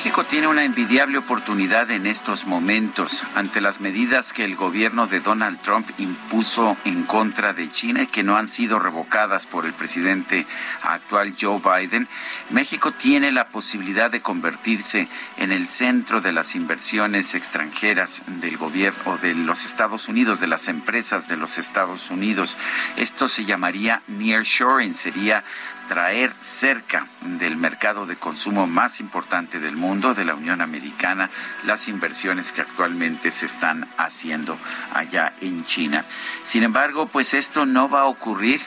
México 0.00 0.24
tiene 0.24 0.46
una 0.46 0.64
envidiable 0.64 1.18
oportunidad 1.18 1.90
en 1.90 2.06
estos 2.06 2.46
momentos 2.46 3.22
ante 3.34 3.60
las 3.60 3.82
medidas 3.82 4.32
que 4.32 4.44
el 4.44 4.56
gobierno 4.56 5.06
de 5.06 5.20
Donald 5.20 5.60
Trump 5.60 5.86
impuso 5.98 6.78
en 6.86 7.02
contra 7.02 7.52
de 7.52 7.70
China 7.70 8.04
y 8.04 8.06
que 8.06 8.22
no 8.22 8.38
han 8.38 8.48
sido 8.48 8.78
revocadas 8.78 9.44
por 9.44 9.66
el 9.66 9.74
presidente 9.74 10.46
actual 10.80 11.36
Joe 11.38 11.60
Biden. 11.60 12.08
México 12.48 12.92
tiene 12.92 13.30
la 13.30 13.50
posibilidad 13.50 14.10
de 14.10 14.22
convertirse 14.22 15.06
en 15.36 15.52
el 15.52 15.66
centro 15.66 16.22
de 16.22 16.32
las 16.32 16.54
inversiones 16.54 17.34
extranjeras 17.34 18.22
del 18.40 18.56
gobierno 18.56 19.18
de 19.18 19.34
los 19.34 19.66
Estados 19.66 20.08
Unidos, 20.08 20.40
de 20.40 20.46
las 20.46 20.68
empresas 20.68 21.28
de 21.28 21.36
los 21.36 21.58
Estados 21.58 22.10
Unidos. 22.10 22.56
Esto 22.96 23.28
se 23.28 23.44
llamaría 23.44 24.00
nearshoring, 24.06 24.94
sería 24.94 25.44
traer 25.90 26.32
cerca 26.38 27.04
del 27.22 27.56
mercado 27.56 28.06
de 28.06 28.14
consumo 28.14 28.68
más 28.68 29.00
importante 29.00 29.58
del 29.58 29.76
mundo, 29.76 30.14
de 30.14 30.24
la 30.24 30.36
Unión 30.36 30.60
Americana, 30.60 31.30
las 31.64 31.88
inversiones 31.88 32.52
que 32.52 32.60
actualmente 32.60 33.32
se 33.32 33.46
están 33.46 33.88
haciendo 33.98 34.56
allá 34.94 35.32
en 35.40 35.66
China. 35.66 36.04
Sin 36.44 36.62
embargo, 36.62 37.06
pues 37.06 37.34
esto 37.34 37.66
no 37.66 37.88
va 37.88 38.02
a 38.02 38.06
ocurrir 38.06 38.60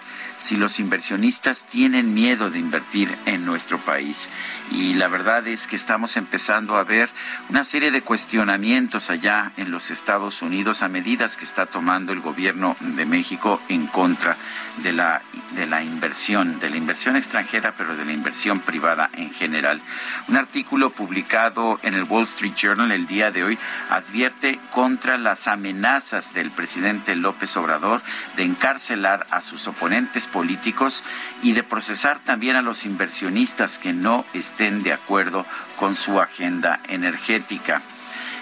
si 0.44 0.58
los 0.58 0.82
inversionistas 0.82 1.64
tienen 1.64 2.14
miedo 2.14 2.50
de 2.50 2.60
invertir 2.60 3.18
en 3.26 3.46
nuestro 3.46 3.78
país. 3.78 4.30
Y 4.72 4.94
la 4.96 5.08
verdad 5.08 5.48
es 5.48 5.68
que 5.68 5.78
estamos 5.78 6.18
empezando 6.18 6.76
a 6.76 6.84
ver 6.84 7.10
una 7.48 7.64
serie 7.64 7.92
de 7.92 8.02
cuestionamientos 8.02 9.10
allá 9.10 9.54
en 9.56 9.72
los 9.72 9.90
Estados 9.90 10.42
Unidos 10.42 10.84
a 10.84 10.90
medidas 10.90 11.38
que 11.38 11.46
está 11.46 11.66
tomando 11.66 12.12
el 12.12 12.20
gobierno 12.20 12.76
de 12.82 13.06
México 13.06 13.62
en 13.70 13.88
contra 13.88 14.36
de 14.84 14.92
la, 14.92 15.22
de 15.56 15.66
la 15.66 15.82
inversión, 15.82 16.60
de 16.60 16.70
la 16.70 16.76
inversión 16.76 17.16
extranjera, 17.16 17.74
pero 17.78 17.96
de 17.96 18.04
la 18.04 18.12
inversión 18.12 18.60
privada 18.60 19.10
en 19.14 19.32
general. 19.32 19.80
Un 20.28 20.36
artículo 20.36 20.90
publicado 20.90 21.80
en 21.84 21.94
el 21.94 22.04
Wall 22.04 22.24
Street 22.24 22.56
Journal 22.56 22.92
el 22.92 23.08
día 23.08 23.32
de 23.32 23.46
hoy 23.46 23.58
advierte 23.90 24.60
contra 24.72 25.18
las 25.18 25.48
amenazas 25.48 26.34
del 26.34 26.52
presidente 26.52 27.16
López 27.16 27.56
Obrador 27.56 28.02
de 28.36 28.44
encarcelar 28.44 29.26
a 29.32 29.40
sus 29.40 29.68
oponentes 29.68 30.28
políticos 30.34 31.04
y 31.44 31.54
de 31.54 31.64
procesar 31.64 32.20
también 32.20 32.58
a 32.58 32.62
los 32.62 32.86
inversionistas 32.86 33.78
que 33.78 33.94
no 33.94 34.26
estén 34.34 34.84
de 34.84 34.92
acuerdo 34.92 35.46
con 35.78 35.96
su 35.96 36.20
agenda 36.20 36.80
energética. 36.90 37.82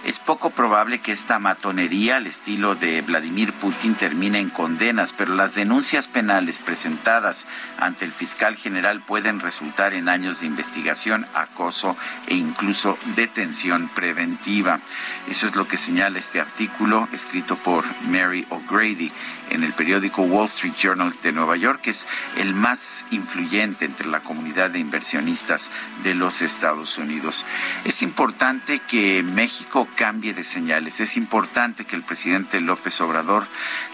Es 0.03 0.19
poco 0.19 0.49
probable 0.49 0.99
que 0.99 1.11
esta 1.11 1.37
matonería 1.37 2.17
al 2.17 2.25
estilo 2.25 2.73
de 2.73 3.03
Vladimir 3.03 3.53
Putin 3.53 3.93
termine 3.93 4.39
en 4.39 4.49
condenas, 4.49 5.13
pero 5.13 5.35
las 5.35 5.53
denuncias 5.53 6.07
penales 6.07 6.59
presentadas 6.59 7.45
ante 7.77 8.05
el 8.05 8.11
fiscal 8.11 8.55
general 8.55 9.01
pueden 9.01 9.39
resultar 9.39 9.93
en 9.93 10.09
años 10.09 10.39
de 10.39 10.47
investigación, 10.47 11.27
acoso 11.35 11.95
e 12.25 12.33
incluso 12.33 12.97
detención 13.15 13.89
preventiva. 13.89 14.79
Eso 15.29 15.45
es 15.45 15.55
lo 15.55 15.67
que 15.67 15.77
señala 15.77 16.17
este 16.17 16.41
artículo 16.41 17.07
escrito 17.13 17.55
por 17.55 17.85
Mary 18.07 18.47
O'Grady 18.49 19.11
en 19.51 19.63
el 19.63 19.73
periódico 19.73 20.23
Wall 20.23 20.45
Street 20.45 20.73
Journal 20.73 21.13
de 21.21 21.31
Nueva 21.31 21.57
York, 21.57 21.81
que 21.81 21.89
es 21.91 22.07
el 22.37 22.55
más 22.55 23.05
influyente 23.11 23.85
entre 23.85 24.07
la 24.07 24.21
comunidad 24.21 24.71
de 24.71 24.79
inversionistas 24.79 25.69
de 26.03 26.15
los 26.15 26.41
Estados 26.41 26.97
Unidos. 26.97 27.45
Es 27.83 28.01
importante 28.01 28.79
que 28.79 29.23
México 29.23 29.87
cambie 29.95 30.33
de 30.33 30.43
señales. 30.43 30.99
Es 30.99 31.17
importante 31.17 31.85
que 31.85 31.95
el 31.95 32.03
presidente 32.03 32.59
López 32.61 32.99
Obrador 33.01 33.47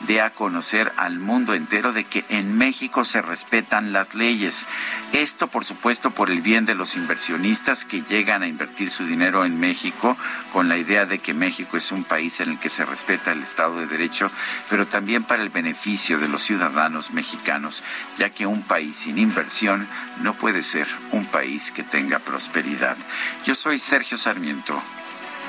dé 0.07 0.21
a 0.21 0.29
conocer 0.29 0.91
al 0.97 1.19
mundo 1.19 1.53
entero 1.53 1.93
de 1.93 2.03
que 2.03 2.23
en 2.29 2.57
México 2.57 3.05
se 3.05 3.21
respetan 3.21 3.93
las 3.93 4.15
leyes. 4.15 4.65
Esto, 5.13 5.47
por 5.47 5.65
supuesto, 5.65 6.11
por 6.11 6.29
el 6.29 6.41
bien 6.41 6.65
de 6.65 6.75
los 6.75 6.95
inversionistas 6.95 7.85
que 7.85 8.01
llegan 8.01 8.43
a 8.43 8.47
invertir 8.47 8.89
su 8.89 9.05
dinero 9.05 9.45
en 9.45 9.59
México 9.59 10.17
con 10.53 10.69
la 10.69 10.77
idea 10.77 11.05
de 11.05 11.19
que 11.19 11.33
México 11.33 11.77
es 11.77 11.91
un 11.91 12.03
país 12.03 12.39
en 12.39 12.49
el 12.49 12.59
que 12.59 12.69
se 12.69 12.85
respeta 12.85 13.31
el 13.31 13.43
Estado 13.43 13.79
de 13.79 13.87
Derecho, 13.87 14.31
pero 14.69 14.85
también 14.85 15.23
para 15.23 15.43
el 15.43 15.49
beneficio 15.49 16.19
de 16.19 16.27
los 16.27 16.43
ciudadanos 16.43 17.11
mexicanos, 17.11 17.83
ya 18.17 18.29
que 18.29 18.45
un 18.45 18.61
país 18.63 18.95
sin 18.97 19.17
inversión 19.17 19.87
no 20.21 20.33
puede 20.33 20.63
ser 20.63 20.87
un 21.11 21.25
país 21.25 21.71
que 21.71 21.83
tenga 21.83 22.19
prosperidad. 22.19 22.97
Yo 23.45 23.55
soy 23.55 23.79
Sergio 23.79 24.17
Sarmiento 24.17 24.81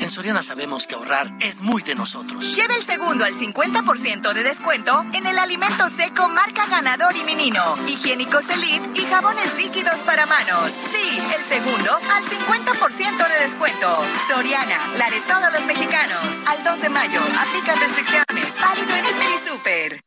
En 0.00 0.10
Soriana 0.10 0.42
sabemos 0.42 0.86
que 0.86 0.94
ahorrar 0.94 1.32
es 1.40 1.60
muy 1.60 1.82
de 1.82 1.94
nosotros. 1.94 2.54
Lleve 2.54 2.76
el 2.76 2.82
segundo 2.82 3.24
al 3.24 3.34
50% 3.34 4.32
de 4.32 4.42
descuento 4.42 5.04
en 5.12 5.26
el 5.26 5.38
alimento 5.38 5.88
seco 5.88 6.28
marca 6.28 6.66
Ganador 6.66 7.16
y 7.16 7.24
Menino, 7.24 7.76
higiénicos 7.88 8.48
Elite 8.48 8.90
y 8.94 9.04
jabones 9.06 9.56
líquidos 9.56 10.00
para 10.04 10.26
manos. 10.26 10.72
Sí, 10.82 11.18
el 11.36 11.44
segundo 11.44 11.90
al 12.14 12.24
50% 12.24 13.28
de 13.28 13.44
descuento. 13.44 13.88
Soriana, 14.28 14.78
la 14.98 15.10
de 15.10 15.20
todos 15.22 15.52
los 15.52 15.66
mexicanos. 15.66 16.42
Al 16.46 16.62
2 16.62 16.80
de 16.82 16.88
mayo, 16.90 17.20
aplican 17.40 17.80
restricciones. 17.80 18.56
Válido 18.60 18.94
en 18.94 19.04
y 19.04 19.38
Super. 19.48 20.00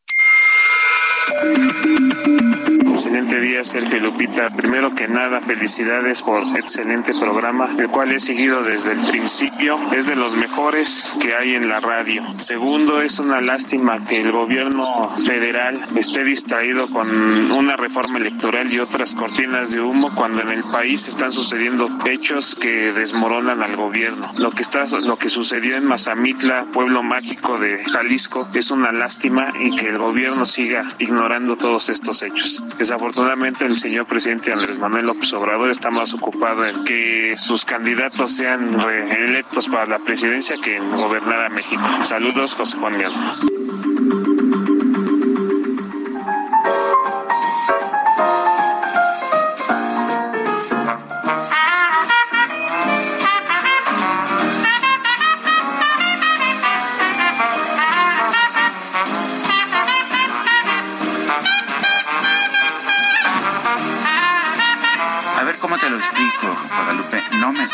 Excelente 2.81 3.39
día, 3.39 3.63
Sergio 3.63 3.99
Lupita. 3.99 4.47
Primero 4.49 4.95
que 4.95 5.07
nada, 5.07 5.39
felicidades 5.39 6.21
por 6.21 6.43
excelente 6.57 7.13
programa, 7.13 7.69
el 7.77 7.87
cual 7.89 8.11
he 8.11 8.19
seguido 8.19 8.63
desde 8.63 8.93
el 8.93 8.99
principio. 9.07 9.79
Es 9.91 10.07
de 10.07 10.15
los 10.15 10.35
mejores 10.35 11.05
que 11.19 11.35
hay 11.35 11.55
en 11.55 11.69
la 11.69 11.79
radio. 11.79 12.23
Segundo, 12.39 13.01
es 13.01 13.19
una 13.19 13.39
lástima 13.39 14.03
que 14.05 14.21
el 14.21 14.31
gobierno 14.31 15.09
federal 15.25 15.79
esté 15.95 16.23
distraído 16.23 16.89
con 16.89 17.09
una 17.51 17.77
reforma 17.77 18.17
electoral 18.17 18.71
y 18.73 18.79
otras 18.79 19.13
cortinas 19.13 19.71
de 19.71 19.81
humo 19.81 20.11
cuando 20.15 20.41
en 20.41 20.49
el 20.49 20.63
país 20.63 21.07
están 21.07 21.31
sucediendo 21.31 21.89
hechos 22.05 22.55
que 22.55 22.93
desmoronan 22.93 23.61
al 23.61 23.75
gobierno. 23.75 24.27
Lo 24.37 24.51
que 24.51 24.63
está, 24.63 24.87
lo 24.87 25.17
que 25.17 25.29
sucedió 25.29 25.77
en 25.77 25.85
Mazamitla, 25.85 26.65
pueblo 26.73 27.03
mágico 27.03 27.59
de 27.59 27.83
Jalisco, 27.85 28.47
es 28.53 28.71
una 28.71 28.91
lástima 28.91 29.53
y 29.59 29.75
que 29.75 29.89
el 29.89 29.97
gobierno 29.97 30.45
siga 30.45 30.93
ignorando 30.99 31.55
todos 31.55 31.89
estos 31.89 32.21
hechos. 32.23 32.63
Desafortunadamente 32.77 33.65
el 33.65 33.77
señor 33.77 34.05
presidente 34.05 34.51
Andrés 34.51 34.77
Manuel 34.77 35.05
López 35.05 35.31
Obrador 35.33 35.69
está 35.69 35.91
más 35.91 36.13
ocupado 36.13 36.65
en 36.65 36.83
que 36.83 37.35
sus 37.37 37.65
candidatos 37.65 38.31
sean 38.31 38.73
reelectos 38.79 39.67
para 39.67 39.85
la 39.85 39.99
presidencia 39.99 40.57
que 40.61 40.77
en 40.77 40.91
gobernar 40.91 41.45
a 41.45 41.49
México. 41.49 41.83
Saludos, 42.03 42.55
José 42.55 42.77
Juan 42.77 42.97
Miel. 42.97 43.11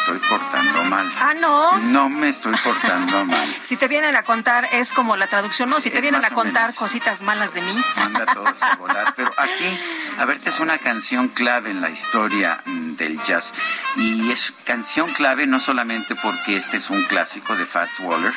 Estoy 0.07 0.29
portando 0.29 0.84
mal. 0.84 1.11
Ah, 1.19 1.34
no. 1.34 1.77
No 1.79 2.09
me 2.09 2.29
estoy 2.29 2.55
portando 2.63 3.25
mal. 3.25 3.55
si 3.61 3.75
te 3.75 3.89
vienen 3.89 4.15
a 4.15 4.23
contar, 4.23 4.67
es 4.71 4.93
como 4.93 5.17
la 5.17 5.27
traducción, 5.27 5.69
¿no? 5.69 5.81
Si 5.81 5.89
te 5.89 5.99
vienen 5.99 6.23
a 6.23 6.29
contar 6.29 6.73
cositas 6.75 7.21
malas 7.21 7.53
de 7.53 7.61
mí. 7.61 7.75
Manda 7.97 8.25
todos 8.25 8.61
a 8.63 8.75
volar. 8.77 9.13
Pero 9.17 9.31
aquí, 9.38 9.79
a 10.17 10.25
ver, 10.25 10.38
esta 10.38 10.49
es 10.49 10.59
una 10.61 10.77
canción 10.77 11.27
clave 11.27 11.71
en 11.71 11.81
la 11.81 11.89
historia 11.89 12.61
del 12.65 13.21
jazz. 13.23 13.53
Y 13.97 14.31
es 14.31 14.53
canción 14.63 15.11
clave 15.11 15.45
no 15.45 15.59
solamente 15.59 16.15
porque 16.15 16.55
este 16.55 16.77
es 16.77 16.89
un 16.89 17.03
clásico 17.03 17.57
de 17.57 17.65
Fats 17.65 17.99
Waller, 17.99 18.34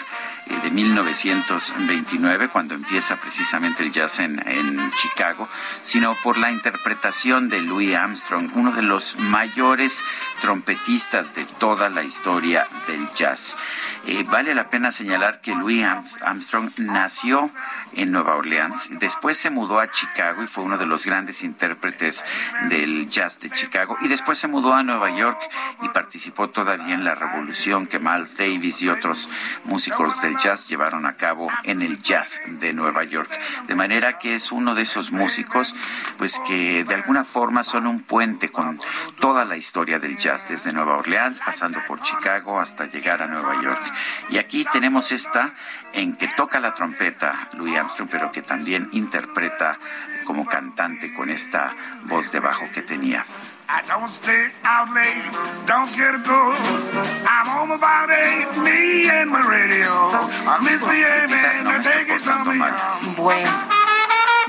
de 0.62 0.70
1929, 0.70 2.48
cuando 2.48 2.74
empieza 2.74 3.16
precisamente 3.16 3.82
el 3.82 3.92
jazz 3.92 4.18
en, 4.18 4.40
Chicago, 5.00 5.48
sino 5.82 6.14
por 6.22 6.36
la 6.36 6.50
interpretación 6.50 7.48
de 7.48 7.62
Louis 7.62 7.94
Armstrong, 7.94 8.50
uno 8.54 8.72
de 8.72 8.82
los 8.82 9.16
mayores 9.18 10.02
trompetistas 10.40 11.34
de 11.34 11.44
toda 11.44 11.88
la 11.88 12.02
historia 12.02 12.66
del 12.86 13.08
jazz. 13.14 13.56
Eh, 14.06 14.24
vale 14.24 14.54
la 14.54 14.68
pena 14.68 14.92
señalar 14.92 15.40
que 15.40 15.54
Louis 15.54 15.84
Armstrong 16.22 16.70
nació 16.78 17.50
en 17.92 18.12
Nueva 18.12 18.36
Orleans, 18.36 18.90
después 18.98 19.38
se 19.38 19.50
mudó 19.50 19.78
a 19.78 19.90
Chicago 19.90 20.42
y 20.42 20.46
fue 20.46 20.64
uno 20.64 20.78
de 20.78 20.86
los 20.86 21.06
grandes 21.06 21.42
intérpretes 21.42 22.24
del 22.68 23.08
jazz 23.08 23.40
de 23.40 23.50
Chicago, 23.50 23.96
y 24.00 24.08
después 24.08 24.38
se 24.38 24.48
mudó 24.48 24.74
a 24.74 24.82
Nueva 24.82 25.10
York 25.10 25.40
y 25.82 25.88
participó 25.88 26.50
todavía 26.50 26.94
en 26.94 27.04
la 27.04 27.14
revolución 27.14 27.86
que 27.86 27.98
Miles 27.98 28.36
Davis 28.36 28.82
y 28.82 28.88
otros 28.88 29.28
músicos 29.64 30.20
del 30.22 30.36
jazz 30.42 30.66
llevaron 30.68 31.06
a 31.06 31.16
cabo 31.16 31.48
en 31.64 31.82
el 31.82 32.02
jazz 32.02 32.40
de 32.46 32.72
Nueva 32.72 33.04
York. 33.04 33.30
De 33.66 33.74
manera 33.74 34.18
que 34.18 34.34
es 34.34 34.52
uno 34.52 34.74
de 34.74 34.82
esos 34.82 35.12
músicos, 35.12 35.74
pues 36.16 36.40
que 36.46 36.84
de 36.84 36.94
alguna 36.94 37.24
forma 37.24 37.62
son 37.62 37.86
un 37.86 38.00
puente 38.00 38.50
con 38.50 38.80
toda 39.18 39.44
la 39.44 39.56
historia 39.56 39.98
del 39.98 40.16
jazz, 40.16 40.48
desde 40.48 40.72
Nueva 40.72 40.96
Orleans, 40.96 41.40
pasando 41.44 41.78
por 41.86 42.02
Chicago 42.02 42.58
hasta 42.58 42.86
llegar 42.86 43.22
a 43.22 43.26
Nueva 43.26 43.62
York. 43.62 43.82
Y 44.30 44.38
aquí 44.38 44.66
tenemos 44.72 45.12
esta 45.12 45.52
en 45.92 46.16
que 46.16 46.28
toca 46.28 46.60
la 46.60 46.72
trompeta 46.72 47.48
Louis 47.54 47.76
Armstrong, 47.76 48.08
pero 48.10 48.32
que 48.32 48.42
también 48.42 48.88
interpreta 48.92 49.78
como 50.24 50.46
cantante 50.46 51.12
con 51.12 51.28
esta 51.30 51.74
voz 52.04 52.32
de 52.32 52.40
bajo 52.40 52.64
que 52.72 52.82
tenía. 52.82 53.24
I 53.72 53.82
don't 53.86 54.08
stay 54.08 54.48
out 54.64 54.92
late, 54.92 55.30
don't 55.64 55.86
get 55.94 56.14
a 56.14 56.18
go. 56.26 56.52
I'm 57.24 57.46
home 57.46 57.70
about 57.70 58.10
eight, 58.10 58.50
me 58.58 59.08
and 59.08 59.30
my 59.30 59.46
radio. 59.46 60.10
I 60.50 60.58
miss 60.58 60.82
me, 60.82 60.98
amen, 61.06 61.80
take 61.80 62.10
it 62.10 62.20
from 62.20 62.48
me. 62.48 62.58
Bueno, 63.16 63.50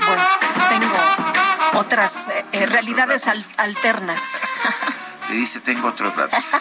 bueno, 0.06 0.24
tengo 0.70 1.78
otras 1.78 2.30
eh, 2.52 2.66
realidades 2.66 3.28
al 3.28 3.38
alternas. 3.58 4.20
Se 5.28 5.34
dice, 5.34 5.60
tengo 5.60 5.88
otros 5.88 6.16
datos. 6.16 6.44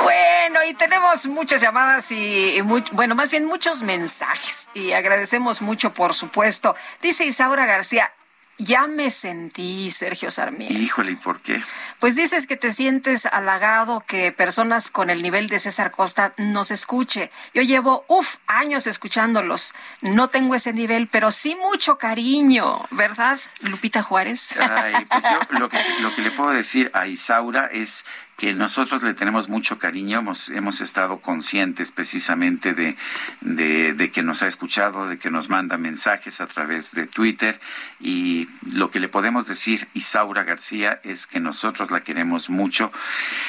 Bueno, 0.00 0.64
y 0.64 0.74
tenemos 0.74 1.26
muchas 1.26 1.60
llamadas 1.60 2.10
y, 2.12 2.60
bueno, 2.92 3.14
más 3.14 3.30
bien 3.30 3.44
muchos 3.44 3.82
mensajes 3.82 4.68
y 4.72 4.92
agradecemos 4.92 5.60
mucho, 5.60 5.92
por 5.92 6.14
supuesto. 6.14 6.76
Dice 7.02 7.24
Isaura 7.24 7.66
García, 7.66 8.12
ya 8.58 8.86
me 8.88 9.10
sentí, 9.10 9.90
Sergio 9.90 10.30
Sarmiento. 10.30 10.74
Híjole, 10.74 11.12
¿y 11.12 11.16
por 11.16 11.40
qué? 11.40 11.62
Pues 12.00 12.16
dices 12.16 12.46
que 12.46 12.56
te 12.56 12.72
sientes 12.72 13.26
halagado 13.26 14.00
que 14.06 14.32
personas 14.32 14.90
con 14.90 15.10
el 15.10 15.22
nivel 15.22 15.48
de 15.48 15.58
César 15.58 15.92
Costa 15.92 16.32
nos 16.38 16.70
escuche. 16.70 17.30
Yo 17.54 17.62
llevo, 17.62 18.04
uff, 18.08 18.36
años 18.46 18.86
escuchándolos. 18.86 19.74
No 20.00 20.28
tengo 20.28 20.54
ese 20.54 20.72
nivel, 20.72 21.06
pero 21.06 21.30
sí 21.30 21.54
mucho 21.54 21.98
cariño, 21.98 22.84
¿verdad, 22.90 23.38
Lupita 23.60 24.02
Juárez? 24.02 24.56
Ay, 24.58 25.04
pues 25.04 25.22
yo 25.22 25.58
lo 25.58 25.68
que, 25.68 25.78
lo 26.00 26.14
que 26.14 26.22
le 26.22 26.30
puedo 26.32 26.50
decir 26.50 26.90
a 26.94 27.06
Isaura 27.06 27.66
es 27.72 28.04
que 28.38 28.54
nosotros 28.54 29.02
le 29.02 29.14
tenemos 29.14 29.48
mucho 29.48 29.78
cariño, 29.78 30.20
hemos, 30.20 30.48
hemos 30.50 30.80
estado 30.80 31.18
conscientes 31.18 31.90
precisamente 31.90 32.72
de, 32.72 32.96
de, 33.40 34.10
que 34.12 34.22
nos 34.22 34.44
ha 34.44 34.46
escuchado, 34.46 35.08
de 35.08 35.18
que 35.18 35.28
nos 35.28 35.48
manda 35.48 35.76
mensajes 35.76 36.40
a 36.40 36.46
través 36.46 36.94
de 36.94 37.08
Twitter 37.08 37.60
y 37.98 38.46
lo 38.70 38.92
que 38.92 39.00
le 39.00 39.08
podemos 39.08 39.48
decir, 39.48 39.88
Isaura 39.92 40.44
García, 40.44 41.00
es 41.02 41.26
que 41.26 41.40
nosotros 41.40 41.90
la 41.90 42.04
queremos 42.04 42.48
mucho, 42.48 42.92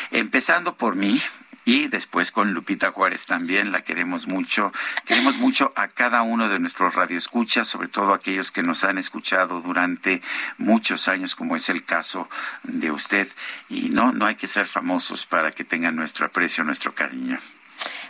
empezando 0.10 0.76
por 0.76 0.96
mí, 0.96 1.22
y 1.70 1.88
después 1.88 2.32
con 2.32 2.56
Lupita 2.56 2.92
Juárez 2.92 3.28
también 3.28 3.72
la 3.72 3.84
queremos 3.84 4.26
mucho. 4.26 4.72
Queremos 5.06 5.38
mucho 5.38 5.72
a 5.76 5.88
cada 5.88 6.24
uno 6.24 6.50
de 6.50 6.58
nuestros 6.58 6.96
radioescuchas, 6.96 7.68
sobre 7.68 7.90
todo 7.90 8.16
aquellos 8.16 8.50
que 8.50 8.64
nos 8.64 8.84
han 8.84 8.98
escuchado 8.98 9.62
durante 9.62 10.24
muchos 10.58 11.08
años, 11.08 11.36
como 11.36 11.56
es 11.56 11.70
el 11.70 11.84
caso 11.86 12.28
de 12.64 12.90
usted. 12.90 13.28
Y 13.70 13.90
no, 13.90 14.12
no 14.12 14.26
hay 14.26 14.34
que 14.34 14.48
ser 14.48 14.66
famosos 14.66 15.28
para 15.28 15.52
que 15.52 15.64
tengan 15.64 15.96
nuestro 15.96 16.26
aprecio, 16.26 16.64
nuestro 16.64 16.96
cariño. 16.96 17.38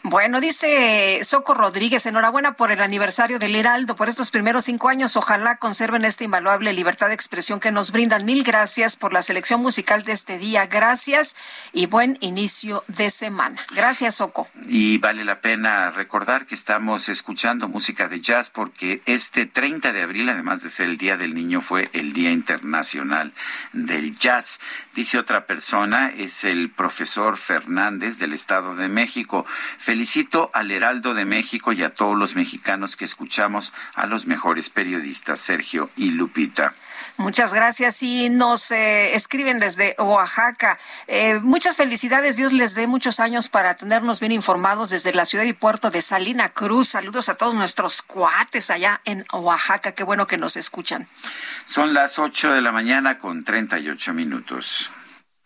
Bueno, 0.04 0.40
dice 0.40 1.20
Soco 1.24 1.54
Rodríguez, 1.54 2.06
enhorabuena 2.06 2.54
por 2.54 2.72
el 2.72 2.82
aniversario 2.82 3.38
del 3.38 3.56
Heraldo, 3.56 3.98
por 3.98 4.08
estos 4.08 4.32
primeros 4.32 4.66
cinco 4.66 4.88
años. 4.88 5.18
Ojalá 5.18 5.58
conserven 5.58 6.06
esta 6.06 6.24
invaluable 6.24 6.72
libertad 6.72 7.10
de 7.10 7.16
expresión 7.16 7.60
que 7.60 7.72
nos 7.72 7.92
brindan. 7.92 8.26
Mil 8.26 8.44
gracias 8.44 8.96
por 8.96 9.12
la 9.12 9.22
selección 9.22 9.62
musical 9.62 10.04
de 10.04 10.14
este 10.14 10.38
día. 10.38 10.68
Gracias 10.68 11.36
y 11.74 11.88
buen 11.88 12.18
inicio 12.22 12.84
de 12.88 13.10
semana. 13.10 13.62
Gracias, 13.76 14.16
Soco. 14.16 14.48
Y 14.68 15.00
vale 15.00 15.26
la 15.26 15.42
pena 15.42 15.92
recordar 15.92 16.46
que 16.46 16.56
estamos 16.56 17.10
escuchando 17.10 17.68
música 17.68 18.08
de 18.08 18.22
jazz 18.22 18.50
porque 18.50 19.02
este 19.06 19.48
30 19.48 19.92
de 19.92 20.02
abril, 20.02 20.30
además 20.30 20.64
de 20.64 20.70
ser 20.70 20.88
el 20.88 20.98
Día 20.98 21.18
del 21.18 21.36
Niño, 21.36 21.60
fue 21.60 21.90
el 21.92 22.14
Día 22.14 22.32
Internacional 22.32 23.34
del 23.74 24.18
Jazz. 24.18 24.62
Dice 24.96 25.18
otra 25.18 25.46
persona, 25.46 26.14
es 26.16 26.46
el 26.46 26.72
profesor 26.72 27.38
Fernández 27.38 28.18
del 28.18 28.34
Estado 28.34 28.76
de 28.76 28.88
México. 28.88 29.46
Felicito 29.90 30.52
al 30.54 30.70
Heraldo 30.70 31.16
de 31.16 31.26
México 31.26 31.74
y 31.74 31.82
a 31.82 31.96
todos 31.96 32.16
los 32.16 32.36
mexicanos 32.36 32.96
que 32.96 33.06
escuchamos 33.06 33.74
a 33.96 34.06
los 34.06 34.28
mejores 34.28 34.70
periodistas, 34.70 35.40
Sergio 35.40 35.90
y 35.98 36.12
Lupita. 36.12 36.76
Muchas 37.18 37.56
gracias 37.56 38.04
y 38.04 38.30
nos 38.30 38.70
eh, 38.70 39.16
escriben 39.16 39.58
desde 39.58 39.96
Oaxaca. 39.98 40.78
Eh, 41.08 41.40
muchas 41.40 41.76
felicidades, 41.76 42.38
Dios 42.38 42.54
les 42.54 42.76
dé 42.76 42.86
muchos 42.86 43.20
años 43.20 43.50
para 43.50 43.78
tenernos 43.78 44.20
bien 44.20 44.32
informados 44.32 44.92
desde 44.92 45.12
la 45.12 45.26
ciudad 45.26 45.46
y 45.46 45.54
puerto 45.54 45.90
de 45.90 46.02
Salina 46.02 46.50
Cruz. 46.50 46.90
Saludos 46.90 47.28
a 47.28 47.34
todos 47.34 47.56
nuestros 47.56 48.04
cuates 48.04 48.70
allá 48.70 49.02
en 49.06 49.26
Oaxaca. 49.34 49.94
Qué 49.94 50.04
bueno 50.04 50.28
que 50.28 50.38
nos 50.38 50.56
escuchan. 50.56 51.08
Son 51.66 51.96
las 51.96 52.20
8 52.20 52.52
de 52.52 52.62
la 52.62 52.72
mañana 52.72 53.18
con 53.18 53.44
38 53.44 54.14
minutos. 54.14 54.92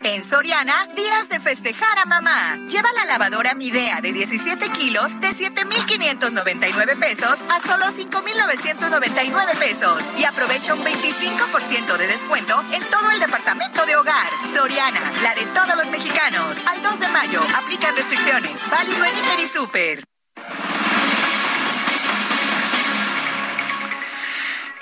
En 0.05 0.21
Soriana, 0.21 0.85
días 0.97 1.29
de 1.29 1.39
festejar 1.39 1.97
a 1.97 2.05
mamá. 2.05 2.57
Lleva 2.67 2.91
la 2.91 3.05
lavadora 3.05 3.55
Midea 3.55 4.01
de 4.01 4.11
17 4.11 4.69
kilos 4.71 5.19
de 5.21 5.31
7,599 5.31 6.97
pesos 6.97 7.41
a 7.49 7.61
solo 7.61 7.89
5,999 7.89 9.53
pesos. 9.57 10.03
Y 10.17 10.25
aprovecha 10.25 10.73
un 10.73 10.83
25% 10.83 11.97
de 11.97 12.07
descuento 12.07 12.61
en 12.73 12.83
todo 12.89 13.11
el 13.11 13.19
departamento 13.21 13.85
de 13.85 13.95
hogar. 13.95 14.27
Soriana, 14.53 14.99
la 15.21 15.35
de 15.35 15.45
todos 15.53 15.75
los 15.77 15.89
mexicanos. 15.89 16.59
Al 16.67 16.83
2 16.83 16.99
de 16.99 17.07
mayo, 17.07 17.41
aplican 17.55 17.95
restricciones. 17.95 18.69
Válido 18.69 19.05
en 19.05 19.17
Inter 19.17 19.39
y 19.39 19.47
Super. 19.47 20.03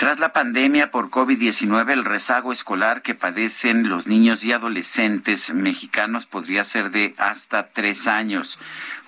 Tras 0.01 0.19
la 0.19 0.33
pandemia 0.33 0.89
por 0.89 1.11
COVID-19, 1.11 1.91
el 1.91 2.05
rezago 2.05 2.51
escolar 2.51 3.03
que 3.03 3.13
padecen 3.13 3.87
los 3.87 4.07
niños 4.07 4.43
y 4.43 4.51
adolescentes 4.51 5.53
mexicanos 5.53 6.25
podría 6.25 6.63
ser 6.63 6.89
de 6.89 7.13
hasta 7.19 7.67
tres 7.67 8.07
años. 8.07 8.57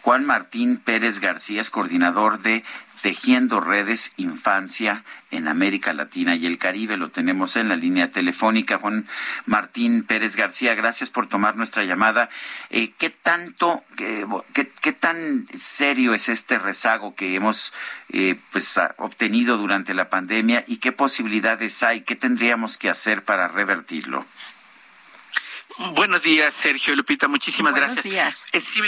Juan 0.03 0.23
Martín 0.23 0.77
Pérez 0.77 1.19
García 1.19 1.61
es 1.61 1.71
coordinador 1.71 2.43
de 2.43 2.63
Tejiendo 3.03 3.59
Redes 3.59 4.13
Infancia 4.15 5.03
en 5.29 5.49
América 5.49 5.91
Latina 5.91 6.37
y 6.37 6.45
el 6.45 6.57
Caribe. 6.57 6.95
Lo 6.95 7.11
tenemos 7.11 7.57
en 7.57 7.67
la 7.67 7.75
línea 7.75 8.11
telefónica. 8.11 8.79
Juan 8.79 9.09
Martín 9.45 10.03
Pérez 10.03 10.37
García, 10.37 10.73
gracias 10.73 11.09
por 11.09 11.27
tomar 11.27 11.57
nuestra 11.57 11.83
llamada. 11.83 12.29
Eh, 12.69 12.93
¿Qué 12.97 13.09
tanto, 13.09 13.83
qué, 13.97 14.93
tan 14.93 15.49
serio 15.53 16.13
es 16.13 16.29
este 16.29 16.57
rezago 16.57 17.13
que 17.13 17.35
hemos 17.35 17.73
eh, 18.07 18.39
pues, 18.53 18.79
obtenido 18.95 19.57
durante 19.57 19.93
la 19.93 20.09
pandemia 20.09 20.63
y 20.65 20.77
qué 20.77 20.93
posibilidades 20.93 21.83
hay? 21.83 22.03
¿Qué 22.03 22.15
tendríamos 22.15 22.77
que 22.77 22.89
hacer 22.89 23.25
para 23.25 23.49
revertirlo? 23.49 24.25
Buenos 25.95 26.23
días, 26.23 26.53
Sergio 26.53 26.95
Lupita. 26.95 27.27
Muchísimas 27.27 27.73
Buenos 27.73 27.95
gracias. 27.95 28.13
Días. 28.13 28.45
Eh, 28.53 28.61
sí, 28.61 28.79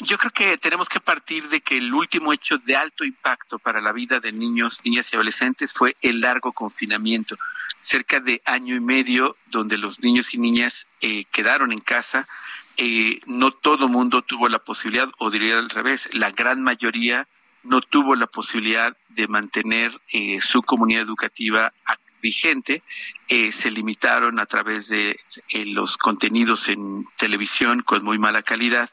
yo 0.00 0.18
creo 0.18 0.30
que 0.30 0.58
tenemos 0.58 0.88
que 0.88 1.00
partir 1.00 1.48
de 1.48 1.60
que 1.60 1.78
el 1.78 1.92
último 1.94 2.32
hecho 2.32 2.58
de 2.58 2.76
alto 2.76 3.04
impacto 3.04 3.58
para 3.58 3.80
la 3.80 3.92
vida 3.92 4.20
de 4.20 4.32
niños, 4.32 4.80
niñas 4.84 5.12
y 5.12 5.16
adolescentes 5.16 5.72
fue 5.72 5.96
el 6.02 6.20
largo 6.20 6.52
confinamiento, 6.52 7.36
cerca 7.80 8.20
de 8.20 8.42
año 8.44 8.74
y 8.74 8.80
medio 8.80 9.36
donde 9.46 9.78
los 9.78 10.02
niños 10.02 10.34
y 10.34 10.38
niñas 10.38 10.88
eh, 11.00 11.24
quedaron 11.24 11.72
en 11.72 11.78
casa. 11.78 12.28
Eh, 12.76 13.20
no 13.26 13.52
todo 13.52 13.88
mundo 13.88 14.22
tuvo 14.22 14.48
la 14.48 14.58
posibilidad, 14.58 15.08
o 15.18 15.30
diría 15.30 15.58
al 15.58 15.70
revés, 15.70 16.10
la 16.12 16.30
gran 16.30 16.62
mayoría 16.62 17.26
no 17.62 17.80
tuvo 17.80 18.14
la 18.14 18.26
posibilidad 18.26 18.96
de 19.08 19.28
mantener 19.28 19.92
eh, 20.12 20.40
su 20.40 20.62
comunidad 20.62 21.02
educativa 21.02 21.72
vigente, 22.20 22.82
eh, 23.28 23.52
se 23.52 23.70
limitaron 23.70 24.38
a 24.38 24.46
través 24.46 24.88
de 24.88 25.18
eh, 25.50 25.66
los 25.66 25.96
contenidos 25.96 26.68
en 26.68 27.04
televisión 27.16 27.82
con 27.82 28.04
muy 28.04 28.18
mala 28.18 28.42
calidad 28.42 28.90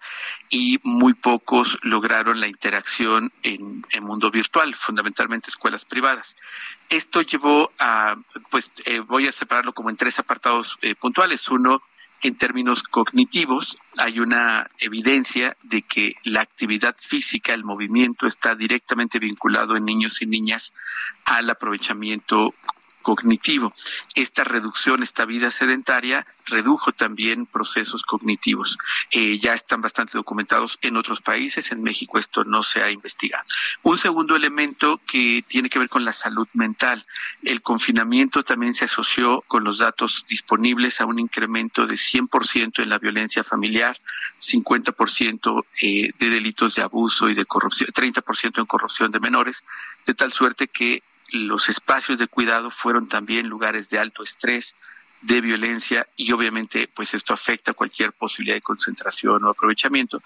y 0.50 0.80
muy 0.84 1.14
pocos 1.14 1.78
lograron 1.84 2.40
la 2.40 2.48
interacción 2.48 3.32
en 3.44 3.86
el 3.92 4.02
mundo 4.02 4.32
virtual, 4.32 4.76
fundamentalmente 4.76 5.50
escuelas 5.50 5.86
privadas. 5.86 6.36
Esto 6.90 7.22
llevó 7.22 7.72
a, 7.80 8.16
pues 8.50 8.72
eh, 8.86 9.00
voy 9.00 9.28
a 9.28 9.32
separarlo 9.32 9.74
como 9.74 9.90
en 9.90 9.98
tres 9.98 10.20
apartados 10.20 10.78
puntuales. 11.00 11.48
Uno, 11.50 11.82
en 12.24 12.38
términos 12.38 12.84
cognitivos, 12.84 13.78
hay 13.98 14.20
una 14.20 14.68
evidencia 14.80 15.58
de 15.64 15.82
que 15.82 16.14
la 16.24 16.42
actividad 16.42 16.96
física, 16.98 17.54
el 17.54 17.66
movimiento, 17.66 18.28
está 18.28 18.56
directamente 18.56 19.20
vinculado 19.20 19.76
en 19.76 19.86
niños 19.86 20.22
y 20.22 20.28
niñas 20.28 20.74
al 21.26 21.50
aprovechamiento 21.50 22.54
cognitivo. 23.04 23.74
Esta 24.16 24.44
reducción, 24.44 25.04
esta 25.04 25.26
vida 25.26 25.52
sedentaria, 25.52 26.26
redujo 26.48 26.92
también 26.92 27.46
procesos 27.46 28.02
cognitivos. 28.02 28.80
Eh, 29.12 29.38
ya 29.38 29.54
están 29.54 29.82
bastante 29.82 30.14
documentados 30.18 30.80
en 30.82 30.98
otros 30.98 31.22
países, 31.22 31.72
en 31.72 31.84
México 31.84 32.18
esto 32.18 32.44
no 32.44 32.64
se 32.64 32.82
ha 32.82 32.90
investigado. 32.90 33.44
Un 33.84 33.98
segundo 33.98 34.36
elemento 34.36 35.00
que 35.06 35.44
tiene 35.48 35.70
que 35.70 35.80
ver 35.80 35.90
con 35.90 36.04
la 36.04 36.14
salud 36.14 36.48
mental. 36.54 37.06
El 37.44 37.62
confinamiento 37.62 38.44
también 38.44 38.74
se 38.74 38.86
asoció 38.86 39.44
con 39.48 39.64
los 39.64 39.78
datos 39.78 40.26
disponibles 40.28 41.02
a 41.02 41.06
un 41.06 41.20
incremento 41.20 41.86
de 41.86 41.96
100% 41.96 42.82
en 42.82 42.90
la 42.90 43.00
violencia 43.00 43.44
familiar, 43.44 43.98
50% 44.40 45.66
eh, 45.82 46.12
de 46.18 46.30
delitos 46.30 46.76
de 46.76 46.82
abuso 46.82 47.30
y 47.30 47.34
de 47.34 47.46
corrupción, 47.46 47.90
30% 47.90 48.60
en 48.60 48.66
corrupción 48.66 49.12
de 49.12 49.20
menores, 49.20 49.64
de 50.06 50.14
tal 50.14 50.32
suerte 50.32 50.68
que 50.68 51.04
los 51.34 51.70
espacios 51.70 52.20
de 52.20 52.28
cuidado 52.28 52.70
fueron 52.70 53.08
también 53.08 53.48
lugares 53.48 53.90
de 53.90 54.00
alto 54.00 54.24
estrés, 54.24 54.76
de 55.24 55.40
violencia 55.40 56.08
y 56.18 56.32
obviamente 56.34 56.90
pues 56.94 57.14
esto 57.14 57.34
afecta 57.34 57.74
cualquier 57.74 58.12
posibilidad 58.12 58.58
de 58.58 58.62
concentración 58.62 59.44
o 59.44 59.50
aprovechamiento. 59.50 60.22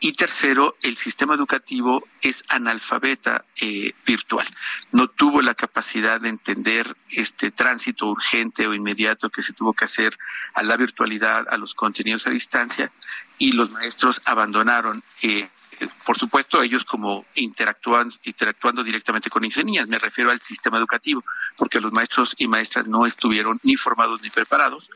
Y 0.00 0.12
tercero, 0.12 0.76
el 0.82 0.96
sistema 0.96 1.34
educativo 1.34 2.06
es 2.20 2.44
analfabeta 2.48 3.44
eh, 3.60 3.92
virtual. 4.04 4.46
No 4.90 5.08
tuvo 5.08 5.40
la 5.40 5.54
capacidad 5.54 6.20
de 6.20 6.30
entender 6.30 6.96
este 7.10 7.52
tránsito 7.52 8.06
urgente 8.06 8.66
o 8.66 8.74
inmediato 8.74 9.30
que 9.30 9.42
se 9.42 9.52
tuvo 9.52 9.72
que 9.72 9.84
hacer 9.84 10.18
a 10.54 10.64
la 10.64 10.76
virtualidad, 10.76 11.46
a 11.48 11.56
los 11.56 11.74
contenidos 11.74 12.26
a 12.26 12.30
distancia 12.30 12.90
y 13.38 13.52
los 13.52 13.70
maestros 13.70 14.20
abandonaron 14.24 15.04
eh, 15.22 15.48
por 16.04 16.18
supuesto, 16.18 16.62
ellos 16.62 16.84
como 16.84 17.24
interactúan, 17.34 18.10
interactuando 18.24 18.82
directamente 18.82 19.30
con 19.30 19.42
niños 19.42 19.58
y 19.58 19.64
niñas, 19.64 19.88
me 19.88 19.98
refiero 19.98 20.30
al 20.30 20.40
sistema 20.40 20.78
educativo, 20.78 21.24
porque 21.56 21.80
los 21.80 21.92
maestros 21.92 22.34
y 22.38 22.46
maestras 22.46 22.86
no 22.86 23.06
estuvieron 23.06 23.58
ni 23.62 23.76
formados 23.76 24.22
ni 24.22 24.30
preparados. 24.30 24.90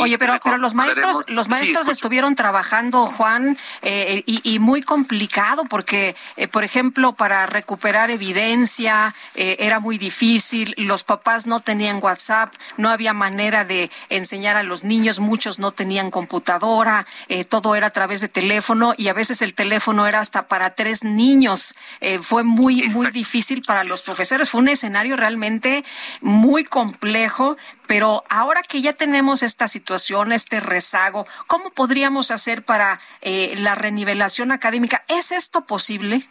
Oye, 0.00 0.18
pero, 0.18 0.38
pero 0.42 0.58
los 0.58 0.74
maestros, 0.74 1.30
los 1.30 1.48
maestros 1.48 1.88
estuvieron 1.88 2.34
trabajando, 2.34 3.06
Juan, 3.06 3.58
eh, 3.82 4.22
y, 4.26 4.58
muy 4.58 4.82
complicado, 4.82 5.64
porque, 5.64 6.16
eh, 6.36 6.48
por 6.48 6.64
ejemplo, 6.64 7.12
para 7.14 7.46
recuperar 7.46 8.10
evidencia 8.10 9.14
eh, 9.34 9.56
era 9.58 9.80
muy 9.80 9.98
difícil, 9.98 10.74
los 10.76 11.04
papás 11.04 11.46
no 11.46 11.60
tenían 11.60 11.98
WhatsApp, 12.02 12.54
no 12.76 12.90
había 12.90 13.12
manera 13.12 13.64
de 13.64 13.90
enseñar 14.08 14.56
a 14.56 14.62
los 14.62 14.84
niños, 14.84 15.20
muchos 15.20 15.58
no 15.58 15.72
tenían 15.72 16.10
computadora, 16.10 17.06
todo 17.48 17.74
era 17.74 17.88
a 17.88 17.90
través 17.90 18.20
de 18.20 18.28
teléfono 18.28 18.94
y 18.96 19.08
a 19.08 19.12
veces 19.12 19.42
el 19.42 19.54
teléfono 19.54 20.06
era 20.06 20.13
hasta 20.20 20.48
para 20.48 20.74
tres 20.74 21.04
niños. 21.04 21.74
fue 22.22 22.42
muy, 22.42 22.82
muy 22.88 23.10
difícil 23.10 23.62
para 23.66 23.84
los 23.84 24.02
profesores, 24.02 24.50
fue 24.50 24.60
un 24.60 24.68
escenario 24.68 25.16
realmente 25.16 25.84
muy 26.20 26.64
complejo, 26.64 27.56
pero 27.86 28.24
ahora 28.28 28.62
que 28.62 28.82
ya 28.82 28.92
tenemos 28.92 29.42
esta 29.42 29.68
situación, 29.68 30.32
este 30.32 30.60
rezago, 30.60 31.26
¿cómo 31.46 31.70
podríamos 31.70 32.30
hacer 32.30 32.64
para 32.64 33.00
eh, 33.20 33.54
la 33.58 33.74
renivelación 33.74 34.52
académica? 34.52 35.04
¿Es 35.08 35.32
esto 35.32 35.66
posible? 35.66 36.28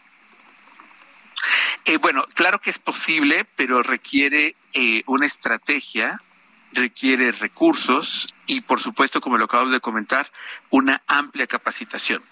Eh, 1.85 1.97
bueno, 1.97 2.23
claro 2.33 2.59
que 2.59 2.69
es 2.69 2.79
posible, 2.79 3.45
pero 3.55 3.83
requiere 3.83 4.55
eh, 4.73 5.03
una 5.05 5.25
estrategia, 5.25 6.21
requiere 6.71 7.31
recursos 7.31 8.33
y, 8.45 8.61
por 8.61 8.79
supuesto, 8.79 9.19
como 9.21 9.37
lo 9.37 9.45
acabamos 9.45 9.73
de 9.73 9.81
comentar, 9.81 10.31
una 10.69 11.03
amplia 11.07 11.47
capacitación. 11.47 12.23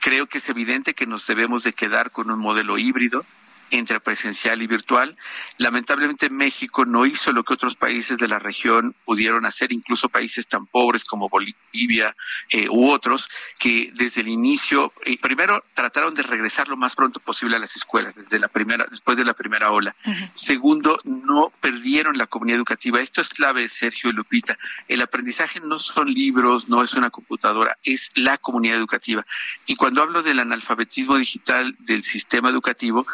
Creo 0.00 0.26
que 0.26 0.38
es 0.38 0.48
evidente 0.48 0.94
que 0.94 1.06
nos 1.06 1.26
debemos 1.26 1.64
de 1.64 1.72
quedar 1.72 2.10
con 2.10 2.30
un 2.30 2.38
modelo 2.38 2.78
híbrido 2.78 3.24
entre 3.72 4.00
presencial 4.00 4.62
y 4.62 4.66
virtual. 4.66 5.16
Lamentablemente 5.58 6.30
México 6.30 6.84
no 6.84 7.06
hizo 7.06 7.32
lo 7.32 7.42
que 7.42 7.54
otros 7.54 7.74
países 7.74 8.18
de 8.18 8.28
la 8.28 8.38
región 8.38 8.94
pudieron 9.04 9.46
hacer, 9.46 9.72
incluso 9.72 10.08
países 10.08 10.46
tan 10.46 10.66
pobres 10.66 11.04
como 11.04 11.28
Bolivia 11.28 12.14
eh, 12.50 12.68
u 12.68 12.90
otros, 12.90 13.28
que 13.58 13.90
desde 13.94 14.20
el 14.20 14.28
inicio, 14.28 14.92
eh, 15.04 15.18
primero 15.20 15.64
trataron 15.74 16.14
de 16.14 16.22
regresar 16.22 16.68
lo 16.68 16.76
más 16.76 16.94
pronto 16.94 17.18
posible 17.18 17.56
a 17.56 17.58
las 17.58 17.74
escuelas, 17.74 18.14
desde 18.14 18.38
la 18.38 18.48
primera, 18.48 18.86
después 18.90 19.16
de 19.16 19.24
la 19.24 19.32
primera 19.32 19.70
ola. 19.70 19.96
Segundo, 20.34 21.00
no 21.04 21.50
perdieron 21.60 22.18
la 22.18 22.26
comunidad 22.26 22.58
educativa. 22.58 23.00
Esto 23.00 23.22
es 23.22 23.30
clave, 23.30 23.68
Sergio 23.68 24.10
y 24.10 24.12
Lupita. 24.12 24.58
El 24.86 25.00
aprendizaje 25.00 25.60
no 25.60 25.78
son 25.78 26.12
libros, 26.12 26.68
no 26.68 26.82
es 26.82 26.92
una 26.94 27.10
computadora, 27.10 27.78
es 27.82 28.10
la 28.16 28.36
comunidad 28.36 28.76
educativa. 28.76 29.24
Y 29.66 29.76
cuando 29.76 30.02
hablo 30.02 30.22
del 30.22 30.40
analfabetismo 30.40 31.16
digital 31.16 31.74
del 31.80 32.02
sistema 32.02 32.50
educativo, 32.50 33.06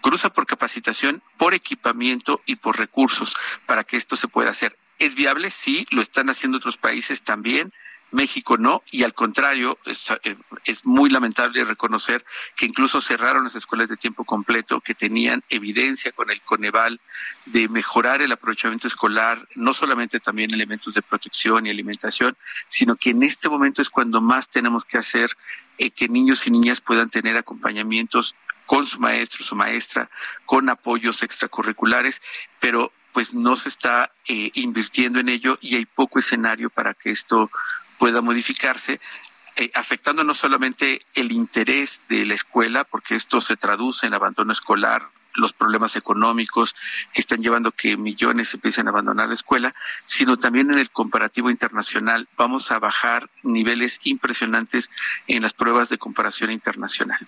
cruza 0.00 0.32
por 0.32 0.46
capacitación, 0.46 1.22
por 1.36 1.54
equipamiento 1.54 2.42
y 2.46 2.56
por 2.56 2.78
recursos 2.78 3.34
para 3.66 3.84
que 3.84 3.96
esto 3.96 4.16
se 4.16 4.28
pueda 4.28 4.50
hacer. 4.50 4.76
¿Es 4.98 5.14
viable? 5.14 5.50
Sí, 5.50 5.86
lo 5.90 6.02
están 6.02 6.28
haciendo 6.28 6.58
otros 6.58 6.76
países 6.76 7.22
también. 7.22 7.72
México 8.12 8.56
no, 8.58 8.82
y 8.90 9.04
al 9.04 9.14
contrario, 9.14 9.78
es, 9.84 10.10
eh, 10.24 10.36
es, 10.64 10.84
muy 10.84 11.10
lamentable 11.10 11.64
reconocer 11.64 12.24
que 12.56 12.66
incluso 12.66 13.00
cerraron 13.00 13.44
las 13.44 13.54
escuelas 13.54 13.88
de 13.88 13.96
tiempo 13.96 14.24
completo 14.24 14.80
que 14.80 14.94
tenían 14.94 15.42
evidencia 15.48 16.12
con 16.12 16.30
el 16.30 16.42
Coneval 16.42 17.00
de 17.46 17.68
mejorar 17.68 18.20
el 18.20 18.32
aprovechamiento 18.32 18.88
escolar, 18.88 19.46
no 19.54 19.72
solamente 19.72 20.18
también 20.20 20.52
elementos 20.52 20.94
de 20.94 21.02
protección 21.02 21.66
y 21.66 21.70
alimentación, 21.70 22.36
sino 22.66 22.96
que 22.96 23.10
en 23.10 23.22
este 23.22 23.48
momento 23.48 23.80
es 23.80 23.90
cuando 23.90 24.20
más 24.20 24.48
tenemos 24.48 24.84
que 24.84 24.98
hacer 24.98 25.30
eh, 25.78 25.90
que 25.90 26.08
niños 26.08 26.46
y 26.46 26.50
niñas 26.50 26.80
puedan 26.80 27.10
tener 27.10 27.36
acompañamientos 27.36 28.34
con 28.70 28.86
su 28.86 29.00
maestro, 29.00 29.44
su 29.44 29.56
maestra, 29.56 30.08
con 30.46 30.68
apoyos 30.68 31.24
extracurriculares, 31.24 32.22
pero 32.60 32.92
pues 33.12 33.34
no 33.34 33.56
se 33.56 33.68
está 33.68 34.12
eh, 34.28 34.52
invirtiendo 34.54 35.18
en 35.18 35.28
ello 35.28 35.58
y 35.60 35.74
hay 35.74 35.86
poco 35.86 36.20
escenario 36.20 36.70
para 36.70 36.94
que 36.94 37.10
esto 37.10 37.50
pueda 37.98 38.20
modificarse. 38.20 39.00
Eh, 39.56 39.72
afectando 39.74 40.22
no 40.22 40.36
solamente 40.36 41.00
el 41.14 41.32
interés 41.32 42.00
de 42.08 42.24
la 42.24 42.34
escuela, 42.34 42.84
porque 42.84 43.16
esto 43.16 43.40
se 43.40 43.56
traduce 43.56 44.06
en 44.06 44.14
abandono 44.14 44.52
escolar, 44.52 45.10
los 45.34 45.52
problemas 45.52 45.96
económicos 45.96 46.74
que 47.12 47.20
están 47.20 47.42
llevando 47.42 47.72
que 47.72 47.96
millones 47.96 48.54
empiecen 48.54 48.86
a 48.86 48.90
abandonar 48.90 49.28
la 49.28 49.34
escuela, 49.34 49.74
sino 50.04 50.36
también 50.36 50.70
en 50.70 50.78
el 50.78 50.90
comparativo 50.90 51.50
internacional. 51.50 52.28
Vamos 52.36 52.70
a 52.70 52.78
bajar 52.78 53.30
niveles 53.42 53.98
impresionantes 54.04 54.90
en 55.26 55.42
las 55.42 55.52
pruebas 55.52 55.88
de 55.88 55.98
comparación 55.98 56.52
internacional. 56.52 57.18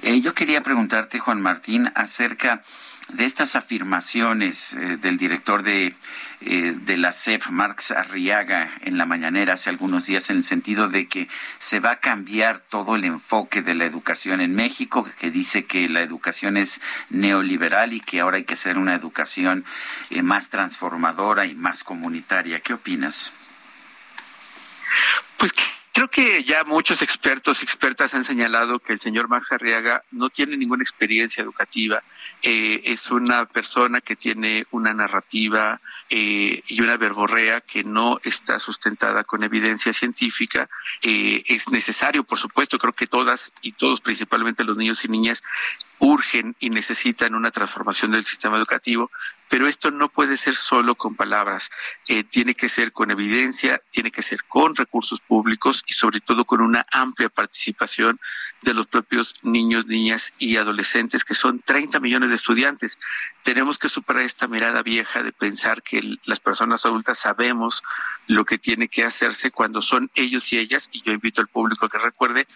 Eh, 0.00 0.20
yo 0.20 0.34
quería 0.34 0.60
preguntarte, 0.60 1.18
Juan 1.18 1.40
Martín, 1.40 1.92
acerca 1.94 2.62
de 3.08 3.24
estas 3.24 3.56
afirmaciones 3.56 4.74
eh, 4.74 4.96
del 4.96 5.18
director 5.18 5.62
de, 5.62 5.94
eh, 6.40 6.74
de 6.76 6.96
la 6.96 7.12
CEP, 7.12 7.46
Marx 7.50 7.90
Arriaga, 7.90 8.70
en 8.80 8.96
la 8.96 9.04
mañanera 9.04 9.54
hace 9.54 9.70
algunos 9.70 10.06
días, 10.06 10.30
en 10.30 10.38
el 10.38 10.44
sentido 10.44 10.88
de 10.88 11.06
que 11.06 11.28
se 11.58 11.78
va 11.78 11.92
a 11.92 12.00
cambiar 12.00 12.60
todo 12.60 12.96
el 12.96 13.04
enfoque 13.04 13.62
de 13.62 13.74
la 13.74 13.84
educación 13.84 14.40
en 14.40 14.54
México, 14.54 15.06
que 15.20 15.30
dice 15.30 15.66
que 15.66 15.88
la 15.88 16.02
educación 16.02 16.56
es 16.56 16.80
neoliberal 17.10 17.92
y 17.92 18.00
que 18.00 18.20
ahora 18.20 18.38
hay 18.38 18.44
que 18.44 18.54
hacer 18.54 18.78
una 18.78 18.94
educación 18.94 19.64
más 20.22 20.48
transformadora 20.48 21.46
y 21.46 21.54
más 21.54 21.84
comunitaria. 21.84 22.60
¿Qué 22.60 22.72
opinas? 22.72 23.32
Pues 25.38 25.52
Creo 25.92 26.08
que 26.08 26.42
ya 26.44 26.64
muchos 26.64 27.02
expertos 27.02 27.60
y 27.60 27.64
expertas 27.64 28.14
han 28.14 28.24
señalado 28.24 28.78
que 28.78 28.94
el 28.94 28.98
señor 28.98 29.28
Max 29.28 29.52
Arriaga 29.52 30.02
no 30.10 30.30
tiene 30.30 30.56
ninguna 30.56 30.82
experiencia 30.82 31.42
educativa. 31.42 32.02
Eh, 32.42 32.80
es 32.84 33.10
una 33.10 33.44
persona 33.44 34.00
que 34.00 34.16
tiene 34.16 34.64
una 34.70 34.94
narrativa 34.94 35.82
eh, 36.08 36.62
y 36.66 36.80
una 36.80 36.96
verborrea 36.96 37.60
que 37.60 37.84
no 37.84 38.18
está 38.24 38.58
sustentada 38.58 39.24
con 39.24 39.44
evidencia 39.44 39.92
científica. 39.92 40.70
Eh, 41.02 41.42
es 41.46 41.70
necesario, 41.70 42.24
por 42.24 42.38
supuesto, 42.38 42.78
creo 42.78 42.94
que 42.94 43.06
todas 43.06 43.52
y 43.60 43.72
todos, 43.72 44.00
principalmente 44.00 44.64
los 44.64 44.78
niños 44.78 45.04
y 45.04 45.08
niñas, 45.08 45.42
urgen 46.02 46.56
y 46.58 46.68
necesitan 46.70 47.36
una 47.36 47.52
transformación 47.52 48.10
del 48.10 48.24
sistema 48.24 48.56
educativo, 48.56 49.08
pero 49.48 49.68
esto 49.68 49.92
no 49.92 50.08
puede 50.08 50.36
ser 50.36 50.56
solo 50.56 50.96
con 50.96 51.14
palabras, 51.14 51.70
eh, 52.08 52.24
tiene 52.24 52.54
que 52.54 52.68
ser 52.68 52.90
con 52.90 53.12
evidencia, 53.12 53.80
tiene 53.92 54.10
que 54.10 54.20
ser 54.20 54.42
con 54.42 54.74
recursos 54.74 55.20
públicos 55.20 55.84
y 55.86 55.92
sobre 55.92 56.20
todo 56.20 56.44
con 56.44 56.60
una 56.60 56.84
amplia 56.90 57.28
participación 57.28 58.18
de 58.62 58.74
los 58.74 58.88
propios 58.88 59.36
niños, 59.44 59.86
niñas 59.86 60.32
y 60.38 60.56
adolescentes, 60.56 61.24
que 61.24 61.34
son 61.34 61.60
30 61.60 62.00
millones 62.00 62.30
de 62.30 62.36
estudiantes. 62.36 62.98
Tenemos 63.44 63.78
que 63.78 63.88
superar 63.88 64.24
esta 64.24 64.48
mirada 64.48 64.82
vieja 64.82 65.22
de 65.22 65.30
pensar 65.30 65.82
que 65.84 66.02
las 66.24 66.40
personas 66.40 66.84
adultas 66.84 67.20
sabemos 67.20 67.84
lo 68.26 68.44
que 68.44 68.58
tiene 68.58 68.88
que 68.88 69.04
hacerse 69.04 69.52
cuando 69.52 69.80
son 69.80 70.10
ellos 70.16 70.52
y 70.52 70.58
ellas, 70.58 70.88
y 70.90 71.02
yo 71.02 71.12
invito 71.12 71.40
al 71.40 71.46
público 71.46 71.86
a 71.86 71.88
que 71.88 71.98
recuerde 71.98 72.48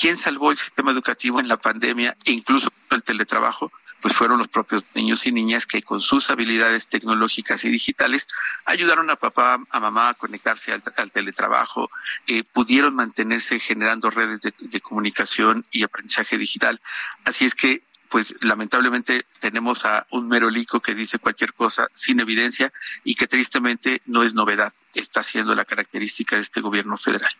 ¿Quién 0.00 0.16
salvó 0.16 0.50
el 0.50 0.56
sistema 0.56 0.90
educativo 0.90 1.40
en 1.40 1.48
la 1.48 1.56
pandemia 1.56 2.16
e 2.24 2.32
incluso 2.32 2.72
el 2.90 3.02
teletrabajo? 3.02 3.70
Pues 4.00 4.14
fueron 4.14 4.38
los 4.38 4.48
propios 4.48 4.84
niños 4.94 5.26
y 5.26 5.32
niñas 5.32 5.66
que 5.66 5.82
con 5.82 6.00
sus 6.00 6.28
habilidades 6.30 6.88
tecnológicas 6.88 7.64
y 7.64 7.70
digitales 7.70 8.28
ayudaron 8.66 9.08
a 9.10 9.16
papá, 9.16 9.58
a 9.70 9.80
mamá 9.80 10.10
a 10.10 10.14
conectarse 10.14 10.72
al, 10.72 11.10
teletrabajo, 11.10 11.90
eh, 12.26 12.44
pudieron 12.44 12.94
mantenerse 12.94 13.58
generando 13.58 14.10
redes 14.10 14.42
de, 14.42 14.52
de 14.58 14.80
comunicación 14.80 15.64
y 15.70 15.84
aprendizaje 15.84 16.36
digital. 16.36 16.80
Así 17.24 17.44
es 17.44 17.54
que 17.54 17.82
pues 18.14 18.34
lamentablemente 18.42 19.26
tenemos 19.40 19.84
a 19.84 20.06
un 20.10 20.28
merolico 20.28 20.78
que 20.78 20.94
dice 20.94 21.18
cualquier 21.18 21.52
cosa 21.52 21.88
sin 21.92 22.20
evidencia 22.20 22.72
y 23.02 23.14
que 23.14 23.26
tristemente 23.26 24.02
no 24.06 24.22
es 24.22 24.34
novedad, 24.34 24.72
está 24.94 25.22
siendo 25.22 25.54
la 25.54 25.64
característica 25.64 26.36
de 26.36 26.42
este 26.42 26.60
gobierno 26.60 26.96
federal. 26.96 27.32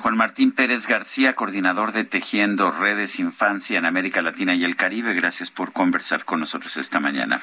Juan 0.00 0.16
Martín 0.16 0.52
Pérez 0.52 0.86
García, 0.86 1.34
coordinador 1.34 1.90
de 1.90 2.04
Tejiendo 2.04 2.70
Redes 2.70 3.18
Infancia 3.18 3.78
en 3.78 3.84
América 3.84 4.22
Latina 4.22 4.54
y 4.54 4.62
el 4.62 4.76
Caribe, 4.76 5.12
gracias 5.12 5.50
por 5.50 5.72
conversar 5.72 6.24
con 6.24 6.38
nosotros 6.38 6.76
esta 6.76 7.00
mañana. 7.00 7.42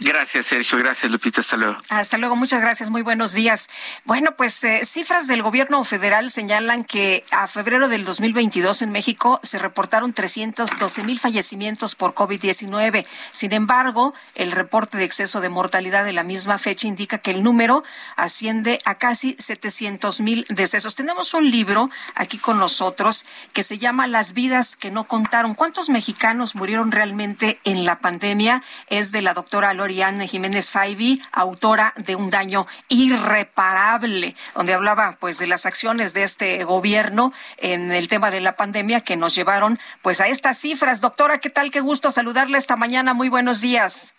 Gracias, 0.00 0.46
Sergio. 0.46 0.78
Gracias, 0.78 1.10
Lupita. 1.10 1.40
Hasta 1.40 1.56
luego. 1.56 1.78
Hasta 1.88 2.18
luego. 2.18 2.36
Muchas 2.36 2.60
gracias. 2.60 2.90
Muy 2.90 3.02
buenos 3.02 3.32
días. 3.32 3.68
Bueno, 4.04 4.36
pues 4.36 4.62
eh, 4.64 4.80
cifras 4.84 5.26
del 5.26 5.42
gobierno 5.42 5.82
federal 5.84 6.30
señalan 6.30 6.84
que 6.84 7.24
a 7.30 7.46
febrero 7.46 7.88
del 7.88 8.04
2022 8.04 8.82
en 8.82 8.92
México 8.92 9.40
se 9.42 9.58
reportaron 9.58 10.12
312 10.12 11.02
mil 11.04 11.18
fallecimientos 11.18 11.94
por 11.94 12.14
COVID-19. 12.14 13.06
Sin 13.32 13.52
embargo, 13.52 14.14
el 14.34 14.52
reporte 14.52 14.98
de 14.98 15.04
exceso 15.04 15.40
de 15.40 15.48
mortalidad 15.48 16.04
de 16.04 16.12
la 16.12 16.22
misma 16.22 16.58
fecha 16.58 16.86
indica 16.86 17.18
que 17.18 17.30
el 17.30 17.42
número 17.42 17.84
asciende 18.16 18.78
a 18.84 18.96
casi 18.96 19.36
700 19.38 20.20
mil 20.20 20.46
decesos. 20.48 20.94
Tenemos 20.94 21.34
un 21.34 21.50
libro 21.50 21.90
aquí 22.14 22.38
con 22.38 22.58
nosotros 22.58 23.24
que 23.52 23.62
se 23.62 23.78
llama 23.78 24.06
Las 24.06 24.32
vidas 24.32 24.76
que 24.76 24.90
no 24.90 25.04
contaron. 25.04 25.54
¿Cuántos 25.54 25.88
mexicanos 25.88 26.54
murieron 26.54 26.92
realmente 26.92 27.60
en 27.64 27.84
la 27.84 27.98
pandemia? 28.00 28.62
Es 28.88 29.12
de 29.12 29.22
la 29.22 29.34
doctora 29.34 29.70
Lore 29.76 29.96
Oriane 29.96 30.26
Jiménez 30.26 30.70
Faibi, 30.70 31.22
autora 31.32 31.94
de 31.96 32.16
Un 32.16 32.28
daño 32.28 32.66
irreparable, 32.88 34.34
donde 34.54 34.74
hablaba 34.74 35.12
pues 35.18 35.38
de 35.38 35.46
las 35.46 35.64
acciones 35.64 36.12
de 36.12 36.22
este 36.22 36.64
gobierno 36.64 37.32
en 37.56 37.92
el 37.92 38.08
tema 38.08 38.30
de 38.30 38.40
la 38.40 38.56
pandemia 38.56 39.00
que 39.00 39.16
nos 39.16 39.34
llevaron 39.34 39.78
pues 40.02 40.20
a 40.20 40.28
estas 40.28 40.58
cifras. 40.58 41.00
Doctora, 41.00 41.38
¿qué 41.38 41.50
tal? 41.50 41.70
Qué 41.70 41.80
gusto 41.80 42.10
saludarle 42.10 42.58
esta 42.58 42.76
mañana. 42.76 43.14
Muy 43.14 43.28
buenos 43.28 43.60
días. 43.60 44.12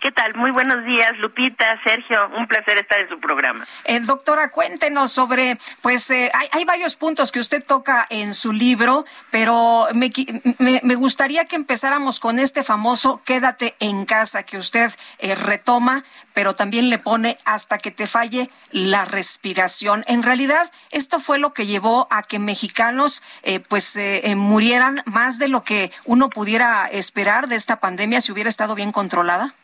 ¿Qué 0.00 0.12
tal? 0.12 0.34
Muy 0.34 0.50
buenos 0.50 0.82
días, 0.86 1.12
Lupita, 1.18 1.78
Sergio. 1.84 2.30
Un 2.34 2.46
placer 2.46 2.78
estar 2.78 2.98
en 3.00 3.08
su 3.10 3.20
programa. 3.20 3.66
Eh, 3.84 4.00
doctora, 4.00 4.50
cuéntenos 4.50 5.12
sobre, 5.12 5.58
pues 5.82 6.10
eh, 6.10 6.32
hay, 6.52 6.64
varios 6.64 6.96
puntos 6.96 7.30
que 7.30 7.38
usted 7.38 7.62
toca 7.62 8.06
en 8.08 8.32
su 8.32 8.54
libro, 8.54 9.04
pero 9.30 9.88
me, 9.92 10.10
me, 10.58 10.94
gustaría 10.94 11.44
que 11.44 11.56
empezáramos 11.56 12.18
con 12.18 12.38
este 12.38 12.64
famoso 12.64 13.20
quédate 13.26 13.74
en 13.78 14.06
casa 14.06 14.44
que 14.44 14.56
usted 14.56 14.90
eh, 15.18 15.34
retoma, 15.34 16.02
pero 16.32 16.54
también 16.54 16.88
le 16.88 16.98
pone 16.98 17.36
hasta 17.44 17.76
que 17.76 17.90
te 17.90 18.06
falle 18.06 18.48
la 18.70 19.04
respiración. 19.04 20.04
En 20.06 20.22
realidad, 20.22 20.72
esto 20.90 21.20
fue 21.20 21.38
lo 21.38 21.52
que 21.52 21.66
llevó 21.66 22.08
a 22.10 22.22
que 22.22 22.38
mexicanos 22.38 23.22
pues 23.68 23.98
murieran 24.36 25.02
más 25.04 25.38
de 25.38 25.48
lo 25.48 25.62
que 25.62 25.92
uno 26.06 26.30
pudiera 26.30 26.86
esperar 26.86 27.48
de 27.48 27.56
esta 27.56 27.80
pandemia 27.80 28.22
si 28.22 28.32
hubiera 28.32 28.48
estado 28.48 28.74
bien 28.74 28.92
controlada. 28.92 29.54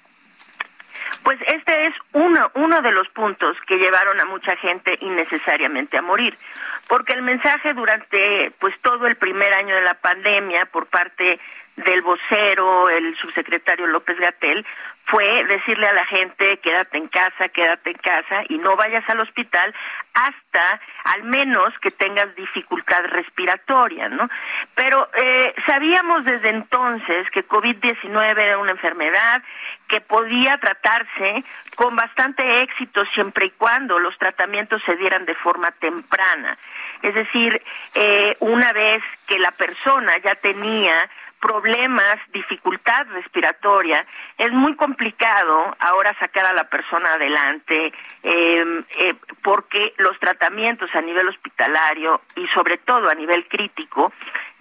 Pues 1.27 1.41
este 1.49 1.89
es 1.89 1.95
uno, 2.13 2.53
uno 2.55 2.83
de 2.83 2.93
los 2.93 3.09
puntos 3.09 3.57
que 3.67 3.79
llevaron 3.79 4.21
a 4.21 4.27
mucha 4.27 4.55
gente 4.59 4.97
innecesariamente 5.01 5.99
a 5.99 6.03
morir, 6.03 6.39
porque 6.87 7.15
el 7.15 7.23
mensaje 7.23 7.75
durante 7.75 8.53
pues 8.61 8.77
todo 8.81 9.09
el 9.09 9.17
primer 9.17 9.53
año 9.53 9.75
de 9.75 9.81
la 9.81 9.95
pandemia 9.95 10.67
por 10.67 10.87
parte 10.87 11.41
del 11.77 12.03
vocero, 12.03 12.89
el 12.89 13.17
subsecretario 13.19 13.87
López 13.87 14.19
Gatel, 14.19 14.65
fue 15.07 15.45
decirle 15.45 15.87
a 15.87 15.95
la 15.95 16.05
gente 16.07 16.59
quédate 16.59 16.99
en 16.99 17.09
casa, 17.09 17.49
quédate 17.51 17.91
en 17.91 17.99
casa 17.99 18.43
y 18.49 18.59
no 18.59 18.75
vayas 18.77 19.09
al 19.09 19.21
hospital 19.21 19.73
hasta 20.15 20.81
al 21.05 21.23
menos 21.25 21.73
que 21.81 21.91
tengas 21.93 22.35
dificultad 22.35 23.05
respiratoria, 23.05 24.09
¿no? 24.09 24.29
Pero 24.75 25.09
eh, 25.15 25.55
sabíamos 25.65 26.25
desde 26.25 26.51
entonces 26.51 27.31
que 27.31 27.47
COVID-19 27.47 28.39
era 28.39 28.59
una 28.59 28.73
enfermedad 28.73 29.43
que 29.87 30.01
podía 30.01 30.59
tratarse 30.59 31.45
con 31.77 31.95
bastante 31.95 32.63
éxito 32.63 33.05
siempre 33.15 33.47
y 33.47 33.51
cuando 33.51 34.01
los 34.01 34.19
tratamientos 34.19 34.83
se 34.85 34.97
dieran 34.97 35.25
de 35.25 35.35
forma 35.37 35.71
temprana. 35.73 36.59
Es 37.03 37.15
decir, 37.15 37.63
eh, 37.95 38.37
una 38.41 38.73
vez 38.73 39.03
que 39.29 39.39
la 39.39 39.53
persona 39.53 40.17
ya 40.25 40.35
tenía 40.37 41.09
problemas, 41.41 42.17
dificultad 42.33 43.07
respiratoria, 43.09 44.05
es 44.39 44.53
muy 44.53 44.75
complicado 44.77 45.77
ahora 45.79 46.17
sacar 46.19 46.47
a 46.47 46.53
la 46.53 46.65
persona 46.65 47.15
adelante 47.15 47.93
em, 48.23 48.85
eh, 48.99 49.15
porque 49.43 49.95
los 49.99 50.19
tratamientos 50.19 50.95
a 50.95 51.01
nivel 51.01 51.29
hospitalario 51.29 52.21
y 52.35 52.47
sobre 52.49 52.79
todo 52.79 53.09
a 53.09 53.15
nivel 53.15 53.47
crítico 53.49 54.13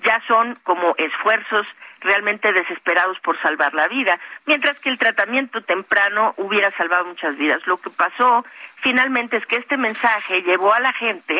ya 0.03 0.21
son 0.27 0.55
como 0.63 0.95
esfuerzos 0.97 1.67
realmente 2.05 2.53
desesperados 2.53 3.19
por 3.19 3.39
salvar 3.41 3.73
la 3.73 3.87
vida, 3.87 4.19
mientras 4.45 4.79
que 4.79 4.89
el 4.89 4.97
tratamiento 4.97 5.61
temprano 5.61 6.33
hubiera 6.37 6.71
salvado 6.71 7.05
muchas 7.05 7.35
vidas. 7.35 7.65
Lo 7.65 7.77
que 7.77 7.89
pasó 7.89 8.45
finalmente 8.81 9.37
es 9.37 9.45
que 9.45 9.57
este 9.57 9.77
mensaje 9.77 10.41
llevó 10.43 10.73
a 10.73 10.79
la 10.79 10.93
gente 10.93 11.37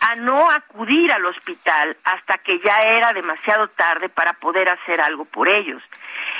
a 0.00 0.16
no 0.16 0.50
acudir 0.50 1.12
al 1.12 1.24
hospital 1.26 1.96
hasta 2.04 2.38
que 2.38 2.58
ya 2.60 2.76
era 2.82 3.12
demasiado 3.12 3.68
tarde 3.68 4.08
para 4.08 4.32
poder 4.34 4.68
hacer 4.68 5.00
algo 5.00 5.24
por 5.24 5.48
ellos. 5.48 5.82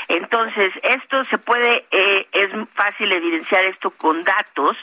Entonces, 0.09 0.73
esto 0.83 1.23
se 1.25 1.39
puede, 1.39 1.87
eh, 1.91 2.27
es 2.33 2.51
fácil 2.75 3.13
evidenciar 3.13 3.65
esto 3.67 3.91
con 3.91 4.25
datos. 4.25 4.77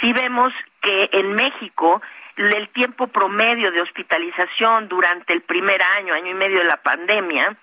Si 0.00 0.12
vemos 0.12 0.52
que 0.80 1.10
en 1.12 1.34
México 1.34 2.00
el 2.36 2.68
tiempo 2.70 3.06
promedio 3.08 3.70
de 3.70 3.80
hospitalización 3.80 4.88
durante 4.88 5.32
el 5.32 5.42
primer 5.42 5.80
año, 5.98 6.14
año 6.14 6.30
y 6.30 6.34
medio 6.34 6.58
de 6.58 6.64
la 6.64 6.78
pandemia, 6.78 7.56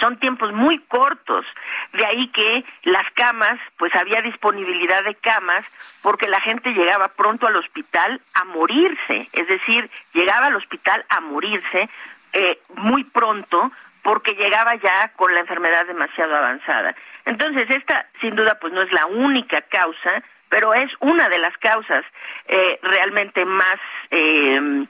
son 0.00 0.18
tiempos 0.18 0.52
muy 0.52 0.78
cortos, 0.80 1.44
de 1.92 2.04
ahí 2.04 2.28
que 2.28 2.64
las 2.84 3.10
camas, 3.14 3.58
pues 3.76 3.94
había 3.94 4.20
disponibilidad 4.22 5.02
de 5.04 5.14
camas 5.14 5.66
porque 6.02 6.28
la 6.28 6.40
gente 6.40 6.72
llegaba 6.72 7.08
pronto 7.08 7.46
al 7.46 7.56
hospital 7.56 8.20
a 8.34 8.44
morirse, 8.44 9.28
es 9.32 9.48
decir, 9.48 9.90
llegaba 10.12 10.46
al 10.46 10.56
hospital 10.56 11.04
a 11.08 11.20
morirse 11.20 11.88
eh, 12.32 12.58
muy 12.76 13.04
pronto 13.04 13.70
porque 14.02 14.34
llegaba 14.34 14.74
ya 14.76 15.12
con 15.16 15.32
la 15.34 15.40
enfermedad 15.40 15.86
demasiado 15.86 16.36
avanzada. 16.36 16.94
Entonces, 17.24 17.68
esta 17.70 18.06
sin 18.20 18.36
duda 18.36 18.58
pues 18.60 18.72
no 18.72 18.82
es 18.82 18.92
la 18.92 19.06
única 19.06 19.62
causa, 19.62 20.22
pero 20.48 20.74
es 20.74 20.90
una 21.00 21.28
de 21.28 21.38
las 21.38 21.56
causas 21.58 22.04
eh, 22.46 22.78
realmente 22.82 23.44
más, 23.44 23.78
eh, 24.10 24.84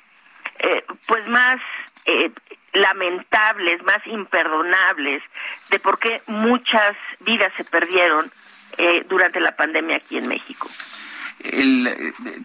pues 1.06 1.28
más 1.28 1.60
lamentables, 2.74 3.82
más 3.84 4.04
imperdonables, 4.06 5.22
de 5.70 5.78
por 5.78 5.98
qué 5.98 6.20
muchas 6.26 6.96
vidas 7.20 7.52
se 7.56 7.64
perdieron 7.64 8.30
eh, 8.76 9.04
durante 9.08 9.40
la 9.40 9.56
pandemia 9.56 9.96
aquí 9.96 10.18
en 10.18 10.26
México. 10.26 10.68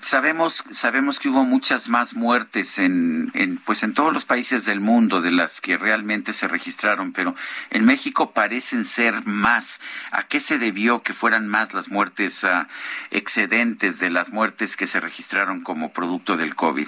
sabemos 0.01 0.63
sabemos 0.71 1.19
que 1.19 1.29
hubo 1.29 1.43
muchas 1.43 1.89
más 1.89 2.13
muertes 2.15 2.77
en, 2.77 3.31
pues 3.65 3.81
en 3.83 3.93
todos 3.93 4.13
los 4.13 4.25
países 4.25 4.65
del 4.65 4.79
mundo 4.79 5.21
de 5.21 5.31
las 5.31 5.61
que 5.61 5.77
realmente 5.77 6.33
se 6.33 6.47
registraron 6.47 7.13
pero 7.13 7.33
en 7.69 7.85
México 7.85 8.31
parecen 8.31 8.83
ser 8.83 9.25
más 9.25 9.79
a 10.11 10.23
qué 10.23 10.39
se 10.39 10.57
debió 10.57 11.01
que 11.01 11.13
fueran 11.13 11.47
más 11.47 11.73
las 11.73 11.89
muertes 11.89 12.43
ah, 12.43 12.67
excedentes 13.09 13.99
de 13.99 14.09
las 14.09 14.31
muertes 14.31 14.75
que 14.75 14.87
se 14.87 14.99
registraron 14.99 15.61
como 15.61 15.93
producto 15.93 16.35
del 16.35 16.55
covid 16.55 16.87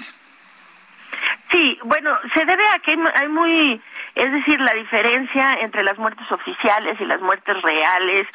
Sí, 1.51 1.77
bueno, 1.83 2.17
se 2.33 2.45
debe 2.45 2.63
a 2.69 2.79
que 2.79 2.97
hay 3.15 3.27
muy, 3.27 3.81
es 4.15 4.31
decir, 4.31 4.59
la 4.61 4.73
diferencia 4.73 5.57
entre 5.61 5.83
las 5.83 5.97
muertes 5.97 6.31
oficiales 6.31 6.99
y 7.01 7.05
las 7.05 7.19
muertes 7.19 7.61
reales 7.61 8.25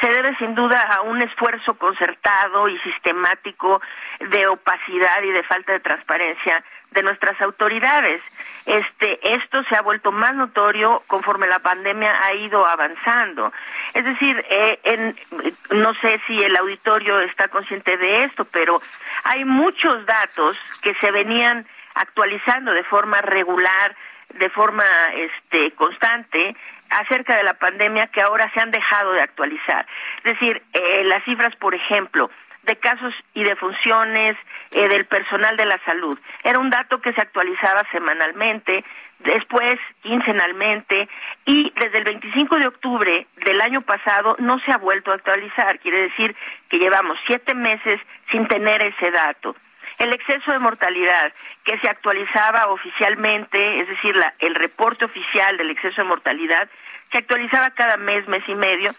se 0.00 0.08
debe 0.08 0.36
sin 0.38 0.56
duda 0.56 0.82
a 0.82 1.02
un 1.02 1.22
esfuerzo 1.22 1.78
concertado 1.78 2.68
y 2.68 2.76
sistemático 2.80 3.80
de 4.18 4.48
opacidad 4.48 5.22
y 5.22 5.30
de 5.30 5.44
falta 5.44 5.72
de 5.72 5.80
transparencia 5.80 6.64
de 6.90 7.02
nuestras 7.02 7.40
autoridades. 7.42 8.20
Este, 8.66 9.34
esto 9.34 9.62
se 9.68 9.76
ha 9.76 9.82
vuelto 9.82 10.10
más 10.10 10.34
notorio 10.34 11.00
conforme 11.06 11.46
la 11.46 11.60
pandemia 11.60 12.12
ha 12.24 12.34
ido 12.34 12.66
avanzando. 12.66 13.52
Es 13.92 14.04
decir, 14.04 14.44
eh, 14.50 14.80
en, 14.82 15.14
no 15.78 15.94
sé 15.94 16.20
si 16.26 16.42
el 16.42 16.56
auditorio 16.56 17.20
está 17.20 17.46
consciente 17.48 17.96
de 17.96 18.24
esto, 18.24 18.44
pero 18.52 18.80
hay 19.24 19.44
muchos 19.44 20.04
datos 20.06 20.58
que 20.82 20.94
se 20.94 21.12
venían 21.12 21.66
actualizando 21.94 22.72
de 22.72 22.84
forma 22.84 23.20
regular, 23.22 23.96
de 24.34 24.50
forma 24.50 24.84
este, 25.14 25.72
constante 25.72 26.56
acerca 26.90 27.36
de 27.36 27.44
la 27.44 27.54
pandemia 27.54 28.08
que 28.08 28.20
ahora 28.20 28.50
se 28.52 28.60
han 28.60 28.70
dejado 28.70 29.12
de 29.12 29.22
actualizar. 29.22 29.86
Es 30.18 30.38
decir, 30.38 30.62
eh, 30.72 31.04
las 31.04 31.24
cifras, 31.24 31.54
por 31.56 31.74
ejemplo, 31.74 32.30
de 32.64 32.76
casos 32.76 33.14
y 33.34 33.44
de 33.44 33.56
funciones 33.56 34.36
eh, 34.70 34.88
del 34.88 35.06
personal 35.06 35.56
de 35.56 35.66
la 35.66 35.78
salud. 35.84 36.18
Era 36.42 36.58
un 36.58 36.70
dato 36.70 37.00
que 37.00 37.12
se 37.12 37.20
actualizaba 37.20 37.82
semanalmente, 37.92 38.84
después 39.18 39.78
quincenalmente 40.02 41.08
y 41.44 41.72
desde 41.76 41.98
el 41.98 42.04
25 42.04 42.56
de 42.56 42.66
octubre 42.66 43.26
del 43.44 43.60
año 43.60 43.80
pasado 43.82 44.36
no 44.38 44.58
se 44.60 44.72
ha 44.72 44.78
vuelto 44.78 45.10
a 45.10 45.14
actualizar. 45.14 45.78
Quiere 45.80 46.02
decir 46.02 46.34
que 46.68 46.78
llevamos 46.78 47.18
siete 47.26 47.54
meses 47.54 48.00
sin 48.30 48.46
tener 48.48 48.82
ese 48.82 49.10
dato. 49.10 49.54
El 49.98 50.12
exceso 50.12 50.52
de 50.52 50.58
mortalidad 50.58 51.32
que 51.64 51.78
se 51.78 51.88
actualizaba 51.88 52.66
oficialmente, 52.66 53.80
es 53.80 53.88
decir, 53.88 54.16
la, 54.16 54.34
el 54.38 54.54
reporte 54.54 55.04
oficial 55.04 55.56
del 55.56 55.70
exceso 55.70 56.02
de 56.02 56.08
mortalidad, 56.08 56.68
se 57.12 57.18
actualizaba 57.18 57.70
cada 57.70 57.96
mes, 57.96 58.26
mes 58.26 58.42
y 58.48 58.54
medio, 58.54 58.90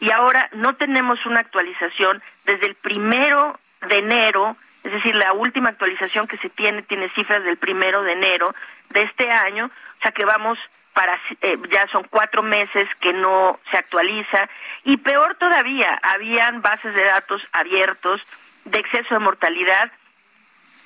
y 0.00 0.10
ahora 0.10 0.48
no 0.52 0.74
tenemos 0.74 1.24
una 1.26 1.40
actualización 1.40 2.22
desde 2.44 2.66
el 2.66 2.74
primero 2.74 3.58
de 3.88 3.98
enero, 3.98 4.56
es 4.82 4.92
decir, 4.92 5.14
la 5.14 5.32
última 5.32 5.70
actualización 5.70 6.26
que 6.26 6.36
se 6.36 6.50
tiene 6.50 6.82
tiene 6.82 7.08
cifras 7.10 7.42
del 7.44 7.56
primero 7.56 8.02
de 8.02 8.12
enero 8.12 8.54
de 8.90 9.02
este 9.02 9.30
año, 9.30 9.66
o 9.66 10.02
sea 10.02 10.12
que 10.12 10.24
vamos 10.24 10.58
para 10.92 11.18
eh, 11.40 11.58
ya 11.70 11.86
son 11.88 12.04
cuatro 12.04 12.42
meses 12.42 12.86
que 13.00 13.12
no 13.12 13.58
se 13.70 13.76
actualiza 13.78 14.48
y 14.84 14.96
peor 14.98 15.34
todavía 15.36 15.98
habían 16.02 16.62
bases 16.62 16.94
de 16.94 17.04
datos 17.04 17.42
abiertos 17.52 18.20
de 18.64 18.78
exceso 18.78 19.14
de 19.14 19.20
mortalidad 19.20 19.90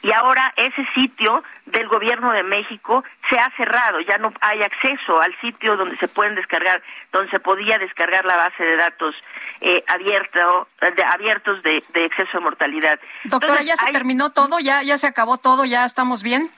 y 0.03 0.13
ahora 0.13 0.53
ese 0.57 0.87
sitio 0.95 1.43
del 1.67 1.89
gobierno 1.89 2.33
de 2.33 2.43
México 2.43 3.05
se 3.29 3.39
ha 3.39 3.51
cerrado, 3.57 4.01
ya 4.01 4.17
no 4.19 4.33
hay 4.41 4.63
acceso 4.63 5.21
al 5.21 5.35
sitio 5.41 5.77
donde 5.77 5.97
se 5.97 6.09
pueden 6.09 6.35
descargar, 6.35 6.83
donde 7.13 7.31
se 7.31 7.41
podía 7.41 7.79
descargar 7.79 8.25
la 8.25 8.37
base 8.37 8.63
de 8.63 8.77
datos 8.77 9.15
eh, 9.61 9.83
abierto, 9.89 10.69
de, 10.81 11.05
abiertos 11.05 11.63
de, 11.63 11.83
exceso 11.95 12.39
de 12.39 12.41
mortalidad. 12.41 12.99
Doctora, 13.25 13.63
¿ya 13.63 13.77
se 13.77 13.91
terminó 13.93 14.31
todo? 14.31 14.61
¿Ya, 14.61 14.83
¿Ya 14.83 14.99
se 14.99 15.07
acabó 15.07 15.37
todo? 15.37 15.65
¿Ya 15.65 15.85
estamos 15.85 16.23
bien? 16.23 16.49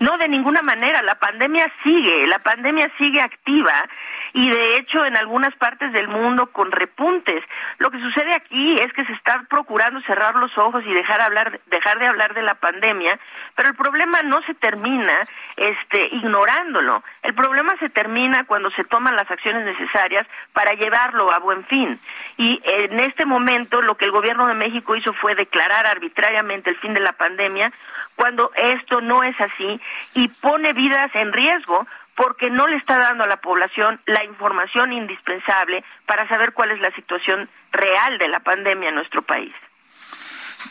No, 0.00 0.16
de 0.16 0.28
ninguna 0.28 0.62
manera. 0.62 1.02
La 1.02 1.16
pandemia 1.16 1.70
sigue, 1.82 2.26
la 2.26 2.38
pandemia 2.38 2.90
sigue 2.98 3.20
activa. 3.20 3.88
y 4.34 4.50
de 4.50 4.76
hecho 4.76 5.04
en 5.04 5.16
algunas 5.16 5.54
partes 5.56 5.92
del 5.92 6.08
mundo 6.08 6.48
con 6.52 6.70
repuntes. 6.70 7.42
Lo 7.78 7.90
que 7.90 7.98
sucede 7.98 8.34
aquí 8.34 8.76
es 8.78 8.92
que 8.92 9.04
se 9.04 9.12
está 9.12 9.44
procurando 9.48 10.00
cerrar 10.02 10.34
los 10.36 10.56
ojos 10.58 10.84
y 10.86 10.92
dejar 10.92 11.20
hablar 11.20 11.60
dejar 11.66 11.98
de 11.98 12.06
hablar 12.06 12.34
de 12.34 12.42
la 12.42 12.54
pandemia, 12.54 13.18
pero 13.54 13.70
el 13.70 13.74
problema 13.74 14.22
no 14.22 14.40
se 14.42 14.54
termina 14.54 15.12
este 15.56 16.14
ignorándolo. 16.14 17.02
El 17.22 17.34
problema 17.34 17.74
se 17.78 17.88
termina 17.88 18.44
cuando 18.44 18.70
se 18.72 18.84
toman 18.84 19.16
las 19.16 19.30
acciones 19.30 19.64
necesarias 19.64 20.26
para 20.52 20.72
llevarlo 20.74 21.32
a 21.32 21.38
buen 21.38 21.64
fin. 21.64 21.98
Y 22.36 22.60
en 22.64 23.00
este 23.00 23.24
momento 23.24 23.82
lo 23.82 23.96
que 23.96 24.04
el 24.04 24.12
gobierno 24.12 24.46
de 24.46 24.54
México 24.54 24.94
hizo 24.94 25.12
fue 25.14 25.34
declarar 25.34 25.86
arbitrariamente 25.86 26.70
el 26.70 26.76
fin 26.76 26.94
de 26.94 27.00
la 27.00 27.12
pandemia 27.12 27.72
cuando 28.14 28.52
esto 28.54 29.00
no 29.00 29.22
es 29.22 29.40
así 29.40 29.80
y 30.14 30.28
pone 30.28 30.72
vidas 30.72 31.10
en 31.14 31.32
riesgo 31.32 31.86
porque 32.14 32.50
no 32.50 32.66
le 32.66 32.76
está 32.76 32.98
dando 32.98 33.24
a 33.24 33.28
la 33.28 33.36
población 33.36 34.00
la 34.06 34.24
información 34.24 34.92
indispensable 34.92 35.84
para 36.04 36.26
saber 36.28 36.52
cuál 36.52 36.72
es 36.72 36.80
la 36.80 36.90
situación 36.90 37.48
real 37.70 38.18
de 38.18 38.28
la 38.28 38.40
pandemia 38.40 38.88
en 38.88 38.96
nuestro 38.96 39.22
país. 39.22 39.54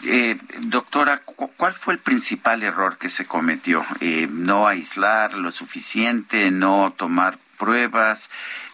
Eh, 0.06 0.38
doctora, 0.60 1.22
¿cuál 1.26 1.74
fue 1.74 1.94
el 1.94 2.00
principal 2.00 2.64
error 2.64 2.98
que 2.98 3.10
se 3.10 3.26
cometió? 3.26 3.86
Eh, 4.02 4.28
¿No 4.30 4.68
aislar 4.68 5.34
lo 5.36 5.50
suficiente? 5.52 6.52
¿No 6.52 6.94
tomar 6.98 7.38
pruebas? 7.58 8.30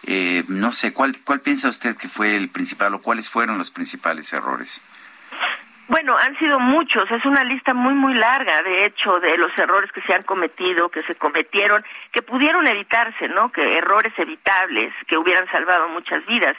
Eh, 0.06 0.44
no 0.48 0.72
sé, 0.72 0.92
¿cuál, 0.92 1.16
¿cuál 1.22 1.40
piensa 1.40 1.68
usted 1.68 1.96
que 1.96 2.08
fue 2.08 2.36
el 2.36 2.48
principal 2.48 2.94
o 2.94 3.02
cuáles 3.02 3.30
fueron 3.30 3.56
los 3.56 3.70
principales 3.70 4.32
errores? 4.32 4.80
Bueno, 5.86 6.16
han 6.16 6.38
sido 6.38 6.58
muchos, 6.60 7.10
es 7.10 7.24
una 7.26 7.44
lista 7.44 7.74
muy, 7.74 7.92
muy 7.92 8.14
larga, 8.14 8.62
de 8.62 8.86
hecho, 8.86 9.20
de 9.20 9.36
los 9.36 9.56
errores 9.58 9.92
que 9.92 10.00
se 10.02 10.14
han 10.14 10.22
cometido, 10.22 10.88
que 10.88 11.02
se 11.02 11.14
cometieron, 11.14 11.84
que 12.10 12.22
pudieron 12.22 12.66
evitarse, 12.66 13.28
¿no? 13.28 13.52
Que 13.52 13.76
errores 13.76 14.12
evitables, 14.16 14.94
que 15.06 15.18
hubieran 15.18 15.46
salvado 15.50 15.88
muchas 15.88 16.24
vidas. 16.24 16.56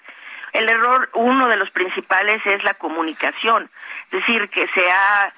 El 0.54 0.70
error, 0.70 1.10
uno 1.14 1.48
de 1.48 1.58
los 1.58 1.72
principales, 1.72 2.46
es 2.46 2.64
la 2.64 2.76
comunicación, 2.76 3.68
es 4.06 4.12
decir, 4.12 4.48
que 4.50 4.68
se 4.68 4.90
ha, 4.90 5.34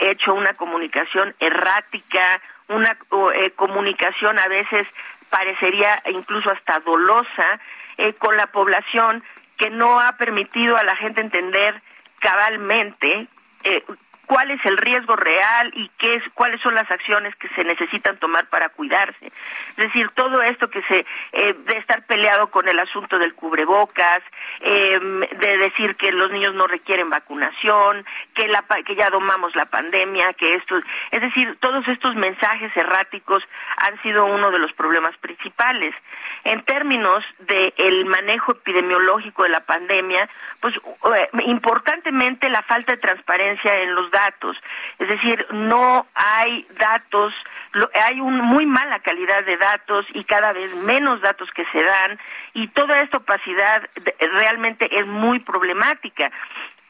hecho 0.00 0.34
una 0.34 0.54
comunicación 0.54 1.34
errática, 1.38 2.40
una 2.66 2.96
eh, 3.34 3.50
comunicación 3.52 4.38
a 4.38 4.48
veces 4.48 4.88
parecería 5.30 6.02
incluso 6.10 6.50
hasta 6.50 6.80
dolosa 6.80 7.60
eh, 7.98 8.14
con 8.14 8.36
la 8.36 8.48
población 8.48 9.22
que 9.56 9.70
no 9.70 10.00
ha 10.00 10.12
permitido 10.16 10.76
a 10.76 10.84
la 10.84 10.96
gente 10.96 11.20
entender 11.20 11.80
cabalmente 12.20 13.28
eh, 13.64 13.84
cuál 14.28 14.50
es 14.50 14.64
el 14.66 14.76
riesgo 14.76 15.16
real 15.16 15.72
y 15.74 15.90
qué 15.96 16.16
es, 16.16 16.22
cuáles 16.34 16.60
son 16.60 16.74
las 16.74 16.88
acciones 16.90 17.34
que 17.36 17.48
se 17.48 17.64
necesitan 17.64 18.18
tomar 18.18 18.46
para 18.48 18.68
cuidarse. 18.68 19.26
Es 19.70 19.76
decir, 19.76 20.10
todo 20.14 20.42
esto 20.42 20.68
que 20.68 20.82
se 20.82 21.06
eh, 21.32 21.54
de 21.64 21.78
estar 21.78 22.04
peleado 22.04 22.48
con 22.48 22.68
el 22.68 22.78
asunto 22.78 23.18
del 23.18 23.34
cubrebocas, 23.34 24.20
em, 24.60 25.20
de 25.20 25.58
decir 25.58 25.96
que 25.96 26.12
los 26.12 26.30
niños 26.30 26.54
no 26.54 26.66
requieren 26.66 27.08
vacunación, 27.08 28.04
que 28.34 28.48
la 28.48 28.62
que 28.84 28.94
ya 28.94 29.08
domamos 29.08 29.56
la 29.56 29.64
pandemia, 29.64 30.34
que 30.34 30.56
esto, 30.56 30.76
es 31.10 31.20
decir, 31.22 31.56
todos 31.60 31.88
estos 31.88 32.14
mensajes 32.14 32.76
erráticos 32.76 33.42
han 33.78 34.00
sido 34.02 34.26
uno 34.26 34.50
de 34.50 34.58
los 34.58 34.72
problemas 34.74 35.16
principales. 35.16 35.94
En 36.44 36.62
términos 36.64 37.24
del 37.38 38.04
manejo 38.04 38.52
epidemiológico 38.52 39.44
de 39.44 39.48
la 39.48 39.60
pandemia, 39.60 40.28
pues 40.60 40.74
eh, 40.76 41.28
importantemente 41.46 42.50
la 42.50 42.62
falta 42.62 42.92
de 42.92 42.98
transparencia 42.98 43.72
en 43.72 43.94
los 43.94 44.10
es 44.98 45.08
decir, 45.08 45.46
no 45.50 46.06
hay 46.14 46.66
datos, 46.78 47.32
hay 48.04 48.20
una 48.20 48.42
muy 48.42 48.66
mala 48.66 48.98
calidad 49.00 49.44
de 49.44 49.56
datos 49.56 50.06
y 50.14 50.24
cada 50.24 50.52
vez 50.52 50.74
menos 50.74 51.20
datos 51.20 51.48
que 51.52 51.64
se 51.66 51.82
dan 51.82 52.18
y 52.54 52.68
toda 52.68 53.00
esta 53.00 53.18
opacidad 53.18 53.88
realmente 54.32 54.98
es 54.98 55.06
muy 55.06 55.40
problemática. 55.40 56.30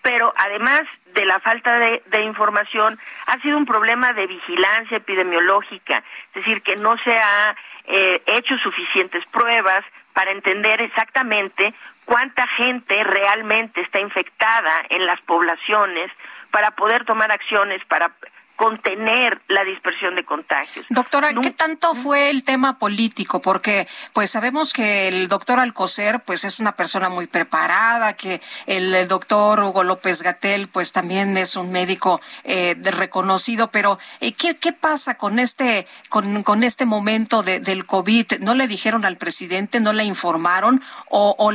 Pero 0.00 0.32
además 0.36 0.82
de 1.12 1.26
la 1.26 1.40
falta 1.40 1.78
de, 1.78 2.22
información, 2.22 2.98
ha 3.26 3.38
sido 3.40 3.59
un 3.59 3.66
problema 3.66 4.12
de 4.12 4.26
vigilancia 4.26 4.96
epidemiológica, 4.96 6.02
es 6.28 6.34
decir, 6.34 6.62
que 6.62 6.76
no 6.76 6.96
se 6.98 7.14
ha 7.16 7.55
eh, 7.84 8.22
hecho 8.26 8.56
suficientes 8.59 9.24
pruebas 9.26 9.84
para 10.14 10.30
entender 10.30 10.80
exactamente 10.80 11.74
cuánta 12.05 12.46
gente 12.46 13.02
realmente 13.05 13.80
está 13.80 13.98
infectada 13.98 14.84
en 14.88 15.05
las 15.05 15.20
poblaciones 15.22 16.10
para 16.50 16.72
poder 16.72 17.04
tomar 17.04 17.30
acciones 17.30 17.82
para 17.86 18.14
contener 18.58 19.40
la 19.46 19.62
dispersión 19.62 20.16
de 20.16 20.24
contagios. 20.24 20.84
Doctora, 20.90 21.32
¿qué 21.32 21.52
tanto 21.52 21.94
fue 21.94 22.28
el 22.28 22.42
tema 22.42 22.76
político? 22.80 23.40
Porque 23.40 23.86
pues 24.12 24.30
sabemos 24.30 24.72
que 24.72 25.06
el 25.06 25.28
doctor 25.28 25.60
Alcocer 25.60 26.18
pues 26.26 26.44
es 26.44 26.58
una 26.58 26.72
persona 26.72 27.08
muy 27.08 27.28
preparada, 27.28 28.14
que 28.14 28.40
el 28.66 29.06
doctor 29.06 29.62
Hugo 29.62 29.84
López 29.84 30.22
Gatel 30.22 30.66
pues 30.66 30.90
también 30.90 31.36
es 31.36 31.54
un 31.54 31.70
médico 31.70 32.20
eh, 32.42 32.74
reconocido, 32.82 33.68
pero 33.70 34.00
eh, 34.18 34.32
¿qué, 34.32 34.56
¿qué, 34.56 34.72
pasa 34.72 35.14
con 35.14 35.38
este 35.38 35.86
con, 36.08 36.42
con 36.42 36.64
este 36.64 36.84
momento 36.84 37.44
de, 37.44 37.60
del 37.60 37.86
COVID? 37.86 38.40
¿No 38.40 38.56
le 38.56 38.66
dijeron 38.66 39.04
al 39.04 39.18
presidente, 39.18 39.78
no 39.78 39.92
le 39.92 40.02
informaron 40.02 40.82
o, 41.08 41.36
o 41.38 41.52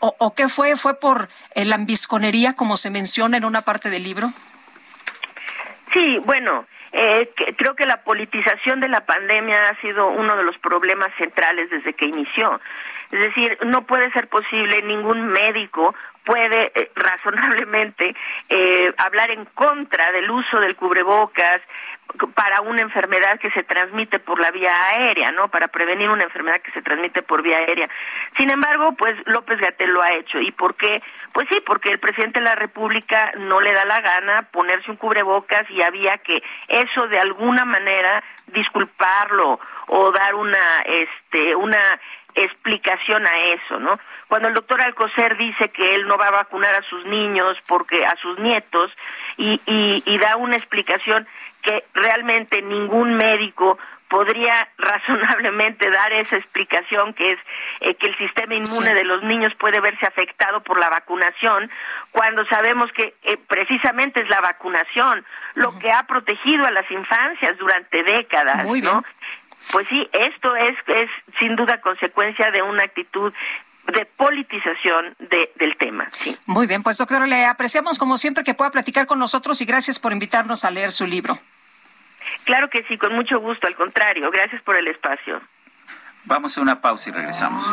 o, 0.00 0.34
qué 0.34 0.48
fue? 0.48 0.76
¿Fue 0.76 0.98
por 0.98 1.28
la 1.54 1.74
ambisconería, 1.74 2.54
como 2.54 2.76
se 2.76 2.90
menciona 2.90 3.36
en 3.36 3.44
una 3.44 3.62
parte 3.62 3.90
del 3.90 4.04
libro? 4.04 4.28
Sí, 5.92 6.20
bueno, 6.24 6.66
eh, 6.92 7.30
creo 7.56 7.74
que 7.74 7.86
la 7.86 8.02
politización 8.02 8.80
de 8.80 8.88
la 8.88 9.04
pandemia 9.04 9.68
ha 9.68 9.80
sido 9.80 10.08
uno 10.08 10.36
de 10.36 10.44
los 10.44 10.56
problemas 10.58 11.08
centrales 11.18 11.70
desde 11.70 11.92
que 11.94 12.06
inició. 12.06 12.60
Es 13.10 13.20
decir, 13.20 13.58
no 13.66 13.86
puede 13.86 14.10
ser 14.12 14.28
posible, 14.28 14.82
ningún 14.82 15.26
médico 15.28 15.94
puede 16.26 16.72
eh, 16.74 16.90
razonablemente 16.94 18.14
eh, 18.50 18.92
hablar 18.98 19.30
en 19.30 19.46
contra 19.46 20.10
del 20.12 20.30
uso 20.30 20.60
del 20.60 20.76
cubrebocas, 20.76 21.62
para 22.34 22.60
una 22.60 22.82
enfermedad 22.82 23.38
que 23.38 23.50
se 23.50 23.62
transmite 23.62 24.18
por 24.18 24.40
la 24.40 24.50
vía 24.50 24.72
aérea, 24.90 25.32
¿no? 25.32 25.48
Para 25.48 25.68
prevenir 25.68 26.08
una 26.08 26.24
enfermedad 26.24 26.60
que 26.60 26.70
se 26.70 26.80
transmite 26.80 27.22
por 27.22 27.42
vía 27.42 27.58
aérea. 27.58 27.88
Sin 28.36 28.48
embargo, 28.50 28.92
pues 28.92 29.14
López 29.26 29.58
Gatel 29.58 29.90
lo 29.90 30.02
ha 30.02 30.12
hecho. 30.12 30.38
¿Y 30.38 30.52
por 30.52 30.76
qué? 30.76 31.02
Pues 31.32 31.46
sí, 31.50 31.60
porque 31.66 31.90
el 31.90 31.98
presidente 31.98 32.38
de 32.38 32.44
la 32.44 32.54
República 32.54 33.32
no 33.38 33.60
le 33.60 33.72
da 33.72 33.84
la 33.84 34.00
gana 34.00 34.42
ponerse 34.50 34.90
un 34.90 34.96
cubrebocas 34.96 35.68
y 35.70 35.82
había 35.82 36.18
que 36.18 36.42
eso 36.68 37.08
de 37.08 37.18
alguna 37.18 37.64
manera 37.64 38.22
disculparlo 38.46 39.58
o 39.88 40.12
dar 40.12 40.34
una 40.34 40.82
este 40.86 41.54
una 41.56 41.78
explicación 42.36 43.26
a 43.26 43.38
eso, 43.54 43.80
¿no? 43.80 43.98
Cuando 44.28 44.48
el 44.48 44.54
doctor 44.54 44.80
Alcocer 44.80 45.36
dice 45.36 45.70
que 45.70 45.94
él 45.94 46.06
no 46.06 46.18
va 46.18 46.28
a 46.28 46.32
vacunar 46.32 46.74
a 46.74 46.82
sus 46.82 47.04
niños 47.06 47.56
porque 47.66 48.04
a 48.04 48.14
sus 48.16 48.38
nietos 48.38 48.92
y, 49.36 49.60
y, 49.66 50.02
y 50.04 50.18
da 50.18 50.36
una 50.36 50.56
explicación 50.56 51.26
que 51.62 51.84
realmente 51.94 52.62
ningún 52.62 53.14
médico 53.16 53.78
podría 54.08 54.68
razonablemente 54.78 55.90
dar 55.90 56.12
esa 56.12 56.36
explicación 56.36 57.14
que 57.14 57.32
es 57.32 57.38
eh, 57.80 57.94
que 57.94 58.06
el 58.06 58.18
sistema 58.18 58.54
inmune 58.54 58.94
de 58.94 59.04
los 59.04 59.22
niños 59.22 59.52
puede 59.58 59.80
verse 59.80 60.06
afectado 60.06 60.60
por 60.62 60.78
la 60.78 60.88
vacunación 60.90 61.70
cuando 62.12 62.46
sabemos 62.46 62.90
que 62.92 63.14
eh, 63.22 63.36
precisamente 63.48 64.20
es 64.20 64.28
la 64.28 64.40
vacunación 64.40 65.24
lo 65.54 65.78
que 65.78 65.90
ha 65.90 66.04
protegido 66.04 66.66
a 66.66 66.70
las 66.70 66.88
infancias 66.90 67.56
durante 67.58 68.02
décadas, 68.02 68.64
¿no? 68.64 69.04
Pues 69.72 69.86
sí, 69.88 70.08
esto 70.12 70.54
es 70.56 70.76
es 70.86 71.10
sin 71.38 71.56
duda 71.56 71.80
consecuencia 71.80 72.50
de 72.50 72.62
una 72.62 72.84
actitud 72.84 73.32
de 73.92 74.04
politización 74.16 75.14
de, 75.18 75.50
del 75.56 75.76
tema. 75.76 76.08
Sí. 76.10 76.36
Muy 76.46 76.66
bien, 76.66 76.82
pues 76.82 76.98
doctor, 76.98 77.26
le 77.26 77.44
apreciamos 77.44 77.98
como 77.98 78.18
siempre 78.18 78.44
que 78.44 78.54
pueda 78.54 78.70
platicar 78.70 79.06
con 79.06 79.18
nosotros 79.18 79.60
y 79.60 79.64
gracias 79.64 79.98
por 79.98 80.12
invitarnos 80.12 80.64
a 80.64 80.70
leer 80.70 80.92
su 80.92 81.06
libro. 81.06 81.38
Claro 82.44 82.68
que 82.70 82.84
sí, 82.88 82.98
con 82.98 83.12
mucho 83.12 83.40
gusto, 83.40 83.66
al 83.66 83.74
contrario, 83.74 84.30
gracias 84.30 84.62
por 84.62 84.76
el 84.76 84.88
espacio. 84.88 85.40
Vamos 86.24 86.58
a 86.58 86.60
una 86.60 86.80
pausa 86.80 87.10
y 87.10 87.12
regresamos. 87.12 87.72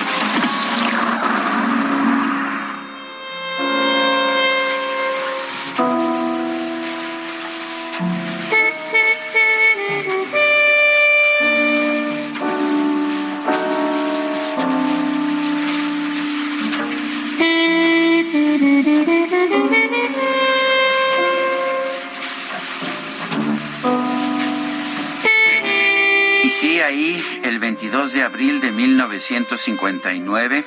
22 27.91 28.13
de 28.13 28.23
abril 28.23 28.61
de 28.61 28.71
1959 28.71 30.65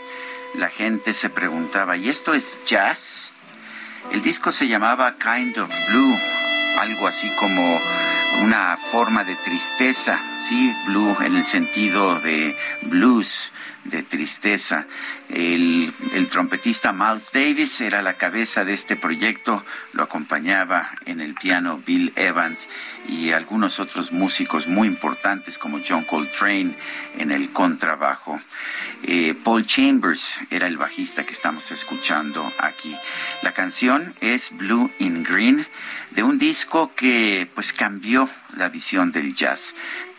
la 0.57 0.69
gente 0.69 1.15
se 1.15 1.31
preguntaba, 1.31 1.97
¿y 1.97 2.11
esto 2.11 2.35
es 2.35 2.61
jazz? 2.67 3.33
El 4.13 4.21
disco 4.21 4.53
se 4.53 4.69
llamaba 4.69 5.17
Kind 5.17 5.57
of 5.57 5.71
Blue, 5.89 6.19
algo 6.81 7.07
así 7.07 7.27
como 7.37 7.81
una 8.43 8.77
forma 8.77 9.25
de 9.25 9.35
tristeza, 9.37 10.21
sí, 10.47 10.71
blue 10.89 11.17
en 11.23 11.37
el 11.37 11.47
sentido 11.47 12.21
de 12.21 12.55
blues, 12.83 13.55
de 13.85 14.02
tristeza. 14.02 14.86
El, 15.28 15.93
trompetista 16.31 16.93
Miles 16.93 17.31
Davis 17.32 17.81
era 17.81 18.02
la 18.02 18.15
cabeza 18.15 18.65
de 18.65 18.73
este 18.73 18.97
proyecto, 18.97 19.65
lo 19.93 20.02
acompañaba 20.02 20.90
en 21.06 21.20
el 21.20 21.35
piano 21.35 21.81
Bill 21.85 22.12
Evans 22.16 22.69
y 23.09 23.31
algunos 23.32 23.81
otros 23.81 24.12
músicos 24.12 24.66
muy 24.66 24.89
importantes 24.89 25.59
como 25.59 25.81
John 25.86 26.05
Coltrane 26.05 26.74
en 27.19 27.31
el 27.31 27.52
contrabajo. 27.52 28.40
Eh, 29.02 29.35
Paul 29.44 29.66
Chambers 29.66 30.40
era 30.51 30.66
el 30.66 30.77
bajista 30.77 31.24
que 31.24 31.32
estamos 31.32 31.70
escuchando 31.70 32.51
aquí. 32.59 32.97
La 33.43 33.52
canción 33.52 34.15
es 34.20 34.56
Blue 34.56 34.90
in 34.98 35.23
Green 35.23 35.66
de 36.11 36.23
un 36.23 36.39
disco 36.39 36.90
que 36.94 37.48
pues 37.55 37.73
cambió 37.73 38.28
la 38.56 38.69
visión 38.69 39.12
del 39.12 39.35
jazz. 39.35 39.74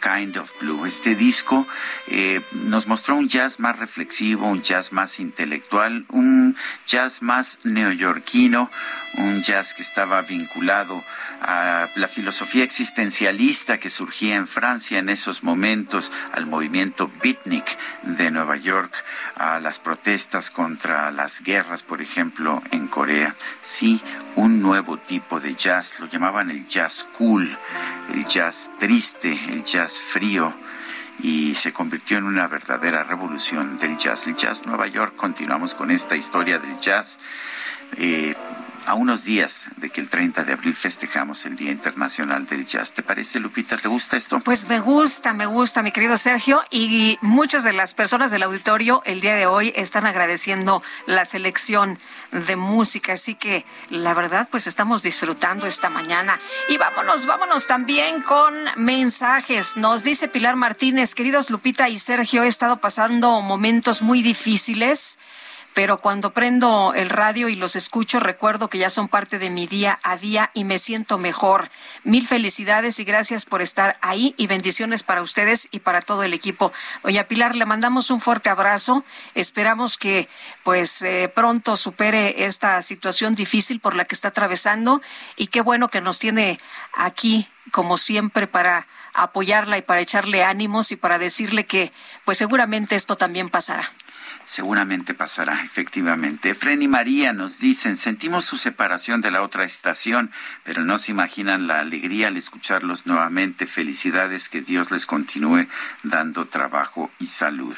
Kind 0.06 0.38
of 0.38 0.52
Blue. 0.62 0.86
Este 0.86 1.16
disco 1.16 1.66
eh, 2.08 2.40
nos 2.52 2.86
mostró 2.86 3.16
un 3.16 3.28
jazz 3.28 3.60
más 3.60 3.80
reflexivo, 3.80 4.48
un 4.48 4.62
jazz 4.62 4.92
más 4.92 5.20
intelectual, 5.20 6.06
un 6.10 6.56
jazz 6.86 7.24
más 7.24 7.58
neoyorquino, 7.64 8.70
un 9.18 9.42
jazz 9.42 9.74
que 9.74 9.82
estaba 9.82 10.22
vinculado 10.22 11.04
a 11.42 11.88
la 11.96 12.08
filosofía 12.08 12.64
existencialista 12.64 13.80
que 13.80 13.90
surgía 13.90 14.36
en 14.36 14.48
Francia 14.48 15.00
en 15.00 15.10
esos 15.10 15.44
momentos, 15.44 16.12
al 16.34 16.46
movimiento 16.46 17.12
beatnik 17.22 17.78
de 18.04 18.32
Nueva 18.32 18.58
York, 18.58 18.94
a 19.36 19.60
las 19.60 19.80
protestas 19.80 20.50
contra 20.50 21.12
las 21.12 21.42
guerras, 21.42 21.84
por 21.84 22.02
ejemplo, 22.02 22.62
en 22.72 22.88
Corea. 22.88 23.36
Sí, 23.62 24.02
un 24.36 24.62
nuevo 24.62 24.98
tipo 24.98 25.40
de 25.40 25.56
jazz, 25.56 26.00
lo 26.00 26.08
llamaban 26.08 26.50
el 26.50 26.68
jazz 26.68 27.06
cool, 27.18 27.58
el 28.14 28.26
jazz 28.26 28.72
triste, 28.80 29.38
el 29.50 29.64
jazz 29.64 30.00
frío 30.00 30.54
y 31.20 31.56
se 31.56 31.72
convirtió 31.72 32.18
en 32.18 32.26
una 32.26 32.48
verdadera 32.48 33.04
revolución 33.04 33.78
del 33.78 33.98
jazz. 33.98 34.28
El 34.28 34.36
jazz 34.36 34.66
Nueva 34.66 34.88
York, 34.88 35.16
continuamos 35.16 35.76
con 35.76 35.92
esta 35.92 36.16
historia 36.16 36.60
del 36.60 36.78
jazz. 36.78 37.20
Eh, 37.98 38.36
a 38.86 38.94
unos 38.94 39.24
días 39.24 39.66
de 39.78 39.90
que 39.90 40.02
el 40.02 40.10
30 40.10 40.44
de 40.44 40.54
abril 40.54 40.74
festejamos 40.74 41.46
el 41.46 41.56
Día 41.56 41.72
Internacional 41.72 42.46
del 42.46 42.68
Jazz. 42.68 42.94
¿Te 42.94 43.04
parece, 43.04 43.40
Lupita? 43.40 43.78
¿Te 43.78 43.88
gusta 43.88 44.18
esto? 44.18 44.40
Pues 44.40 44.68
me 44.68 44.80
gusta, 44.80 45.34
me 45.34 45.46
gusta, 45.46 45.82
mi 45.82 45.92
querido 45.92 46.18
Sergio. 46.18 46.62
Y 46.70 47.18
muchas 47.22 47.64
de 47.64 47.74
las 47.74 47.94
personas 47.94 48.32
del 48.32 48.44
auditorio 48.44 49.02
el 49.06 49.22
día 49.22 49.36
de 49.36 49.48
hoy 49.48 49.74
están 49.76 50.06
agradeciendo 50.06 50.84
la 51.08 51.26
selección 51.26 51.98
de 52.32 52.56
música. 52.56 53.14
Así 53.14 53.36
que 53.36 53.66
la 53.90 54.14
verdad, 54.14 54.48
pues 54.52 54.68
estamos 54.68 55.04
disfrutando 55.04 55.66
esta 55.66 55.90
mañana. 55.90 56.40
Y 56.70 56.78
vámonos, 56.78 57.26
vámonos 57.26 57.68
también 57.68 58.22
con 58.22 58.54
mensajes. 58.78 59.78
Nos 59.78 60.04
dice 60.04 60.28
Pilar 60.28 60.56
Martínez, 60.56 61.16
queridos 61.16 61.50
Lupita 61.50 61.90
y 61.90 61.98
Sergio, 61.98 62.44
he 62.44 62.48
estado 62.48 62.78
pasando 62.78 63.42
momentos 63.42 64.02
muy 64.02 64.22
difíciles 64.22 65.18
pero 65.76 66.00
cuando 66.00 66.32
prendo 66.32 66.94
el 66.96 67.10
radio 67.10 67.50
y 67.50 67.56
los 67.56 67.76
escucho 67.76 68.22
recuerdo 68.22 68.70
que 68.70 68.78
ya 68.78 68.90
son 68.90 69.10
parte 69.10 69.40
de 69.40 69.50
mi 69.50 69.68
día 69.68 70.00
a 70.04 70.16
día 70.16 70.50
y 70.54 70.64
me 70.64 70.80
siento 70.80 71.18
mejor. 71.18 71.68
Mil 72.06 72.26
felicidades 72.26 72.98
y 73.02 73.04
gracias 73.04 73.44
por 73.44 73.62
estar 73.62 73.98
ahí 74.00 74.34
y 74.38 74.48
bendiciones 74.48 75.04
para 75.04 75.22
ustedes 75.22 75.68
y 75.72 75.80
para 75.80 76.02
todo 76.02 76.24
el 76.24 76.34
equipo. 76.34 76.72
Doña 77.04 77.26
Pilar, 77.26 77.56
le 77.56 77.66
mandamos 77.66 78.10
un 78.10 78.22
fuerte 78.22 78.50
abrazo. 78.50 79.04
Esperamos 79.34 79.98
que 79.98 80.30
pues 80.64 81.02
eh, 81.02 81.30
pronto 81.36 81.76
supere 81.76 82.46
esta 82.46 82.82
situación 82.82 83.36
difícil 83.36 83.82
por 83.82 83.96
la 83.96 84.06
que 84.06 84.16
está 84.16 84.30
atravesando 84.30 85.02
y 85.36 85.48
qué 85.48 85.60
bueno 85.60 85.90
que 85.90 86.00
nos 86.00 86.20
tiene 86.20 86.58
aquí 86.94 87.50
como 87.72 87.98
siempre 87.98 88.48
para 88.48 88.88
apoyarla 89.14 89.78
y 89.78 89.82
para 89.82 90.00
echarle 90.00 90.46
ánimos 90.46 90.94
y 90.94 90.96
para 90.96 91.18
decirle 91.18 91.66
que 91.66 91.92
pues 92.24 92.38
seguramente 92.38 92.96
esto 92.96 93.18
también 93.18 93.50
pasará. 93.50 93.92
Seguramente 94.46 95.16
pasará, 95.16 95.64
efectivamente. 95.64 96.52
Efren 96.52 96.84
y 96.84 96.88
María 96.88 97.34
nos 97.34 97.60
dicen, 97.60 97.96
sentimos 97.96 98.46
su 98.46 98.58
separación 98.58 99.20
de 99.22 99.32
la 99.32 99.42
otra 99.42 99.66
estación, 99.66 100.32
pero 100.64 100.84
no 100.84 101.00
se 101.00 101.12
imaginan 101.12 101.68
la 101.68 101.80
alegría 101.80 102.28
al 102.28 102.38
escucharlos 102.38 103.08
nuevamente. 103.08 103.66
Felicidades, 103.66 104.48
que 104.48 104.62
Dios 104.62 104.92
les 104.92 105.08
continúe 105.08 105.68
dando 106.04 106.46
trabajo 106.46 107.10
y 107.20 107.26
salud. 107.26 107.76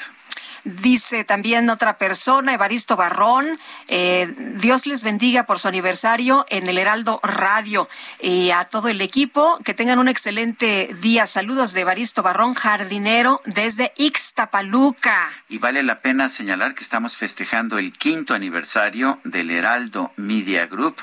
Dice 0.68 1.24
también 1.24 1.70
otra 1.70 1.98
persona, 1.98 2.54
Evaristo 2.54 2.98
Barrón, 2.98 3.58
eh, 3.88 4.34
Dios 4.60 4.86
les 4.86 5.02
bendiga 5.02 5.46
por 5.46 5.60
su 5.60 5.70
aniversario 5.70 6.46
en 6.50 6.68
el 6.68 6.78
Heraldo 6.78 7.22
Radio 7.24 7.88
y 8.20 8.50
a 8.50 8.66
todo 8.66 8.90
el 8.90 9.00
equipo, 9.00 9.60
que 9.64 9.74
tengan 9.74 9.98
un 9.98 10.10
excelente 10.10 10.90
día. 11.02 11.26
Saludos 11.26 11.72
de 11.72 11.82
Evaristo 11.82 12.22
Barrón, 12.22 12.54
jardinero 12.54 13.40
desde 13.46 13.94
Ixtapaluca. 13.96 15.32
Y 15.48 15.58
vale 15.58 15.84
la 15.84 16.00
pena 16.00 16.28
señalar 16.28 16.76
que 16.76 16.84
estamos 16.84 17.16
festejando 17.16 17.78
el 17.78 17.94
quinto 17.94 18.34
aniversario 18.34 19.22
del 19.24 19.52
Heraldo 19.52 20.12
Media 20.18 20.66
Group. 20.66 20.98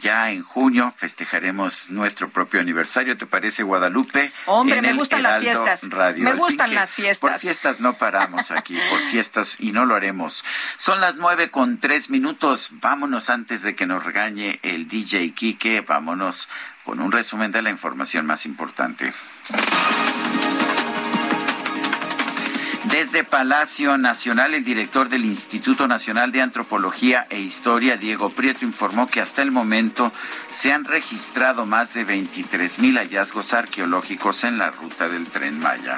Ya 0.00 0.30
en 0.30 0.42
junio 0.42 0.92
festejaremos 0.96 1.90
nuestro 1.90 2.28
propio 2.28 2.60
aniversario, 2.60 3.16
¿te 3.16 3.26
parece 3.26 3.62
Guadalupe? 3.62 4.32
Hombre, 4.46 4.82
me 4.82 4.92
gustan 4.94 5.22
las 5.22 5.40
fiestas. 5.40 5.84
Me 6.16 6.34
gustan 6.34 6.74
las 6.74 6.94
fiestas. 6.94 7.20
Por 7.20 7.38
fiestas 7.38 7.80
no 7.80 7.94
paramos 7.94 8.50
aquí, 8.50 8.76
por 8.90 9.00
fiestas 9.10 9.56
y 9.58 9.72
no 9.72 9.84
lo 9.84 9.94
haremos. 9.94 10.44
Son 10.76 11.00
las 11.00 11.16
nueve 11.16 11.50
con 11.50 11.78
tres 11.78 12.10
minutos. 12.10 12.70
Vámonos 12.80 13.30
antes 13.30 13.62
de 13.62 13.74
que 13.74 13.86
nos 13.86 14.04
regañe 14.04 14.60
el 14.62 14.88
DJ 14.88 15.32
Kike. 15.32 15.80
Vámonos 15.82 16.48
con 16.84 17.00
un 17.00 17.12
resumen 17.12 17.52
de 17.52 17.62
la 17.62 17.70
información 17.70 18.26
más 18.26 18.46
importante. 18.46 19.12
Desde 22.90 23.22
Palacio 23.22 23.98
Nacional, 23.98 24.54
el 24.54 24.64
director 24.64 25.10
del 25.10 25.26
Instituto 25.26 25.86
Nacional 25.86 26.32
de 26.32 26.40
Antropología 26.40 27.26
e 27.28 27.38
Historia, 27.38 27.98
Diego 27.98 28.30
Prieto, 28.30 28.64
informó 28.64 29.06
que 29.06 29.20
hasta 29.20 29.42
el 29.42 29.50
momento 29.50 30.10
se 30.52 30.72
han 30.72 30.86
registrado 30.86 31.66
más 31.66 31.92
de 31.92 32.04
23 32.04 32.78
mil 32.78 32.96
hallazgos 32.96 33.52
arqueológicos 33.52 34.42
en 34.44 34.56
la 34.56 34.70
ruta 34.70 35.06
del 35.06 35.28
tren 35.28 35.58
Maya. 35.58 35.96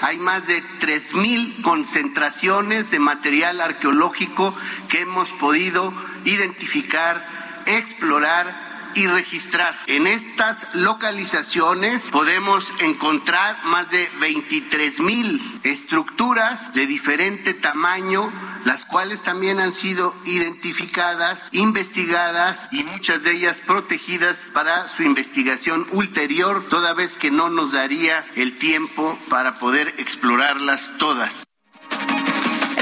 Hay 0.00 0.18
más 0.18 0.46
de 0.46 0.62
3.000 0.62 1.62
concentraciones 1.62 2.92
de 2.92 3.00
material 3.00 3.60
arqueológico 3.60 4.54
que 4.88 5.00
hemos 5.00 5.30
podido 5.32 5.92
identificar, 6.24 7.26
explorar 7.66 8.67
y 8.98 9.06
registrar. 9.06 9.76
En 9.86 10.08
estas 10.08 10.74
localizaciones 10.74 12.02
podemos 12.10 12.72
encontrar 12.80 13.64
más 13.64 13.88
de 13.90 14.10
23 14.20 14.98
mil 14.98 15.60
estructuras 15.62 16.72
de 16.74 16.86
diferente 16.88 17.54
tamaño, 17.54 18.32
las 18.64 18.84
cuales 18.84 19.22
también 19.22 19.60
han 19.60 19.70
sido 19.70 20.12
identificadas, 20.24 21.48
investigadas 21.52 22.68
y 22.72 22.82
muchas 22.82 23.22
de 23.22 23.32
ellas 23.32 23.58
protegidas 23.64 24.46
para 24.52 24.88
su 24.88 25.04
investigación 25.04 25.86
ulterior, 25.92 26.66
toda 26.68 26.92
vez 26.92 27.16
que 27.16 27.30
no 27.30 27.50
nos 27.50 27.72
daría 27.72 28.26
el 28.34 28.58
tiempo 28.58 29.16
para 29.28 29.58
poder 29.58 29.94
explorarlas 29.98 30.92
todas. 30.98 31.44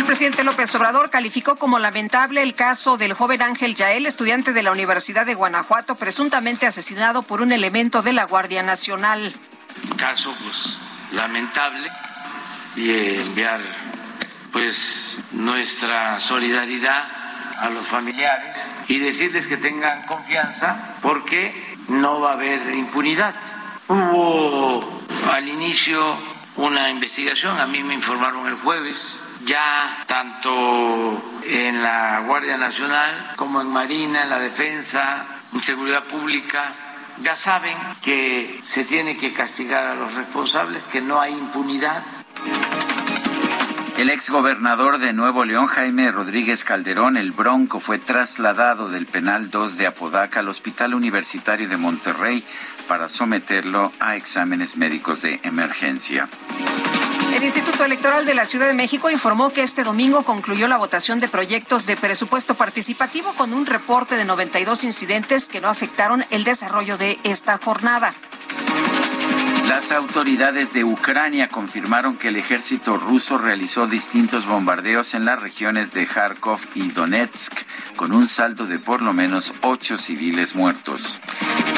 Presidente 0.06 0.44
López 0.44 0.72
Obrador 0.76 1.10
calificó 1.10 1.56
como 1.56 1.80
lamentable 1.80 2.40
el 2.40 2.54
caso 2.54 2.96
del 2.96 3.12
joven 3.12 3.42
Ángel 3.42 3.74
Yael, 3.74 4.06
estudiante 4.06 4.52
de 4.52 4.62
la 4.62 4.70
Universidad 4.70 5.26
de 5.26 5.34
Guanajuato, 5.34 5.96
presuntamente 5.96 6.64
asesinado 6.64 7.24
por 7.24 7.42
un 7.42 7.50
elemento 7.50 8.02
de 8.02 8.12
la 8.12 8.24
Guardia 8.24 8.62
Nacional. 8.62 9.34
Caso 9.96 10.32
pues 10.44 10.78
lamentable 11.12 11.90
y 12.76 13.16
enviar 13.16 13.60
pues 14.52 15.18
nuestra 15.32 16.20
solidaridad 16.20 17.02
a 17.58 17.68
los 17.70 17.86
familiares 17.86 18.70
y 18.86 18.98
decirles 18.98 19.48
que 19.48 19.56
tengan 19.56 20.04
confianza 20.04 20.94
porque 21.02 21.76
no 21.88 22.20
va 22.20 22.30
a 22.30 22.34
haber 22.34 22.74
impunidad. 22.74 23.34
Hubo 23.88 25.02
al 25.32 25.48
inicio 25.48 26.16
una 26.54 26.90
investigación, 26.90 27.58
a 27.58 27.66
mí 27.66 27.82
me 27.82 27.94
informaron 27.94 28.46
el 28.46 28.54
jueves 28.54 29.25
ya 29.46 30.04
tanto 30.06 31.40
en 31.44 31.82
la 31.82 32.20
Guardia 32.26 32.58
Nacional 32.58 33.32
como 33.36 33.60
en 33.60 33.68
Marina, 33.68 34.24
en 34.24 34.30
la 34.30 34.40
Defensa, 34.40 35.24
en 35.54 35.62
Seguridad 35.62 36.04
Pública, 36.04 36.74
ya 37.22 37.36
saben 37.36 37.76
que 38.02 38.58
se 38.62 38.84
tiene 38.84 39.16
que 39.16 39.32
castigar 39.32 39.84
a 39.86 39.94
los 39.94 40.14
responsables, 40.14 40.82
que 40.84 41.00
no 41.00 41.20
hay 41.20 41.32
impunidad. 41.32 42.02
El 43.98 44.10
exgobernador 44.10 44.98
de 44.98 45.14
Nuevo 45.14 45.46
León, 45.46 45.68
Jaime 45.68 46.12
Rodríguez 46.12 46.64
Calderón, 46.64 47.16
el 47.16 47.32
Bronco, 47.32 47.80
fue 47.80 47.98
trasladado 47.98 48.90
del 48.90 49.06
penal 49.06 49.50
2 49.50 49.78
de 49.78 49.86
Apodaca 49.86 50.40
al 50.40 50.48
Hospital 50.48 50.92
Universitario 50.92 51.66
de 51.66 51.78
Monterrey 51.78 52.44
para 52.88 53.08
someterlo 53.08 53.92
a 53.98 54.16
exámenes 54.16 54.76
médicos 54.76 55.22
de 55.22 55.40
emergencia. 55.44 56.28
El 57.34 57.42
Instituto 57.42 57.86
Electoral 57.86 58.26
de 58.26 58.34
la 58.34 58.44
Ciudad 58.44 58.66
de 58.66 58.74
México 58.74 59.08
informó 59.08 59.48
que 59.48 59.62
este 59.62 59.82
domingo 59.82 60.24
concluyó 60.24 60.68
la 60.68 60.76
votación 60.76 61.18
de 61.18 61.28
proyectos 61.28 61.86
de 61.86 61.96
presupuesto 61.96 62.54
participativo 62.54 63.32
con 63.32 63.54
un 63.54 63.64
reporte 63.64 64.16
de 64.16 64.26
92 64.26 64.84
incidentes 64.84 65.48
que 65.48 65.62
no 65.62 65.68
afectaron 65.68 66.22
el 66.30 66.44
desarrollo 66.44 66.98
de 66.98 67.18
esta 67.24 67.56
jornada. 67.56 68.12
Las 69.68 69.90
autoridades 69.90 70.72
de 70.72 70.84
Ucrania 70.84 71.48
confirmaron 71.48 72.16
que 72.16 72.28
el 72.28 72.36
ejército 72.36 72.96
ruso 72.98 73.36
realizó 73.36 73.88
distintos 73.88 74.46
bombardeos 74.46 75.14
en 75.14 75.24
las 75.24 75.42
regiones 75.42 75.92
de 75.92 76.06
Kharkov 76.06 76.60
y 76.74 76.90
Donetsk, 76.90 77.52
con 77.96 78.12
un 78.12 78.28
saldo 78.28 78.66
de 78.66 78.78
por 78.78 79.02
lo 79.02 79.12
menos 79.12 79.52
ocho 79.62 79.96
civiles 79.96 80.54
muertos. 80.54 81.20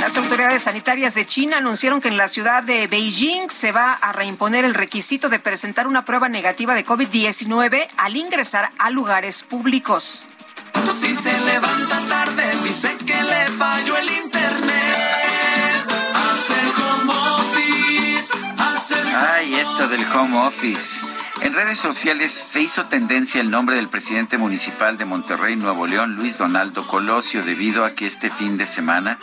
Las 0.01 0.19
autoridades 0.19 0.65
sanitarias 0.65 1.15
de 1.15 1.24
China 1.27 1.56
anunciaron 1.59 2.02
que 2.02 2.09
en 2.09 2.19
la 2.19 2.28
ciudad 2.28 2.62
de 2.62 2.86
Beijing 2.89 3.48
se 3.48 3.73
va 3.73 3.94
a 3.94 4.12
reimponer 4.12 4.66
el 4.66 4.74
requisito 4.74 5.31
de 5.31 5.39
presentar 5.39 5.86
una 5.86 6.05
prueba 6.05 6.28
negativa 6.28 6.74
de 6.74 6.85
COVID-19 6.85 7.89
al 7.97 8.16
ingresar 8.16 8.70
a 8.78 8.90
lugares 8.90 9.43
públicos. 9.43 10.27
Si 11.01 11.16
se 11.16 11.39
levanta 11.40 12.05
tarde, 12.05 12.44
dice 12.65 12.97
que 12.98 13.23
le 13.23 13.47
falló 13.56 13.97
el 13.97 14.10
internet. 14.10 14.88
Ay, 18.90 19.55
esto 19.55 19.86
del 19.89 20.02
home 20.15 20.39
office. 20.39 21.05
En 21.43 21.52
redes 21.52 21.78
sociales 21.78 22.32
se 22.32 22.62
hizo 22.62 22.86
tendencia 22.86 23.40
el 23.40 23.51
nombre 23.51 23.77
del 23.77 23.89
presidente 23.89 24.39
municipal 24.39 24.97
de 24.97 25.05
Monterrey, 25.05 25.56
Nuevo 25.56 25.86
León, 25.86 26.16
Luis 26.16 26.39
Donaldo 26.39 26.86
Colosio, 26.86 27.43
debido 27.44 27.85
a 27.85 27.90
que 27.90 28.06
este 28.06 28.31
fin 28.31 28.56
de 28.56 28.66
semana 28.66 29.19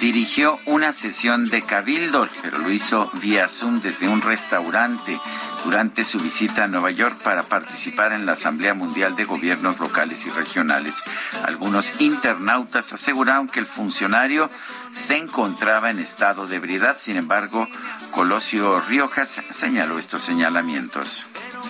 dirigió 0.00 0.58
una 0.66 0.92
sesión 0.92 1.48
de 1.48 1.62
cabildo, 1.62 2.28
pero 2.42 2.58
lo 2.58 2.70
hizo 2.70 3.10
vía 3.14 3.48
Zoom 3.48 3.80
desde 3.80 4.06
un 4.06 4.20
restaurante 4.20 5.18
durante 5.64 6.04
su 6.04 6.20
visita 6.20 6.64
a 6.64 6.68
Nueva 6.68 6.90
York 6.90 7.18
para 7.22 7.42
participar 7.42 8.12
en 8.12 8.26
la 8.26 8.32
Asamblea 8.32 8.74
Mundial 8.74 9.16
de 9.16 9.24
Gobiernos 9.24 9.80
Locales 9.80 10.26
y 10.26 10.30
Regionales. 10.30 11.02
Algunos 11.44 12.00
internautas 12.00 12.92
aseguraron 12.92 13.48
que 13.48 13.60
el 13.60 13.66
funcionario 13.66 14.50
se 14.96 15.18
encontraba 15.18 15.90
en 15.90 15.98
estado 15.98 16.46
de 16.46 16.56
ebriedad. 16.56 16.96
Sin 16.98 17.16
embargo, 17.16 17.68
Colosio 18.12 18.80
Riojas 18.80 19.42
señaló 19.50 19.98
estos 19.98 20.22
señalamientos. 20.22 21.26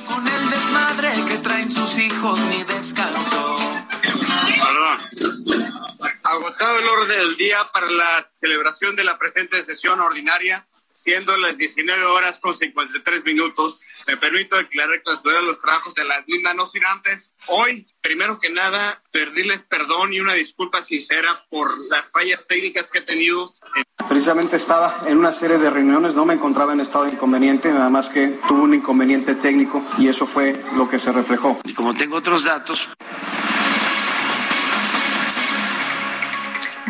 Con 0.07 0.27
el 0.27 0.51
desmadre 0.51 1.13
que 1.27 1.39
traen 1.39 1.71
sus 1.71 1.99
hijos 1.99 2.39
ni 2.47 2.63
descanso. 2.63 3.57
Perdón. 4.01 5.75
Agotado 6.23 6.79
el 6.79 6.89
orden 6.89 7.09
del 7.09 7.37
día 7.37 7.59
para 7.73 7.91
la 7.91 8.31
celebración 8.33 8.95
de 8.95 9.05
la 9.05 9.19
presente 9.19 9.65
sesión 9.65 10.01
ordinaria 10.01 10.67
siendo 10.97 11.37
las 11.37 11.59
19 11.59 12.05
horas 12.05 12.39
con 12.39 12.55
53 12.55 13.25
minutos. 13.25 13.83
Me 14.07 14.17
permito 14.17 14.57
declarar 14.57 15.03
clausura 15.03 15.43
los 15.43 15.61
trabajos 15.61 15.95
de 15.95 16.05
la 16.05 16.25
misma, 16.27 16.55
no 16.55 16.67
sin 16.67 16.85
antes. 16.87 17.35
Hoy, 17.49 17.87
primero 18.01 18.39
que 18.39 18.49
nada, 18.49 19.03
pedirles 19.13 19.63
perdón 19.63 20.15
y 20.15 20.21
una 20.21 20.33
disculpa 20.33 20.83
sincera 20.83 21.45
por 21.51 21.79
las 21.91 22.11
fallas 22.11 22.47
técnicas 22.47 22.91
que 22.91 22.99
he 22.99 23.03
tenido. 23.03 23.55
Precisamente 24.09 24.57
estaba 24.57 25.05
en 25.07 25.19
una 25.19 25.33
serie 25.33 25.59
de 25.59 25.69
reuniones, 25.69 26.15
no 26.15 26.25
me 26.25 26.35
encontraba 26.35 26.73
en 26.73 26.81
estado 26.81 27.05
de 27.05 27.13
inconveniente, 27.13 27.71
nada 27.71 27.91
más 27.91 28.09
que 28.09 28.39
tuve 28.49 28.63
un 28.63 28.75
inconveniente 28.75 29.35
técnico 29.35 29.85
y 29.99 30.09
eso 30.09 30.27
fue 30.27 30.65
lo 30.77 30.89
que 30.89 30.99
se 30.99 31.13
reflejó. 31.13 31.59
Y 31.65 31.75
como 31.75 31.95
tengo 31.95 32.17
otros 32.17 32.45
datos, 32.45 32.89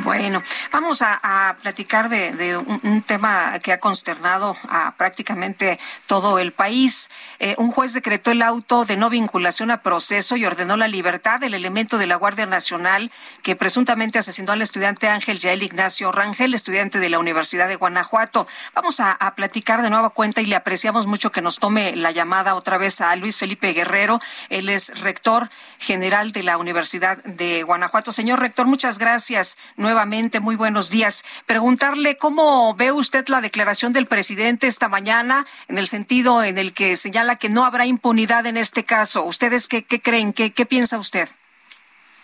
Bueno, 0.07 0.41
vamos 0.71 1.03
a, 1.03 1.57
platicar 1.61 2.09
de, 2.09 2.57
un, 2.57 3.03
tema 3.03 3.59
que 3.59 3.73
ha 3.73 3.81
consternado 3.81 4.55
a 4.69 4.95
prácticamente 4.97 5.81
todo 6.07 6.39
el 6.39 6.53
país. 6.53 7.11
Eh, 7.41 7.57
un 7.59 7.73
juez 7.73 7.93
decretó 7.93 8.31
el 8.31 8.43
auto 8.43 8.85
de 8.85 8.97
no 8.97 9.11
vinculación 9.11 9.73
a 9.73 9.83
proceso 9.83 10.37
y 10.37 10.45
ordenó 10.45 10.77
la 10.77 10.87
libertad 10.87 11.41
del 11.41 11.55
elemento 11.55 11.99
de 11.99 12.07
la 12.07 12.15
Guardia 12.15 12.47
Nacional 12.47 13.11
que 13.43 13.57
presuntamente 13.57 14.21
asesinó 14.21 14.53
al 14.53 14.63
estudiante 14.63 15.09
Ángel 15.09 15.39
Yael 15.39 15.65
Ignacio 15.65 16.13
Rangel, 16.13 16.55
estudiante 16.55 17.01
de 17.01 17.11
la 17.11 17.19
Universidad 17.19 17.67
de 17.67 17.75
Guanajuato. 17.75 18.47
Vamos 18.75 19.01
a, 19.01 19.11
a 19.11 19.35
platicar 19.35 19.83
de 19.83 19.91
nueva 19.91 20.11
cuenta 20.11 20.41
y 20.41 20.47
le 20.47 20.55
apreciamos 20.55 21.07
mucho 21.07 21.33
que 21.33 21.43
nos 21.43 21.59
tome 21.59 21.97
la 21.97 22.13
llamada 22.13 22.55
otra 22.55 22.79
vez 22.79 23.01
a 23.01 23.17
Luis 23.17 23.41
Felipe 23.41 23.73
Guerrero. 23.73 24.21
Él 24.51 24.69
es 24.69 25.01
rector 25.01 25.49
general 25.81 26.31
de 26.31 26.45
la 26.45 26.59
Universidad 26.59 27.19
de 27.25 27.65
Guanajuato. 27.65 28.13
Señor 28.13 28.39
rector, 28.39 28.67
muchas 28.67 29.01
gracias 29.01 29.59
nuevamente, 29.97 30.41
muy 30.41 30.57
buenos 30.57 30.91
días. 30.91 31.25
Preguntarle 31.47 32.19
cómo 32.19 32.75
ve 32.75 32.93
usted 32.93 33.27
la 33.29 33.41
declaración 33.41 33.95
del 33.95 34.05
presidente 34.05 34.67
esta 34.67 34.91
mañana 34.91 35.47
en 35.69 35.79
el 35.79 35.87
sentido 35.87 36.45
en 36.45 36.59
el 36.59 36.75
que 36.75 36.97
señala 36.97 37.37
que 37.37 37.49
no 37.49 37.65
habrá 37.65 37.87
impunidad 37.87 38.45
en 38.45 38.59
este 38.59 38.85
caso. 38.85 39.25
¿Ustedes 39.25 39.69
qué, 39.69 39.83
creen? 39.87 40.35
¿Qué, 40.35 40.51
¿Qué 40.51 40.67
piensa 40.67 40.99
usted? 40.99 41.31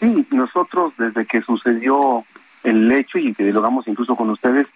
Sí, 0.00 0.26
nosotros 0.32 0.92
desde 0.98 1.24
que 1.24 1.40
sucedió 1.40 2.26
el 2.62 2.92
hecho 2.92 3.16
y 3.16 3.32
que 3.32 3.44
dialogamos 3.44 3.88
incluso 3.88 4.16
con 4.16 4.28
ustedes, 4.28 4.66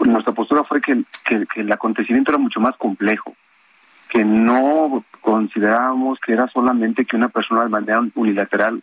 nuestra 0.00 0.34
postura 0.34 0.64
fue 0.64 0.82
que, 0.82 1.04
que, 1.24 1.46
el 1.62 1.72
acontecimiento 1.72 2.30
era 2.30 2.38
mucho 2.38 2.60
más 2.60 2.76
complejo, 2.76 3.34
que 4.10 4.22
no 4.22 5.02
considerábamos 5.22 6.18
que 6.20 6.34
era 6.34 6.46
solamente 6.48 7.06
que 7.06 7.16
una 7.16 7.30
persona 7.30 7.62
de 7.62 7.70
manera 7.70 8.02
unilateral 8.14 8.82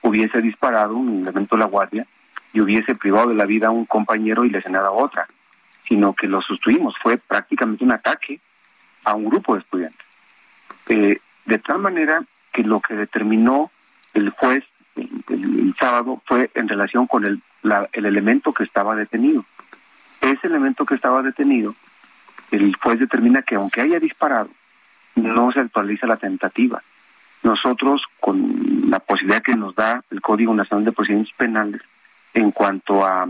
hubiese 0.00 0.40
disparado 0.40 0.96
un 0.96 1.20
elemento 1.20 1.56
de 1.56 1.60
la 1.60 1.66
guardia, 1.66 2.06
y 2.52 2.60
hubiese 2.60 2.94
privado 2.94 3.28
de 3.28 3.34
la 3.34 3.46
vida 3.46 3.68
a 3.68 3.70
un 3.70 3.86
compañero 3.86 4.44
y 4.44 4.50
lesionado 4.50 4.86
a 4.86 4.92
otra, 4.92 5.26
sino 5.86 6.14
que 6.14 6.26
lo 6.26 6.40
sustituimos. 6.42 6.94
Fue 7.02 7.18
prácticamente 7.18 7.84
un 7.84 7.92
ataque 7.92 8.40
a 9.04 9.14
un 9.14 9.26
grupo 9.26 9.54
de 9.54 9.60
estudiantes. 9.60 10.06
Eh, 10.88 11.18
de 11.46 11.58
tal 11.58 11.78
manera 11.78 12.22
que 12.52 12.62
lo 12.62 12.80
que 12.80 12.94
determinó 12.94 13.70
el 14.14 14.30
juez 14.30 14.64
el, 14.96 15.74
sábado 15.78 16.20
fue 16.26 16.50
en 16.54 16.68
relación 16.68 17.06
con 17.06 17.24
el, 17.24 17.40
el 17.92 18.06
elemento 18.06 18.52
que 18.52 18.64
estaba 18.64 18.94
detenido. 18.94 19.44
Ese 20.20 20.46
elemento 20.46 20.84
que 20.84 20.94
estaba 20.94 21.22
detenido, 21.22 21.74
el 22.50 22.76
juez 22.76 22.98
determina 22.98 23.42
que 23.42 23.54
aunque 23.54 23.80
haya 23.80 23.98
disparado, 23.98 24.50
no 25.14 25.50
se 25.52 25.60
actualiza 25.60 26.06
la 26.06 26.16
tentativa. 26.16 26.82
Nosotros, 27.42 28.02
con 28.18 28.90
la 28.90 28.98
posibilidad 29.00 29.42
que 29.42 29.56
nos 29.56 29.74
da 29.74 30.02
el 30.10 30.20
Código 30.20 30.54
Nacional 30.54 30.84
de 30.84 30.92
Procedimientos 30.92 31.34
Penales, 31.36 31.82
en 32.34 32.50
cuanto 32.50 33.04
a, 33.04 33.28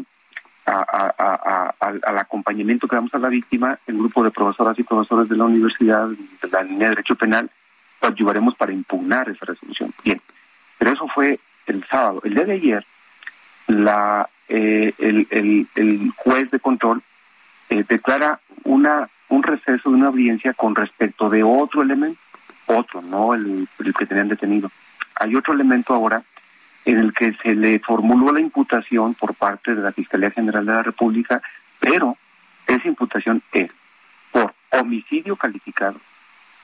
al 0.67 2.19
acompañamiento 2.19 2.87
que 2.87 2.97
damos 2.97 3.15
a 3.15 3.19
la 3.19 3.29
víctima, 3.29 3.79
el 3.87 3.99
grupo 3.99 4.23
de 4.23 4.31
profesoras 4.31 4.79
y 4.79 4.83
profesores 4.83 5.29
de 5.29 5.37
la 5.37 5.45
universidad, 5.45 6.07
de 6.09 6.49
la 6.51 6.63
línea 6.63 6.89
de 6.89 6.97
derecho 6.97 7.17
penal, 7.17 7.51
ayudaremos 8.01 8.55
para 8.55 8.73
impugnar 8.73 9.29
esa 9.29 9.47
resolución. 9.47 9.93
Bien, 10.05 10.21
pero 10.79 10.93
eso 10.93 11.07
fue 11.09 11.39
el 11.67 11.85
sábado. 11.85 12.21
El 12.25 12.35
día 12.35 12.45
de 12.45 12.53
ayer, 12.53 12.87
la, 13.67 14.29
eh, 14.49 14.93
el, 14.99 15.27
el, 15.31 15.67
el, 15.75 16.13
juez 16.17 16.51
de 16.51 16.61
control 16.61 17.03
eh, 17.69 17.85
declara 17.89 18.41
una 18.65 19.09
un 19.31 19.45
receso 19.45 19.91
de 19.91 19.97
una 19.97 20.09
audiencia 20.09 20.53
con 20.55 20.75
respecto 20.75 21.31
de 21.31 21.43
otro 21.43 21.83
elemento, 21.83 22.21
otro, 22.67 23.01
no 23.01 23.33
el, 23.33 23.69
el 23.79 23.95
que 23.95 24.07
tenían 24.07 24.29
detenido. 24.29 24.71
Hay 25.15 25.37
otro 25.37 25.55
elemento 25.55 25.95
ahora 25.95 26.23
en 26.85 26.99
el 26.99 27.13
que 27.13 27.35
se 27.43 27.55
le 27.55 27.79
formuló 27.79 28.33
la 28.33 28.41
imputación 28.41 29.15
por 29.15 29.35
parte 29.35 29.75
de 29.75 29.83
la 29.83 29.93
Fiscalía 29.93 30.31
General 30.31 30.65
de 30.65 30.73
la 30.73 30.83
República, 30.83 31.43
pero 31.79 32.17
esa 32.67 32.89
imputación 32.89 33.43
es 33.53 33.71
por 34.31 34.55
homicidio 34.71 35.37
calificado 35.37 35.99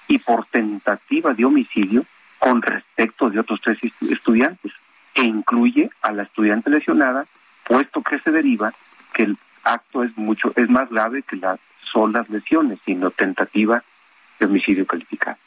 y 0.08 0.18
por 0.18 0.46
tentativa 0.46 1.34
de 1.34 1.44
homicidio 1.44 2.04
con 2.38 2.62
respecto 2.62 3.30
de 3.30 3.40
otros 3.40 3.60
tres 3.60 3.78
estudiantes, 4.08 4.72
e 5.14 5.22
incluye 5.22 5.90
a 6.02 6.12
la 6.12 6.24
estudiante 6.24 6.68
lesionada, 6.68 7.26
puesto 7.64 8.02
que 8.02 8.18
se 8.20 8.30
deriva 8.30 8.72
que 9.14 9.24
el 9.24 9.38
acto 9.64 10.04
es 10.04 10.16
mucho, 10.16 10.52
es 10.54 10.68
más 10.68 10.90
grave 10.90 11.22
que 11.22 11.36
las 11.36 11.58
solas 11.80 12.28
lesiones, 12.28 12.78
sino 12.84 13.10
tentativa 13.10 13.82
de 14.38 14.46
homicidio 14.46 14.86
calificado. 14.86 15.38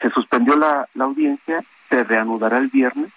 se 0.00 0.10
suspendió 0.10 0.56
la 0.56 0.88
audiencia, 0.98 1.62
se 1.90 2.02
reanudará 2.02 2.58
el 2.58 2.68
viernes 2.68 3.12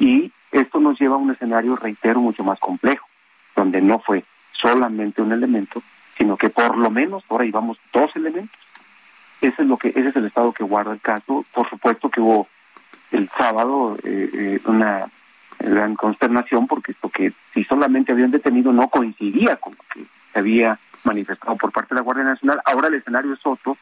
y 0.00 0.32
esto 0.50 0.80
nos 0.80 0.98
lleva 0.98 1.14
a 1.14 1.18
un 1.18 1.30
escenario, 1.30 1.76
reitero, 1.76 2.20
mucho 2.20 2.42
más 2.42 2.58
complejo, 2.58 3.06
donde 3.54 3.82
no 3.82 4.00
fue 4.00 4.24
solamente 4.52 5.22
un 5.22 5.30
elemento, 5.30 5.82
sino 6.16 6.36
que 6.36 6.48
por 6.48 6.76
lo 6.76 6.90
menos 6.90 7.22
ahora 7.28 7.44
íbamos 7.44 7.78
dos 7.92 8.10
elementos. 8.16 8.58
Ese 9.40 9.62
es 9.62 9.68
lo 9.68 9.76
que 9.76 9.88
ese 9.88 10.08
es 10.08 10.16
el 10.16 10.26
estado 10.26 10.52
que 10.52 10.64
guarda 10.64 10.92
el 10.92 11.00
caso. 11.00 11.44
Por 11.52 11.68
supuesto 11.68 12.10
que 12.10 12.20
hubo 12.20 12.48
el 13.12 13.28
sábado 13.36 13.96
eh, 14.02 14.30
eh, 14.32 14.60
una 14.64 15.06
gran 15.58 15.94
consternación 15.94 16.66
porque 16.66 16.92
esto 16.92 17.10
que 17.10 17.32
si 17.52 17.64
solamente 17.64 18.12
habían 18.12 18.30
detenido 18.30 18.72
no 18.72 18.88
coincidía 18.88 19.56
con 19.56 19.74
lo 19.74 19.84
que 19.92 20.06
se 20.32 20.38
había 20.38 20.78
manifestado 21.04 21.56
por 21.56 21.72
parte 21.72 21.94
de 21.94 22.00
la 22.00 22.04
Guardia 22.04 22.24
Nacional. 22.24 22.62
Ahora 22.64 22.88
el 22.88 22.94
escenario 22.94 23.34
es 23.34 23.40
otro 23.44 23.76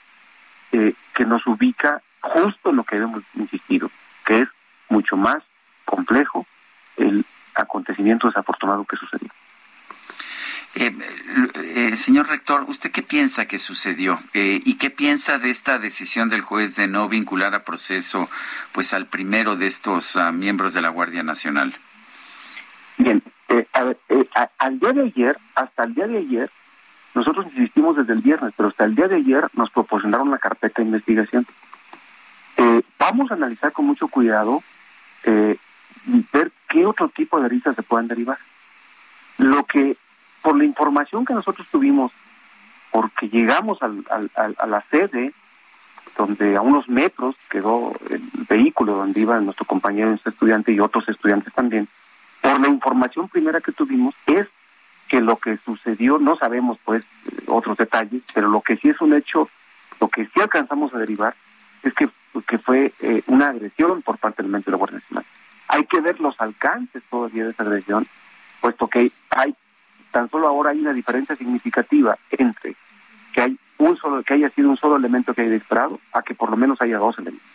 eh, 0.72 0.94
que 1.14 1.24
nos 1.24 1.46
ubica 1.46 2.02
justo 2.20 2.72
lo 2.72 2.82
que 2.82 2.96
hemos 2.96 3.22
insistido, 3.34 3.88
que 4.26 4.42
es 4.42 4.48
mucho 4.88 5.16
más 5.16 5.42
complejo 5.88 6.46
el 6.98 7.24
acontecimiento 7.54 8.28
desafortunado 8.28 8.84
que 8.84 8.96
sucedió. 8.96 9.30
Eh, 10.74 10.94
eh, 11.54 11.96
señor 11.96 12.28
rector, 12.28 12.64
¿usted 12.68 12.92
qué 12.92 13.02
piensa 13.02 13.46
que 13.46 13.58
sucedió? 13.58 14.20
Eh, 14.34 14.60
¿Y 14.64 14.74
qué 14.74 14.90
piensa 14.90 15.38
de 15.38 15.50
esta 15.50 15.78
decisión 15.78 16.28
del 16.28 16.42
juez 16.42 16.76
de 16.76 16.86
no 16.86 17.08
vincular 17.08 17.54
a 17.54 17.64
proceso 17.64 18.28
pues 18.72 18.92
al 18.92 19.06
primero 19.06 19.56
de 19.56 19.66
estos 19.66 20.16
ah, 20.16 20.30
miembros 20.30 20.74
de 20.74 20.82
la 20.82 20.90
Guardia 20.90 21.22
Nacional? 21.22 21.74
Bien, 22.98 23.22
al 24.58 24.78
día 24.78 24.92
de 24.92 25.02
ayer, 25.02 25.38
hasta 25.54 25.84
el 25.84 25.94
día 25.94 26.06
de 26.06 26.18
ayer, 26.18 26.50
nosotros 27.14 27.46
insistimos 27.46 27.96
desde 27.96 28.12
el 28.12 28.20
viernes, 28.20 28.52
pero 28.56 28.68
hasta 28.68 28.84
el 28.84 28.94
día 28.94 29.08
de 29.08 29.16
ayer 29.16 29.48
nos 29.54 29.70
proporcionaron 29.70 30.30
la 30.30 30.38
carpeta 30.38 30.82
de 30.82 30.88
investigación. 30.88 31.46
vamos 32.98 33.30
a 33.30 33.34
analizar 33.34 33.72
con 33.72 33.86
mucho 33.86 34.08
cuidado 34.08 34.62
ver 36.32 36.52
qué 36.68 36.86
otro 36.86 37.08
tipo 37.08 37.38
de 37.38 37.46
aristas 37.46 37.76
se 37.76 37.82
pueden 37.82 38.08
derivar. 38.08 38.38
Lo 39.38 39.64
que 39.64 39.96
por 40.42 40.56
la 40.56 40.64
información 40.64 41.24
que 41.24 41.34
nosotros 41.34 41.66
tuvimos, 41.70 42.12
porque 42.90 43.28
llegamos 43.28 43.82
al, 43.82 44.04
a 44.34 44.66
la 44.66 44.84
sede, 44.90 45.32
donde 46.16 46.56
a 46.56 46.60
unos 46.60 46.88
metros 46.88 47.36
quedó 47.48 47.92
el 48.10 48.22
vehículo 48.48 48.94
donde 48.94 49.20
iba 49.20 49.40
nuestro 49.40 49.66
compañero 49.66 50.12
este 50.12 50.30
estudiante 50.30 50.72
y 50.72 50.80
otros 50.80 51.08
estudiantes 51.08 51.52
también, 51.52 51.88
por 52.40 52.60
la 52.60 52.68
información 52.68 53.28
primera 53.28 53.60
que 53.60 53.72
tuvimos 53.72 54.14
es 54.26 54.46
que 55.08 55.20
lo 55.20 55.36
que 55.36 55.56
sucedió, 55.64 56.18
no 56.18 56.36
sabemos 56.36 56.78
pues 56.84 57.04
otros 57.46 57.76
detalles, 57.76 58.22
pero 58.34 58.48
lo 58.48 58.60
que 58.60 58.76
sí 58.76 58.88
es 58.90 59.00
un 59.00 59.14
hecho, 59.14 59.48
lo 60.00 60.08
que 60.08 60.26
sí 60.26 60.40
alcanzamos 60.40 60.92
a 60.94 60.98
derivar 60.98 61.34
es 61.82 61.94
que, 61.94 62.08
que 62.46 62.58
fue 62.58 62.92
eh, 63.00 63.22
una 63.26 63.48
agresión 63.48 64.02
por 64.02 64.18
parte 64.18 64.42
del 64.42 64.52
mente 64.52 64.66
de 64.66 64.72
la 64.72 64.78
Guardia 64.78 64.98
Nacional. 64.98 65.24
Hay 65.68 65.84
que 65.84 66.00
ver 66.00 66.20
los 66.20 66.40
alcances 66.40 67.02
todavía 67.10 67.44
de 67.44 67.50
esa 67.50 67.62
agresión, 67.62 68.06
puesto 68.60 68.88
que 68.88 69.12
hay 69.30 69.54
tan 70.10 70.30
solo 70.30 70.48
ahora 70.48 70.70
hay 70.70 70.80
una 70.80 70.92
diferencia 70.92 71.36
significativa 71.36 72.16
entre 72.30 72.74
que 73.32 73.42
hay 73.42 73.58
un 73.76 73.96
solo 73.96 74.22
que 74.22 74.34
haya 74.34 74.48
sido 74.50 74.70
un 74.70 74.76
solo 74.76 74.96
elemento 74.96 75.34
que 75.34 75.42
haya 75.42 75.50
disparado 75.50 76.00
a 76.12 76.22
que 76.22 76.34
por 76.34 76.50
lo 76.50 76.56
menos 76.56 76.80
haya 76.80 76.98
dos 76.98 77.18
elementos. 77.18 77.46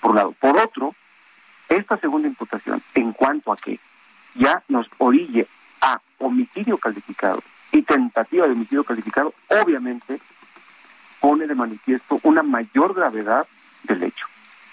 Por 0.00 0.10
un 0.10 0.16
lado, 0.16 0.32
por 0.32 0.58
otro, 0.58 0.94
esta 1.68 1.96
segunda 1.96 2.28
imputación 2.28 2.82
en 2.94 3.12
cuanto 3.12 3.52
a 3.52 3.56
que 3.56 3.80
ya 4.34 4.62
nos 4.68 4.86
orille 4.98 5.46
a 5.80 6.00
homicidio 6.18 6.78
calificado 6.78 7.42
y 7.72 7.82
tentativa 7.82 8.46
de 8.46 8.52
homicidio 8.52 8.84
calificado, 8.84 9.32
obviamente 9.48 10.20
pone 11.20 11.46
de 11.46 11.54
manifiesto 11.54 12.20
una 12.22 12.42
mayor 12.42 12.94
gravedad 12.94 13.46
del 13.84 14.02
hecho. 14.02 14.26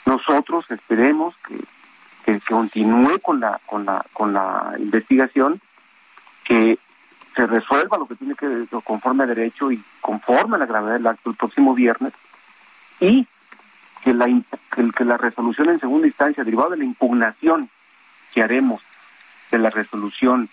Nosotros 0.05 0.69
esperemos 0.69 1.35
que, 1.47 1.57
que, 2.25 2.39
continúe 2.39 3.19
con 3.21 3.39
la 3.39 3.59
con 3.65 3.85
la 3.85 4.05
con 4.13 4.33
la 4.33 4.73
investigación 4.77 5.59
que 6.43 6.77
se 7.35 7.47
resuelva 7.47 7.97
lo 7.97 8.05
que 8.05 8.15
tiene 8.15 8.35
que 8.35 8.65
conforme 8.83 9.23
a 9.23 9.27
derecho 9.27 9.71
y 9.71 9.81
conforme 10.01 10.55
a 10.55 10.59
la 10.59 10.65
gravedad 10.65 10.93
del 10.93 11.07
acto 11.07 11.29
el 11.29 11.35
próximo 11.35 11.73
viernes 11.73 12.13
y 12.99 13.27
que 14.03 14.13
la, 14.13 14.27
que, 14.95 15.05
la 15.05 15.17
resolución 15.17 15.69
en 15.69 15.79
segunda 15.79 16.07
instancia, 16.07 16.43
derivada 16.43 16.71
de 16.71 16.77
la 16.77 16.83
impugnación 16.83 17.69
que 18.33 18.43
haremos 18.43 18.81
de 19.51 19.59
la 19.59 19.69
resolución 19.69 20.49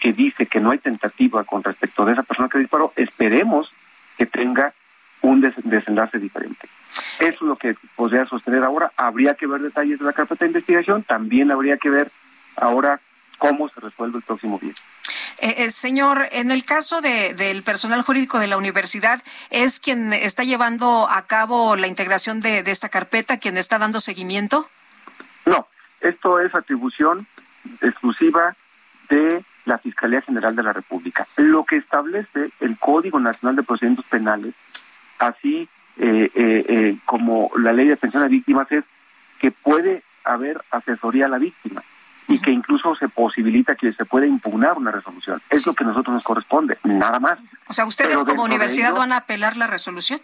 que 0.00 0.12
dice 0.12 0.46
que 0.46 0.60
no 0.60 0.70
hay 0.70 0.78
tentativa 0.78 1.44
con 1.44 1.62
respecto 1.62 2.04
de 2.04 2.12
esa 2.12 2.22
persona 2.22 2.48
que 2.48 2.58
disparó, 2.58 2.92
esperemos 2.96 3.70
que 4.16 4.26
tenga 4.26 4.72
un 5.20 5.40
desenlace 5.40 6.18
diferente. 6.18 6.68
Eso 7.18 7.38
es 7.40 7.42
lo 7.42 7.56
que 7.56 7.76
podría 7.96 8.26
sostener 8.26 8.62
ahora. 8.64 8.92
Habría 8.96 9.34
que 9.34 9.46
ver 9.46 9.60
detalles 9.60 9.98
de 9.98 10.04
la 10.04 10.12
carpeta 10.12 10.44
de 10.44 10.50
investigación, 10.50 11.02
también 11.02 11.50
habría 11.50 11.76
que 11.76 11.90
ver 11.90 12.10
ahora 12.56 13.00
cómo 13.38 13.68
se 13.68 13.80
resuelve 13.80 14.18
el 14.18 14.24
próximo 14.24 14.58
viernes. 14.58 14.82
Eh, 15.38 15.64
eh, 15.64 15.70
señor, 15.70 16.28
en 16.30 16.52
el 16.52 16.64
caso 16.64 17.00
de, 17.00 17.34
del 17.34 17.64
personal 17.64 18.02
jurídico 18.02 18.38
de 18.38 18.46
la 18.46 18.56
universidad, 18.56 19.20
¿es 19.50 19.80
quien 19.80 20.12
está 20.12 20.44
llevando 20.44 21.08
a 21.10 21.22
cabo 21.26 21.74
la 21.74 21.88
integración 21.88 22.40
de, 22.40 22.62
esta 22.66 22.88
carpeta, 22.88 23.38
quien 23.38 23.56
está 23.56 23.78
dando 23.78 23.98
seguimiento? 23.98 24.68
No, 25.44 25.66
esto 26.00 26.38
es 26.38 26.54
atribución 26.54 27.26
exclusiva 27.80 28.54
de 29.08 29.44
la 29.64 29.78
Fiscalía 29.78 30.22
General 30.22 30.54
de 30.54 30.62
la 30.62 30.72
República. 30.72 31.26
Lo 31.36 31.64
que 31.64 31.76
establece 31.76 32.50
el 32.60 32.78
Código 32.78 33.18
Nacional 33.18 33.56
de 33.56 33.64
Procedimientos 33.64 34.06
Penales, 34.06 34.54
así 35.18 35.68
eh, 35.98 36.96
como 37.04 37.50
la 37.56 37.72
Ley 37.72 37.88
de 37.88 37.94
Atención 37.94 38.22
a 38.22 38.28
Víctimas, 38.28 38.70
es 38.72 38.84
que 39.38 39.50
puede 39.50 40.02
haber 40.24 40.62
asesoría 40.70 41.26
a 41.26 41.28
la 41.28 41.38
víctima 41.38 41.82
y 42.28 42.40
que 42.40 42.50
incluso 42.50 42.94
se 42.94 43.08
posibilita 43.08 43.74
que 43.74 43.92
se 43.92 44.04
pueda 44.04 44.26
impugnar 44.26 44.78
una 44.78 44.90
resolución. 44.90 45.42
Es 45.50 45.66
lo 45.66 45.74
que 45.74 45.84
a 45.84 45.86
nosotros 45.86 46.14
nos 46.14 46.22
corresponde, 46.22 46.78
nada 46.84 47.18
más. 47.20 47.38
O 47.68 47.72
sea, 47.72 47.84
¿ustedes 47.84 48.24
como 48.24 48.44
universidad 48.44 48.94
van 48.94 49.12
a 49.12 49.18
apelar 49.18 49.56
la 49.56 49.66
resolución? 49.66 50.20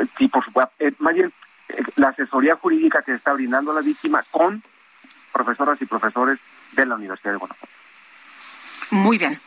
Eh, 0.00 0.06
sí, 0.16 0.28
por 0.28 0.44
supuesto. 0.44 0.72
Eh, 0.78 0.92
más 0.98 1.14
bien, 1.14 1.32
eh, 1.68 1.82
la 1.96 2.08
asesoría 2.08 2.56
jurídica 2.56 3.02
que 3.02 3.12
está 3.12 3.32
brindando 3.32 3.72
a 3.72 3.74
la 3.74 3.80
víctima 3.80 4.24
con 4.30 4.62
profesoras 5.32 5.80
y 5.82 5.86
profesores 5.86 6.38
de 6.72 6.86
la 6.86 6.94
Universidad 6.94 7.32
de 7.32 7.38
Guanajuato. 7.38 7.74
Muy 8.90 9.18
bien. 9.18 9.40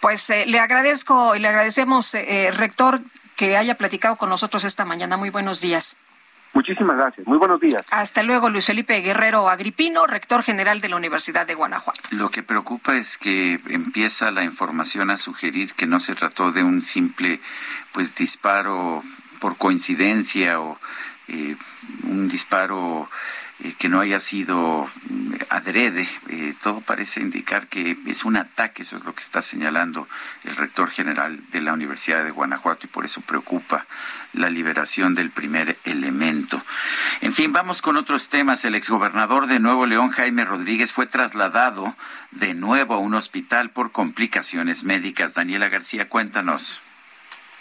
Pues 0.00 0.28
le 0.28 0.58
agradezco 0.58 1.34
y 1.34 1.38
le 1.38 1.48
agradecemos, 1.48 2.16
rector, 2.52 3.00
que 3.38 3.56
haya 3.56 3.76
platicado 3.76 4.16
con 4.16 4.28
nosotros 4.28 4.64
esta 4.64 4.84
mañana. 4.84 5.16
Muy 5.16 5.30
buenos 5.30 5.60
días. 5.60 5.96
Muchísimas 6.54 6.96
gracias. 6.96 7.24
Muy 7.26 7.38
buenos 7.38 7.60
días. 7.60 7.86
Hasta 7.90 8.24
luego, 8.24 8.50
Luis 8.50 8.66
Felipe 8.66 9.00
Guerrero 9.00 9.48
Agripino, 9.48 10.06
rector 10.06 10.42
general 10.42 10.80
de 10.80 10.88
la 10.88 10.96
Universidad 10.96 11.46
de 11.46 11.54
Guanajuato. 11.54 12.00
Lo 12.10 12.30
que 12.30 12.42
preocupa 12.42 12.96
es 12.96 13.16
que 13.16 13.60
empieza 13.68 14.32
la 14.32 14.42
información 14.42 15.10
a 15.10 15.16
sugerir 15.16 15.74
que 15.74 15.86
no 15.86 16.00
se 16.00 16.16
trató 16.16 16.50
de 16.50 16.64
un 16.64 16.82
simple 16.82 17.40
pues 17.92 18.16
disparo 18.16 19.04
por 19.38 19.56
coincidencia 19.56 20.60
o 20.60 20.80
eh, 21.28 21.54
un 22.02 22.28
disparo 22.28 23.08
eh, 23.64 23.74
que 23.78 23.88
no 23.88 24.00
haya 24.00 24.20
sido 24.20 24.88
mm, 25.08 25.34
adrede. 25.50 26.06
Eh, 26.28 26.54
todo 26.62 26.80
parece 26.80 27.20
indicar 27.20 27.66
que 27.66 27.96
es 28.06 28.24
un 28.24 28.36
ataque, 28.36 28.82
eso 28.82 28.96
es 28.96 29.04
lo 29.04 29.14
que 29.14 29.22
está 29.22 29.42
señalando 29.42 30.06
el 30.44 30.56
rector 30.56 30.90
general 30.90 31.40
de 31.50 31.60
la 31.60 31.72
Universidad 31.72 32.24
de 32.24 32.30
Guanajuato 32.30 32.86
y 32.86 32.88
por 32.88 33.04
eso 33.04 33.20
preocupa 33.22 33.86
la 34.32 34.50
liberación 34.50 35.14
del 35.14 35.30
primer 35.30 35.76
elemento. 35.84 36.62
En 37.20 37.32
fin, 37.32 37.52
vamos 37.52 37.82
con 37.82 37.96
otros 37.96 38.28
temas. 38.28 38.64
El 38.64 38.74
exgobernador 38.74 39.46
de 39.46 39.58
Nuevo 39.58 39.86
León, 39.86 40.10
Jaime 40.10 40.44
Rodríguez, 40.44 40.92
fue 40.92 41.06
trasladado 41.06 41.94
de 42.30 42.54
nuevo 42.54 42.94
a 42.94 42.98
un 42.98 43.14
hospital 43.14 43.70
por 43.70 43.92
complicaciones 43.92 44.84
médicas. 44.84 45.34
Daniela 45.34 45.68
García, 45.68 46.08
cuéntanos. 46.08 46.80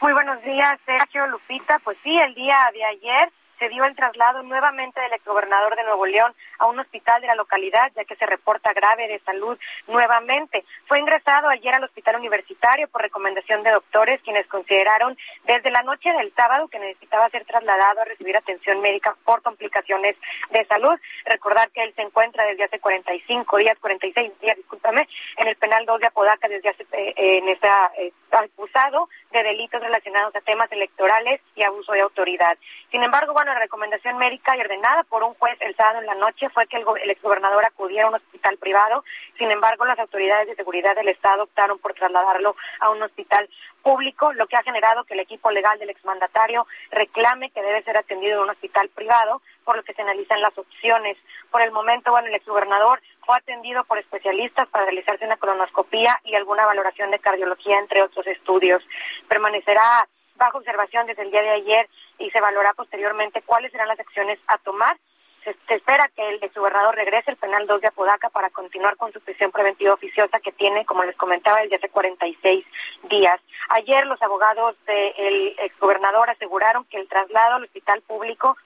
Muy 0.01 0.13
buenos 0.13 0.43
días, 0.43 0.79
Sergio 0.85 1.25
Lupita. 1.27 1.79
Pues 1.79 1.97
sí, 2.03 2.15
el 2.15 2.35
día 2.35 2.57
de 2.73 2.85
ayer 2.85 3.31
se 3.59 3.69
dio 3.69 3.83
el 3.85 3.95
traslado 3.95 4.43
nuevamente 4.43 4.99
del 5.01 5.13
exgobernador 5.13 5.75
de 5.75 5.83
Nuevo 5.83 6.05
León 6.05 6.33
a 6.59 6.67
un 6.67 6.79
hospital 6.79 7.21
de 7.21 7.27
la 7.27 7.35
localidad, 7.35 7.91
ya 7.95 8.05
que 8.05 8.15
se 8.15 8.25
reporta 8.25 8.73
grave 8.73 9.07
de 9.07 9.19
salud 9.19 9.57
nuevamente. 9.87 10.63
Fue 10.87 10.99
ingresado 10.99 11.49
ayer 11.49 11.73
al 11.73 11.83
hospital 11.83 12.17
universitario 12.17 12.87
por 12.87 13.01
recomendación 13.01 13.63
de 13.63 13.71
doctores, 13.71 14.21
quienes 14.21 14.47
consideraron 14.47 15.17
desde 15.45 15.71
la 15.71 15.81
noche 15.81 16.11
del 16.13 16.33
sábado 16.33 16.67
que 16.67 16.79
necesitaba 16.79 17.29
ser 17.29 17.45
trasladado 17.45 18.01
a 18.01 18.05
recibir 18.05 18.35
atención 18.37 18.81
médica 18.81 19.15
por 19.23 19.41
complicaciones 19.41 20.15
de 20.51 20.65
salud. 20.65 20.97
Recordar 21.25 21.69
que 21.71 21.83
él 21.83 21.93
se 21.95 22.01
encuentra 22.01 22.45
desde 22.45 22.65
hace 22.65 22.79
45 22.79 23.57
días, 23.57 23.77
46 23.79 24.39
días, 24.39 24.57
discúlpame, 24.57 25.07
en 25.37 25.47
el 25.47 25.55
penal 25.55 25.85
2 25.85 25.99
de 25.99 26.07
Apodaca, 26.07 26.47
desde 26.47 26.69
hace, 26.69 26.85
eh, 26.91 27.13
en 27.17 27.49
esta, 27.49 27.91
eh, 27.97 28.11
acusado 28.31 29.09
de 29.31 29.43
delitos 29.43 29.81
relacionados 29.81 30.35
a 30.35 30.41
temas 30.41 30.71
electorales 30.71 31.41
y 31.55 31.63
abuso 31.63 31.93
de 31.93 32.01
autoridad. 32.01 32.57
Sin 32.91 33.03
embargo, 33.03 33.33
la 33.47 33.59
recomendación 33.59 34.17
médica 34.17 34.55
y 34.55 34.61
ordenada 34.61 35.03
por 35.03 35.23
un 35.23 35.33
juez 35.35 35.57
el 35.61 35.75
sábado 35.75 35.99
en 35.99 36.05
la 36.05 36.15
noche 36.15 36.49
fue 36.49 36.67
que 36.67 36.77
el, 36.77 36.85
el 37.01 37.09
exgobernador 37.09 37.65
acudiera 37.65 38.05
a 38.05 38.09
un 38.09 38.15
hospital 38.15 38.57
privado. 38.57 39.03
Sin 39.37 39.49
embargo, 39.51 39.85
las 39.85 39.99
autoridades 39.99 40.47
de 40.47 40.55
seguridad 40.55 40.95
del 40.95 41.09
Estado 41.09 41.43
optaron 41.43 41.79
por 41.79 41.93
trasladarlo 41.93 42.55
a 42.79 42.89
un 42.89 43.01
hospital 43.01 43.49
público, 43.81 44.33
lo 44.33 44.47
que 44.47 44.57
ha 44.57 44.63
generado 44.63 45.05
que 45.05 45.13
el 45.13 45.21
equipo 45.21 45.49
legal 45.49 45.79
del 45.79 45.89
exmandatario 45.89 46.67
reclame 46.91 47.51
que 47.51 47.61
debe 47.61 47.83
ser 47.83 47.97
atendido 47.97 48.35
en 48.35 48.43
un 48.43 48.49
hospital 48.49 48.89
privado, 48.89 49.41
por 49.63 49.77
lo 49.77 49.83
que 49.83 49.93
se 49.93 50.01
analizan 50.01 50.41
las 50.41 50.57
opciones. 50.57 51.17
Por 51.51 51.61
el 51.61 51.71
momento, 51.71 52.11
bueno, 52.11 52.27
el 52.27 52.35
exgobernador 52.35 53.01
fue 53.25 53.37
atendido 53.37 53.83
por 53.85 53.97
especialistas 53.97 54.67
para 54.69 54.85
realizarse 54.85 55.25
una 55.25 55.37
colonoscopía 55.37 56.19
y 56.23 56.35
alguna 56.35 56.65
valoración 56.65 57.11
de 57.11 57.19
cardiología, 57.19 57.79
entre 57.79 58.01
otros 58.01 58.27
estudios. 58.27 58.83
Permanecerá 59.27 60.07
bajo 60.37 60.59
observación 60.59 61.07
desde 61.07 61.23
el 61.23 61.31
día 61.31 61.41
de 61.41 61.49
ayer 61.49 61.89
y 62.19 62.29
se 62.29 62.41
valorará 62.41 62.73
posteriormente 62.73 63.41
cuáles 63.41 63.71
serán 63.71 63.87
las 63.87 63.99
acciones 63.99 64.39
a 64.47 64.57
tomar. 64.59 64.97
Se, 65.43 65.55
espera 65.73 66.09
que 66.15 66.27
el 66.27 66.43
exgobernador 66.43 66.95
regrese 66.95 67.31
al 67.31 67.37
penal 67.37 67.67
2 67.67 67.81
de 67.81 67.87
Apodaca 67.87 68.29
para 68.29 68.49
continuar 68.49 68.97
con 68.97 69.13
su 69.13 69.21
prisión 69.21 69.51
preventiva 69.51 69.93
oficiosa 69.93 70.39
que 70.39 70.51
tiene, 70.51 70.85
como 70.85 71.05
les 71.05 71.15
comentaba, 71.15 71.61
desde 71.61 71.77
hace 71.77 71.89
46 71.89 72.65
días. 73.09 73.39
Ayer 73.69 74.05
los 74.07 74.21
abogados 74.21 74.75
del 74.85 75.55
exgobernador 75.59 76.29
aseguraron 76.29 76.83
que 76.85 76.97
el 76.97 77.07
traslado 77.07 77.55
al 77.55 77.63
hospital 77.63 78.01
público 78.01 78.57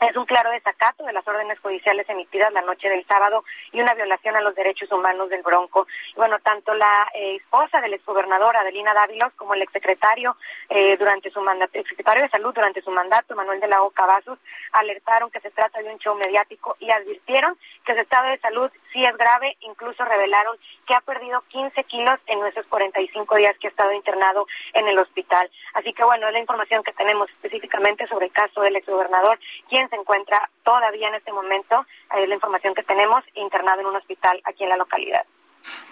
es 0.00 0.16
un 0.16 0.26
claro 0.26 0.50
desacato 0.50 1.04
de 1.04 1.12
las 1.12 1.26
órdenes 1.26 1.58
judiciales 1.60 2.08
emitidas 2.08 2.52
la 2.52 2.62
noche 2.62 2.88
del 2.88 3.06
sábado 3.06 3.44
y 3.72 3.80
una 3.80 3.94
violación 3.94 4.36
a 4.36 4.42
los 4.42 4.54
derechos 4.54 4.90
humanos 4.92 5.30
del 5.30 5.42
Bronco. 5.42 5.86
Y 6.12 6.16
bueno, 6.16 6.38
tanto 6.40 6.74
la 6.74 7.08
eh, 7.14 7.36
esposa 7.36 7.80
del 7.80 7.94
exgobernador 7.94 8.56
Adelina 8.56 8.92
Dávilos 8.94 9.32
como 9.34 9.54
el 9.54 9.62
exsecretario 9.62 10.36
eh, 10.68 10.96
durante 10.98 11.30
su 11.30 11.40
mandato, 11.40 11.78
exsecretario 11.78 12.24
de 12.24 12.30
Salud 12.30 12.54
durante 12.54 12.82
su 12.82 12.90
mandato, 12.90 13.34
Manuel 13.34 13.60
de 13.60 13.68
la 13.68 13.82
O. 13.82 13.90
Cavazos, 13.90 14.38
alertaron 14.72 15.30
que 15.30 15.40
se 15.40 15.50
trata 15.50 15.80
de 15.80 15.90
un 15.90 15.98
show 15.98 16.14
mediático 16.14 16.76
y 16.78 16.90
advirtieron 16.90 17.56
que 17.84 17.94
su 17.94 18.00
estado 18.00 18.28
de 18.28 18.38
salud 18.38 18.70
sí 18.96 19.04
es 19.04 19.16
grave, 19.18 19.58
incluso 19.60 20.02
revelaron 20.06 20.56
que 20.86 20.94
ha 20.94 21.00
perdido 21.02 21.44
15 21.48 21.84
kilos 21.84 22.18
en 22.26 22.40
nuestros 22.40 22.64
45 22.66 23.36
días 23.36 23.54
que 23.60 23.66
ha 23.66 23.70
estado 23.70 23.92
internado 23.92 24.46
en 24.72 24.88
el 24.88 24.98
hospital. 24.98 25.50
Así 25.74 25.92
que 25.92 26.02
bueno, 26.02 26.26
es 26.26 26.32
la 26.32 26.40
información 26.40 26.82
que 26.82 26.94
tenemos 26.94 27.28
específicamente 27.28 28.06
sobre 28.08 28.26
el 28.26 28.32
caso 28.32 28.62
del 28.62 28.76
exgobernador, 28.76 29.38
quien 29.68 29.86
se 29.90 29.96
encuentra 29.96 30.48
todavía 30.64 31.08
en 31.08 31.16
este 31.16 31.30
momento, 31.30 31.84
es 32.16 32.26
la 32.26 32.34
información 32.34 32.74
que 32.74 32.84
tenemos, 32.84 33.22
internado 33.34 33.82
en 33.82 33.86
un 33.88 33.96
hospital 33.96 34.40
aquí 34.44 34.64
en 34.64 34.70
la 34.70 34.78
localidad. 34.78 35.26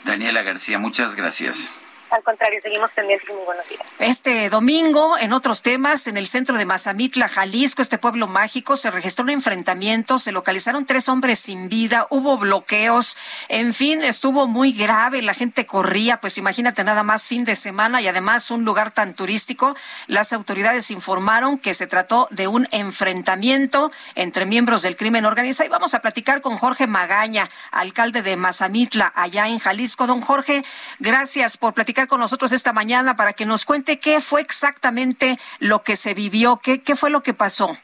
Daniela 0.05 0.43
García, 0.43 0.79
muchas 0.79 1.15
gracias. 1.15 1.94
Al 2.15 2.23
contrario, 2.23 2.61
seguimos 2.63 2.93
pendientes 2.93 3.29
muy 3.29 3.45
buenos 3.45 3.67
días. 3.69 3.83
Este 3.99 4.49
domingo, 4.49 5.19
en 5.19 5.33
otros 5.33 5.63
temas, 5.63 6.07
en 6.07 6.17
el 6.17 6.29
centro 6.29 6.57
de 6.57 6.65
Mazamitla, 6.65 7.27
Jalisco, 7.27 7.83
este 7.83 7.99
pueblo 7.99 8.29
mágico, 8.29 8.77
se 8.77 8.89
registró 8.93 9.25
un 9.25 9.31
enfrentamiento, 9.31 10.21
se 10.21 10.31
localizaron 10.31 10.87
tres 10.87 11.09
hombres 11.09 11.41
sin 11.41 11.69
vida, 11.69 12.07
hubo 12.11 12.39
bloqueos, 12.39 13.17
en 13.49 13.75
fin, 13.75 14.05
estuvo 14.05 14.47
muy 14.47 14.71
grave, 14.73 15.23
la 15.23 15.35
gente 15.35 15.67
corría, 15.67 16.21
pues 16.21 16.39
imagínate 16.39 16.85
nada 16.85 17.03
más 17.03 17.27
fin 17.27 17.45
de 17.45 17.57
semana 17.57 18.01
y 18.01 18.07
además 18.07 18.49
un 18.53 18.65
lugar 18.65 18.93
tan 18.93 19.15
turístico. 19.15 19.75
Las 20.07 20.33
autoridades 20.33 20.93
informaron 20.93 21.59
que 21.59 21.75
se 21.75 21.89
trató 21.89 22.29
de 22.31 22.47
un 22.47 22.69
enfrentamiento 22.71 23.91
entre 24.15 24.47
miembros 24.47 24.83
del 24.83 24.97
crimen 24.97 25.27
organizado 25.27 25.67
y 25.67 25.71
vamos 25.71 25.95
a 25.95 26.01
platicar 26.01 26.43
con 26.43 26.59
Jorge 26.59 26.87
Magaña, 26.87 27.51
alcalde 27.73 28.23
de 28.23 28.37
Mazamitla, 28.37 29.13
allá 29.17 29.49
en 29.49 29.59
Jalisco. 29.59 30.07
Don 30.07 30.21
Jorge, 30.21 30.63
gracias 31.01 31.57
por 31.57 31.75
platicar 31.75 32.04
con 32.07 32.21
nosotros 32.21 32.53
esta 32.53 32.73
mañana 32.73 33.17
para 33.17 33.33
que 33.33 33.47
nos 33.47 33.65
cuente 33.65 33.99
qué 33.99 34.21
fue 34.21 34.41
exactamente 34.41 35.39
lo 35.59 35.83
que 35.83 35.97
se 35.97 36.15
vivió, 36.15 36.61
qué, 36.63 36.83
qué 36.83 36.97
fue 36.97 37.11
lo 37.11 37.23
que 37.23 37.35
pasó. 37.35 37.77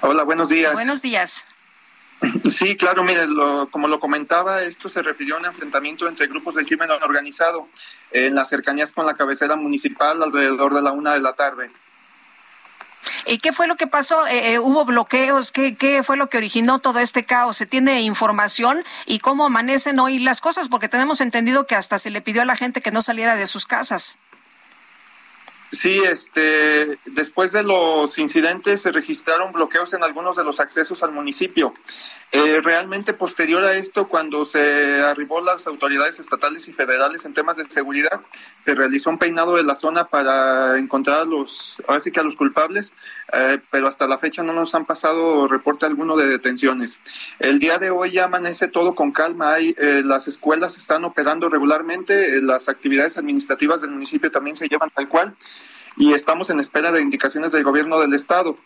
Hola, 0.00 0.22
buenos 0.24 0.48
días. 0.48 0.72
Buenos 0.72 1.02
días. 1.02 1.44
Sí, 2.48 2.76
claro, 2.76 3.04
mire, 3.04 3.26
como 3.70 3.88
lo 3.88 4.00
comentaba, 4.00 4.62
esto 4.62 4.88
se 4.88 5.02
refirió 5.02 5.36
a 5.36 5.38
un 5.38 5.46
enfrentamiento 5.46 6.08
entre 6.08 6.26
grupos 6.26 6.54
del 6.54 6.66
crimen 6.66 6.90
organizado 6.90 7.68
en 8.10 8.34
las 8.34 8.48
cercanías 8.48 8.92
con 8.92 9.04
la 9.04 9.14
cabecera 9.14 9.56
municipal 9.56 10.22
alrededor 10.22 10.74
de 10.74 10.82
la 10.82 10.92
una 10.92 11.12
de 11.12 11.20
la 11.20 11.34
tarde. 11.34 11.70
¿Y 13.26 13.38
qué 13.38 13.52
fue 13.52 13.66
lo 13.66 13.76
que 13.76 13.86
pasó? 13.86 14.26
Eh, 14.26 14.52
eh, 14.52 14.58
¿Hubo 14.58 14.84
bloqueos? 14.84 15.52
¿Qué, 15.52 15.76
¿Qué 15.76 16.02
fue 16.02 16.16
lo 16.16 16.28
que 16.28 16.38
originó 16.38 16.78
todo 16.78 16.98
este 16.98 17.24
caos? 17.24 17.56
¿Se 17.56 17.66
tiene 17.66 18.02
información? 18.02 18.84
¿Y 19.06 19.18
cómo 19.18 19.46
amanecen 19.46 19.98
hoy 19.98 20.18
las 20.18 20.40
cosas? 20.40 20.68
Porque 20.68 20.88
tenemos 20.88 21.20
entendido 21.20 21.66
que 21.66 21.74
hasta 21.74 21.98
se 21.98 22.10
le 22.10 22.20
pidió 22.20 22.42
a 22.42 22.44
la 22.44 22.56
gente 22.56 22.80
que 22.80 22.90
no 22.90 23.02
saliera 23.02 23.36
de 23.36 23.46
sus 23.46 23.66
casas. 23.66 24.18
Sí, 25.72 25.98
este, 25.98 26.98
después 27.06 27.52
de 27.52 27.62
los 27.62 28.18
incidentes 28.18 28.82
se 28.82 28.92
registraron 28.92 29.52
bloqueos 29.52 29.92
en 29.94 30.04
algunos 30.04 30.36
de 30.36 30.44
los 30.44 30.60
accesos 30.60 31.02
al 31.02 31.12
municipio. 31.12 31.74
Eh, 32.32 32.60
realmente 32.62 33.12
posterior 33.12 33.62
a 33.62 33.74
esto, 33.74 34.08
cuando 34.08 34.44
se 34.44 35.00
arribó 35.00 35.40
las 35.40 35.66
autoridades 35.66 36.18
estatales 36.18 36.66
y 36.68 36.72
federales 36.72 37.24
en 37.24 37.34
temas 37.34 37.56
de 37.56 37.64
seguridad, 37.70 38.20
se 38.64 38.74
realizó 38.74 39.10
un 39.10 39.18
peinado 39.18 39.56
de 39.56 39.62
la 39.62 39.76
zona 39.76 40.06
para 40.06 40.76
encontrar 40.76 41.20
a 41.20 41.24
los, 41.24 41.80
ahora 41.86 42.02
que 42.12 42.20
a 42.20 42.24
los 42.24 42.36
culpables, 42.36 42.92
eh, 43.32 43.58
pero 43.70 43.86
hasta 43.86 44.06
la 44.06 44.18
fecha 44.18 44.42
no 44.42 44.52
nos 44.52 44.74
han 44.74 44.86
pasado 44.86 45.46
reporte 45.46 45.86
alguno 45.86 46.16
de 46.16 46.26
detenciones. 46.26 46.98
El 47.38 47.58
día 47.58 47.78
de 47.78 47.90
hoy 47.90 48.10
ya 48.10 48.24
amanece 48.24 48.68
todo 48.68 48.94
con 48.94 49.12
calma. 49.12 49.54
Hay, 49.54 49.74
eh, 49.78 50.02
las 50.04 50.26
escuelas 50.28 50.76
están 50.76 51.04
operando 51.04 51.48
regularmente, 51.48 52.42
las 52.42 52.68
actividades 52.68 53.16
administrativas 53.16 53.80
del 53.80 53.92
municipio 53.92 54.30
también 54.30 54.56
se 54.56 54.68
llevan 54.68 54.90
tal 54.90 55.08
cual 55.08 55.36
y 55.96 56.12
estamos 56.12 56.50
en 56.50 56.60
espera 56.60 56.92
de 56.92 57.00
indicaciones 57.00 57.52
del 57.52 57.64
gobierno 57.64 58.00
del 58.00 58.14
estado. 58.14 58.58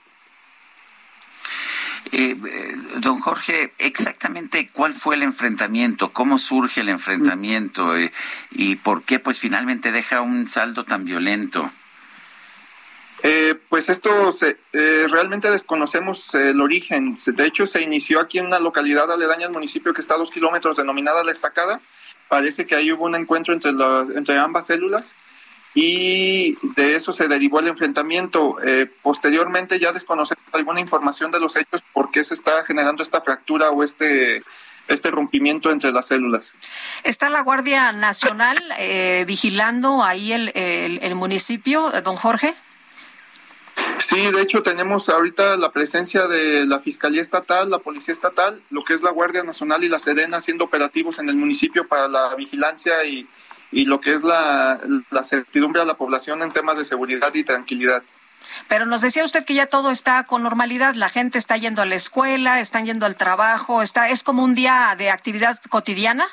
Eh, 2.13 2.37
don 2.97 3.21
Jorge, 3.21 3.73
exactamente 3.79 4.71
cuál 4.73 4.95
fue 4.95 5.17
el 5.17 5.23
enfrentamiento, 5.23 6.13
cómo 6.13 6.39
surge 6.39 6.81
el 6.81 6.89
enfrentamiento 6.89 7.97
eh, 7.97 8.13
y 8.51 8.77
por 8.77 9.03
qué 9.03 9.19
pues 9.19 9.39
finalmente 9.39 9.93
deja 9.93 10.21
un 10.21 10.49
saldo 10.49 10.85
tan 10.85 11.05
violento. 11.05 11.71
Eh, 13.23 13.55
pues 13.69 13.91
esto 13.91 14.33
se, 14.33 14.57
realmente 14.73 15.51
desconocemos 15.51 16.35
el 16.35 16.61
origen. 16.61 17.17
De 17.27 17.47
hecho, 17.47 17.67
se 17.67 17.83
inició 17.83 18.19
aquí 18.19 18.39
en 18.39 18.47
una 18.47 18.59
localidad 18.59 19.13
aledaña 19.13 19.47
al 19.47 19.53
municipio 19.53 19.93
que 19.93 20.01
está 20.01 20.15
a 20.15 20.19
dos 20.19 20.31
kilómetros, 20.31 20.79
denominada 20.79 21.23
La 21.23 21.33
Estacada. 21.33 21.81
Parece 22.29 22.65
que 22.65 22.77
ahí 22.77 22.91
hubo 22.93 23.05
un 23.05 23.15
encuentro 23.15 23.53
entre, 23.53 23.73
entre 24.17 24.39
ambas 24.39 24.67
células 24.67 25.15
y 25.75 26.57
de 26.75 26.97
eso 26.97 27.13
se 27.13 27.29
derivó 27.29 27.61
el 27.61 27.69
enfrentamiento. 27.69 28.57
Eh, 28.65 28.91
posteriormente 29.03 29.79
ya 29.79 29.93
desconocemos 29.93 30.43
alguna 30.53 30.81
información 30.81 31.31
de 31.31 31.41
los 31.41 31.57
hechos 31.57 31.83
por 31.93 32.11
qué 32.11 32.25
se 32.25 32.35
está 32.35 32.65
generando 32.65 33.03
esta 33.03 33.21
fractura 33.21 33.71
o 33.71 33.83
este 33.83 34.43
este 34.89 35.13
rompimiento 35.13 35.71
entre 35.71 35.93
las 35.93 36.09
células. 36.09 36.53
¿Está 37.05 37.31
la 37.31 37.43
Guardia 37.43 37.93
Nacional 37.93 38.57
eh, 38.77 39.25
vigilando 39.25 40.03
ahí 40.03 40.33
el, 40.33 40.51
el, 40.55 41.15
municipio, 41.15 41.91
don 42.03 42.17
Jorge? 42.17 42.57
Sí, 43.99 44.21
de 44.33 44.43
hecho 44.43 44.63
tenemos 44.63 45.09
ahorita 45.09 45.57
la 45.57 45.71
presencia 45.71 46.27
de 46.27 46.67
la 46.67 46.81
Fiscalía 46.81 47.23
Estatal, 47.23 47.71
la 47.71 47.79
Policía 47.79 48.13
Estatal, 48.13 48.63
lo 48.71 48.85
que 48.85 48.95
es 48.95 49.03
la 49.03 49.11
Guardia 49.11 49.45
Nacional 49.45 49.85
y 49.85 49.89
la 49.89 49.99
Sedena 49.99 50.39
haciendo 50.39 50.65
operativos 50.65 51.19
en 51.19 51.29
el 51.29 51.37
municipio 51.37 51.87
para 51.87 52.09
la 52.09 52.35
vigilancia 52.35 53.05
y 53.05 53.29
y 53.73 53.85
lo 53.85 54.01
que 54.01 54.13
es 54.13 54.23
la, 54.23 54.79
certidumbre 55.25 55.81
a 55.81 55.85
la 55.85 55.95
población 55.95 56.43
en 56.43 56.53
temas 56.53 56.79
de 56.79 56.85
seguridad 56.85 57.35
y 57.35 57.45
tranquilidad. 57.45 58.03
Pero 58.69 58.87
nos 58.87 59.03
decía 59.03 59.25
usted 59.25 59.45
que 59.45 59.55
ya 59.55 59.67
todo 59.67 59.91
está 59.91 60.25
con 60.25 60.43
normalidad, 60.43 60.95
la 60.95 61.09
gente 61.09 61.39
está 61.39 61.57
yendo 61.57 61.83
a 61.83 61.87
la 61.87 61.95
escuela, 61.95 62.61
están 62.61 62.87
yendo 62.87 63.07
al 63.07 63.17
trabajo, 63.17 63.83
está 63.83 64.09
es 64.09 64.23
como 64.23 64.43
un 64.43 64.55
día 64.55 64.95
de 64.97 65.11
actividad 65.11 65.61
cotidiana. 65.69 66.27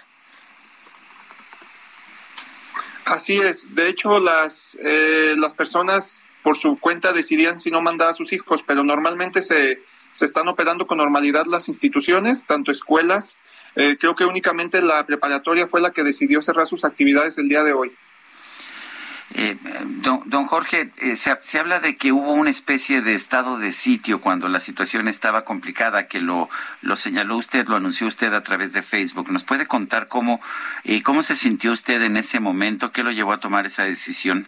Así 3.06 3.38
es. 3.38 3.74
De 3.76 3.88
hecho, 3.88 4.20
las 4.20 4.78
eh, 4.82 5.36
las 5.38 5.54
personas 5.54 6.30
por 6.44 6.58
su 6.58 6.80
cuenta 6.80 7.14
decidían 7.14 7.60
si 7.60 7.72
no 7.72 7.82
mandar 7.82 8.10
a 8.10 8.14
sus 8.14 8.32
hijos, 8.34 8.64
pero 8.66 8.84
normalmente 8.84 9.42
se 9.42 9.80
se 10.18 10.26
están 10.26 10.48
operando 10.48 10.88
con 10.88 10.98
normalidad 10.98 11.46
las 11.46 11.68
instituciones, 11.68 12.44
tanto 12.44 12.72
escuelas 12.72 13.38
eh, 13.78 13.96
creo 14.00 14.16
que 14.16 14.26
únicamente 14.26 14.82
la 14.82 15.06
preparatoria 15.06 15.68
fue 15.68 15.82
la 15.82 15.92
que 15.92 16.04
decidió 16.04 16.42
cerrar 16.42 16.66
sus 16.66 16.84
actividades 16.84 17.38
el 17.38 17.48
día 17.48 17.64
de 17.64 17.74
hoy. 17.74 17.92
Eh, 19.36 19.56
don, 20.04 20.46
Jorge, 20.46 20.90
eh, 20.98 21.16
se, 21.16 21.38
se, 21.42 21.60
habla 21.60 21.80
de 21.80 21.96
que 21.96 22.12
hubo 22.12 22.32
una 22.32 22.50
especie 22.50 23.02
de 23.02 23.14
estado 23.14 23.60
de 23.60 23.72
sitio 23.72 24.20
cuando 24.20 24.50
la 24.50 24.60
situación 24.60 25.08
estaba 25.08 25.44
complicada, 25.44 26.08
que 26.08 26.20
lo, 26.20 26.50
lo 26.82 26.96
señaló 26.96 27.38
usted, 27.38 27.68
lo 27.68 27.76
anunció 27.76 28.08
usted 28.08 28.34
a 28.34 28.42
través 28.42 28.74
de 28.74 28.82
Facebook. 28.82 29.32
¿Nos 29.32 29.44
puede 29.44 29.68
contar 29.68 30.08
cómo, 30.08 30.42
cómo 31.04 31.22
se 31.22 31.36
sintió 31.36 31.72
usted 31.72 32.02
en 32.02 32.18
ese 32.18 32.40
momento? 32.40 32.92
¿Qué 32.92 33.04
lo 33.04 33.12
llevó 33.12 33.34
a 33.34 33.40
tomar 33.40 33.68
esa 33.68 33.84
decisión? 33.84 34.48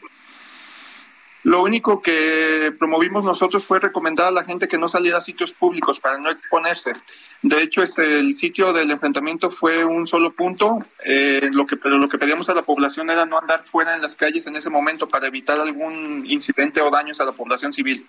Lo 1.44 1.64
único 1.64 2.02
que 2.02 2.74
promovimos 2.78 3.24
nosotros 3.24 3.66
fue 3.66 3.80
recomendar 3.80 4.28
a 4.28 4.32
la 4.32 4.44
gente 4.44 4.68
que 4.68 4.78
no 4.78 4.90
saliera 4.90 5.20
a 5.20 5.22
sitios 5.22 5.54
públicos 5.54 6.00
para 6.00 6.18
no 6.18 6.30
exponerse. 6.30 6.94
De 7.42 7.64
hecho, 7.64 7.82
este 7.82 8.20
el 8.20 8.36
sitio 8.36 8.74
del 8.74 8.92
enfrentamiento 8.92 9.50
fue 9.50 9.86
un 9.86 10.06
solo 10.06 10.34
punto. 10.34 10.80
Eh, 11.06 11.50
lo 11.52 11.66
que 11.66 11.78
pero 11.78 11.98
lo 11.98 12.10
que 12.10 12.18
pedíamos 12.18 12.50
a 12.50 12.56
la 12.56 12.64
población 12.64 13.10
era 13.10 13.26
no 13.26 13.38
andar 13.38 13.64
fuera 13.64 13.96
en 13.96 14.02
las 14.02 14.18
calles 14.18 14.48
en 14.48 14.58
ese 14.58 14.70
momento 14.70 15.08
para 15.08 15.28
evitar 15.28 15.60
algún 15.60 16.26
incidente 16.28 16.82
o 16.82 16.90
daños 16.90 17.22
a 17.22 17.26
la 17.26 17.32
población 17.32 17.72
civil. 17.72 18.06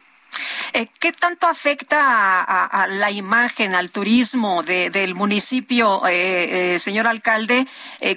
Eh, 0.73 0.89
¿Qué 0.99 1.13
tanto 1.13 1.47
afecta 1.47 2.43
a, 2.43 2.87
la 2.87 3.11
imagen, 3.11 3.75
al 3.75 3.91
turismo 3.91 4.63
del 4.63 5.15
municipio, 5.15 6.07
eh, 6.07 6.75
eh, 6.75 6.79
señor 6.79 7.07
alcalde, 7.07 7.67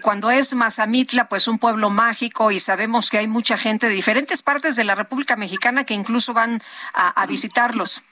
cuando 0.02 0.32
es 0.32 0.54
Mazamitla, 0.54 1.28
pues 1.28 1.48
un 1.48 1.60
pueblo 1.60 1.90
mágico 1.90 2.52
y 2.52 2.60
sabemos 2.60 3.10
que 3.10 3.18
hay 3.18 3.28
mucha 3.28 3.58
gente 3.58 3.88
de 3.88 3.94
diferentes 3.94 4.42
partes 4.42 4.76
de 4.76 4.84
la 4.84 4.96
República 4.96 5.36
Mexicana 5.36 5.84
que 5.84 5.94
incluso 5.94 6.34
van 6.34 6.62
a, 6.94 7.26
visitarlos? 7.26 8.04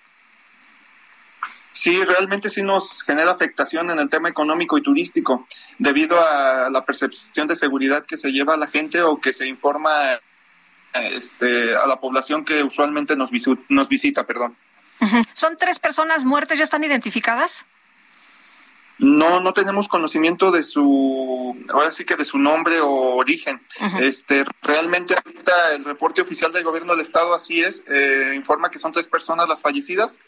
Sí, 1.73 2.03
realmente 2.03 2.49
sí 2.49 2.61
nos 2.63 3.03
genera 3.03 3.31
afectación 3.31 3.89
en 3.89 3.99
el 3.99 4.09
tema 4.09 4.27
económico 4.29 4.77
y 4.77 4.83
turístico, 4.83 5.47
debido 5.77 6.19
a 6.19 6.69
la 6.69 6.83
percepción 6.83 7.47
de 7.47 7.55
seguridad 7.55 8.05
que 8.05 8.17
se 8.17 8.31
lleva 8.31 8.57
la 8.57 8.67
gente 8.67 9.01
o 9.01 9.21
que 9.21 9.31
se 9.31 9.47
informa 9.47 10.19
este, 10.93 11.75
a 11.75 11.85
la 11.85 11.99
población 11.99 12.45
que 12.45 12.63
usualmente 12.63 13.15
nos, 13.15 13.31
nos 13.69 13.89
visita. 13.89 14.25
Perdón. 14.25 14.55
¿Son 15.33 15.57
tres 15.57 15.79
personas 15.79 16.25
muertas? 16.25 16.57
¿Ya 16.57 16.63
están 16.63 16.83
identificadas? 16.83 17.65
No, 19.01 19.39
no 19.39 19.51
tenemos 19.53 19.87
conocimiento 19.87 20.51
de 20.51 20.61
su, 20.61 21.59
ahora 21.73 21.91
sí 21.91 22.05
que 22.05 22.15
de 22.15 22.23
su 22.23 22.37
nombre 22.37 22.81
o 22.81 23.15
origen. 23.15 23.59
Este, 23.99 24.45
realmente 24.61 25.15
ahorita 25.15 25.73
el 25.73 25.85
reporte 25.85 26.21
oficial 26.21 26.53
del 26.53 26.63
gobierno 26.63 26.93
del 26.93 27.01
estado 27.01 27.33
así 27.33 27.61
es, 27.61 27.83
eh, 27.87 28.33
informa 28.35 28.69
que 28.69 28.77
son 28.77 28.91
tres 28.91 29.07
personas 29.07 29.49
las 29.49 29.63
fallecidas, 29.63 30.19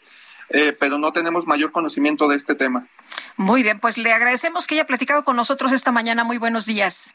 eh, 0.48 0.72
pero 0.72 0.98
no 0.98 1.12
tenemos 1.12 1.46
mayor 1.46 1.70
conocimiento 1.70 2.26
de 2.26 2.34
este 2.34 2.56
tema. 2.56 2.88
Muy 3.36 3.62
bien, 3.62 3.78
pues 3.78 3.96
le 3.96 4.12
agradecemos 4.12 4.66
que 4.66 4.74
haya 4.74 4.86
platicado 4.88 5.24
con 5.24 5.36
nosotros 5.36 5.70
esta 5.70 5.92
mañana. 5.92 6.24
Muy 6.24 6.38
buenos 6.38 6.66
días. 6.66 7.14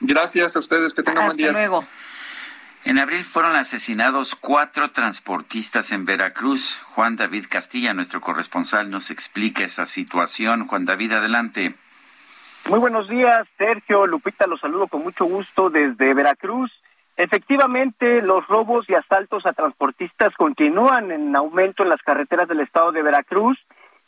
Gracias 0.00 0.56
a 0.56 0.58
ustedes, 0.58 0.94
que 0.94 1.02
tengan 1.02 1.26
buen 1.26 1.36
día. 1.36 1.46
Hasta 1.46 1.58
luego. 1.58 1.84
En 2.84 2.98
abril 2.98 3.24
fueron 3.24 3.56
asesinados 3.56 4.34
cuatro 4.34 4.90
transportistas 4.92 5.92
en 5.92 6.04
Veracruz. 6.04 6.80
Juan 6.84 7.16
David 7.16 7.46
Castilla, 7.50 7.92
nuestro 7.92 8.20
corresponsal, 8.20 8.88
nos 8.90 9.10
explica 9.10 9.64
esa 9.64 9.84
situación. 9.84 10.66
Juan 10.66 10.84
David, 10.84 11.12
adelante. 11.12 11.74
Muy 12.68 12.78
buenos 12.78 13.08
días, 13.08 13.48
Sergio, 13.56 14.06
Lupita, 14.06 14.46
los 14.46 14.60
saludo 14.60 14.88
con 14.88 15.02
mucho 15.02 15.24
gusto 15.24 15.70
desde 15.70 16.14
Veracruz. 16.14 16.70
Efectivamente, 17.16 18.22
los 18.22 18.46
robos 18.46 18.88
y 18.88 18.94
asaltos 18.94 19.44
a 19.44 19.52
transportistas 19.52 20.34
continúan 20.34 21.10
en 21.10 21.34
aumento 21.34 21.82
en 21.82 21.88
las 21.88 22.02
carreteras 22.02 22.46
del 22.46 22.60
estado 22.60 22.92
de 22.92 23.02
Veracruz, 23.02 23.58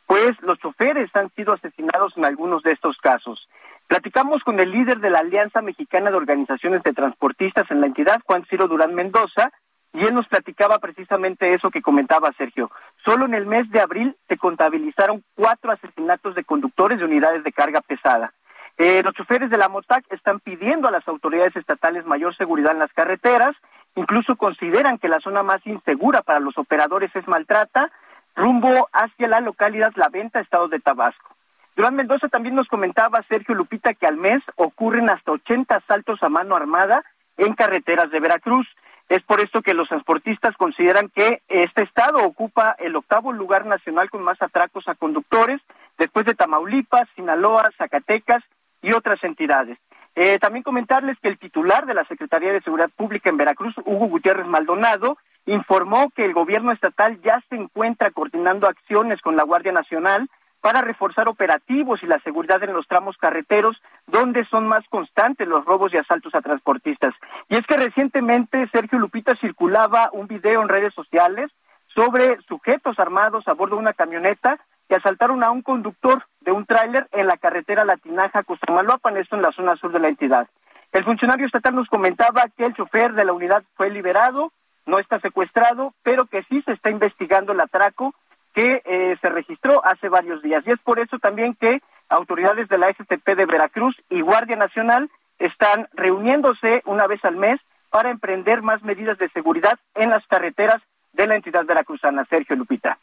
pues 0.07 0.41
los 0.43 0.59
choferes 0.59 1.15
han 1.17 1.31
sido 1.31 1.55
asesinados 1.55 2.17
en 2.17 2.25
algunos 2.25 2.62
de 2.62 2.73
estos 2.73 2.99
casos. 2.99 3.49
Platicamos 3.91 4.45
con 4.45 4.61
el 4.61 4.71
líder 4.71 5.01
de 5.01 5.11
la 5.11 5.19
Alianza 5.19 5.62
Mexicana 5.62 6.12
de 6.12 6.17
Organizaciones 6.17 6.85
de 6.85 6.93
Transportistas 6.93 7.69
en 7.73 7.81
la 7.81 7.89
entidad, 7.89 8.21
Juan 8.25 8.45
Ciro 8.49 8.69
Durán 8.69 8.95
Mendoza, 8.95 9.51
y 9.93 10.05
él 10.05 10.15
nos 10.15 10.29
platicaba 10.29 10.79
precisamente 10.79 11.55
eso 11.55 11.73
que 11.73 11.83
comentaba 11.83 12.31
Sergio. 12.39 12.71
Solo 13.05 13.25
en 13.25 13.35
el 13.35 13.47
mes 13.47 13.69
de 13.71 13.81
abril 13.81 14.15
se 14.29 14.37
contabilizaron 14.37 15.25
cuatro 15.35 15.73
asesinatos 15.73 16.37
de 16.37 16.45
conductores 16.45 17.01
de 17.01 17.05
unidades 17.05 17.43
de 17.43 17.51
carga 17.51 17.81
pesada. 17.81 18.33
Eh, 18.79 19.03
los 19.03 19.12
choferes 19.12 19.51
de 19.51 19.57
la 19.57 19.69
MOTAC 19.69 20.05
están 20.12 20.39
pidiendo 20.39 20.87
a 20.87 20.93
las 20.93 21.09
autoridades 21.09 21.57
estatales 21.57 22.07
mayor 22.07 22.37
seguridad 22.37 22.71
en 22.71 22.79
las 22.79 22.93
carreteras, 22.93 23.57
incluso 23.97 24.37
consideran 24.37 24.99
que 24.99 25.09
la 25.09 25.19
zona 25.19 25.43
más 25.43 25.67
insegura 25.67 26.23
para 26.23 26.39
los 26.39 26.57
operadores 26.59 27.11
es 27.17 27.27
Maltrata, 27.27 27.91
rumbo 28.37 28.89
hacia 28.93 29.27
la 29.27 29.41
localidad 29.41 29.93
La 29.97 30.11
Venta, 30.11 30.39
estado 30.39 30.69
de 30.69 30.79
Tabasco. 30.79 31.35
Durán 31.77 31.95
Mendoza 31.95 32.29
también 32.29 32.55
nos 32.55 32.69
comentaba, 32.69 33.23
Sergio 33.29 33.55
Lupita, 33.55 33.95
que 33.95 34.07
al 34.07 34.17
mes 34.17 34.43
ocurren 34.57 35.09
hasta 35.09 35.33
80 35.33 35.77
asaltos 35.77 36.23
a 36.23 36.29
mano 36.29 36.57
armada 36.57 37.05
en 37.37 37.55
carreteras 37.55 38.11
de 38.11 38.21
Veracruz. 38.21 38.67
Es 39.09 39.23
por 39.23 39.41
esto 39.41 39.63
que 39.63 39.75
los 39.75 39.89
transportistas 39.89 40.57
consideran 40.57 41.09
que 41.09 41.43
este 41.49 41.83
estado 41.83 42.19
ocupa 42.25 42.77
el 42.79 42.95
octavo 42.95 43.33
lugar 43.33 43.67
nacional 43.67 44.11
con 44.11 44.23
más 44.23 44.41
atracos 44.41 44.87
a 44.89 44.95
conductores, 44.95 45.61
después 45.99 46.27
de 46.27 46.35
Tamaulipas, 46.35 47.09
Sinaloa, 47.17 47.71
Zacatecas 47.77 48.45
y 48.83 48.93
otras 48.93 49.23
entidades. 49.25 49.79
Eh, 50.17 50.39
también 50.39 50.63
comentarles 50.63 51.19
que 51.19 51.29
el 51.29 51.39
titular 51.39 51.87
de 51.87 51.95
la 51.95 52.05
Secretaría 52.05 52.53
de 52.53 52.61
Seguridad 52.61 52.91
Pública 52.95 53.31
en 53.31 53.37
Veracruz, 53.37 53.75
Hugo 53.79 54.07
Gutiérrez 54.07 54.47
Maldonado, 54.47 55.19
informó 55.47 56.11
que 56.11 56.25
el 56.25 56.35
gobierno 56.35 56.73
estatal 56.73 57.21
ya 57.23 57.43
se 57.49 57.57
encuentra 57.57 58.11
coordinando 58.11 58.69
acciones 58.69 59.21
con 59.21 59.37
la 59.37 59.45
Guardia 59.45 59.73
Nacional 59.73 60.29
para 60.61 60.82
reforzar 60.82 61.28
operativos 61.28 62.03
y 62.03 62.07
la 62.07 62.19
seguridad 62.20 62.62
en 62.62 62.73
los 62.73 62.87
tramos 62.87 63.16
carreteros 63.16 63.81
donde 64.07 64.45
son 64.45 64.69
más 64.69 64.87
constantes 64.89 65.49
los 65.49 65.65
robos 65.65 65.93
y 65.93 65.97
asaltos 65.97 66.35
a 66.35 66.43
transportistas. 66.43 67.15
Y 67.49 67.57
es 67.57 67.66
que 67.66 67.77
recientemente 67.77 68.69
Sergio 68.69 68.99
Lupita 68.99 69.35
circulaba 69.37 70.11
un 70.12 70.27
video 70.27 70.62
en 70.62 70.69
redes 70.69 70.95
sociales 70.95 71.51
sobre 71.95 72.41
sujetos 72.43 72.99
armados 72.99 73.49
a 73.49 73.55
bordo 73.55 73.77
de 73.77 73.82
una 73.82 73.93
camioneta 73.95 74.59
que 74.89 74.97
asaltaron 74.97 75.43
a 75.43 75.51
un 75.51 75.62
conductor 75.62 76.24
de 76.41 76.53
un 76.53 76.66
tráiler 76.66 77.07
en 77.12 77.27
la 77.27 77.37
carretera 77.37 77.85
Latinaja 77.85 78.43
Costamaloapan, 78.43 79.16
esto 79.16 79.37
en 79.37 79.43
la 79.43 79.53
zona 79.53 79.77
sur 79.77 79.93
de 79.93 80.01
la 80.01 80.09
entidad. 80.09 80.49
El 80.93 81.05
funcionario 81.05 81.47
estatal 81.47 81.74
nos 81.74 81.89
comentaba 81.89 82.49
que 82.57 82.66
el 82.66 82.74
chofer 82.74 83.12
de 83.12 83.24
la 83.24 83.32
unidad 83.32 83.62
fue 83.77 83.91
liberado, 83.91 84.53
no 84.87 84.99
está 84.99 85.20
secuestrado, 85.20 85.95
pero 86.03 86.27
que 86.27 86.43
sí 86.43 86.62
se 86.62 86.73
está 86.73 86.91
investigando 86.91 87.53
el 87.53 87.61
atraco 87.61 88.15
que 88.55 88.83
eh, 88.85 89.17
se 89.21 89.29
registró 89.29 89.85
hace 89.85 90.09
varios 90.09 90.43
días. 90.43 90.63
Y 90.67 90.71
es 90.71 90.79
por 90.81 90.99
eso 90.99 91.19
también 91.19 91.55
que 91.55 91.81
autoridades 92.09 92.69
de 92.69 92.79
la 92.79 92.93
STP 92.93 93.27
de 93.37 93.47
Veracruz 93.47 93.97
y 94.09 94.21
Guardia 94.21 94.57
Nacional 94.57 95.11
están 95.39 95.89
reuniéndose 95.93 96.83
una 96.85 97.07
vez 97.07 97.25
al 97.25 97.37
mes 97.37 97.61
para 97.91 98.11
emprender 98.11 98.63
más 98.63 98.83
medidas 98.83 99.19
de 99.19 99.29
seguridad 99.29 99.79
en 99.95 100.11
las 100.11 100.27
carreteras 100.27 100.81
de 101.13 101.27
la 101.27 101.37
entidad 101.37 101.65
veracruzana. 101.65 102.25
Sergio 102.25 102.57
Lupita. 102.57 102.99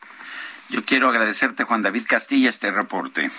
Yo 0.69 0.83
quiero 0.83 1.09
agradecerte, 1.09 1.63
Juan 1.63 1.81
David 1.81 2.03
Castilla, 2.07 2.49
este 2.49 2.71
reporte. 2.71 3.29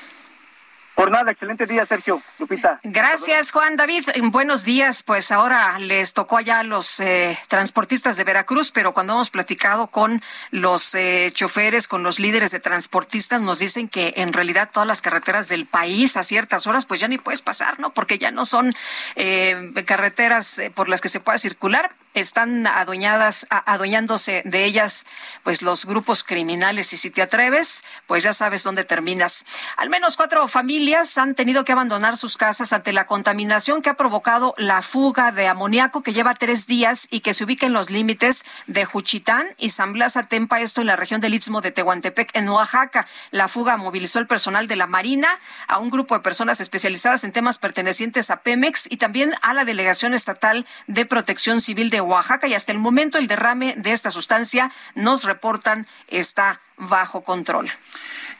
Por 0.99 1.13
nada, 1.13 1.31
excelente 1.31 1.65
día, 1.65 1.87
Sergio. 1.87 2.21
Lupita. 2.41 2.81
Gracias, 2.83 3.53
Juan 3.53 3.77
David. 3.77 4.09
Buenos 4.33 4.65
días. 4.65 5.05
Pues 5.05 5.31
ahora 5.31 5.79
les 5.79 6.13
tocó 6.13 6.39
allá 6.39 6.59
a 6.59 6.65
los 6.65 6.99
eh, 6.99 7.39
transportistas 7.47 8.17
de 8.17 8.25
Veracruz, 8.25 8.73
pero 8.73 8.93
cuando 8.93 9.13
hemos 9.13 9.31
platicado 9.31 9.87
con 9.87 10.21
los 10.51 10.97
eh, 10.97 11.31
choferes, 11.33 11.87
con 11.87 12.03
los 12.03 12.19
líderes 12.19 12.51
de 12.51 12.59
transportistas, 12.59 13.43
nos 13.43 13.61
dicen 13.61 13.89
que 13.89 14.15
en 14.17 14.33
realidad 14.33 14.71
todas 14.73 14.89
las 14.89 15.01
carreteras 15.01 15.49
del 15.49 15.67
país 15.67 16.17
a 16.17 16.25
ciertas 16.25 16.67
horas, 16.67 16.85
pues 16.85 16.99
ya 16.99 17.07
ni 17.07 17.17
puedes 17.19 17.43
pasar, 17.43 17.79
¿no? 17.79 17.95
Porque 17.95 18.19
ya 18.19 18.33
no 18.33 18.45
son 18.45 18.75
eh, 19.15 19.73
carreteras 19.87 20.61
por 20.75 20.89
las 20.89 21.01
que 21.01 21.09
se 21.09 21.21
pueda 21.21 21.39
circular 21.39 21.95
están 22.15 22.67
adueñadas, 22.67 23.47
adueñándose 23.51 24.43
de 24.45 24.65
ellas, 24.65 25.07
pues 25.45 25.63
los 25.63 25.85
grupos 25.85 26.25
criminales. 26.25 26.93
Y 26.93 26.97
si 26.97 27.11
te 27.11 27.23
atreves, 27.23 27.85
pues 28.07 28.23
ya 28.23 28.33
sabes 28.33 28.65
dónde 28.65 28.85
terminas. 28.85 29.45
Al 29.77 29.89
menos 29.91 30.17
cuatro 30.17 30.49
familias 30.49 30.88
han 30.95 31.35
tenido 31.35 31.65
que 31.65 31.73
abandonar 31.73 32.17
sus 32.17 32.39
casas 32.39 32.73
ante 32.73 32.95
la 32.95 33.07
contaminación 33.07 33.83
que 33.83 33.91
ha 33.91 33.95
provocado 33.95 34.55
la 34.57 34.81
fuga 34.81 35.33
de 35.33 35.47
amoníaco 35.47 36.03
que 36.03 36.15
lleva 36.15 36.35
tres 36.35 36.67
días 36.67 37.09
y 37.11 37.21
que 37.21 37.35
se 37.35 37.45
ubica 37.45 37.67
en 37.67 37.75
los 37.75 37.91
límites 37.91 38.45
de 38.67 38.87
Juchitán 38.87 39.47
y 39.59 39.71
San 39.71 39.93
Blas 39.93 40.17
Atempa, 40.17 40.61
esto 40.61 40.81
en 40.81 40.87
la 40.87 40.97
región 40.97 41.21
del 41.21 41.35
Istmo 41.35 41.61
de 41.61 41.73
Tehuantepec, 41.73 42.31
en 42.35 42.49
Oaxaca. 42.49 43.07
La 43.31 43.49
fuga 43.49 43.77
movilizó 43.77 44.19
el 44.19 44.27
personal 44.27 44.67
de 44.67 44.77
la 44.77 44.87
Marina, 44.87 45.29
a 45.67 45.79
un 45.79 45.91
grupo 45.91 46.15
de 46.15 46.21
personas 46.21 46.61
especializadas 46.61 47.23
en 47.25 47.33
temas 47.33 47.59
pertenecientes 47.59 48.31
a 48.31 48.41
Pemex 48.41 48.91
y 48.91 48.97
también 48.97 49.35
a 49.43 49.53
la 49.53 49.67
Delegación 49.67 50.15
Estatal 50.15 50.67
de 50.87 51.05
Protección 51.05 51.61
Civil 51.61 51.91
de 51.91 52.01
Oaxaca 52.01 52.47
y 52.47 52.55
hasta 52.55 52.73
el 52.73 52.79
momento 52.79 53.19
el 53.19 53.29
derrame 53.29 53.75
de 53.77 53.93
esta 53.93 54.11
sustancia 54.11 54.73
nos 54.95 55.25
reportan 55.25 55.87
está 56.07 56.61
bajo 56.79 57.23
control. 57.23 57.71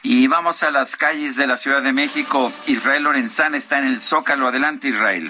Y 0.01 0.27
vamos 0.27 0.63
a 0.63 0.71
las 0.71 0.95
calles 0.95 1.35
de 1.35 1.45
la 1.45 1.57
Ciudad 1.57 1.81
de 1.81 1.91
México. 1.91 2.51
Israel 2.67 3.03
Lorenzán 3.03 3.53
está 3.53 3.79
en 3.79 3.85
el 3.85 3.99
Zócalo. 3.99 4.47
Adelante, 4.47 4.87
Israel. 4.87 5.29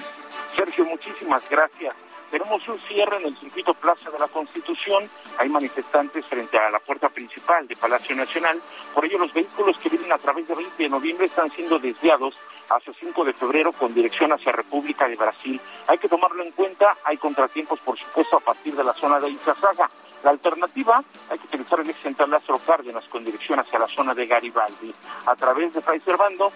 Sergio, 0.55 0.85
muchísimas 0.85 1.41
gracias. 1.49 1.95
Tenemos 2.29 2.67
un 2.67 2.77
cierre 2.81 3.17
en 3.17 3.25
el 3.25 3.37
circuito 3.39 3.73
Plaza 3.73 4.11
de 4.11 4.19
la 4.19 4.27
Constitución. 4.27 5.09
Hay 5.39 5.49
manifestantes 5.49 6.23
frente 6.27 6.59
a 6.59 6.69
la 6.69 6.79
puerta 6.79 7.09
principal 7.09 7.67
de 7.67 7.75
Palacio 7.75 8.15
Nacional. 8.15 8.61
Por 8.93 9.05
ello, 9.05 9.17
los 9.17 9.33
vehículos 9.33 9.79
que 9.79 9.89
vienen 9.89 10.13
a 10.13 10.17
través 10.19 10.47
de 10.47 10.53
20 10.53 10.83
de 10.83 10.89
noviembre 10.89 11.25
están 11.25 11.49
siendo 11.51 11.79
desviados 11.79 12.37
hacia 12.69 12.93
5 12.93 13.25
de 13.25 13.33
febrero 13.33 13.71
con 13.71 13.95
dirección 13.95 14.31
hacia 14.31 14.51
República 14.51 15.07
de 15.07 15.15
Brasil. 15.15 15.59
Hay 15.87 15.97
que 15.97 16.07
tomarlo 16.07 16.43
en 16.43 16.51
cuenta. 16.51 16.95
Hay 17.03 17.17
contratiempos, 17.17 17.79
por 17.79 17.97
supuesto, 17.97 18.37
a 18.37 18.41
partir 18.41 18.75
de 18.75 18.83
la 18.83 18.93
zona 18.93 19.19
de 19.19 19.29
Izazaga. 19.31 19.89
La 20.23 20.31
alternativa, 20.31 21.03
hay 21.29 21.39
que 21.39 21.45
utilizar 21.45 21.79
el 21.79 21.89
ex 21.89 21.99
central 22.01 22.31
Lázaro 22.31 22.59
Cárdenas 22.59 23.05
con 23.09 23.23
dirección 23.23 23.59
hacia 23.59 23.79
la 23.79 23.87
zona 23.87 24.13
de 24.13 24.27
Garibaldi. 24.27 24.93
A 25.25 25.35
través 25.35 25.73
de 25.73 25.81
Fray 25.81 25.99
Servando, 26.01 26.51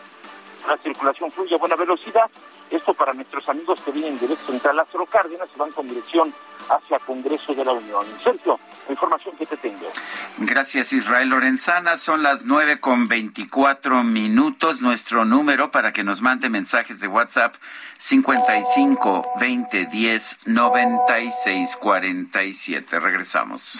la 0.68 0.78
circulación 0.78 1.30
fluye 1.32 1.56
a 1.56 1.58
buena 1.58 1.76
velocidad. 1.76 2.30
Esto 2.70 2.94
para 2.94 3.14
nuestros 3.14 3.48
amigos 3.50 3.80
que 3.84 3.92
vienen 3.92 4.20
directo 4.20 4.52
entre 4.52 4.74
Lázaro 4.74 5.06
Cárdenas 5.06 5.48
y 5.54 5.60
van 5.60 5.72
con 5.72 5.88
dirección 5.88 6.34
hacia 6.70 7.00
Congreso 7.00 7.54
de 7.54 7.66
la 7.66 7.74
Unión. 7.74 8.06
Sergio, 8.24 8.60
la 8.88 8.92
información 8.92 9.36
que 9.38 9.46
te 9.46 9.58
tengo. 9.58 9.86
Gracias, 10.38 10.94
Israel 10.94 11.30
Lorenzana. 11.30 11.98
Son 11.98 12.24
las 12.24 12.46
nueve 12.46 12.80
con 12.80 13.08
veinticuatro 13.08 14.04
minutos. 14.04 14.82
Nuestro 14.82 15.26
número 15.26 15.72
para 15.72 15.92
que 15.92 16.04
nos 16.04 16.22
mande 16.22 16.50
mensajes 16.50 17.00
de 17.00 17.08
WhatsApp 17.08 17.56
55 17.98 19.34
20 19.40 19.86
10 19.86 20.38
96 20.46 21.78
47. 21.78 23.00
Regresamos. 23.00 23.80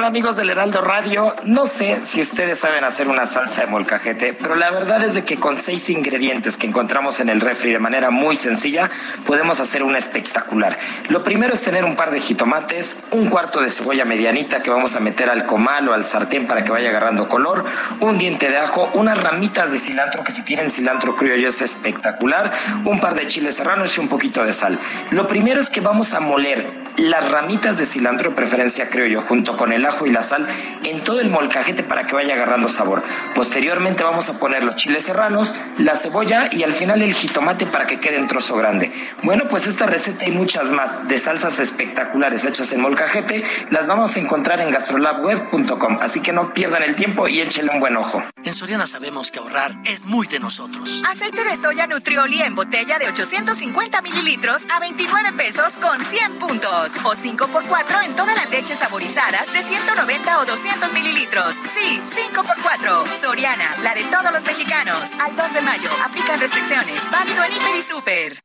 Hola 0.00 0.08
amigos 0.08 0.36
del 0.36 0.48
Heraldo 0.48 0.80
Radio, 0.80 1.34
no 1.44 1.66
sé 1.66 1.98
si 2.04 2.22
ustedes 2.22 2.58
saben 2.58 2.84
hacer 2.84 3.06
una 3.06 3.26
salsa 3.26 3.60
de 3.60 3.66
molcajete, 3.66 4.32
pero 4.32 4.54
la 4.54 4.70
verdad 4.70 5.04
es 5.04 5.12
de 5.12 5.24
que 5.24 5.36
con 5.36 5.58
seis 5.58 5.90
ingredientes 5.90 6.56
que 6.56 6.66
encontramos 6.66 7.20
en 7.20 7.28
el 7.28 7.42
refri 7.42 7.70
de 7.70 7.78
manera 7.78 8.08
muy 8.08 8.34
sencilla, 8.34 8.88
podemos 9.26 9.60
hacer 9.60 9.82
una 9.82 9.98
espectacular. 9.98 10.78
Lo 11.10 11.22
primero 11.22 11.52
es 11.52 11.60
tener 11.60 11.84
un 11.84 11.96
par 11.96 12.12
de 12.12 12.20
jitomates, 12.20 12.96
un 13.10 13.28
cuarto 13.28 13.60
de 13.60 13.68
cebolla 13.68 14.06
medianita 14.06 14.62
que 14.62 14.70
vamos 14.70 14.96
a 14.96 15.00
meter 15.00 15.28
al 15.28 15.44
comal 15.44 15.86
o 15.90 15.92
al 15.92 16.06
sartén 16.06 16.46
para 16.46 16.64
que 16.64 16.72
vaya 16.72 16.88
agarrando 16.88 17.28
color, 17.28 17.66
un 18.00 18.16
diente 18.16 18.48
de 18.48 18.56
ajo, 18.56 18.90
unas 18.94 19.22
ramitas 19.22 19.70
de 19.70 19.76
cilantro 19.76 20.24
que 20.24 20.32
si 20.32 20.42
tienen 20.42 20.70
cilantro 20.70 21.14
criollo 21.14 21.46
es 21.46 21.60
espectacular, 21.60 22.50
un 22.86 23.00
par 23.00 23.14
de 23.16 23.26
chiles 23.26 23.56
serranos 23.56 23.98
y 23.98 24.00
un 24.00 24.08
poquito 24.08 24.46
de 24.46 24.54
sal. 24.54 24.78
Lo 25.10 25.28
primero 25.28 25.60
es 25.60 25.68
que 25.68 25.82
vamos 25.82 26.14
a 26.14 26.20
moler 26.20 26.66
las 26.96 27.30
ramitas 27.30 27.76
de 27.76 27.84
cilantro 27.84 28.30
de 28.30 28.36
preferencia 28.36 28.88
criollo 28.88 29.22
junto 29.22 29.56
con 29.56 29.72
el 29.72 29.89
ajo 29.90 30.06
y 30.06 30.10
la 30.10 30.22
sal 30.22 30.48
en 30.84 31.04
todo 31.04 31.20
el 31.20 31.30
molcajete 31.30 31.82
para 31.82 32.06
que 32.06 32.14
vaya 32.14 32.34
agarrando 32.34 32.68
sabor. 32.68 33.02
Posteriormente 33.34 34.02
vamos 34.02 34.28
a 34.28 34.38
poner 34.38 34.64
los 34.64 34.76
chiles 34.76 35.04
serranos, 35.04 35.54
la 35.78 35.94
cebolla 35.94 36.48
y 36.50 36.62
al 36.62 36.72
final 36.72 37.02
el 37.02 37.14
jitomate 37.14 37.66
para 37.66 37.86
que 37.86 38.00
quede 38.00 38.16
en 38.16 38.26
trozo 38.26 38.56
grande. 38.56 38.92
Bueno, 39.22 39.44
pues 39.48 39.66
esta 39.66 39.86
receta 39.86 40.26
y 40.26 40.32
muchas 40.32 40.70
más 40.70 41.06
de 41.08 41.18
salsas 41.18 41.58
espectaculares 41.60 42.44
hechas 42.44 42.72
en 42.72 42.80
molcajete 42.80 43.44
las 43.70 43.86
vamos 43.86 44.16
a 44.16 44.20
encontrar 44.20 44.60
en 44.60 44.70
gastrolabweb.com, 44.70 45.98
así 46.00 46.20
que 46.20 46.32
no 46.32 46.54
pierdan 46.54 46.82
el 46.82 46.94
tiempo 46.96 47.28
y 47.28 47.40
échenle 47.40 47.72
un 47.72 47.80
buen 47.80 47.96
ojo. 47.96 48.22
En 48.42 48.54
Soriana 48.54 48.86
sabemos 48.86 49.30
que 49.30 49.38
ahorrar 49.38 49.72
es 49.84 50.06
muy 50.06 50.26
de 50.26 50.38
nosotros. 50.38 51.02
Aceite 51.08 51.44
de 51.44 51.56
soya 51.56 51.86
Nutrioli 51.86 52.40
en 52.42 52.54
botella 52.54 52.98
de 52.98 53.08
850 53.08 54.02
mililitros 54.02 54.64
a 54.74 54.80
29 54.80 55.32
pesos 55.32 55.76
con 55.76 56.00
100 56.02 56.38
puntos. 56.38 56.92
O 57.04 57.14
5 57.14 57.46
por 57.48 57.64
4 57.64 58.00
en 58.02 58.14
todas 58.14 58.34
las 58.34 58.50
leches 58.50 58.78
saborizadas 58.78 59.52
de 59.52 59.62
190 59.80 60.40
o 60.40 60.44
200 60.44 60.92
mililitros. 60.92 61.54
Sí, 61.64 62.00
5 62.06 62.42
por 62.44 62.56
4 62.62 63.04
Soriana, 63.20 63.74
la 63.82 63.94
de 63.94 64.04
todos 64.04 64.32
los 64.32 64.44
mexicanos. 64.44 65.12
Al 65.18 65.34
2 65.34 65.54
de 65.54 65.60
mayo, 65.62 65.90
aplican 66.04 66.38
restricciones. 66.38 67.10
Válido 67.10 67.44
en 67.44 67.52
Hiper 67.52 67.76
y 67.76 67.82
Super. 67.82 68.42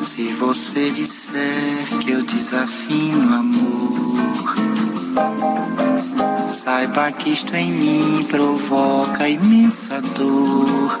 Se 0.00 0.32
você 0.34 0.90
disser 0.90 1.86
que 2.00 2.10
eu 2.10 2.22
desafino 2.22 3.34
amor, 3.34 4.54
saiba 6.48 7.10
que 7.12 7.30
isto 7.30 7.54
em 7.54 7.72
mim 7.72 8.24
provoca 8.28 9.28
imensa 9.28 10.00
dor. 10.00 11.00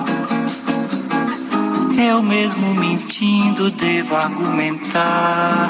Eu 2.03 2.23
mesmo 2.23 2.73
mentindo 2.73 3.69
devo 3.69 4.15
argumentar 4.15 5.69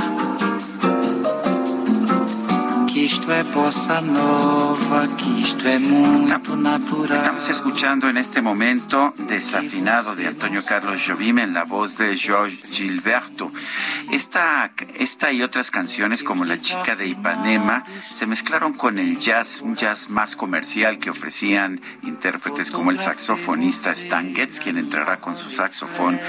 isto 3.22 3.34
é 3.34 3.44
bossa 3.44 4.02
nova, 4.02 5.08
que 5.16 5.42
isto 5.42 5.68
é 5.68 5.78
muito 5.78 6.56
natural. 6.56 7.20
Estamos 7.20 7.48
escuchando 7.50 8.10
en 8.10 8.18
este 8.18 8.42
momento 8.42 9.14
Desafinado 9.16 10.16
de 10.16 10.26
Antonio 10.26 10.60
Carlos 10.66 11.04
Jobim 11.06 11.38
en 11.38 11.54
la 11.54 11.64
voz 11.64 12.00
de 12.00 12.18
George 12.18 12.58
Gilberto. 12.72 13.52
Esta, 14.12 14.72
esta 14.96 15.32
y 15.32 15.44
otras 15.44 15.70
canciones 15.70 16.24
como 16.24 16.46
La 16.46 16.58
chica 16.58 16.96
de 16.96 17.06
Ipanema 17.06 17.84
se 18.12 18.26
mezclaron 18.26 18.74
con 18.74 18.98
el 18.98 19.20
jazz, 19.20 19.62
un 19.62 19.76
jazz 19.76 20.10
más 20.10 20.36
comercial 20.36 20.98
que 20.98 21.12
ofrecían 21.12 21.80
intérpretes 22.02 22.72
como 22.72 22.90
el 22.90 22.98
saxofonista 22.98 23.92
Stan 23.92 24.34
Getz, 24.34 24.60
quien 24.60 24.78
entrará 24.78 25.18
con 25.18 25.36
su 25.36 25.52
saxofón 25.52 26.20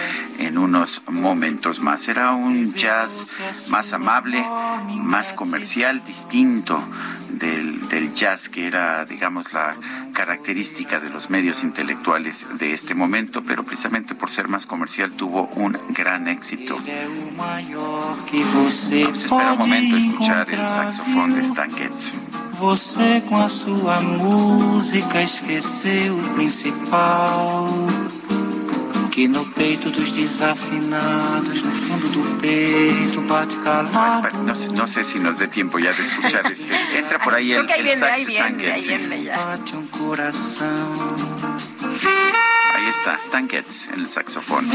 en 0.41 0.59
unos 0.59 1.03
momentos 1.09 1.81
más. 1.81 2.07
Era 2.09 2.33
un 2.33 2.75
jazz 2.75 3.27
más 3.71 3.95
amable, 3.95 4.45
más 4.95 5.33
comercial, 5.33 6.05
distinto 6.05 6.82
del, 7.31 7.89
del 7.89 8.15
jazz 8.15 8.49
que 8.49 8.67
era, 8.67 9.05
digamos, 9.05 9.53
la 9.53 9.77
característica 10.13 11.01
de 11.01 11.11
los 11.11 11.31
medios 11.31 11.63
intelectuales 11.63 12.47
de 12.59 12.73
este 12.73 12.95
momento, 12.95 13.43
pero 13.43 13.65
precisamente 13.65 14.15
por 14.15 14.31
ser 14.31 14.49
más 14.49 14.67
comercial 14.67 15.13
tuvo 15.13 15.49
un 15.57 15.79
gran 15.91 16.29
éxito. 16.29 16.77
Vamos 18.55 18.91
a 18.91 18.97
esperar 18.97 19.53
un 19.53 19.59
momento 19.59 19.97
escuchar 19.97 20.53
el 20.53 20.67
saxofón 20.67 21.35
de 21.35 21.41
Stan 21.41 21.71
Getz. 21.71 22.15
Você 22.63 23.21
com 23.29 23.37
a 23.43 23.49
sua 23.49 24.01
música 24.01 25.21
esqueceu 25.21 26.17
o 26.17 26.35
principal. 26.35 27.67
Que 29.13 29.29
no 29.29 29.45
peito 29.45 29.91
dos 29.91 30.11
desafinados, 30.17 31.63
no 31.63 31.71
fundo 31.73 32.09
do 32.09 32.39
peito, 32.41 33.21
bate 33.29 33.57
calado. 33.63 34.43
No, 34.43 34.55
sé- 34.55 34.73
no 34.73 34.87
sé 34.87 35.05
si 35.05 35.19
nos 35.19 35.39
dé 35.39 35.49
tiempo 35.49 35.79
ya 35.79 35.93
de 35.93 36.01
escuchar 36.03 36.51
este. 36.51 36.75
Entra 36.99 37.19
por 37.19 37.35
ahí 37.35 37.51
Creo 37.51 37.61
el, 37.61 37.67
que 37.67 37.73
ahí 37.75 37.81
el 37.81 37.85
viene, 37.85 38.01
sax 38.01 38.13
ahí 38.13 38.25
viene, 38.25 38.73
ahí 38.73 38.87
viene 38.89 39.23
ya. 39.25 39.37
Bate 39.37 39.77
um 39.77 39.87
coração. 39.89 40.95
Ahí 42.83 42.89
está, 42.89 43.15
Stan 43.15 43.49
Getz 43.49 43.89
en 43.93 44.01
el 44.01 44.09
saxofón. 44.09 44.69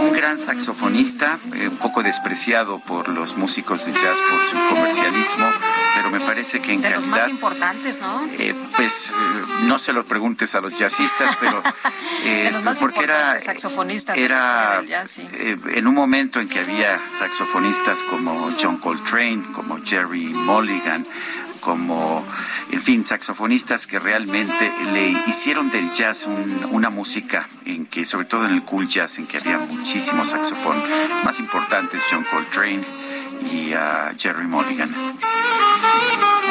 Un 0.00 0.12
gran 0.12 0.38
saxofonista, 0.38 1.40
eh, 1.52 1.66
un 1.66 1.78
poco 1.78 2.04
despreciado 2.04 2.78
por 2.78 3.08
los 3.08 3.36
músicos 3.36 3.84
de 3.84 3.92
jazz 3.92 4.16
por 4.30 4.40
su 4.44 4.56
comercialismo, 4.72 5.50
pero 5.96 6.10
me 6.10 6.20
parece 6.20 6.60
que 6.60 6.74
en 6.74 6.80
De 6.80 6.90
los 6.90 7.04
más 7.06 7.18
calidad 7.18 7.34
importantes, 7.34 8.00
¿no? 8.00 8.24
Eh, 8.38 8.54
pues 8.76 9.10
eh, 9.10 9.14
no 9.62 9.80
se 9.80 9.92
lo 9.92 10.04
preguntes 10.04 10.54
a 10.54 10.60
los 10.60 10.78
jazzistas, 10.78 11.36
pero 11.40 11.60
eh, 12.24 12.44
de 12.44 12.50
los 12.52 12.62
más 12.62 12.78
porque 12.78 13.02
era 13.02 13.40
saxofonistas 13.40 14.16
era 14.16 14.76
del 14.76 14.86
jazz, 14.86 15.10
sí. 15.10 15.28
eh, 15.32 15.56
en 15.74 15.86
un 15.88 15.94
momento 15.96 16.38
en 16.38 16.48
que 16.48 16.60
había 16.60 17.00
saxofonistas 17.18 18.04
como 18.04 18.52
John 18.62 18.76
Coltrane, 18.76 19.42
como 19.52 19.82
Jerry 19.84 20.26
Mulligan, 20.26 21.04
como, 21.64 22.22
en 22.70 22.80
fin, 22.82 23.04
saxofonistas 23.06 23.86
que 23.86 23.98
realmente 23.98 24.70
le 24.92 25.08
hicieron 25.26 25.70
del 25.70 25.92
jazz 25.92 26.26
un- 26.26 26.68
una 26.70 26.90
música 26.90 27.48
en 27.64 27.86
que, 27.86 28.04
sobre 28.04 28.26
todo 28.26 28.44
en 28.44 28.52
el 28.52 28.62
cool 28.62 28.88
jazz, 28.88 29.18
en 29.18 29.26
que 29.26 29.38
había 29.38 29.58
muchísimo 29.58 30.24
saxofón. 30.24 30.76
Los 31.08 31.24
más 31.24 31.38
importantes, 31.40 32.02
John 32.10 32.24
Coltrane 32.30 32.84
y 33.50 33.72
ah, 33.72 34.12
Jerry 34.18 34.46
Mulligan. 34.46 34.94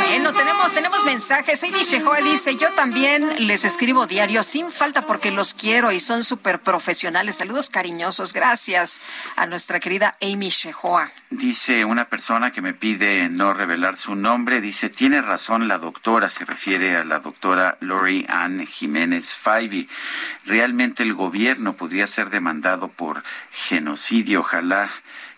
Bueno, 0.08 0.32
tenemos, 0.32 0.74
tenemos 0.74 1.06
mensajes. 1.06 1.64
Amy 1.64 1.84
Shehoa 1.84 2.22
dice, 2.22 2.56
yo 2.56 2.72
también 2.74 3.48
les 3.48 3.66
escribo 3.66 4.06
diario 4.06 4.44
sin 4.44 4.72
falta 4.72 5.06
porque 5.06 5.32
los 5.32 5.54
quiero 5.54 5.92
y 5.92 6.00
son 6.00 6.24
súper 6.24 6.62
profesionales. 6.62 7.36
Saludos 7.36 7.70
cariñosos. 7.70 8.32
Gracias 8.32 9.02
a 9.36 9.46
nuestra 9.48 9.80
querida 9.80 10.16
Amy 10.22 10.50
Shehoa. 10.50 11.12
Dice 11.30 11.84
una 11.84 12.10
persona 12.10 12.52
que 12.52 12.62
me 12.62 12.74
pide 12.74 13.28
no 13.30 13.54
revelar 13.54 13.98
su 13.98 14.16
nombre, 14.16 14.62
dice, 14.62 14.90
tiene 14.90 15.22
razón 15.22 15.68
la 15.68 15.80
doctora, 15.80 16.30
se 16.30 16.46
refiere 16.46 16.96
a 16.96 17.04
la 17.04 17.20
doctora 17.20 17.78
Lori 17.80 18.26
Ann 18.30 18.66
Jiménez 18.68 19.36
Faibi. 19.36 19.90
Realmente 20.46 21.02
el 21.04 21.16
gobierno 21.16 21.74
podría 21.76 22.08
ser 22.08 22.30
demandado 22.30 22.88
por 22.88 23.24
genocidio, 23.52 24.42
ojalá, 24.42 24.90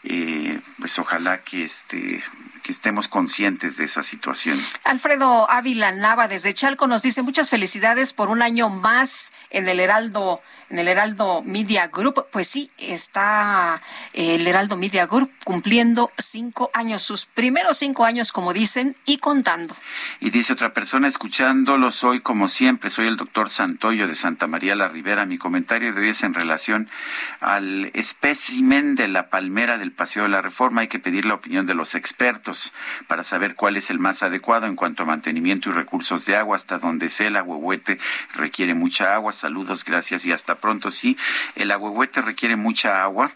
eh, 0.06 0.62
pues 0.80 0.98
ojalá 1.00 1.44
que 1.44 1.64
este 1.64 2.24
que 2.64 2.72
estemos 2.72 3.08
conscientes 3.08 3.78
de 3.78 3.84
esa 3.86 4.02
situación. 4.02 4.60
Alfredo 4.86 5.48
Ávila 5.52 5.92
Nava 5.92 6.28
desde 6.28 6.52
Chalco 6.52 6.88
nos 6.88 7.04
dice 7.04 7.22
muchas 7.22 7.52
felicidades 7.52 8.12
por 8.12 8.30
un 8.30 8.42
año 8.42 8.70
más 8.70 9.34
en 9.52 9.68
el 9.70 9.80
Heraldo 9.80 10.42
en 10.70 10.80
el 10.80 10.88
Heraldo 10.88 11.42
Media 11.44 11.88
Group. 11.88 12.26
Pues 12.32 12.48
sí, 12.48 12.72
está 12.78 13.82
el 14.14 14.46
Heraldo 14.46 14.78
Media 14.78 15.06
Group 15.06 15.32
cumpliendo 15.44 16.12
cinco 16.18 16.70
años, 16.74 17.04
sus 17.04 17.26
primeros 17.26 17.78
cinco 17.78 18.06
años, 18.06 18.32
como 18.32 18.54
dicen, 18.54 18.96
y 19.06 19.18
contando. 19.18 19.76
Y 20.20 20.30
dice 20.30 20.54
otra 20.54 20.74
persona, 20.74 21.08
escuchándolo, 21.08 21.92
soy 21.92 22.22
como 22.22 22.48
siempre, 22.48 22.90
soy 22.90 23.08
el 23.08 23.18
doctor 23.18 23.50
Santoyo 23.50 24.08
de 24.08 24.16
Santa 24.16 24.48
María 24.48 24.76
la 24.76 24.90
Ribera. 24.90 25.26
Mi 25.26 25.38
comentario 25.38 25.94
de 25.94 26.02
hoy 26.02 26.10
es 26.10 26.24
en 26.24 26.34
relación 26.34 26.90
al 27.40 27.92
espécimen 27.94 28.96
de 28.96 29.08
la 29.08 29.30
palmera 29.30 29.78
del 29.78 29.92
Paseo 29.92 30.24
de 30.24 30.30
la 30.30 30.42
Reforma. 30.42 30.82
Hay 30.82 30.88
que 30.88 31.00
pedir 31.00 31.26
la 31.26 31.36
opinión 31.36 31.66
de 31.66 31.76
los 31.76 31.96
expertos 31.96 32.74
para 33.08 33.24
saber 33.24 33.56
cuál 33.56 33.78
es 33.78 33.90
el 33.90 34.00
más 34.00 34.24
adecuado 34.24 34.66
en 34.66 34.76
cuanto 34.76 35.04
a 35.04 35.06
mantenimiento 35.06 35.70
y 35.70 35.74
recursos 35.74 36.26
de 36.26 36.36
agua, 36.36 36.56
hasta 36.56 36.80
donde 36.80 37.10
sea 37.10 37.28
el 37.28 37.36
agüehuete 37.36 38.00
requiere 38.34 38.74
mucha 38.74 39.14
agua. 39.14 39.32
Saludos, 39.32 39.86
gracias 39.86 40.26
y 40.26 40.32
hasta 40.32 40.55
pronto. 40.56 40.90
Sí, 40.90 41.18
el 41.56 41.72
agüehuete 41.72 42.22
requiere 42.22 42.56
mucha 42.56 43.04
agua, 43.04 43.32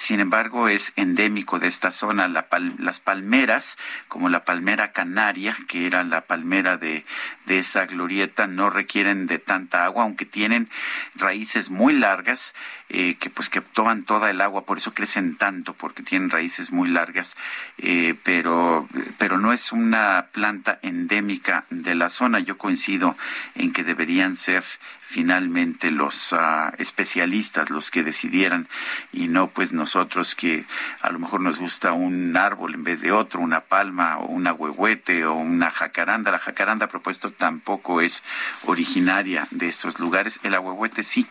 sin 0.00 0.20
embargo 0.20 0.68
es 0.68 0.94
endémico 0.96 1.58
de 1.58 1.66
esta 1.66 1.90
zona. 1.90 2.26
las 2.26 3.00
palmeras, 3.00 3.76
como 4.08 4.30
la 4.30 4.46
palmera 4.46 4.92
canaria, 4.92 5.54
que 5.68 5.86
era 5.86 6.04
la 6.04 6.22
palmera 6.22 6.78
de, 6.78 7.04
de 7.44 7.58
esa 7.58 7.84
glorieta, 7.84 8.46
no 8.46 8.70
requieren 8.70 9.26
de 9.26 9.38
tanta 9.38 9.84
agua, 9.84 10.04
aunque 10.04 10.24
tienen 10.24 10.70
raíces 11.16 11.68
muy 11.68 11.92
largas 11.92 12.54
eh, 12.92 13.14
que 13.20 13.30
pues 13.30 13.48
que 13.48 13.60
toman 13.60 14.02
toda 14.02 14.30
el 14.30 14.40
agua, 14.40 14.66
por 14.66 14.78
eso 14.78 14.92
crecen 14.94 15.36
tanto, 15.36 15.74
porque 15.74 16.02
tienen 16.02 16.28
raíces 16.28 16.72
muy 16.72 16.88
largas, 16.88 17.36
eh, 17.78 18.16
pero, 18.24 18.88
pero 19.16 19.38
no 19.38 19.52
es 19.52 19.70
una 19.70 20.26
planta 20.32 20.80
endémica 20.82 21.66
de 21.70 21.94
la 21.94 22.08
zona. 22.08 22.40
Yo 22.40 22.58
coincido 22.58 23.16
en 23.54 23.72
que 23.72 23.84
deberían 23.84 24.34
ser 24.34 24.64
finalmente 25.02 25.92
los 25.92 26.32
ah, 26.32 26.74
especialistas 26.78 27.70
los 27.70 27.92
que 27.92 28.02
decidieran 28.02 28.68
y 29.12 29.28
no 29.28 29.50
pues 29.50 29.72
nosotros 29.90 30.36
que 30.36 30.64
a 31.00 31.10
lo 31.10 31.18
mejor 31.18 31.40
nos 31.40 31.58
gusta 31.58 31.92
un 31.92 32.36
árbol 32.36 32.74
en 32.74 32.84
vez 32.84 33.00
de 33.00 33.10
otro, 33.10 33.40
una 33.40 33.62
palma 33.62 34.18
o 34.18 34.26
una 34.26 34.52
huehuete 34.52 35.26
o 35.26 35.34
una 35.34 35.68
jacaranda. 35.68 36.30
La 36.30 36.38
jacaranda 36.38 36.86
propuesto 36.86 37.32
tampoco 37.32 38.00
es 38.00 38.22
originaria 38.66 39.48
de 39.50 39.66
estos 39.66 39.98
lugares. 39.98 40.38
El 40.44 40.54
ahuehuete 40.54 41.02
sí, 41.02 41.26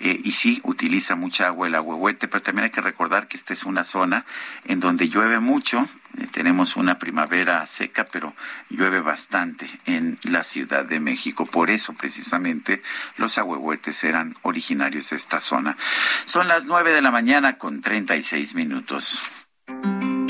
eh, 0.00 0.20
y 0.22 0.32
sí 0.32 0.60
utiliza 0.64 1.14
mucha 1.14 1.46
agua 1.46 1.66
el 1.66 1.74
ahuehuete, 1.76 2.28
pero 2.28 2.42
también 2.42 2.64
hay 2.64 2.70
que 2.70 2.82
recordar 2.82 3.26
que 3.26 3.38
esta 3.38 3.54
es 3.54 3.64
una 3.64 3.84
zona 3.84 4.26
en 4.66 4.80
donde 4.80 5.08
llueve 5.08 5.40
mucho, 5.40 5.88
tenemos 6.32 6.76
una 6.76 6.96
primavera 6.96 7.64
seca, 7.66 8.04
pero 8.10 8.34
llueve 8.70 9.00
bastante 9.00 9.68
en 9.86 10.18
la 10.22 10.44
Ciudad 10.44 10.84
de 10.84 11.00
México. 11.00 11.46
Por 11.46 11.70
eso, 11.70 11.92
precisamente, 11.94 12.82
los 13.16 13.38
ahuehuetes 13.38 14.04
eran 14.04 14.34
originarios 14.42 15.10
de 15.10 15.16
esta 15.16 15.40
zona. 15.40 15.76
Son 16.24 16.48
las 16.48 16.66
nueve 16.66 16.92
de 16.92 17.02
la 17.02 17.10
mañana 17.10 17.58
con 17.58 17.80
treinta 17.80 18.16
y 18.16 18.22
seis 18.22 18.54
minutos. 18.54 19.28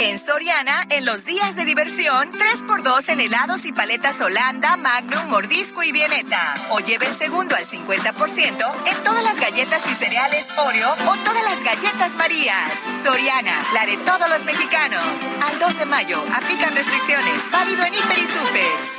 En 0.01 0.17
Soriana, 0.17 0.87
en 0.91 1.05
los 1.05 1.25
días 1.25 1.57
de 1.57 1.65
diversión, 1.65 2.31
3x2 2.33 3.09
en 3.09 3.21
helados 3.21 3.65
y 3.65 3.73
paletas 3.73 4.21
Holanda, 4.21 4.77
Magnum, 4.77 5.29
Mordisco 5.29 5.83
y 5.83 5.91
Vieneta. 5.91 6.69
O 6.71 6.79
lleve 6.79 7.07
el 7.07 7.15
segundo 7.15 7.57
al 7.57 7.67
50% 7.67 8.87
en 8.87 9.05
todas 9.05 9.25
las 9.25 9.41
galletas 9.41 9.83
y 9.91 9.95
cereales 9.97 10.47
Oreo 10.57 10.93
o 10.93 11.17
todas 11.17 11.43
las 11.43 11.65
galletas 11.65 12.15
Marías. 12.15 12.73
Soriana, 13.03 13.61
la 13.75 13.87
de 13.87 13.97
todos 13.97 14.29
los 14.31 14.45
mexicanos. 14.45 15.05
Al 15.51 15.59
2 15.59 15.79
de 15.79 15.87
mayo, 15.87 16.23
aplican 16.33 16.77
restricciones. 16.77 17.51
Válido 17.51 17.85
en 17.85 17.95
Hiper 17.95 18.19
y 18.19 18.27
Super. 18.27 18.99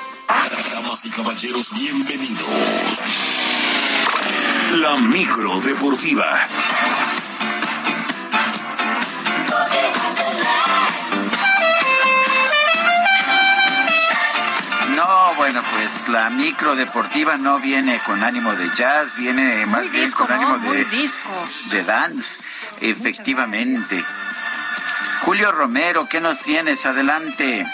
Damas 0.74 1.06
y 1.06 1.10
caballeros, 1.12 1.74
bienvenidos. 1.76 2.46
La 4.74 4.98
micro 4.98 5.62
deportiva. 5.62 6.48
Bueno, 15.52 15.68
pues 15.72 16.08
la 16.10 16.30
micro 16.30 16.76
deportiva 16.76 17.36
no 17.36 17.60
viene 17.60 18.00
con 18.06 18.22
ánimo 18.22 18.54
de 18.54 18.70
jazz, 18.76 19.16
viene 19.16 19.66
más 19.66 19.90
bien 19.90 20.12
con 20.12 20.32
ánimo 20.32 20.60
de, 20.60 20.86
de 21.72 21.84
dance, 21.84 22.38
efectivamente. 22.82 24.06
Julio 25.22 25.52
Romero, 25.52 26.08
¿qué 26.08 26.22
nos 26.22 26.44
tienes? 26.44 26.86
Adelante. 26.86 27.66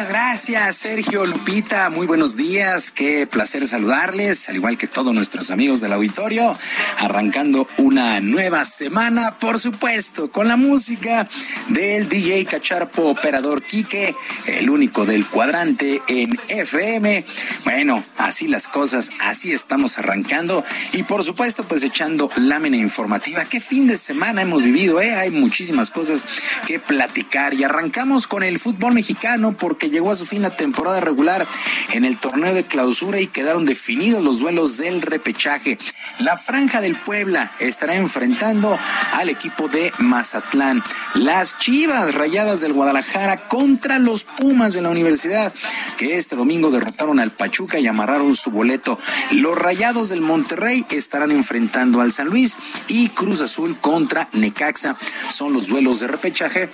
Muchas 0.00 0.14
gracias, 0.14 0.76
Sergio 0.76 1.26
Lupita. 1.26 1.90
Muy 1.90 2.06
buenos 2.06 2.34
días. 2.34 2.90
Qué 2.90 3.26
placer 3.26 3.68
saludarles, 3.68 4.48
al 4.48 4.56
igual 4.56 4.78
que 4.78 4.86
todos 4.86 5.12
nuestros 5.12 5.50
amigos 5.50 5.82
del 5.82 5.92
auditorio. 5.92 6.56
Arrancando 7.00 7.68
una 7.76 8.18
nueva 8.20 8.64
semana, 8.64 9.36
por 9.38 9.60
supuesto, 9.60 10.30
con 10.30 10.48
la 10.48 10.56
música 10.56 11.28
del 11.68 12.08
DJ 12.08 12.46
Cacharpo 12.46 13.10
Operador 13.10 13.62
Quique, 13.62 14.16
el 14.46 14.70
único 14.70 15.04
del 15.04 15.26
cuadrante 15.26 16.00
en 16.06 16.40
FM. 16.48 17.22
Bueno, 17.66 18.02
así 18.16 18.48
las 18.48 18.68
cosas, 18.68 19.10
así 19.20 19.52
estamos 19.52 19.98
arrancando. 19.98 20.64
Y 20.94 21.02
por 21.02 21.24
supuesto, 21.24 21.64
pues 21.64 21.84
echando 21.84 22.30
lámina 22.36 22.78
informativa. 22.78 23.44
Qué 23.44 23.60
fin 23.60 23.86
de 23.86 23.96
semana 23.96 24.40
hemos 24.40 24.62
vivido, 24.62 24.98
¿eh? 25.02 25.14
Hay 25.14 25.30
muchísimas 25.30 25.90
cosas 25.90 26.24
que 26.66 26.78
platicar. 26.78 27.52
Y 27.52 27.64
arrancamos 27.64 28.26
con 28.26 28.42
el 28.42 28.58
fútbol 28.58 28.94
mexicano 28.94 29.52
porque 29.52 29.89
llegó 29.90 30.10
a 30.10 30.16
su 30.16 30.26
fin 30.26 30.42
la 30.42 30.56
temporada 30.56 31.00
regular 31.00 31.46
en 31.92 32.04
el 32.04 32.16
torneo 32.16 32.54
de 32.54 32.64
clausura 32.64 33.20
y 33.20 33.26
quedaron 33.26 33.64
definidos 33.64 34.22
los 34.22 34.40
duelos 34.40 34.78
del 34.78 35.02
repechaje. 35.02 35.78
La 36.18 36.36
Franja 36.36 36.80
del 36.80 36.96
Puebla 36.96 37.52
estará 37.58 37.96
enfrentando 37.96 38.78
al 39.12 39.28
equipo 39.28 39.68
de 39.68 39.92
Mazatlán. 39.98 40.82
Las 41.14 41.58
Chivas 41.58 42.14
Rayadas 42.14 42.60
del 42.60 42.72
Guadalajara 42.72 43.48
contra 43.48 43.98
los 43.98 44.24
Pumas 44.24 44.74
de 44.74 44.82
la 44.82 44.90
Universidad, 44.90 45.52
que 45.96 46.16
este 46.16 46.36
domingo 46.36 46.70
derrotaron 46.70 47.18
al 47.18 47.30
Pachuca 47.30 47.78
y 47.78 47.86
amarraron 47.86 48.34
su 48.34 48.50
boleto. 48.50 48.98
Los 49.32 49.56
Rayados 49.56 50.08
del 50.08 50.20
Monterrey 50.20 50.84
estarán 50.90 51.30
enfrentando 51.30 52.00
al 52.00 52.12
San 52.12 52.28
Luis 52.28 52.56
y 52.88 53.08
Cruz 53.08 53.40
Azul 53.40 53.78
contra 53.80 54.28
Necaxa. 54.32 54.96
Son 55.30 55.52
los 55.52 55.68
duelos 55.68 56.00
de 56.00 56.08
repechaje 56.08 56.70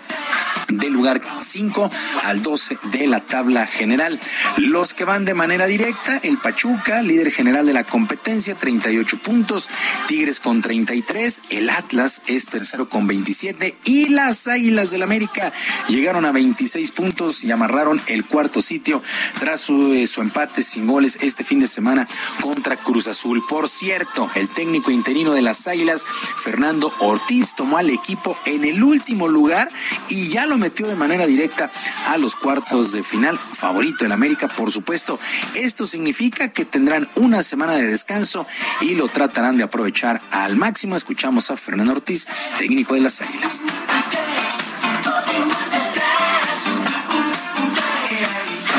del 0.68 0.92
lugar 0.92 1.20
5 1.40 1.90
al 2.24 2.42
12 2.42 2.78
de 2.90 2.95
la 3.04 3.20
tabla 3.20 3.66
general. 3.66 4.18
Los 4.56 4.94
que 4.94 5.04
van 5.04 5.24
de 5.24 5.34
manera 5.34 5.66
directa, 5.66 6.18
el 6.22 6.38
Pachuca, 6.38 7.02
líder 7.02 7.30
general 7.30 7.66
de 7.66 7.74
la 7.74 7.84
competencia, 7.84 8.54
38 8.54 9.18
puntos, 9.18 9.68
Tigres 10.08 10.40
con 10.40 10.62
33, 10.62 11.42
el 11.50 11.68
Atlas 11.68 12.22
es 12.26 12.46
tercero 12.46 12.88
con 12.88 13.06
27 13.06 13.76
y 13.84 14.08
las 14.08 14.48
Águilas 14.48 14.90
del 14.90 15.02
América 15.02 15.52
llegaron 15.88 16.24
a 16.24 16.32
26 16.32 16.90
puntos 16.92 17.44
y 17.44 17.52
amarraron 17.52 18.00
el 18.06 18.24
cuarto 18.24 18.62
sitio 18.62 19.02
tras 19.38 19.60
su, 19.60 19.92
eh, 19.92 20.06
su 20.06 20.22
empate 20.22 20.62
sin 20.62 20.86
goles 20.86 21.18
este 21.22 21.44
fin 21.44 21.60
de 21.60 21.66
semana 21.66 22.08
contra 22.40 22.76
Cruz 22.76 23.08
Azul. 23.08 23.44
Por 23.48 23.68
cierto, 23.68 24.30
el 24.34 24.48
técnico 24.48 24.90
interino 24.90 25.32
de 25.32 25.42
las 25.42 25.66
Águilas, 25.66 26.04
Fernando 26.38 26.92
Ortiz, 27.00 27.54
tomó 27.54 27.78
al 27.78 27.90
equipo 27.90 28.38
en 28.44 28.64
el 28.64 28.82
último 28.82 29.28
lugar 29.28 29.70
y 30.08 30.28
ya 30.28 30.46
lo 30.46 30.58
metió 30.58 30.86
de 30.86 30.96
manera 30.96 31.26
directa 31.26 31.70
a 32.06 32.16
los 32.18 32.36
cuartos 32.36 32.85
de 32.92 33.02
final. 33.02 33.38
Favorito 33.52 34.04
el 34.04 34.12
América, 34.12 34.48
por 34.48 34.70
supuesto. 34.70 35.18
Esto 35.54 35.86
significa 35.86 36.48
que 36.48 36.64
tendrán 36.64 37.08
una 37.14 37.42
semana 37.42 37.74
de 37.74 37.86
descanso 37.86 38.46
y 38.80 38.94
lo 38.94 39.08
tratarán 39.08 39.56
de 39.56 39.64
aprovechar 39.64 40.20
al 40.30 40.56
máximo. 40.56 40.96
Escuchamos 40.96 41.50
a 41.50 41.56
Fernando 41.56 41.92
Ortiz, 41.92 42.26
técnico 42.58 42.94
de 42.94 43.00
las 43.00 43.20
Águilas. 43.20 43.62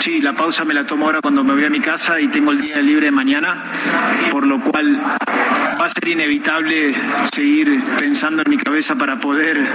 Sí, 0.08 0.22
la 0.22 0.32
pausa 0.32 0.64
me 0.64 0.74
la 0.74 0.86
tomo 0.86 1.06
ahora 1.06 1.20
cuando 1.20 1.44
me 1.44 1.54
voy 1.54 1.66
a 1.66 1.70
mi 1.70 1.82
casa 1.82 2.22
y 2.22 2.30
tengo 2.30 2.54
el 2.54 2.62
día 2.62 2.78
libre 2.78 3.08
de 3.08 3.12
mañana, 3.12 3.62
por 4.32 4.48
lo 4.48 4.62
cual 4.62 4.96
va 4.96 5.86
a 5.86 5.90
ser 5.90 6.08
inevitable 6.08 6.96
seguir 7.30 7.84
pensando 8.00 8.42
en 8.42 8.50
mi 8.50 8.56
cabeza 8.56 8.96
para 8.96 9.20
poder 9.20 9.68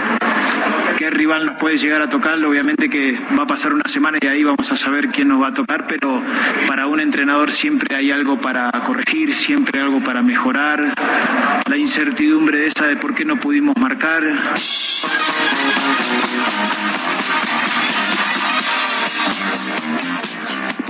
qué 0.96 1.10
rival 1.10 1.44
nos 1.44 1.56
puede 1.56 1.76
llegar 1.76 2.00
a 2.00 2.08
tocar. 2.08 2.42
Obviamente 2.42 2.88
que 2.88 3.20
va 3.38 3.42
a 3.42 3.46
pasar 3.46 3.74
una 3.74 3.84
semana 3.84 4.16
y 4.22 4.26
ahí 4.26 4.42
vamos 4.42 4.72
a 4.72 4.76
saber 4.76 5.08
quién 5.08 5.28
nos 5.28 5.42
va 5.42 5.48
a 5.48 5.52
tocar, 5.52 5.86
pero 5.86 6.22
para 6.66 6.86
un 6.86 7.00
entrenador 7.00 7.52
siempre 7.52 7.94
hay 7.94 8.10
algo 8.10 8.40
para 8.40 8.70
corregir, 8.86 9.34
siempre 9.34 9.82
algo 9.82 10.00
para 10.00 10.22
mejorar. 10.22 10.94
La 11.68 11.76
incertidumbre 11.76 12.64
esa 12.64 12.86
de 12.86 12.96
por 12.96 13.14
qué 13.14 13.26
no 13.26 13.38
pudimos 13.38 13.76
marcar. 13.76 14.24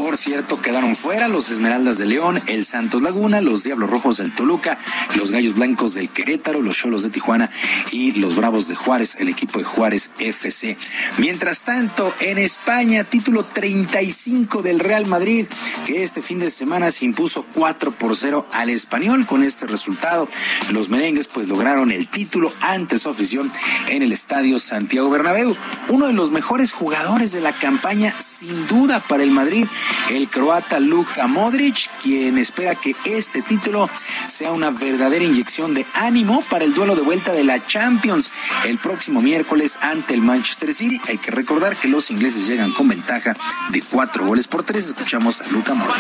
Por 0.02 0.16
cierto, 0.16 0.60
quedaron 0.60 0.96
fuera 0.96 1.28
los 1.28 1.48
Esmeraldas 1.48 1.96
de 1.96 2.06
León, 2.06 2.42
el 2.48 2.64
Santos 2.64 3.02
Laguna, 3.02 3.40
los 3.40 3.62
Diablos 3.62 3.88
Rojos 3.88 4.16
del 4.16 4.34
Toluca, 4.34 4.76
los 5.14 5.30
Gallos 5.30 5.54
Blancos 5.54 5.94
del 5.94 6.08
Querétaro, 6.08 6.60
los 6.60 6.76
Cholos 6.76 7.04
de 7.04 7.10
Tijuana 7.10 7.48
y 7.92 8.10
los 8.10 8.34
Bravos 8.34 8.66
de 8.66 8.74
Juárez, 8.74 9.18
el 9.20 9.28
equipo 9.28 9.60
de 9.60 9.64
Juárez 9.64 10.10
FC. 10.18 10.76
Mientras 11.18 11.62
tanto, 11.62 12.12
en 12.18 12.38
España, 12.38 13.04
título 13.04 13.44
35 13.44 14.62
del 14.62 14.80
Real 14.80 15.06
Madrid, 15.06 15.46
que 15.86 16.02
este 16.02 16.20
fin 16.20 16.40
de 16.40 16.50
semana 16.50 16.90
se 16.90 17.04
impuso 17.04 17.46
4 17.54 17.92
por 17.92 18.16
0 18.16 18.48
al 18.50 18.70
español. 18.70 19.24
Con 19.24 19.44
este 19.44 19.68
resultado, 19.68 20.26
los 20.72 20.88
merengues 20.88 21.28
pues 21.28 21.48
lograron 21.48 21.92
el 21.92 22.08
título 22.08 22.52
ante 22.60 22.98
su 22.98 23.08
afición 23.08 23.52
en 23.86 24.02
el 24.02 24.10
estadio 24.10 24.58
Santiago 24.58 25.10
Bernabéu. 25.10 25.56
Uno 25.90 26.08
de 26.08 26.12
los 26.12 26.32
mejores 26.32 26.72
jugadores 26.72 27.30
de 27.30 27.40
la 27.40 27.52
campaña, 27.52 28.12
sin 28.18 28.66
duda, 28.66 28.98
para 28.98 29.22
el 29.22 29.30
Madrid, 29.30 29.68
el 30.10 30.28
croata 30.28 30.80
Luka 30.80 31.26
Modric, 31.26 31.90
quien 32.00 32.38
espera 32.38 32.74
que 32.74 32.94
este 33.04 33.42
título 33.42 33.88
sea 34.28 34.52
una 34.52 34.70
verdadera 34.70 35.24
inyección 35.24 35.74
de 35.74 35.86
ánimo 35.94 36.42
para 36.50 36.64
el 36.64 36.74
duelo 36.74 36.96
de 36.96 37.02
vuelta 37.02 37.32
de 37.32 37.44
la 37.44 37.64
Champions 37.66 38.30
el 38.64 38.78
próximo 38.78 39.20
miércoles 39.20 39.78
ante 39.80 40.14
el 40.14 40.22
Manchester 40.22 40.72
City. 40.72 41.00
Hay 41.08 41.18
que 41.18 41.30
recordar 41.30 41.76
que 41.76 41.88
los 41.88 42.10
ingleses 42.10 42.46
llegan 42.46 42.72
con 42.72 42.88
ventaja 42.88 43.36
de 43.70 43.82
cuatro 43.82 44.26
goles 44.26 44.48
por 44.48 44.62
tres. 44.62 44.86
Escuchamos 44.86 45.40
a 45.40 45.48
Luka 45.48 45.74
Modric. 45.74 45.94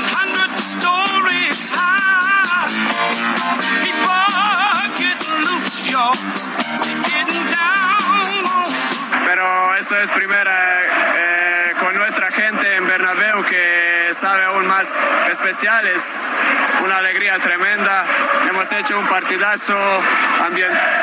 Pero 9.24 9.76
eso 9.76 9.98
es 9.98 10.10
primera 10.10 10.82
eh, 11.16 11.72
con 11.80 11.94
nuestra 11.96 12.30
gente 12.30 12.76
en 12.76 12.86
Bernabéu 12.86 13.44
que 13.44 14.11
sabe 14.22 14.44
aún 14.44 14.68
más 14.68 15.00
especial, 15.32 15.84
es 15.88 16.40
una 16.84 16.98
alegría 16.98 17.40
tremenda. 17.40 18.06
Hemos 18.48 18.70
hecho 18.70 18.96
un 18.96 19.06
partidazo, 19.08 19.76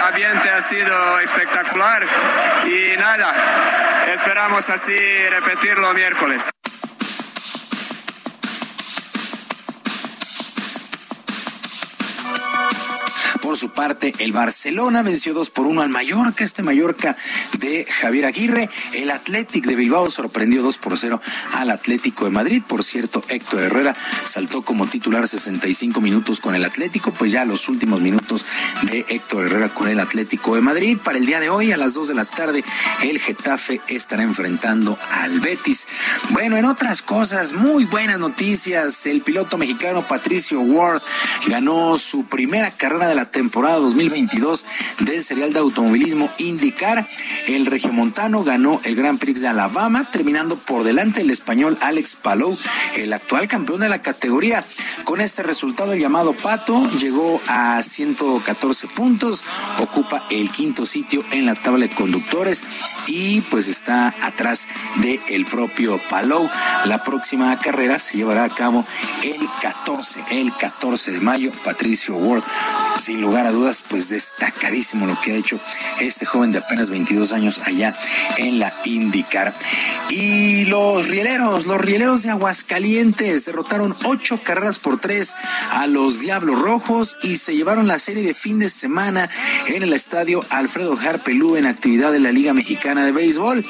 ambiente 0.07 0.49
ha 0.49 0.61
sido 0.61 1.19
espectacular 1.19 2.07
y 2.65 2.95
nada, 2.97 3.33
esperamos 4.13 4.69
así 4.69 4.97
repetirlo 5.31 5.93
miércoles. 5.93 6.49
Por 13.49 13.57
su 13.57 13.71
parte, 13.71 14.13
el 14.19 14.31
Barcelona 14.31 15.01
venció 15.01 15.33
2 15.33 15.49
por 15.49 15.65
1 15.65 15.81
al 15.81 15.89
Mallorca, 15.89 16.43
este 16.43 16.61
Mallorca 16.61 17.17
de 17.57 17.83
Javier 17.83 18.27
Aguirre. 18.27 18.69
El 18.93 19.09
Athletic 19.09 19.65
de 19.65 19.75
Bilbao 19.75 20.11
sorprendió 20.11 20.61
2 20.61 20.77
por 20.77 20.99
0 20.99 21.19
al 21.53 21.71
Atlético 21.71 22.25
de 22.25 22.29
Madrid. 22.29 22.61
Por 22.61 22.83
cierto, 22.83 23.23
Héctor 23.27 23.61
Herrera 23.61 23.95
saltó 24.23 24.61
como 24.61 24.85
titular 24.85 25.27
65 25.27 25.99
minutos 25.99 26.41
con 26.41 26.53
el 26.53 26.63
Atlético, 26.63 27.11
pues 27.11 27.31
ya 27.31 27.43
los 27.43 27.67
últimos 27.69 28.01
minutos 28.01 28.45
de 28.83 29.03
Héctor 29.09 29.47
Herrera 29.47 29.73
con 29.73 29.87
el 29.87 29.99
Atlético 29.99 30.53
de 30.53 30.61
Madrid. 30.61 30.99
Para 31.03 31.17
el 31.17 31.25
día 31.25 31.39
de 31.39 31.49
hoy, 31.49 31.71
a 31.71 31.77
las 31.77 31.95
2 31.95 32.09
de 32.09 32.13
la 32.13 32.25
tarde, 32.25 32.63
el 33.01 33.17
Getafe 33.17 33.81
estará 33.87 34.21
enfrentando 34.21 34.95
al 35.09 35.39
Betis. 35.39 35.87
Bueno, 36.29 36.55
en 36.55 36.65
otras 36.65 37.01
cosas, 37.01 37.53
muy 37.53 37.85
buenas 37.85 38.19
noticias. 38.19 39.07
El 39.07 39.21
piloto 39.21 39.57
mexicano 39.57 40.07
Patricio 40.07 40.61
Ward 40.61 41.01
ganó 41.47 41.97
su 41.97 42.25
primera 42.25 42.69
carrera 42.69 43.07
de 43.07 43.15
la 43.15 43.31
temporada 43.39 43.77
2022 43.77 44.65
del 44.99 45.23
serial 45.23 45.53
de 45.53 45.59
automovilismo 45.59 46.29
IndyCar. 46.39 47.07
El 47.47 47.67
regiomontano 47.67 48.43
ganó 48.43 48.81
el 48.83 48.95
Grand 48.95 49.17
Prix 49.17 49.39
de 49.39 49.47
Alabama, 49.47 50.11
terminando 50.11 50.57
por 50.57 50.83
delante 50.83 51.21
el 51.21 51.29
español 51.29 51.77
Alex 51.79 52.17
Palou, 52.17 52.57
el 52.97 53.13
actual 53.13 53.47
campeón 53.47 53.79
de 53.79 53.87
la 53.87 54.01
categoría. 54.01 54.65
Con 55.05 55.21
este 55.21 55.41
resultado, 55.41 55.93
el 55.93 56.01
llamado 56.01 56.33
Pato 56.33 56.85
llegó 56.99 57.41
a 57.47 57.81
114 57.81 58.87
puntos, 58.87 59.45
ocupa 59.79 60.25
el 60.29 60.51
quinto 60.51 60.85
sitio 60.85 61.23
en 61.31 61.45
la 61.45 61.55
tabla 61.55 61.87
de 61.87 61.95
conductores 61.95 62.65
y 63.07 63.39
pues 63.39 63.69
está 63.69 64.13
atrás 64.21 64.67
del 64.97 65.21
el 65.29 65.45
propio 65.45 65.97
Palou. 66.09 66.49
La 66.83 67.05
próxima 67.05 67.57
carrera 67.57 67.99
se 67.99 68.17
llevará 68.17 68.43
a 68.43 68.49
cabo 68.49 68.85
el 69.23 69.47
14, 69.61 70.25
el 70.31 70.53
14 70.57 71.11
de 71.11 71.21
mayo. 71.21 71.51
Patricio 71.63 72.15
Ward, 72.15 72.43
sin 72.99 73.21
lugar 73.21 73.28
a 73.37 73.51
dudas, 73.51 73.83
pues 73.87 74.09
destacadísimo 74.09 75.05
lo 75.05 75.19
que 75.21 75.31
ha 75.31 75.35
hecho 75.35 75.59
este 75.99 76.25
joven 76.25 76.51
de 76.51 76.59
apenas 76.59 76.89
22 76.89 77.31
años 77.31 77.61
allá 77.65 77.95
en 78.37 78.59
la 78.59 78.73
IndyCar. 78.85 79.53
Y 80.09 80.65
los 80.65 81.07
rieleros, 81.07 81.67
los 81.67 81.79
rieleros 81.79 82.23
de 82.23 82.31
Aguascalientes 82.31 83.45
derrotaron 83.45 83.93
ocho 84.05 84.41
carreras 84.43 84.79
por 84.79 84.99
tres 84.99 85.35
a 85.69 85.85
los 85.87 86.19
Diablos 86.19 86.59
Rojos 86.59 87.17
y 87.21 87.37
se 87.37 87.55
llevaron 87.55 87.87
la 87.87 87.99
serie 87.99 88.23
de 88.23 88.33
fin 88.33 88.59
de 88.59 88.69
semana 88.69 89.29
en 89.67 89.83
el 89.83 89.93
estadio 89.93 90.43
Alfredo 90.49 90.97
Harpelú 90.97 91.55
en 91.55 91.67
actividad 91.67 92.11
de 92.11 92.19
la 92.19 92.31
Liga 92.31 92.53
Mexicana 92.53 93.05
de 93.05 93.11
Béisbol. 93.11 93.65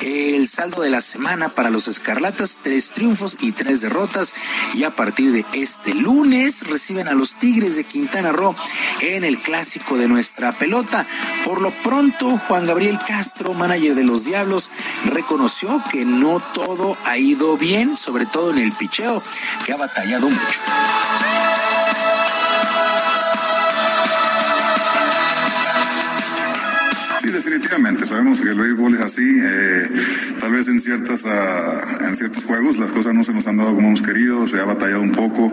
El 0.00 0.48
saldo 0.48 0.82
de 0.82 0.90
la 0.90 1.00
semana 1.00 1.50
para 1.50 1.70
los 1.70 1.86
Escarlatas, 1.86 2.58
tres 2.62 2.92
triunfos 2.92 3.36
y 3.40 3.52
tres 3.52 3.82
derrotas. 3.82 4.34
Y 4.74 4.84
a 4.84 4.90
partir 4.90 5.32
de 5.32 5.44
este 5.52 5.94
lunes 5.94 6.66
reciben 6.68 7.08
a 7.08 7.14
los 7.14 7.34
Tigres 7.34 7.76
de 7.76 7.84
Quintana 7.84 8.32
Roo 8.32 8.54
en 9.02 9.24
el 9.24 9.38
clásico 9.38 9.96
de 9.96 10.08
nuestra 10.08 10.52
pelota. 10.52 11.06
Por 11.44 11.60
lo 11.60 11.70
pronto, 11.70 12.38
Juan 12.38 12.66
Gabriel 12.66 12.98
Castro, 13.06 13.52
manager 13.52 13.94
de 13.94 14.04
los 14.04 14.24
Diablos, 14.24 14.70
reconoció 15.06 15.82
que 15.90 16.04
no 16.04 16.40
todo 16.54 16.96
ha 17.04 17.18
ido 17.18 17.56
bien, 17.56 17.96
sobre 17.96 18.26
todo 18.26 18.50
en 18.50 18.58
el 18.58 18.72
picheo, 18.72 19.22
que 19.66 19.72
ha 19.72 19.76
batallado 19.76 20.28
mucho. 20.30 20.60
Sabemos 28.12 28.42
que 28.42 28.50
el 28.50 28.60
béisbol 28.60 28.94
es 28.96 29.00
así. 29.00 29.40
Eh, 29.42 29.90
tal 30.38 30.52
vez 30.52 30.68
en 30.68 30.80
ciertas 30.80 31.24
ah, 31.24 31.96
en 32.06 32.14
ciertos 32.14 32.44
juegos 32.44 32.76
las 32.76 32.92
cosas 32.92 33.14
no 33.14 33.24
se 33.24 33.32
nos 33.32 33.46
han 33.46 33.56
dado 33.56 33.74
como 33.74 33.88
hemos 33.88 34.02
querido, 34.02 34.46
se 34.46 34.60
ha 34.60 34.66
batallado 34.66 35.00
un 35.00 35.12
poco, 35.12 35.50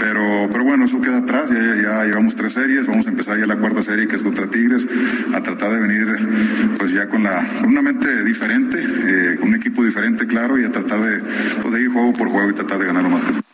pero 0.00 0.48
pero 0.50 0.64
bueno, 0.64 0.86
eso 0.86 1.00
queda 1.00 1.18
atrás. 1.18 1.50
Ya, 1.50 2.04
llevamos 2.04 2.34
tres 2.34 2.54
series, 2.54 2.88
vamos 2.88 3.06
a 3.06 3.10
empezar 3.10 3.38
ya 3.38 3.46
la 3.46 3.54
cuarta 3.58 3.80
serie 3.80 4.08
que 4.08 4.16
es 4.16 4.24
contra 4.24 4.48
Tigres, 4.48 4.88
a 5.32 5.40
tratar 5.40 5.70
de 5.72 5.78
venir 5.78 6.74
pues 6.78 6.90
ya 6.92 7.06
con 7.08 7.22
la 7.22 7.46
con 7.60 7.68
una 7.68 7.82
mente 7.82 8.24
diferente, 8.24 8.82
eh, 8.82 9.36
con 9.38 9.50
un 9.50 9.54
equipo 9.54 9.84
diferente, 9.84 10.26
claro, 10.26 10.58
y 10.58 10.64
a 10.64 10.72
tratar 10.72 11.00
de, 11.00 11.22
pues, 11.62 11.80
ir 11.80 11.90
juego 11.90 12.12
por 12.12 12.28
juego 12.28 12.50
y 12.50 12.54
tratar 12.54 12.80
de 12.80 12.86
ganar 12.86 13.04
lo 13.04 13.10
más 13.10 13.22
que 13.22 13.49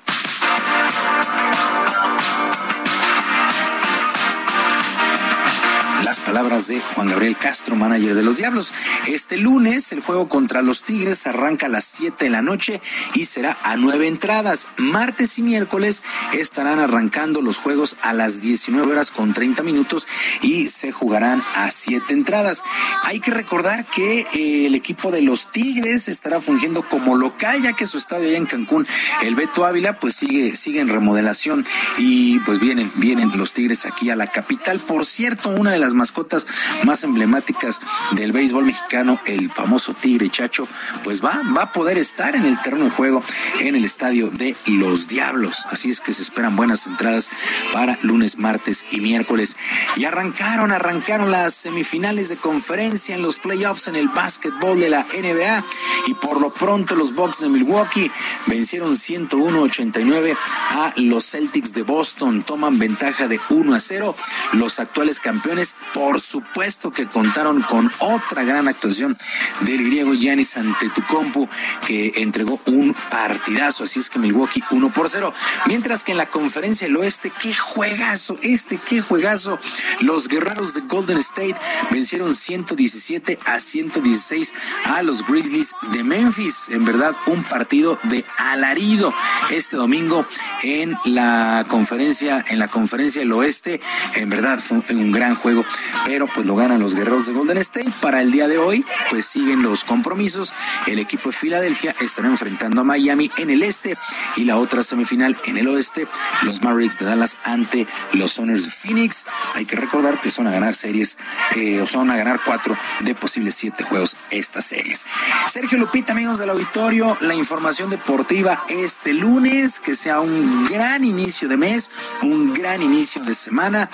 Las 6.06 6.20
palabras 6.20 6.68
de 6.68 6.80
Juan 6.80 7.08
Gabriel 7.08 7.36
Castro, 7.36 7.74
manager 7.74 8.14
de 8.14 8.22
los 8.22 8.36
Diablos. 8.36 8.72
Este 9.08 9.38
lunes 9.38 9.90
el 9.90 10.02
juego 10.02 10.28
contra 10.28 10.62
los 10.62 10.84
Tigres 10.84 11.26
arranca 11.26 11.66
a 11.66 11.68
las 11.68 11.82
7 11.82 12.26
de 12.26 12.30
la 12.30 12.42
noche 12.42 12.80
y 13.14 13.24
será 13.24 13.58
a 13.64 13.76
nueve 13.76 14.06
entradas. 14.06 14.68
Martes 14.76 15.36
y 15.38 15.42
miércoles 15.42 16.04
estarán 16.32 16.78
arrancando 16.78 17.42
los 17.42 17.58
juegos 17.58 17.96
a 18.02 18.12
las 18.12 18.40
19 18.40 18.88
horas 18.88 19.10
con 19.10 19.32
30 19.32 19.64
minutos 19.64 20.06
y 20.42 20.68
se 20.68 20.92
jugarán 20.92 21.42
a 21.56 21.72
siete 21.72 22.14
entradas. 22.14 22.62
Hay 23.02 23.18
que 23.18 23.32
recordar 23.32 23.84
que 23.84 24.20
eh, 24.32 24.66
el 24.66 24.76
equipo 24.76 25.10
de 25.10 25.22
los 25.22 25.50
Tigres 25.50 26.06
estará 26.06 26.40
fungiendo 26.40 26.82
como 26.82 27.16
local 27.16 27.62
ya 27.62 27.72
que 27.72 27.88
su 27.88 27.98
estadio 27.98 28.28
allá 28.28 28.38
en 28.38 28.46
Cancún, 28.46 28.86
el 29.22 29.34
Beto 29.34 29.66
Ávila, 29.66 29.98
pues 29.98 30.14
sigue, 30.14 30.54
sigue 30.54 30.78
en 30.78 30.88
remodelación 30.88 31.66
y 31.98 32.38
pues 32.40 32.60
vienen, 32.60 32.92
vienen 32.94 33.36
los 33.36 33.54
Tigres 33.54 33.86
aquí 33.86 34.10
a 34.10 34.14
la 34.14 34.28
capital. 34.28 34.78
Por 34.78 35.04
cierto, 35.04 35.48
una 35.48 35.72
de 35.72 35.80
las 35.80 35.95
mascotas 35.96 36.46
más 36.84 37.02
emblemáticas 37.04 37.80
del 38.12 38.32
béisbol 38.32 38.66
mexicano, 38.66 39.20
el 39.26 39.50
famoso 39.50 39.94
Tigre 39.94 40.30
Chacho, 40.30 40.68
pues 41.02 41.24
va, 41.24 41.40
va 41.56 41.62
a 41.62 41.72
poder 41.72 41.98
estar 41.98 42.36
en 42.36 42.44
el 42.44 42.60
terreno 42.60 42.84
de 42.84 42.90
juego 42.90 43.22
en 43.60 43.74
el 43.74 43.84
estadio 43.84 44.30
de 44.30 44.56
los 44.66 45.08
Diablos. 45.08 45.66
Así 45.70 45.90
es 45.90 46.00
que 46.00 46.12
se 46.12 46.22
esperan 46.22 46.56
buenas 46.56 46.86
entradas 46.86 47.30
para 47.72 47.98
lunes, 48.02 48.38
martes 48.38 48.86
y 48.90 49.00
miércoles. 49.00 49.56
Y 49.96 50.04
arrancaron, 50.04 50.72
arrancaron 50.72 51.30
las 51.30 51.54
semifinales 51.54 52.28
de 52.28 52.36
conferencia 52.36 53.14
en 53.14 53.22
los 53.22 53.38
playoffs 53.38 53.88
en 53.88 53.96
el 53.96 54.08
básquetbol 54.08 54.78
de 54.80 54.90
la 54.90 55.04
NBA. 55.04 55.64
Y 56.06 56.14
por 56.14 56.40
lo 56.40 56.52
pronto 56.52 56.94
los 56.94 57.14
Bucks 57.14 57.40
de 57.40 57.48
Milwaukee 57.48 58.10
vencieron 58.46 58.92
101-89 58.92 60.36
a 60.70 60.92
los 60.96 61.30
Celtics 61.30 61.72
de 61.72 61.82
Boston. 61.82 62.42
Toman 62.42 62.78
ventaja 62.78 63.28
de 63.28 63.40
1 63.48 63.74
a 63.74 63.80
0. 63.80 64.14
Los 64.52 64.78
actuales 64.78 65.20
campeones 65.20 65.76
por 65.94 66.20
supuesto 66.20 66.90
que 66.90 67.06
contaron 67.06 67.62
con 67.62 67.90
otra 67.98 68.44
gran 68.44 68.68
actuación 68.68 69.16
del 69.60 69.84
griego 69.84 70.14
Giannis 70.14 70.56
Antetokounmpo 70.56 71.48
que 71.86 72.12
entregó 72.16 72.60
un 72.66 72.94
partidazo, 73.10 73.84
así 73.84 74.00
es 74.00 74.10
que 74.10 74.18
Milwaukee 74.18 74.62
1 74.70 74.92
por 74.92 75.08
0, 75.08 75.32
mientras 75.66 76.04
que 76.04 76.12
en 76.12 76.18
la 76.18 76.26
conferencia 76.26 76.86
del 76.86 76.96
oeste, 76.96 77.32
qué 77.40 77.54
juegazo, 77.54 78.38
este 78.42 78.78
qué 78.78 79.00
juegazo, 79.00 79.58
los 80.00 80.28
guerreros 80.28 80.74
de 80.74 80.82
Golden 80.82 81.18
State 81.18 81.56
vencieron 81.90 82.34
117 82.34 83.38
a 83.44 83.60
116 83.60 84.54
a 84.84 85.02
los 85.02 85.26
Grizzlies 85.26 85.74
de 85.92 86.04
Memphis, 86.04 86.68
en 86.70 86.84
verdad 86.84 87.14
un 87.26 87.44
partido 87.44 87.98
de 88.04 88.24
alarido 88.36 89.14
este 89.50 89.76
domingo 89.76 90.26
en 90.62 90.96
la 91.04 91.64
conferencia 91.68 92.44
en 92.48 92.58
la 92.58 92.68
conferencia 92.68 93.20
del 93.20 93.32
oeste, 93.32 93.80
en 94.14 94.28
verdad 94.28 94.58
fue 94.58 94.78
un 94.90 95.12
gran 95.12 95.34
juego, 95.34 95.64
pero 96.04 96.26
pues 96.26 96.46
lo 96.46 96.56
ganan 96.56 96.80
los 96.80 96.94
guerreros 96.94 97.26
de 97.26 97.32
Golden 97.32 97.58
State 97.58 97.92
para 98.00 98.22
el 98.22 98.32
día 98.32 98.48
de 98.48 98.58
hoy, 98.58 98.84
pues 99.10 99.26
siguen 99.26 99.62
los 99.62 99.84
compromisos, 99.84 100.52
el 100.86 100.98
equipo 100.98 101.30
de 101.30 101.36
Filadelfia 101.36 101.94
estará 102.00 102.28
enfrentando 102.28 102.80
a 102.80 102.84
Miami 102.84 103.30
en 103.36 103.50
el 103.50 103.62
este 103.62 103.96
y 104.36 104.44
la 104.44 104.58
otra 104.58 104.82
semifinal 104.82 105.36
en 105.44 105.56
el 105.56 105.68
oeste, 105.68 106.06
los 106.42 106.62
Mavericks 106.62 106.98
de 106.98 107.06
Dallas 107.06 107.36
ante 107.44 107.86
los 108.12 108.32
Soners 108.32 108.64
de 108.64 108.70
Phoenix. 108.70 109.26
Hay 109.54 109.64
que 109.64 109.76
recordar 109.76 110.20
que 110.20 110.30
son 110.30 110.46
a 110.46 110.50
ganar 110.50 110.74
series 110.74 111.18
eh, 111.54 111.80
o 111.80 111.86
son 111.86 112.10
a 112.10 112.16
ganar 112.16 112.40
cuatro 112.44 112.76
de 113.00 113.14
posibles 113.14 113.54
siete 113.54 113.84
juegos 113.84 114.16
estas 114.30 114.64
series. 114.66 115.06
Sergio 115.48 115.78
Lupita, 115.78 116.12
amigos 116.12 116.38
del 116.38 116.50
auditorio, 116.50 117.16
la 117.20 117.34
información 117.34 117.90
deportiva 117.90 118.64
este 118.68 119.14
lunes, 119.14 119.80
que 119.80 119.94
sea 119.94 120.20
un 120.20 120.66
gran 120.66 121.04
inicio 121.04 121.48
de 121.48 121.56
mes, 121.56 121.90
un 122.22 122.52
gran 122.52 122.82
inicio 122.82 123.22
de 123.22 123.34
semana, 123.34 123.88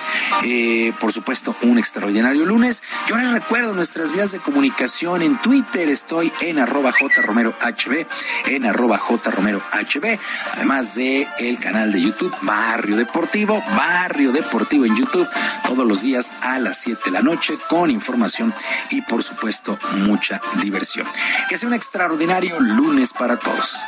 eh, 0.45 0.93
por 1.01 1.13
supuesto 1.13 1.57
un 1.63 1.72
extraordinario 1.79 2.45
lunes. 2.47 2.83
Yo 3.07 3.17
les 3.17 3.31
recuerdo 3.33 3.75
nuestras 3.75 4.13
vías 4.13 4.33
de 4.33 4.39
comunicación 4.39 5.23
en 5.23 5.41
Twitter, 5.41 5.89
estoy 5.89 6.33
en 6.41 6.59
arroba 6.59 6.93
jromero 6.93 7.55
HB, 7.61 8.07
en 8.47 8.67
arroba 8.67 8.99
jromero 8.99 9.63
HB, 9.73 10.19
además 10.53 10.95
de 10.95 11.29
el 11.39 11.59
canal 11.59 11.93
de 11.93 12.01
YouTube 12.01 12.35
Barrio 12.43 12.97
Deportivo, 12.97 13.63
Barrio 13.77 14.33
Deportivo 14.33 14.85
en 14.85 14.97
YouTube, 14.97 15.29
todos 15.65 15.87
los 15.87 16.03
días 16.03 16.33
a 16.41 16.59
las 16.59 16.79
7 16.79 17.01
de 17.07 17.11
la 17.11 17.23
noche 17.23 17.59
con 17.69 17.91
información 17.91 18.55
y 18.91 19.03
por 19.03 19.23
supuesto 19.23 19.79
mucha 19.99 20.41
diversión. 20.63 21.07
Que 21.49 21.57
sea 21.57 21.69
un 21.69 21.75
extraordinario 21.75 22.61
lunes 22.61 23.13
para 23.13 23.37
todos. 23.37 23.79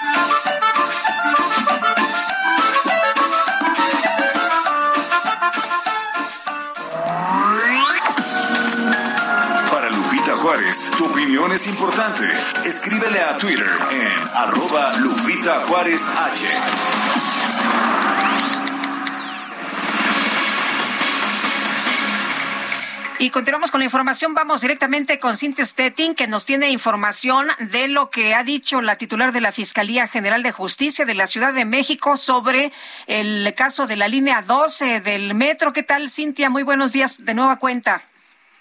Tu 10.75 11.05
opinión 11.05 11.53
es 11.53 11.69
importante. 11.69 12.25
Escríbele 12.65 13.21
a 13.21 13.37
Twitter 13.37 13.71
en 13.93 14.29
arroba 14.35 14.97
Lupita 14.97 15.61
Juárez 15.69 16.03
H. 16.03 16.45
Y 23.21 23.31
continuamos 23.31 23.71
con 23.71 23.79
la 23.79 23.85
información. 23.85 24.35
Vamos 24.35 24.63
directamente 24.63 25.21
con 25.21 25.37
Cintia 25.37 25.65
Stettin, 25.65 26.17
que 26.17 26.27
nos 26.27 26.45
tiene 26.45 26.71
información 26.71 27.47
de 27.61 27.87
lo 27.87 28.11
que 28.11 28.35
ha 28.35 28.43
dicho 28.43 28.83
la 28.83 28.97
titular 28.97 29.31
de 29.31 29.41
la 29.41 29.53
Fiscalía 29.53 30.09
General 30.09 30.43
de 30.43 30.51
Justicia 30.51 31.05
de 31.05 31.15
la 31.15 31.29
Ciudad 31.29 31.55
de 31.55 31.65
México 31.65 32.17
sobre 32.17 32.73
el 33.07 33.55
caso 33.55 33.87
de 33.87 33.97
la 33.97 34.09
línea 34.09 34.43
12 34.43 35.01
del 35.03 35.35
metro. 35.35 35.73
¿Qué 35.73 35.85
tal, 35.85 36.09
Cintia? 36.09 36.51
Muy 36.51 36.65
buenos 36.65 36.91
días 36.91 37.25
de 37.25 37.35
nueva 37.35 37.61
cuenta. 37.61 38.03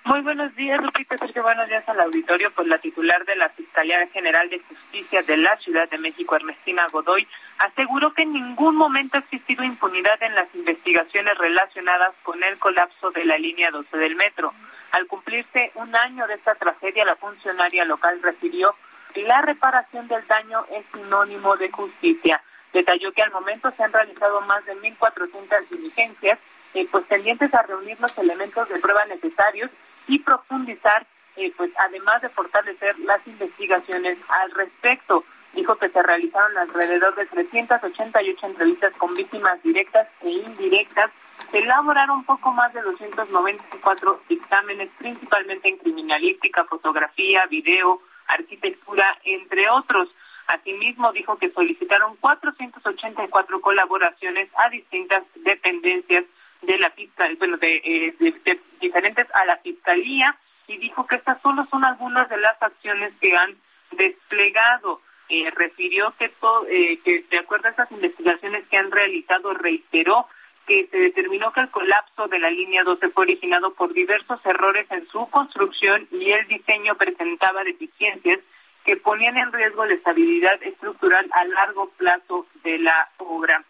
Muy 0.05 0.19
buenos 0.19 0.53
días, 0.57 0.81
Lupita. 0.81 1.17
Sergio, 1.17 1.43
buenos 1.43 1.69
días 1.69 1.87
al 1.87 2.01
auditorio. 2.01 2.51
Pues 2.51 2.67
la 2.67 2.77
titular 2.77 3.23
de 3.23 3.37
la 3.37 3.47
Fiscalía 3.49 4.05
General 4.07 4.49
de 4.49 4.59
Justicia 4.59 5.23
de 5.23 5.37
la 5.37 5.55
Ciudad 5.59 5.89
de 5.89 5.97
México, 5.97 6.35
Ernestina 6.35 6.85
Godoy, 6.91 7.25
aseguró 7.59 8.13
que 8.13 8.23
en 8.23 8.33
ningún 8.33 8.75
momento 8.75 9.15
ha 9.15 9.21
existido 9.21 9.63
impunidad 9.63 10.21
en 10.21 10.35
las 10.35 10.53
investigaciones 10.55 11.37
relacionadas 11.37 12.13
con 12.23 12.43
el 12.43 12.59
colapso 12.59 13.11
de 13.11 13.23
la 13.23 13.37
línea 13.37 13.71
12 13.71 13.95
del 13.95 14.17
metro. 14.17 14.53
Al 14.91 15.07
cumplirse 15.07 15.71
un 15.75 15.95
año 15.95 16.27
de 16.27 16.33
esta 16.33 16.55
tragedia, 16.55 17.05
la 17.05 17.15
funcionaria 17.15 17.85
local 17.85 18.19
refirió 18.21 18.75
que 19.13 19.23
la 19.23 19.41
reparación 19.41 20.09
del 20.09 20.27
daño 20.27 20.65
es 20.71 20.85
sinónimo 20.93 21.55
de 21.55 21.71
justicia. 21.71 22.41
Detalló 22.73 23.13
que 23.13 23.21
al 23.21 23.31
momento 23.31 23.71
se 23.71 23.83
han 23.83 23.93
realizado 23.93 24.41
más 24.41 24.65
de 24.65 24.75
1.400 24.75 25.69
diligencias, 25.69 26.39
eh, 26.73 26.87
pues 26.91 27.07
tendientes 27.07 27.53
a 27.53 27.61
reunir 27.61 27.97
los 28.01 28.17
elementos 28.17 28.67
de 28.67 28.79
prueba 28.79 29.05
necesarios 29.05 29.71
y 30.07 30.19
profundizar, 30.19 31.05
eh, 31.35 31.51
pues 31.55 31.71
además 31.77 32.21
de 32.21 32.29
fortalecer 32.29 32.97
las 32.99 33.25
investigaciones 33.27 34.17
al 34.29 34.51
respecto. 34.51 35.23
Dijo 35.53 35.75
que 35.77 35.89
se 35.89 36.01
realizaron 36.01 36.57
alrededor 36.57 37.13
de 37.15 37.25
388 37.27 38.47
entrevistas 38.47 38.97
con 38.97 39.13
víctimas 39.13 39.61
directas 39.61 40.07
e 40.21 40.29
indirectas. 40.29 41.11
Se 41.51 41.59
elaboraron 41.59 42.23
poco 42.23 42.51
más 42.51 42.73
de 42.73 42.81
294 42.81 44.21
dictámenes, 44.27 44.89
principalmente 44.97 45.69
en 45.69 45.77
criminalística, 45.77 46.63
fotografía, 46.65 47.45
video, 47.47 48.01
arquitectura, 48.27 49.17
entre 49.23 49.69
otros. 49.69 50.09
Asimismo, 50.47 51.11
dijo 51.13 51.37
que 51.37 51.51
solicitaron 51.51 52.15
484 52.17 53.61
colaboraciones 53.61 54.49
a 54.55 54.69
distintas 54.69 55.23
dependencias 55.35 56.25
de 56.63 56.77
la 56.79 56.89
fiscalía, 56.91 57.37
bueno, 57.37 57.57
eh, 57.61 58.15
de, 58.19 58.59
diferentes 58.83 59.27
a 59.33 59.45
la 59.45 59.57
fiscalía 59.57 60.35
y 60.67 60.77
dijo 60.77 61.07
que 61.07 61.15
estas 61.15 61.41
solo 61.41 61.65
son 61.71 61.83
algunas 61.85 62.29
de 62.29 62.37
las 62.37 62.61
acciones 62.61 63.13
que 63.19 63.35
han 63.35 63.55
desplegado. 63.91 65.01
Eh, 65.29 65.49
refirió 65.55 66.13
que, 66.19 66.29
todo, 66.29 66.67
eh, 66.67 66.99
que 67.03 67.25
de 67.31 67.39
acuerdo 67.39 67.67
a 67.67 67.71
estas 67.71 67.91
investigaciones 67.91 68.67
que 68.69 68.77
han 68.77 68.91
realizado, 68.91 69.53
reiteró 69.53 70.27
que 70.67 70.87
se 70.91 70.97
determinó 70.97 71.51
que 71.51 71.61
el 71.61 71.69
colapso 71.69 72.27
de 72.27 72.39
la 72.39 72.49
línea 72.49 72.83
12 72.83 73.09
fue 73.09 73.23
originado 73.23 73.73
por 73.73 73.93
diversos 73.93 74.39
errores 74.45 74.85
en 74.91 75.07
su 75.07 75.29
construcción 75.29 76.07
y 76.11 76.31
el 76.31 76.47
diseño 76.47 76.95
presentaba 76.95 77.63
deficiencias 77.63 78.39
que 78.85 78.97
ponían 78.97 79.37
en 79.37 79.51
riesgo 79.51 79.85
la 79.85 79.93
estabilidad 79.93 80.61
estructural 80.61 81.29
a 81.33 81.45
largo 81.45 81.89
plazo 81.97 82.47
de 82.63 82.79
la 82.79 83.09
obra 83.17 83.62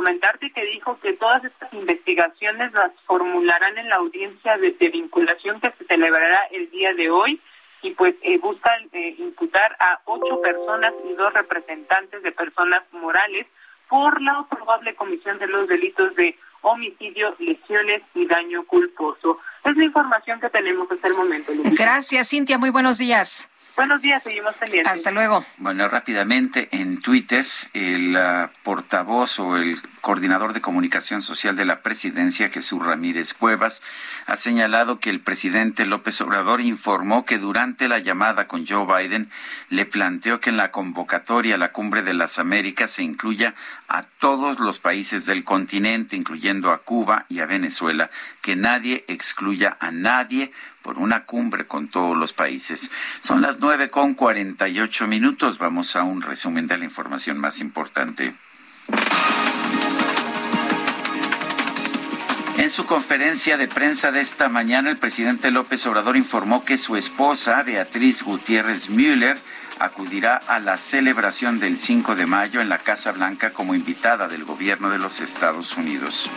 comentarte 0.00 0.50
que 0.50 0.64
dijo 0.64 0.98
que 1.00 1.12
todas 1.12 1.44
estas 1.44 1.70
investigaciones 1.74 2.72
las 2.72 2.90
formularán 3.04 3.76
en 3.76 3.90
la 3.90 3.96
audiencia 3.96 4.56
de, 4.56 4.70
vinculación 4.88 5.60
que 5.60 5.70
se 5.72 5.84
celebrará 5.84 6.40
el 6.52 6.70
día 6.70 6.94
de 6.94 7.10
hoy 7.10 7.38
y 7.82 7.90
pues 7.90 8.14
eh, 8.22 8.38
buscan 8.38 8.88
eh, 8.92 9.14
imputar 9.18 9.76
a 9.78 10.00
ocho 10.06 10.40
personas 10.40 10.94
y 11.06 11.12
dos 11.12 11.34
representantes 11.34 12.22
de 12.22 12.32
personas 12.32 12.82
morales 12.92 13.46
por 13.90 14.22
la 14.22 14.46
probable 14.48 14.94
comisión 14.94 15.38
de 15.38 15.48
los 15.48 15.68
delitos 15.68 16.16
de 16.16 16.34
homicidio, 16.62 17.36
lesiones 17.38 18.00
y 18.14 18.26
daño 18.26 18.64
culposo. 18.64 19.38
Es 19.64 19.76
la 19.76 19.84
información 19.84 20.40
que 20.40 20.48
tenemos 20.48 20.90
hasta 20.90 21.08
el 21.08 21.14
momento. 21.14 21.52
Gracias, 21.76 22.30
Cintia. 22.30 22.56
Muy 22.56 22.70
buenos 22.70 22.96
días. 22.96 23.50
Buenos 23.80 24.02
días, 24.02 24.22
seguimos 24.22 24.54
pendientes. 24.56 24.92
Hasta 24.92 25.10
luego. 25.10 25.42
Bueno, 25.56 25.88
rápidamente 25.88 26.68
en 26.70 27.00
Twitter, 27.00 27.46
el 27.72 28.14
uh, 28.14 28.50
portavoz 28.62 29.38
o 29.38 29.56
el 29.56 29.78
coordinador 30.02 30.52
de 30.52 30.60
comunicación 30.60 31.22
social 31.22 31.56
de 31.56 31.64
la 31.64 31.80
presidencia, 31.80 32.50
Jesús 32.50 32.84
Ramírez 32.84 33.32
Cuevas, 33.32 33.82
ha 34.26 34.36
señalado 34.36 35.00
que 35.00 35.08
el 35.08 35.20
presidente 35.20 35.86
López 35.86 36.20
Obrador 36.20 36.60
informó 36.60 37.24
que 37.24 37.38
durante 37.38 37.88
la 37.88 38.00
llamada 38.00 38.46
con 38.46 38.66
Joe 38.66 38.84
Biden 38.84 39.30
le 39.70 39.86
planteó 39.86 40.40
que 40.40 40.50
en 40.50 40.58
la 40.58 40.70
convocatoria 40.70 41.54
a 41.54 41.58
la 41.58 41.72
Cumbre 41.72 42.02
de 42.02 42.12
las 42.12 42.38
Américas 42.38 42.90
se 42.90 43.02
incluya 43.02 43.54
a 43.88 44.02
todos 44.02 44.60
los 44.60 44.78
países 44.78 45.24
del 45.24 45.42
continente, 45.42 46.16
incluyendo 46.16 46.70
a 46.70 46.82
Cuba 46.82 47.24
y 47.30 47.40
a 47.40 47.46
Venezuela, 47.46 48.10
que 48.42 48.56
nadie 48.56 49.06
excluya 49.08 49.78
a 49.80 49.90
nadie 49.90 50.52
por 50.82 50.98
una 50.98 51.24
cumbre 51.24 51.66
con 51.66 51.88
todos 51.88 52.16
los 52.16 52.32
países. 52.32 52.90
Son 53.20 53.42
las 53.42 53.60
nueve 53.60 53.90
con 53.90 54.14
cuarenta 54.14 54.68
y 54.68 54.80
ocho 54.80 55.06
minutos. 55.06 55.58
Vamos 55.58 55.96
a 55.96 56.02
un 56.02 56.22
resumen 56.22 56.66
de 56.66 56.78
la 56.78 56.84
información 56.84 57.38
más 57.38 57.60
importante. 57.60 58.34
En 62.56 62.68
su 62.68 62.84
conferencia 62.84 63.56
de 63.56 63.68
prensa 63.68 64.12
de 64.12 64.20
esta 64.20 64.50
mañana, 64.50 64.90
el 64.90 64.98
presidente 64.98 65.50
López 65.50 65.86
Obrador 65.86 66.18
informó 66.18 66.62
que 66.62 66.76
su 66.76 66.94
esposa, 66.96 67.62
Beatriz 67.62 68.22
Gutiérrez 68.22 68.90
Müller, 68.90 69.38
acudirá 69.78 70.36
a 70.36 70.58
la 70.58 70.76
celebración 70.76 71.58
del 71.58 71.78
5 71.78 72.14
de 72.14 72.26
mayo 72.26 72.60
en 72.60 72.68
la 72.68 72.78
Casa 72.78 73.12
Blanca 73.12 73.52
como 73.52 73.74
invitada 73.74 74.28
del 74.28 74.44
gobierno 74.44 74.90
de 74.90 74.98
los 74.98 75.22
Estados 75.22 75.74
Unidos. 75.78 76.30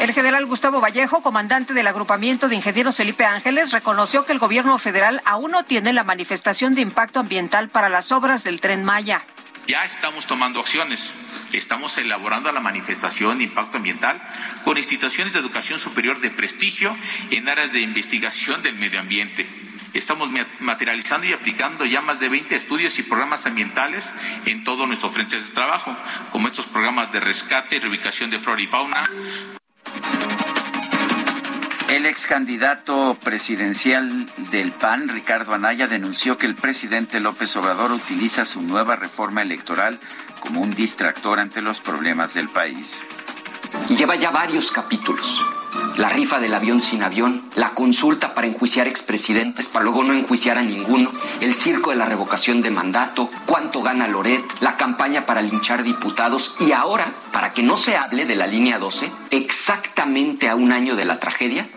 El 0.00 0.12
general 0.12 0.46
Gustavo 0.46 0.80
Vallejo, 0.80 1.22
comandante 1.22 1.74
del 1.74 1.86
agrupamiento 1.86 2.48
de 2.48 2.56
ingenieros 2.56 2.96
Felipe 2.96 3.24
Ángeles, 3.24 3.72
reconoció 3.72 4.24
que 4.24 4.32
el 4.32 4.38
gobierno 4.38 4.78
federal 4.78 5.22
aún 5.24 5.50
no 5.50 5.64
tiene 5.64 5.92
la 5.92 6.04
manifestación 6.04 6.74
de 6.74 6.82
impacto 6.82 7.20
ambiental 7.20 7.68
para 7.68 7.88
las 7.88 8.12
obras 8.12 8.44
del 8.44 8.60
tren 8.60 8.84
Maya. 8.84 9.22
Ya 9.66 9.84
estamos 9.84 10.26
tomando 10.26 10.60
acciones 10.60 11.10
estamos 11.56 11.96
elaborando 11.98 12.50
la 12.52 12.60
manifestación 12.60 13.38
de 13.38 13.44
impacto 13.44 13.78
ambiental 13.78 14.20
con 14.64 14.76
instituciones 14.76 15.32
de 15.32 15.40
educación 15.40 15.78
superior 15.78 16.20
de 16.20 16.30
prestigio 16.30 16.96
en 17.30 17.48
áreas 17.48 17.72
de 17.72 17.80
investigación 17.80 18.62
del 18.62 18.76
medio 18.76 19.00
ambiente. 19.00 19.46
Estamos 19.94 20.28
materializando 20.60 21.26
y 21.26 21.32
aplicando 21.32 21.86
ya 21.86 22.02
más 22.02 22.20
de 22.20 22.28
20 22.28 22.54
estudios 22.54 22.98
y 22.98 23.02
programas 23.02 23.46
ambientales 23.46 24.12
en 24.44 24.62
todos 24.62 24.86
nuestros 24.86 25.12
frentes 25.12 25.48
de 25.48 25.54
trabajo, 25.54 25.96
como 26.32 26.48
estos 26.48 26.66
programas 26.66 27.10
de 27.12 27.20
rescate 27.20 27.76
y 27.76 27.80
reubicación 27.80 28.28
de 28.28 28.38
flora 28.38 28.60
y 28.60 28.66
fauna. 28.66 29.04
El 31.88 32.04
ex 32.04 32.26
candidato 32.26 33.16
presidencial 33.22 34.26
del 34.50 34.72
PAN, 34.72 35.08
Ricardo 35.08 35.54
Anaya, 35.54 35.86
denunció 35.86 36.36
que 36.36 36.46
el 36.46 36.54
presidente 36.54 37.20
López 37.20 37.56
Obrador 37.56 37.92
utiliza 37.92 38.44
su 38.44 38.60
nueva 38.60 38.96
reforma 38.96 39.42
electoral 39.42 39.98
como 40.40 40.60
un 40.60 40.70
distractor 40.70 41.40
ante 41.40 41.62
los 41.62 41.80
problemas 41.80 42.34
del 42.34 42.48
país. 42.48 43.02
Lleva 43.88 44.16
ya 44.16 44.30
varios 44.30 44.70
capítulos 44.72 45.40
la 45.96 46.08
rifa 46.10 46.38
del 46.38 46.54
avión 46.54 46.82
sin 46.82 47.02
avión, 47.02 47.42
la 47.54 47.70
consulta 47.70 48.34
para 48.34 48.46
enjuiciar 48.46 48.86
expresidentes 48.86 49.68
para 49.68 49.84
luego 49.84 50.04
no 50.04 50.12
enjuiciar 50.12 50.58
a 50.58 50.62
ninguno, 50.62 51.10
el 51.40 51.54
circo 51.54 51.90
de 51.90 51.96
la 51.96 52.06
revocación 52.06 52.62
de 52.62 52.70
mandato, 52.70 53.30
cuánto 53.46 53.82
gana 53.82 54.08
Loret, 54.08 54.44
la 54.60 54.76
campaña 54.76 55.26
para 55.26 55.42
linchar 55.42 55.82
diputados 55.82 56.54
y 56.60 56.72
ahora, 56.72 57.12
para 57.32 57.52
que 57.52 57.62
no 57.62 57.76
se 57.76 57.96
hable 57.96 58.26
de 58.26 58.36
la 58.36 58.46
línea 58.46 58.78
12, 58.78 59.10
exactamente 59.30 60.48
a 60.48 60.54
un 60.54 60.72
año 60.72 60.96
de 60.96 61.04
la 61.04 61.18
tragedia, 61.18 61.68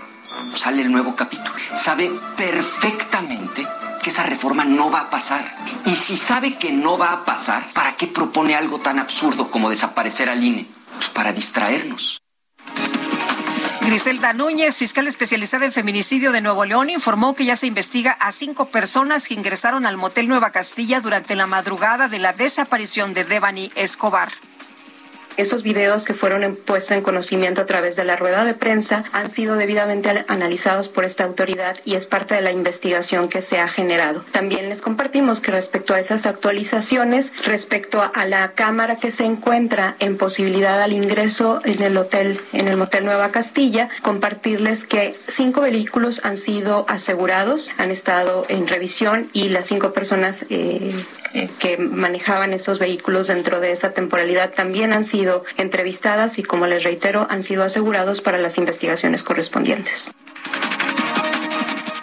sale 0.56 0.82
el 0.82 0.92
nuevo 0.92 1.16
capítulo. 1.16 1.52
Sabe 1.74 2.12
perfectamente 2.36 3.68
que 4.02 4.10
esa 4.10 4.24
reforma 4.24 4.66
no 4.66 4.90
va 4.90 5.02
a 5.02 5.10
pasar. 5.10 5.56
Y 5.86 5.96
si 5.96 6.18
sabe 6.18 6.56
que 6.56 6.72
no 6.72 6.98
va 6.98 7.12
a 7.12 7.26
pasar, 7.26 7.72
¿para 7.74 7.96
qué 7.96 8.08
propone 8.08 8.56
algo 8.56 8.80
tan 8.80 9.00
absurdo 9.00 9.52
como 9.52 9.70
desaparecer 9.70 10.30
al 10.30 10.44
INE? 10.44 10.68
Pues 10.96 11.10
para 11.10 11.34
distraernos. 11.34 12.20
Griselda 13.82 14.34
Núñez, 14.34 14.78
fiscal 14.78 15.08
especializada 15.08 15.66
en 15.66 15.72
feminicidio 15.72 16.32
de 16.32 16.42
Nuevo 16.42 16.66
León, 16.66 16.90
informó 16.90 17.34
que 17.34 17.46
ya 17.46 17.56
se 17.56 17.66
investiga 17.66 18.12
a 18.12 18.32
cinco 18.32 18.66
personas 18.66 19.28
que 19.28 19.34
ingresaron 19.34 19.86
al 19.86 19.98
motel 19.98 20.28
Nueva 20.28 20.52
Castilla 20.52 21.02
durante 21.02 21.36
la 21.36 21.48
madrugada 21.48 22.08
de 22.08 22.20
la 22.20 22.34
desaparición 22.34 23.14
de 23.14 23.24
Devani 23.24 23.72
Escobar. 23.76 24.32
Esos 25.40 25.64
videos 25.64 26.04
que 26.04 26.14
fueron 26.14 26.58
puestos 26.58 26.92
en 26.92 27.02
conocimiento 27.02 27.62
a 27.62 27.66
través 27.66 27.96
de 27.96 28.04
la 28.04 28.18
rueda 28.18 28.44
de 28.44 28.54
prensa 28.54 29.06
han 29.14 29.32
sido 29.32 29.56
debidamente 29.56 30.26
analizados 30.28 30.90
por 30.90 31.06
esta 31.06 31.24
autoridad 31.24 31.78
y 31.86 31.96
es 31.96 32.08
parte 32.08 32.36
de 32.36 32.42
la 32.42 32.52
investigación 32.52 33.30
que 33.30 33.42
se 33.42 33.58
ha 33.58 33.70
generado. 33.70 34.26
También 34.34 34.68
les 34.68 34.82
compartimos 34.82 35.40
que 35.40 35.52
respecto 35.52 35.94
a 35.94 36.00
esas 36.02 36.26
actualizaciones, 36.26 37.32
respecto 37.46 38.02
a 38.02 38.26
la 38.26 38.52
cámara 38.52 38.98
que 38.98 39.12
se 39.12 39.24
encuentra 39.24 39.96
en 40.00 40.18
posibilidad 40.18 40.82
al 40.82 40.92
ingreso 40.92 41.62
en 41.64 41.84
el 41.84 41.96
hotel, 41.96 42.42
en 42.52 42.68
el 42.68 42.76
motel 42.76 43.06
Nueva 43.06 43.32
Castilla, 43.32 43.88
compartirles 44.02 44.84
que 44.84 45.16
cinco 45.30 45.62
vehículos 45.62 46.20
han 46.26 46.36
sido 46.36 46.84
asegurados, 46.90 47.72
han 47.78 47.92
estado 47.92 48.46
en 48.50 48.68
revisión 48.68 49.30
y 49.32 49.48
las 49.48 49.68
cinco 49.68 49.94
personas 49.94 50.46
eh, 50.50 50.92
eh, 51.34 51.48
que 51.60 51.78
manejaban 51.78 52.54
esos 52.54 52.80
vehículos 52.80 53.28
dentro 53.28 53.60
de 53.60 53.72
esa 53.72 53.92
temporalidad 53.92 54.52
también 54.52 54.94
han 54.94 55.04
sido 55.04 55.29
entrevistadas 55.58 56.40
y, 56.40 56.44
como 56.44 56.68
les 56.68 56.84
reitero, 56.84 57.28
han 57.30 57.44
sido 57.44 57.64
asegurados 57.64 58.22
para 58.22 58.38
las 58.38 58.58
investigaciones 58.58 59.24
correspondientes. 59.24 60.12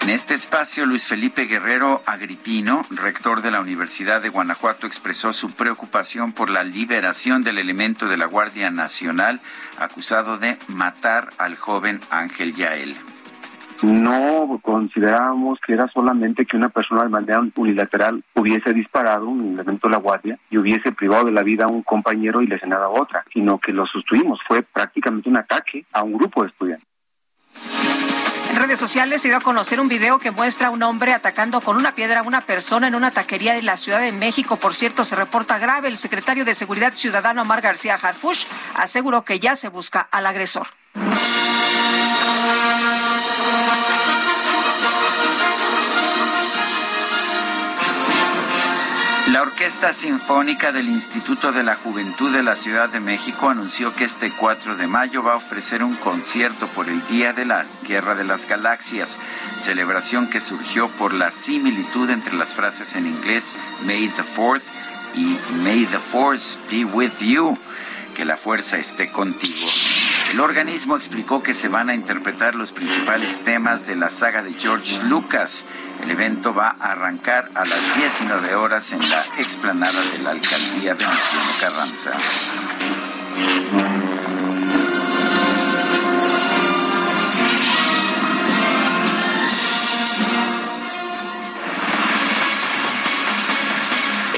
En 0.02 0.10
este 0.10 0.34
espacio, 0.34 0.86
Luis 0.86 1.08
Felipe 1.08 1.46
Guerrero 1.46 2.00
Agripino, 2.06 2.86
rector 2.90 3.42
de 3.42 3.50
la 3.50 3.60
Universidad 3.60 4.22
de 4.22 4.28
Guanajuato, 4.28 4.86
expresó 4.86 5.32
su 5.32 5.50
preocupación 5.50 6.32
por 6.32 6.48
la 6.48 6.62
liberación 6.62 7.42
del 7.42 7.58
elemento 7.58 8.06
de 8.06 8.16
la 8.16 8.26
Guardia 8.26 8.70
Nacional 8.70 9.40
acusado 9.78 10.38
de 10.38 10.58
matar 10.68 11.30
al 11.38 11.56
joven 11.56 12.00
Ángel 12.10 12.54
Yael 12.54 12.94
no 13.82 14.58
considerábamos 14.62 15.58
que 15.60 15.74
era 15.74 15.88
solamente 15.88 16.46
que 16.46 16.56
una 16.56 16.68
persona 16.68 17.04
de 17.04 17.08
manera 17.08 17.42
unilateral 17.56 18.22
hubiese 18.34 18.72
disparado 18.72 19.26
un 19.28 19.54
elemento 19.54 19.88
de 19.88 19.92
la 19.92 19.98
guardia 19.98 20.38
y 20.50 20.58
hubiese 20.58 20.92
privado 20.92 21.24
de 21.24 21.32
la 21.32 21.42
vida 21.42 21.64
a 21.64 21.68
un 21.68 21.82
compañero 21.82 22.42
y 22.42 22.46
lesionado 22.46 22.84
a 22.84 23.00
otra, 23.00 23.24
sino 23.32 23.58
que 23.58 23.72
lo 23.72 23.86
sustituimos. 23.86 24.40
Fue 24.46 24.62
prácticamente 24.62 25.28
un 25.28 25.36
ataque 25.36 25.84
a 25.92 26.02
un 26.02 26.12
grupo 26.14 26.42
de 26.42 26.48
estudiantes. 26.48 26.86
En 28.50 28.62
redes 28.62 28.78
sociales 28.78 29.20
se 29.20 29.28
dio 29.28 29.36
a 29.36 29.40
conocer 29.40 29.80
un 29.80 29.88
video 29.88 30.18
que 30.18 30.30
muestra 30.30 30.68
a 30.68 30.70
un 30.70 30.82
hombre 30.82 31.12
atacando 31.12 31.60
con 31.60 31.76
una 31.76 31.94
piedra 31.94 32.20
a 32.20 32.22
una 32.22 32.40
persona 32.40 32.88
en 32.88 32.94
una 32.94 33.10
taquería 33.10 33.52
de 33.52 33.60
la 33.60 33.76
Ciudad 33.76 34.00
de 34.00 34.12
México. 34.12 34.56
Por 34.56 34.72
cierto, 34.72 35.04
se 35.04 35.14
reporta 35.14 35.58
grave. 35.58 35.88
El 35.88 35.98
secretario 35.98 36.44
de 36.44 36.54
Seguridad 36.54 36.94
Ciudadano, 36.94 37.42
Omar 37.42 37.60
García 37.60 37.98
Harfush, 38.00 38.46
aseguró 38.74 39.22
que 39.22 39.40
ya 39.40 39.56
se 39.56 39.68
busca 39.68 40.00
al 40.00 40.24
agresor. 40.24 40.68
Orquesta 49.56 49.94
Sinfónica 49.94 50.70
del 50.70 50.86
Instituto 50.86 51.50
de 51.50 51.62
la 51.62 51.76
Juventud 51.76 52.30
de 52.30 52.42
la 52.42 52.56
Ciudad 52.56 52.90
de 52.90 53.00
México 53.00 53.48
anunció 53.48 53.94
que 53.94 54.04
este 54.04 54.30
4 54.30 54.76
de 54.76 54.86
mayo 54.86 55.22
va 55.22 55.32
a 55.32 55.36
ofrecer 55.36 55.82
un 55.82 55.96
concierto 55.96 56.66
por 56.66 56.90
el 56.90 57.06
Día 57.06 57.32
de 57.32 57.46
la 57.46 57.64
Guerra 57.82 58.14
de 58.14 58.24
las 58.24 58.46
Galaxias, 58.46 59.18
celebración 59.58 60.28
que 60.28 60.42
surgió 60.42 60.90
por 60.90 61.14
la 61.14 61.30
similitud 61.30 62.10
entre 62.10 62.34
las 62.34 62.50
frases 62.50 62.96
en 62.96 63.06
inglés 63.06 63.56
May 63.86 64.08
the 64.08 64.24
Fourth 64.24 64.64
y 65.14 65.38
May 65.62 65.86
the 65.86 66.00
Force 66.00 66.58
be 66.70 66.84
with 66.84 67.20
you, 67.20 67.56
que 68.14 68.26
la 68.26 68.36
fuerza 68.36 68.76
esté 68.76 69.10
contigo. 69.10 69.68
El 70.30 70.40
organismo 70.40 70.96
explicó 70.96 71.42
que 71.42 71.54
se 71.54 71.68
van 71.68 71.88
a 71.88 71.94
interpretar 71.94 72.54
los 72.54 72.72
principales 72.72 73.42
temas 73.42 73.86
de 73.86 73.96
la 73.96 74.10
saga 74.10 74.42
de 74.42 74.52
George 74.54 75.02
Lucas 75.04 75.64
el 76.02 76.10
evento 76.10 76.54
va 76.54 76.76
a 76.78 76.92
arrancar 76.92 77.50
a 77.54 77.64
las 77.64 77.96
19 77.96 78.54
horas 78.54 78.92
en 78.92 79.08
la 79.08 79.20
explanada 79.38 80.00
de 80.12 80.18
la 80.18 80.30
alcaldía 80.30 80.94
Venustiano 80.94 81.50
Carranza. 81.60 82.12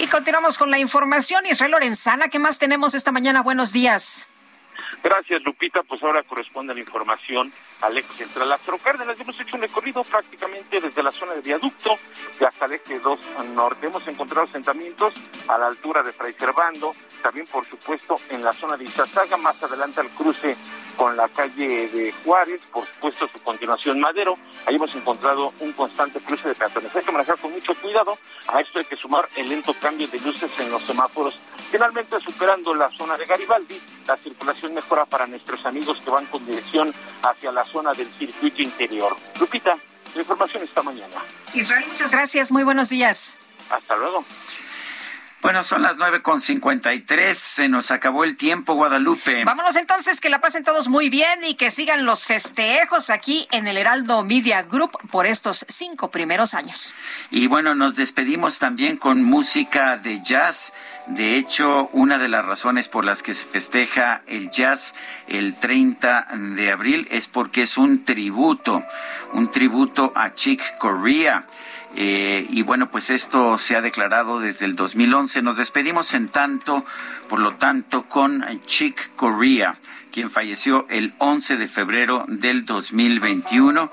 Y 0.01 0.07
continuamos 0.07 0.57
con 0.59 0.71
la 0.71 0.79
información. 0.79 1.45
Israel 1.47 1.73
Lorenzana, 1.73 2.29
¿qué 2.29 2.39
más 2.39 2.59
tenemos 2.59 2.95
esta 2.95 3.13
mañana? 3.13 3.43
Buenos 3.43 3.73
días. 3.73 4.27
Gracias, 5.03 5.43
Lupita. 5.45 5.83
Pues 5.83 6.03
ahora 6.03 6.23
corresponde 6.23 6.75
la 6.75 6.81
información 6.81 7.53
al 7.81 7.97
ex 7.97 8.07
central 8.17 8.49
Lázaro 8.49 8.79
Cárdenas. 8.79 9.19
Hemos 9.19 9.39
hecho 9.41 9.57
un 9.57 9.63
recorrido 9.63 10.03
prácticamente 10.03 10.81
desde 10.81 11.03
la 11.03 11.11
zona 11.11 11.35
de 11.35 11.41
viaducto 11.41 11.95
hasta 12.47 12.65
el 12.67 12.73
eje 12.73 12.99
2 12.99 13.19
norte. 13.55 13.87
Hemos 13.87 14.07
encontrado 14.09 14.45
asentamientos 14.45 15.15
a 15.47 15.59
la 15.59 15.67
altura 15.67 16.03
de 16.03 16.13
Fray 16.13 16.33
Servando, 16.33 16.93
también 17.23 17.47
por 17.47 17.65
supuesto 17.65 18.15
en 18.31 18.43
la 18.43 18.53
zona 18.53 18.77
de 18.77 18.85
Izazaga, 18.85 19.37
más 19.37 19.63
adelante 19.63 20.01
al 20.01 20.09
cruce 20.11 20.57
con 20.97 21.17
la 21.17 21.29
calle 21.29 21.89
de 21.89 22.13
Juárez, 22.25 22.61
por 22.73 22.85
supuesto 22.85 23.29
su 23.29 23.39
continuación 23.43 24.01
Madero. 24.01 24.35
Ahí 24.67 24.77
hemos 24.77 24.95
encontrado 24.95 25.53
un 25.61 25.73
constante 25.73 26.21
cruce 26.21 26.49
de 26.49 26.55
peatones. 26.55 26.95
Hay 26.95 27.05
que 27.05 27.13
manejar 27.13 27.39
con 27.39 27.53
mucho 27.53 27.75
cuidado. 27.77 28.19
A 28.49 28.61
esto 28.61 28.81
hay 28.81 28.85
que 28.85 28.97
sumar 28.97 29.27
el 29.37 29.49
lento 29.49 29.73
cambio 29.81 30.09
de 30.09 30.19
luces 30.21 30.51
en 30.59 30.71
los 30.71 30.83
semáforos. 30.83 31.39
Finalmente, 31.71 32.19
superando 32.21 32.75
la 32.75 32.91
zona 32.91 33.17
de 33.17 33.27
Garibaldi, 33.27 33.81
la 34.07 34.17
circulación 34.17 34.75
para 34.89 35.27
nuestros 35.27 35.65
amigos 35.67 36.01
que 36.05 36.11
van 36.11 36.27
con 36.27 36.45
dirección 36.45 36.93
hacia 37.23 37.53
la 37.53 37.65
zona 37.65 37.93
del 37.93 38.09
circuito 38.13 38.63
interior. 38.63 39.15
Lupita, 39.39 39.77
la 40.15 40.21
información 40.21 40.63
esta 40.63 40.83
mañana. 40.83 41.23
Israel, 41.55 41.85
muchas 41.91 42.11
gracias. 42.11 42.51
Muy 42.51 42.65
buenos 42.65 42.89
días. 42.89 43.37
Hasta 43.71 43.97
luego. 43.97 44.25
Bueno, 45.41 45.63
son 45.63 45.83
las 45.83 45.99
nueve 45.99 46.21
con 46.21 46.41
cincuenta 46.41 46.93
y 46.95 47.01
tres. 47.01 47.39
Se 47.39 47.69
nos 47.69 47.93
acabó 47.93 48.25
el 48.25 48.37
tiempo, 48.37 48.75
Guadalupe. 48.75 49.45
Vámonos 49.45 49.77
entonces, 49.77 50.21
que 50.21 50.31
la 50.31 50.41
pasen 50.41 50.65
todos 50.65 50.89
muy 50.89 51.11
bien 51.11 51.45
y 51.45 51.55
que 51.55 51.71
sigan 51.71 52.05
los 52.05 52.27
festejos 52.27 53.09
aquí 53.09 53.47
en 53.53 53.69
el 53.69 53.77
Heraldo 53.77 54.25
Media 54.25 54.63
Group 54.63 54.99
por 55.13 55.27
estos 55.27 55.65
cinco 55.69 56.11
primeros 56.11 56.55
años. 56.55 56.93
Y 57.31 57.47
bueno, 57.47 57.77
nos 57.77 57.95
despedimos 57.95 58.59
también 58.59 58.97
con 58.97 59.23
música 59.23 59.97
de 59.97 60.21
jazz. 60.23 60.73
De 61.07 61.37
hecho, 61.37 61.89
una 61.93 62.19
de 62.19 62.29
las 62.29 62.45
razones 62.45 62.89
por 62.89 63.05
las 63.05 63.23
que 63.23 63.33
se 63.33 63.45
festeja 63.45 64.23
el 64.27 64.51
jazz 64.51 64.95
el 65.29 65.55
30 65.55 66.27
de 66.57 66.73
abril 66.73 67.07
es 67.13 67.29
porque 67.29 67.63
es 67.63 67.79
un 67.79 68.05
tributo, 68.05 68.83
un 69.33 69.53
tributo 69.53 70.13
a 70.17 70.35
Chick 70.35 70.79
Corea 70.79 71.47
Eh, 71.97 72.47
y 72.51 72.63
bueno, 72.63 72.91
pues 72.91 73.11
esto 73.11 73.59
se 73.59 73.77
ha 73.77 73.81
declarado 73.81 74.41
desde 74.41 74.67
el 74.67 74.77
2011. 74.77 75.43
Nos 75.43 75.57
despedimos 75.57 76.15
en 76.15 76.29
tanto, 76.29 76.85
por 77.29 77.41
lo 77.41 77.55
tanto, 77.55 78.05
con 78.05 78.45
Chick 78.67 79.15
Corea 79.17 79.79
quien 80.11 80.31
falleció 80.31 80.87
el 80.89 81.15
11 81.19 81.59
de 81.59 81.69
febrero 81.69 82.25
del 82.29 82.65
2021 82.65 83.91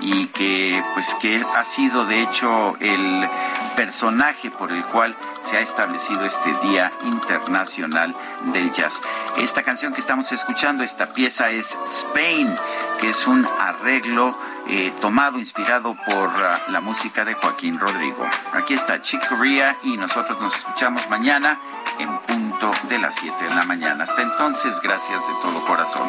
y 0.00 0.26
que 0.26 0.82
pues 0.94 1.14
que 1.20 1.36
ha 1.56 1.64
sido 1.64 2.06
de 2.06 2.22
hecho 2.22 2.76
el 2.80 3.28
personaje 3.76 4.50
por 4.50 4.72
el 4.72 4.82
cual 4.84 5.14
se 5.48 5.56
ha 5.56 5.60
establecido 5.60 6.24
este 6.26 6.52
Día 6.62 6.92
Internacional 7.04 8.14
del 8.52 8.70
Jazz. 8.72 9.00
Esta 9.38 9.62
canción 9.62 9.94
que 9.94 10.00
estamos 10.00 10.30
escuchando, 10.30 10.84
esta 10.84 11.14
pieza 11.14 11.50
es 11.50 11.74
Spain, 11.86 12.54
que 13.00 13.10
es 13.10 13.26
un 13.26 13.46
arreglo 13.58 14.36
eh, 14.68 14.92
tomado, 15.00 15.38
inspirado 15.38 15.96
por 16.06 16.28
uh, 16.28 16.70
la 16.70 16.82
música 16.82 17.24
de 17.24 17.32
Joaquín 17.32 17.78
Rodrigo. 17.78 18.26
Aquí 18.52 18.74
está 18.74 19.00
Chick 19.00 19.26
Corea 19.26 19.78
y 19.82 19.96
nosotros 19.96 20.38
nos 20.38 20.54
escuchamos 20.54 21.08
mañana 21.08 21.58
en 21.98 22.18
punto 22.18 22.70
de 22.90 22.98
las 22.98 23.14
7 23.14 23.44
de 23.44 23.54
la 23.54 23.62
mañana. 23.62 24.04
Hasta 24.04 24.20
entonces, 24.20 24.78
gracias 24.82 25.26
de 25.26 25.32
todo 25.42 25.64
corazón. 25.64 26.08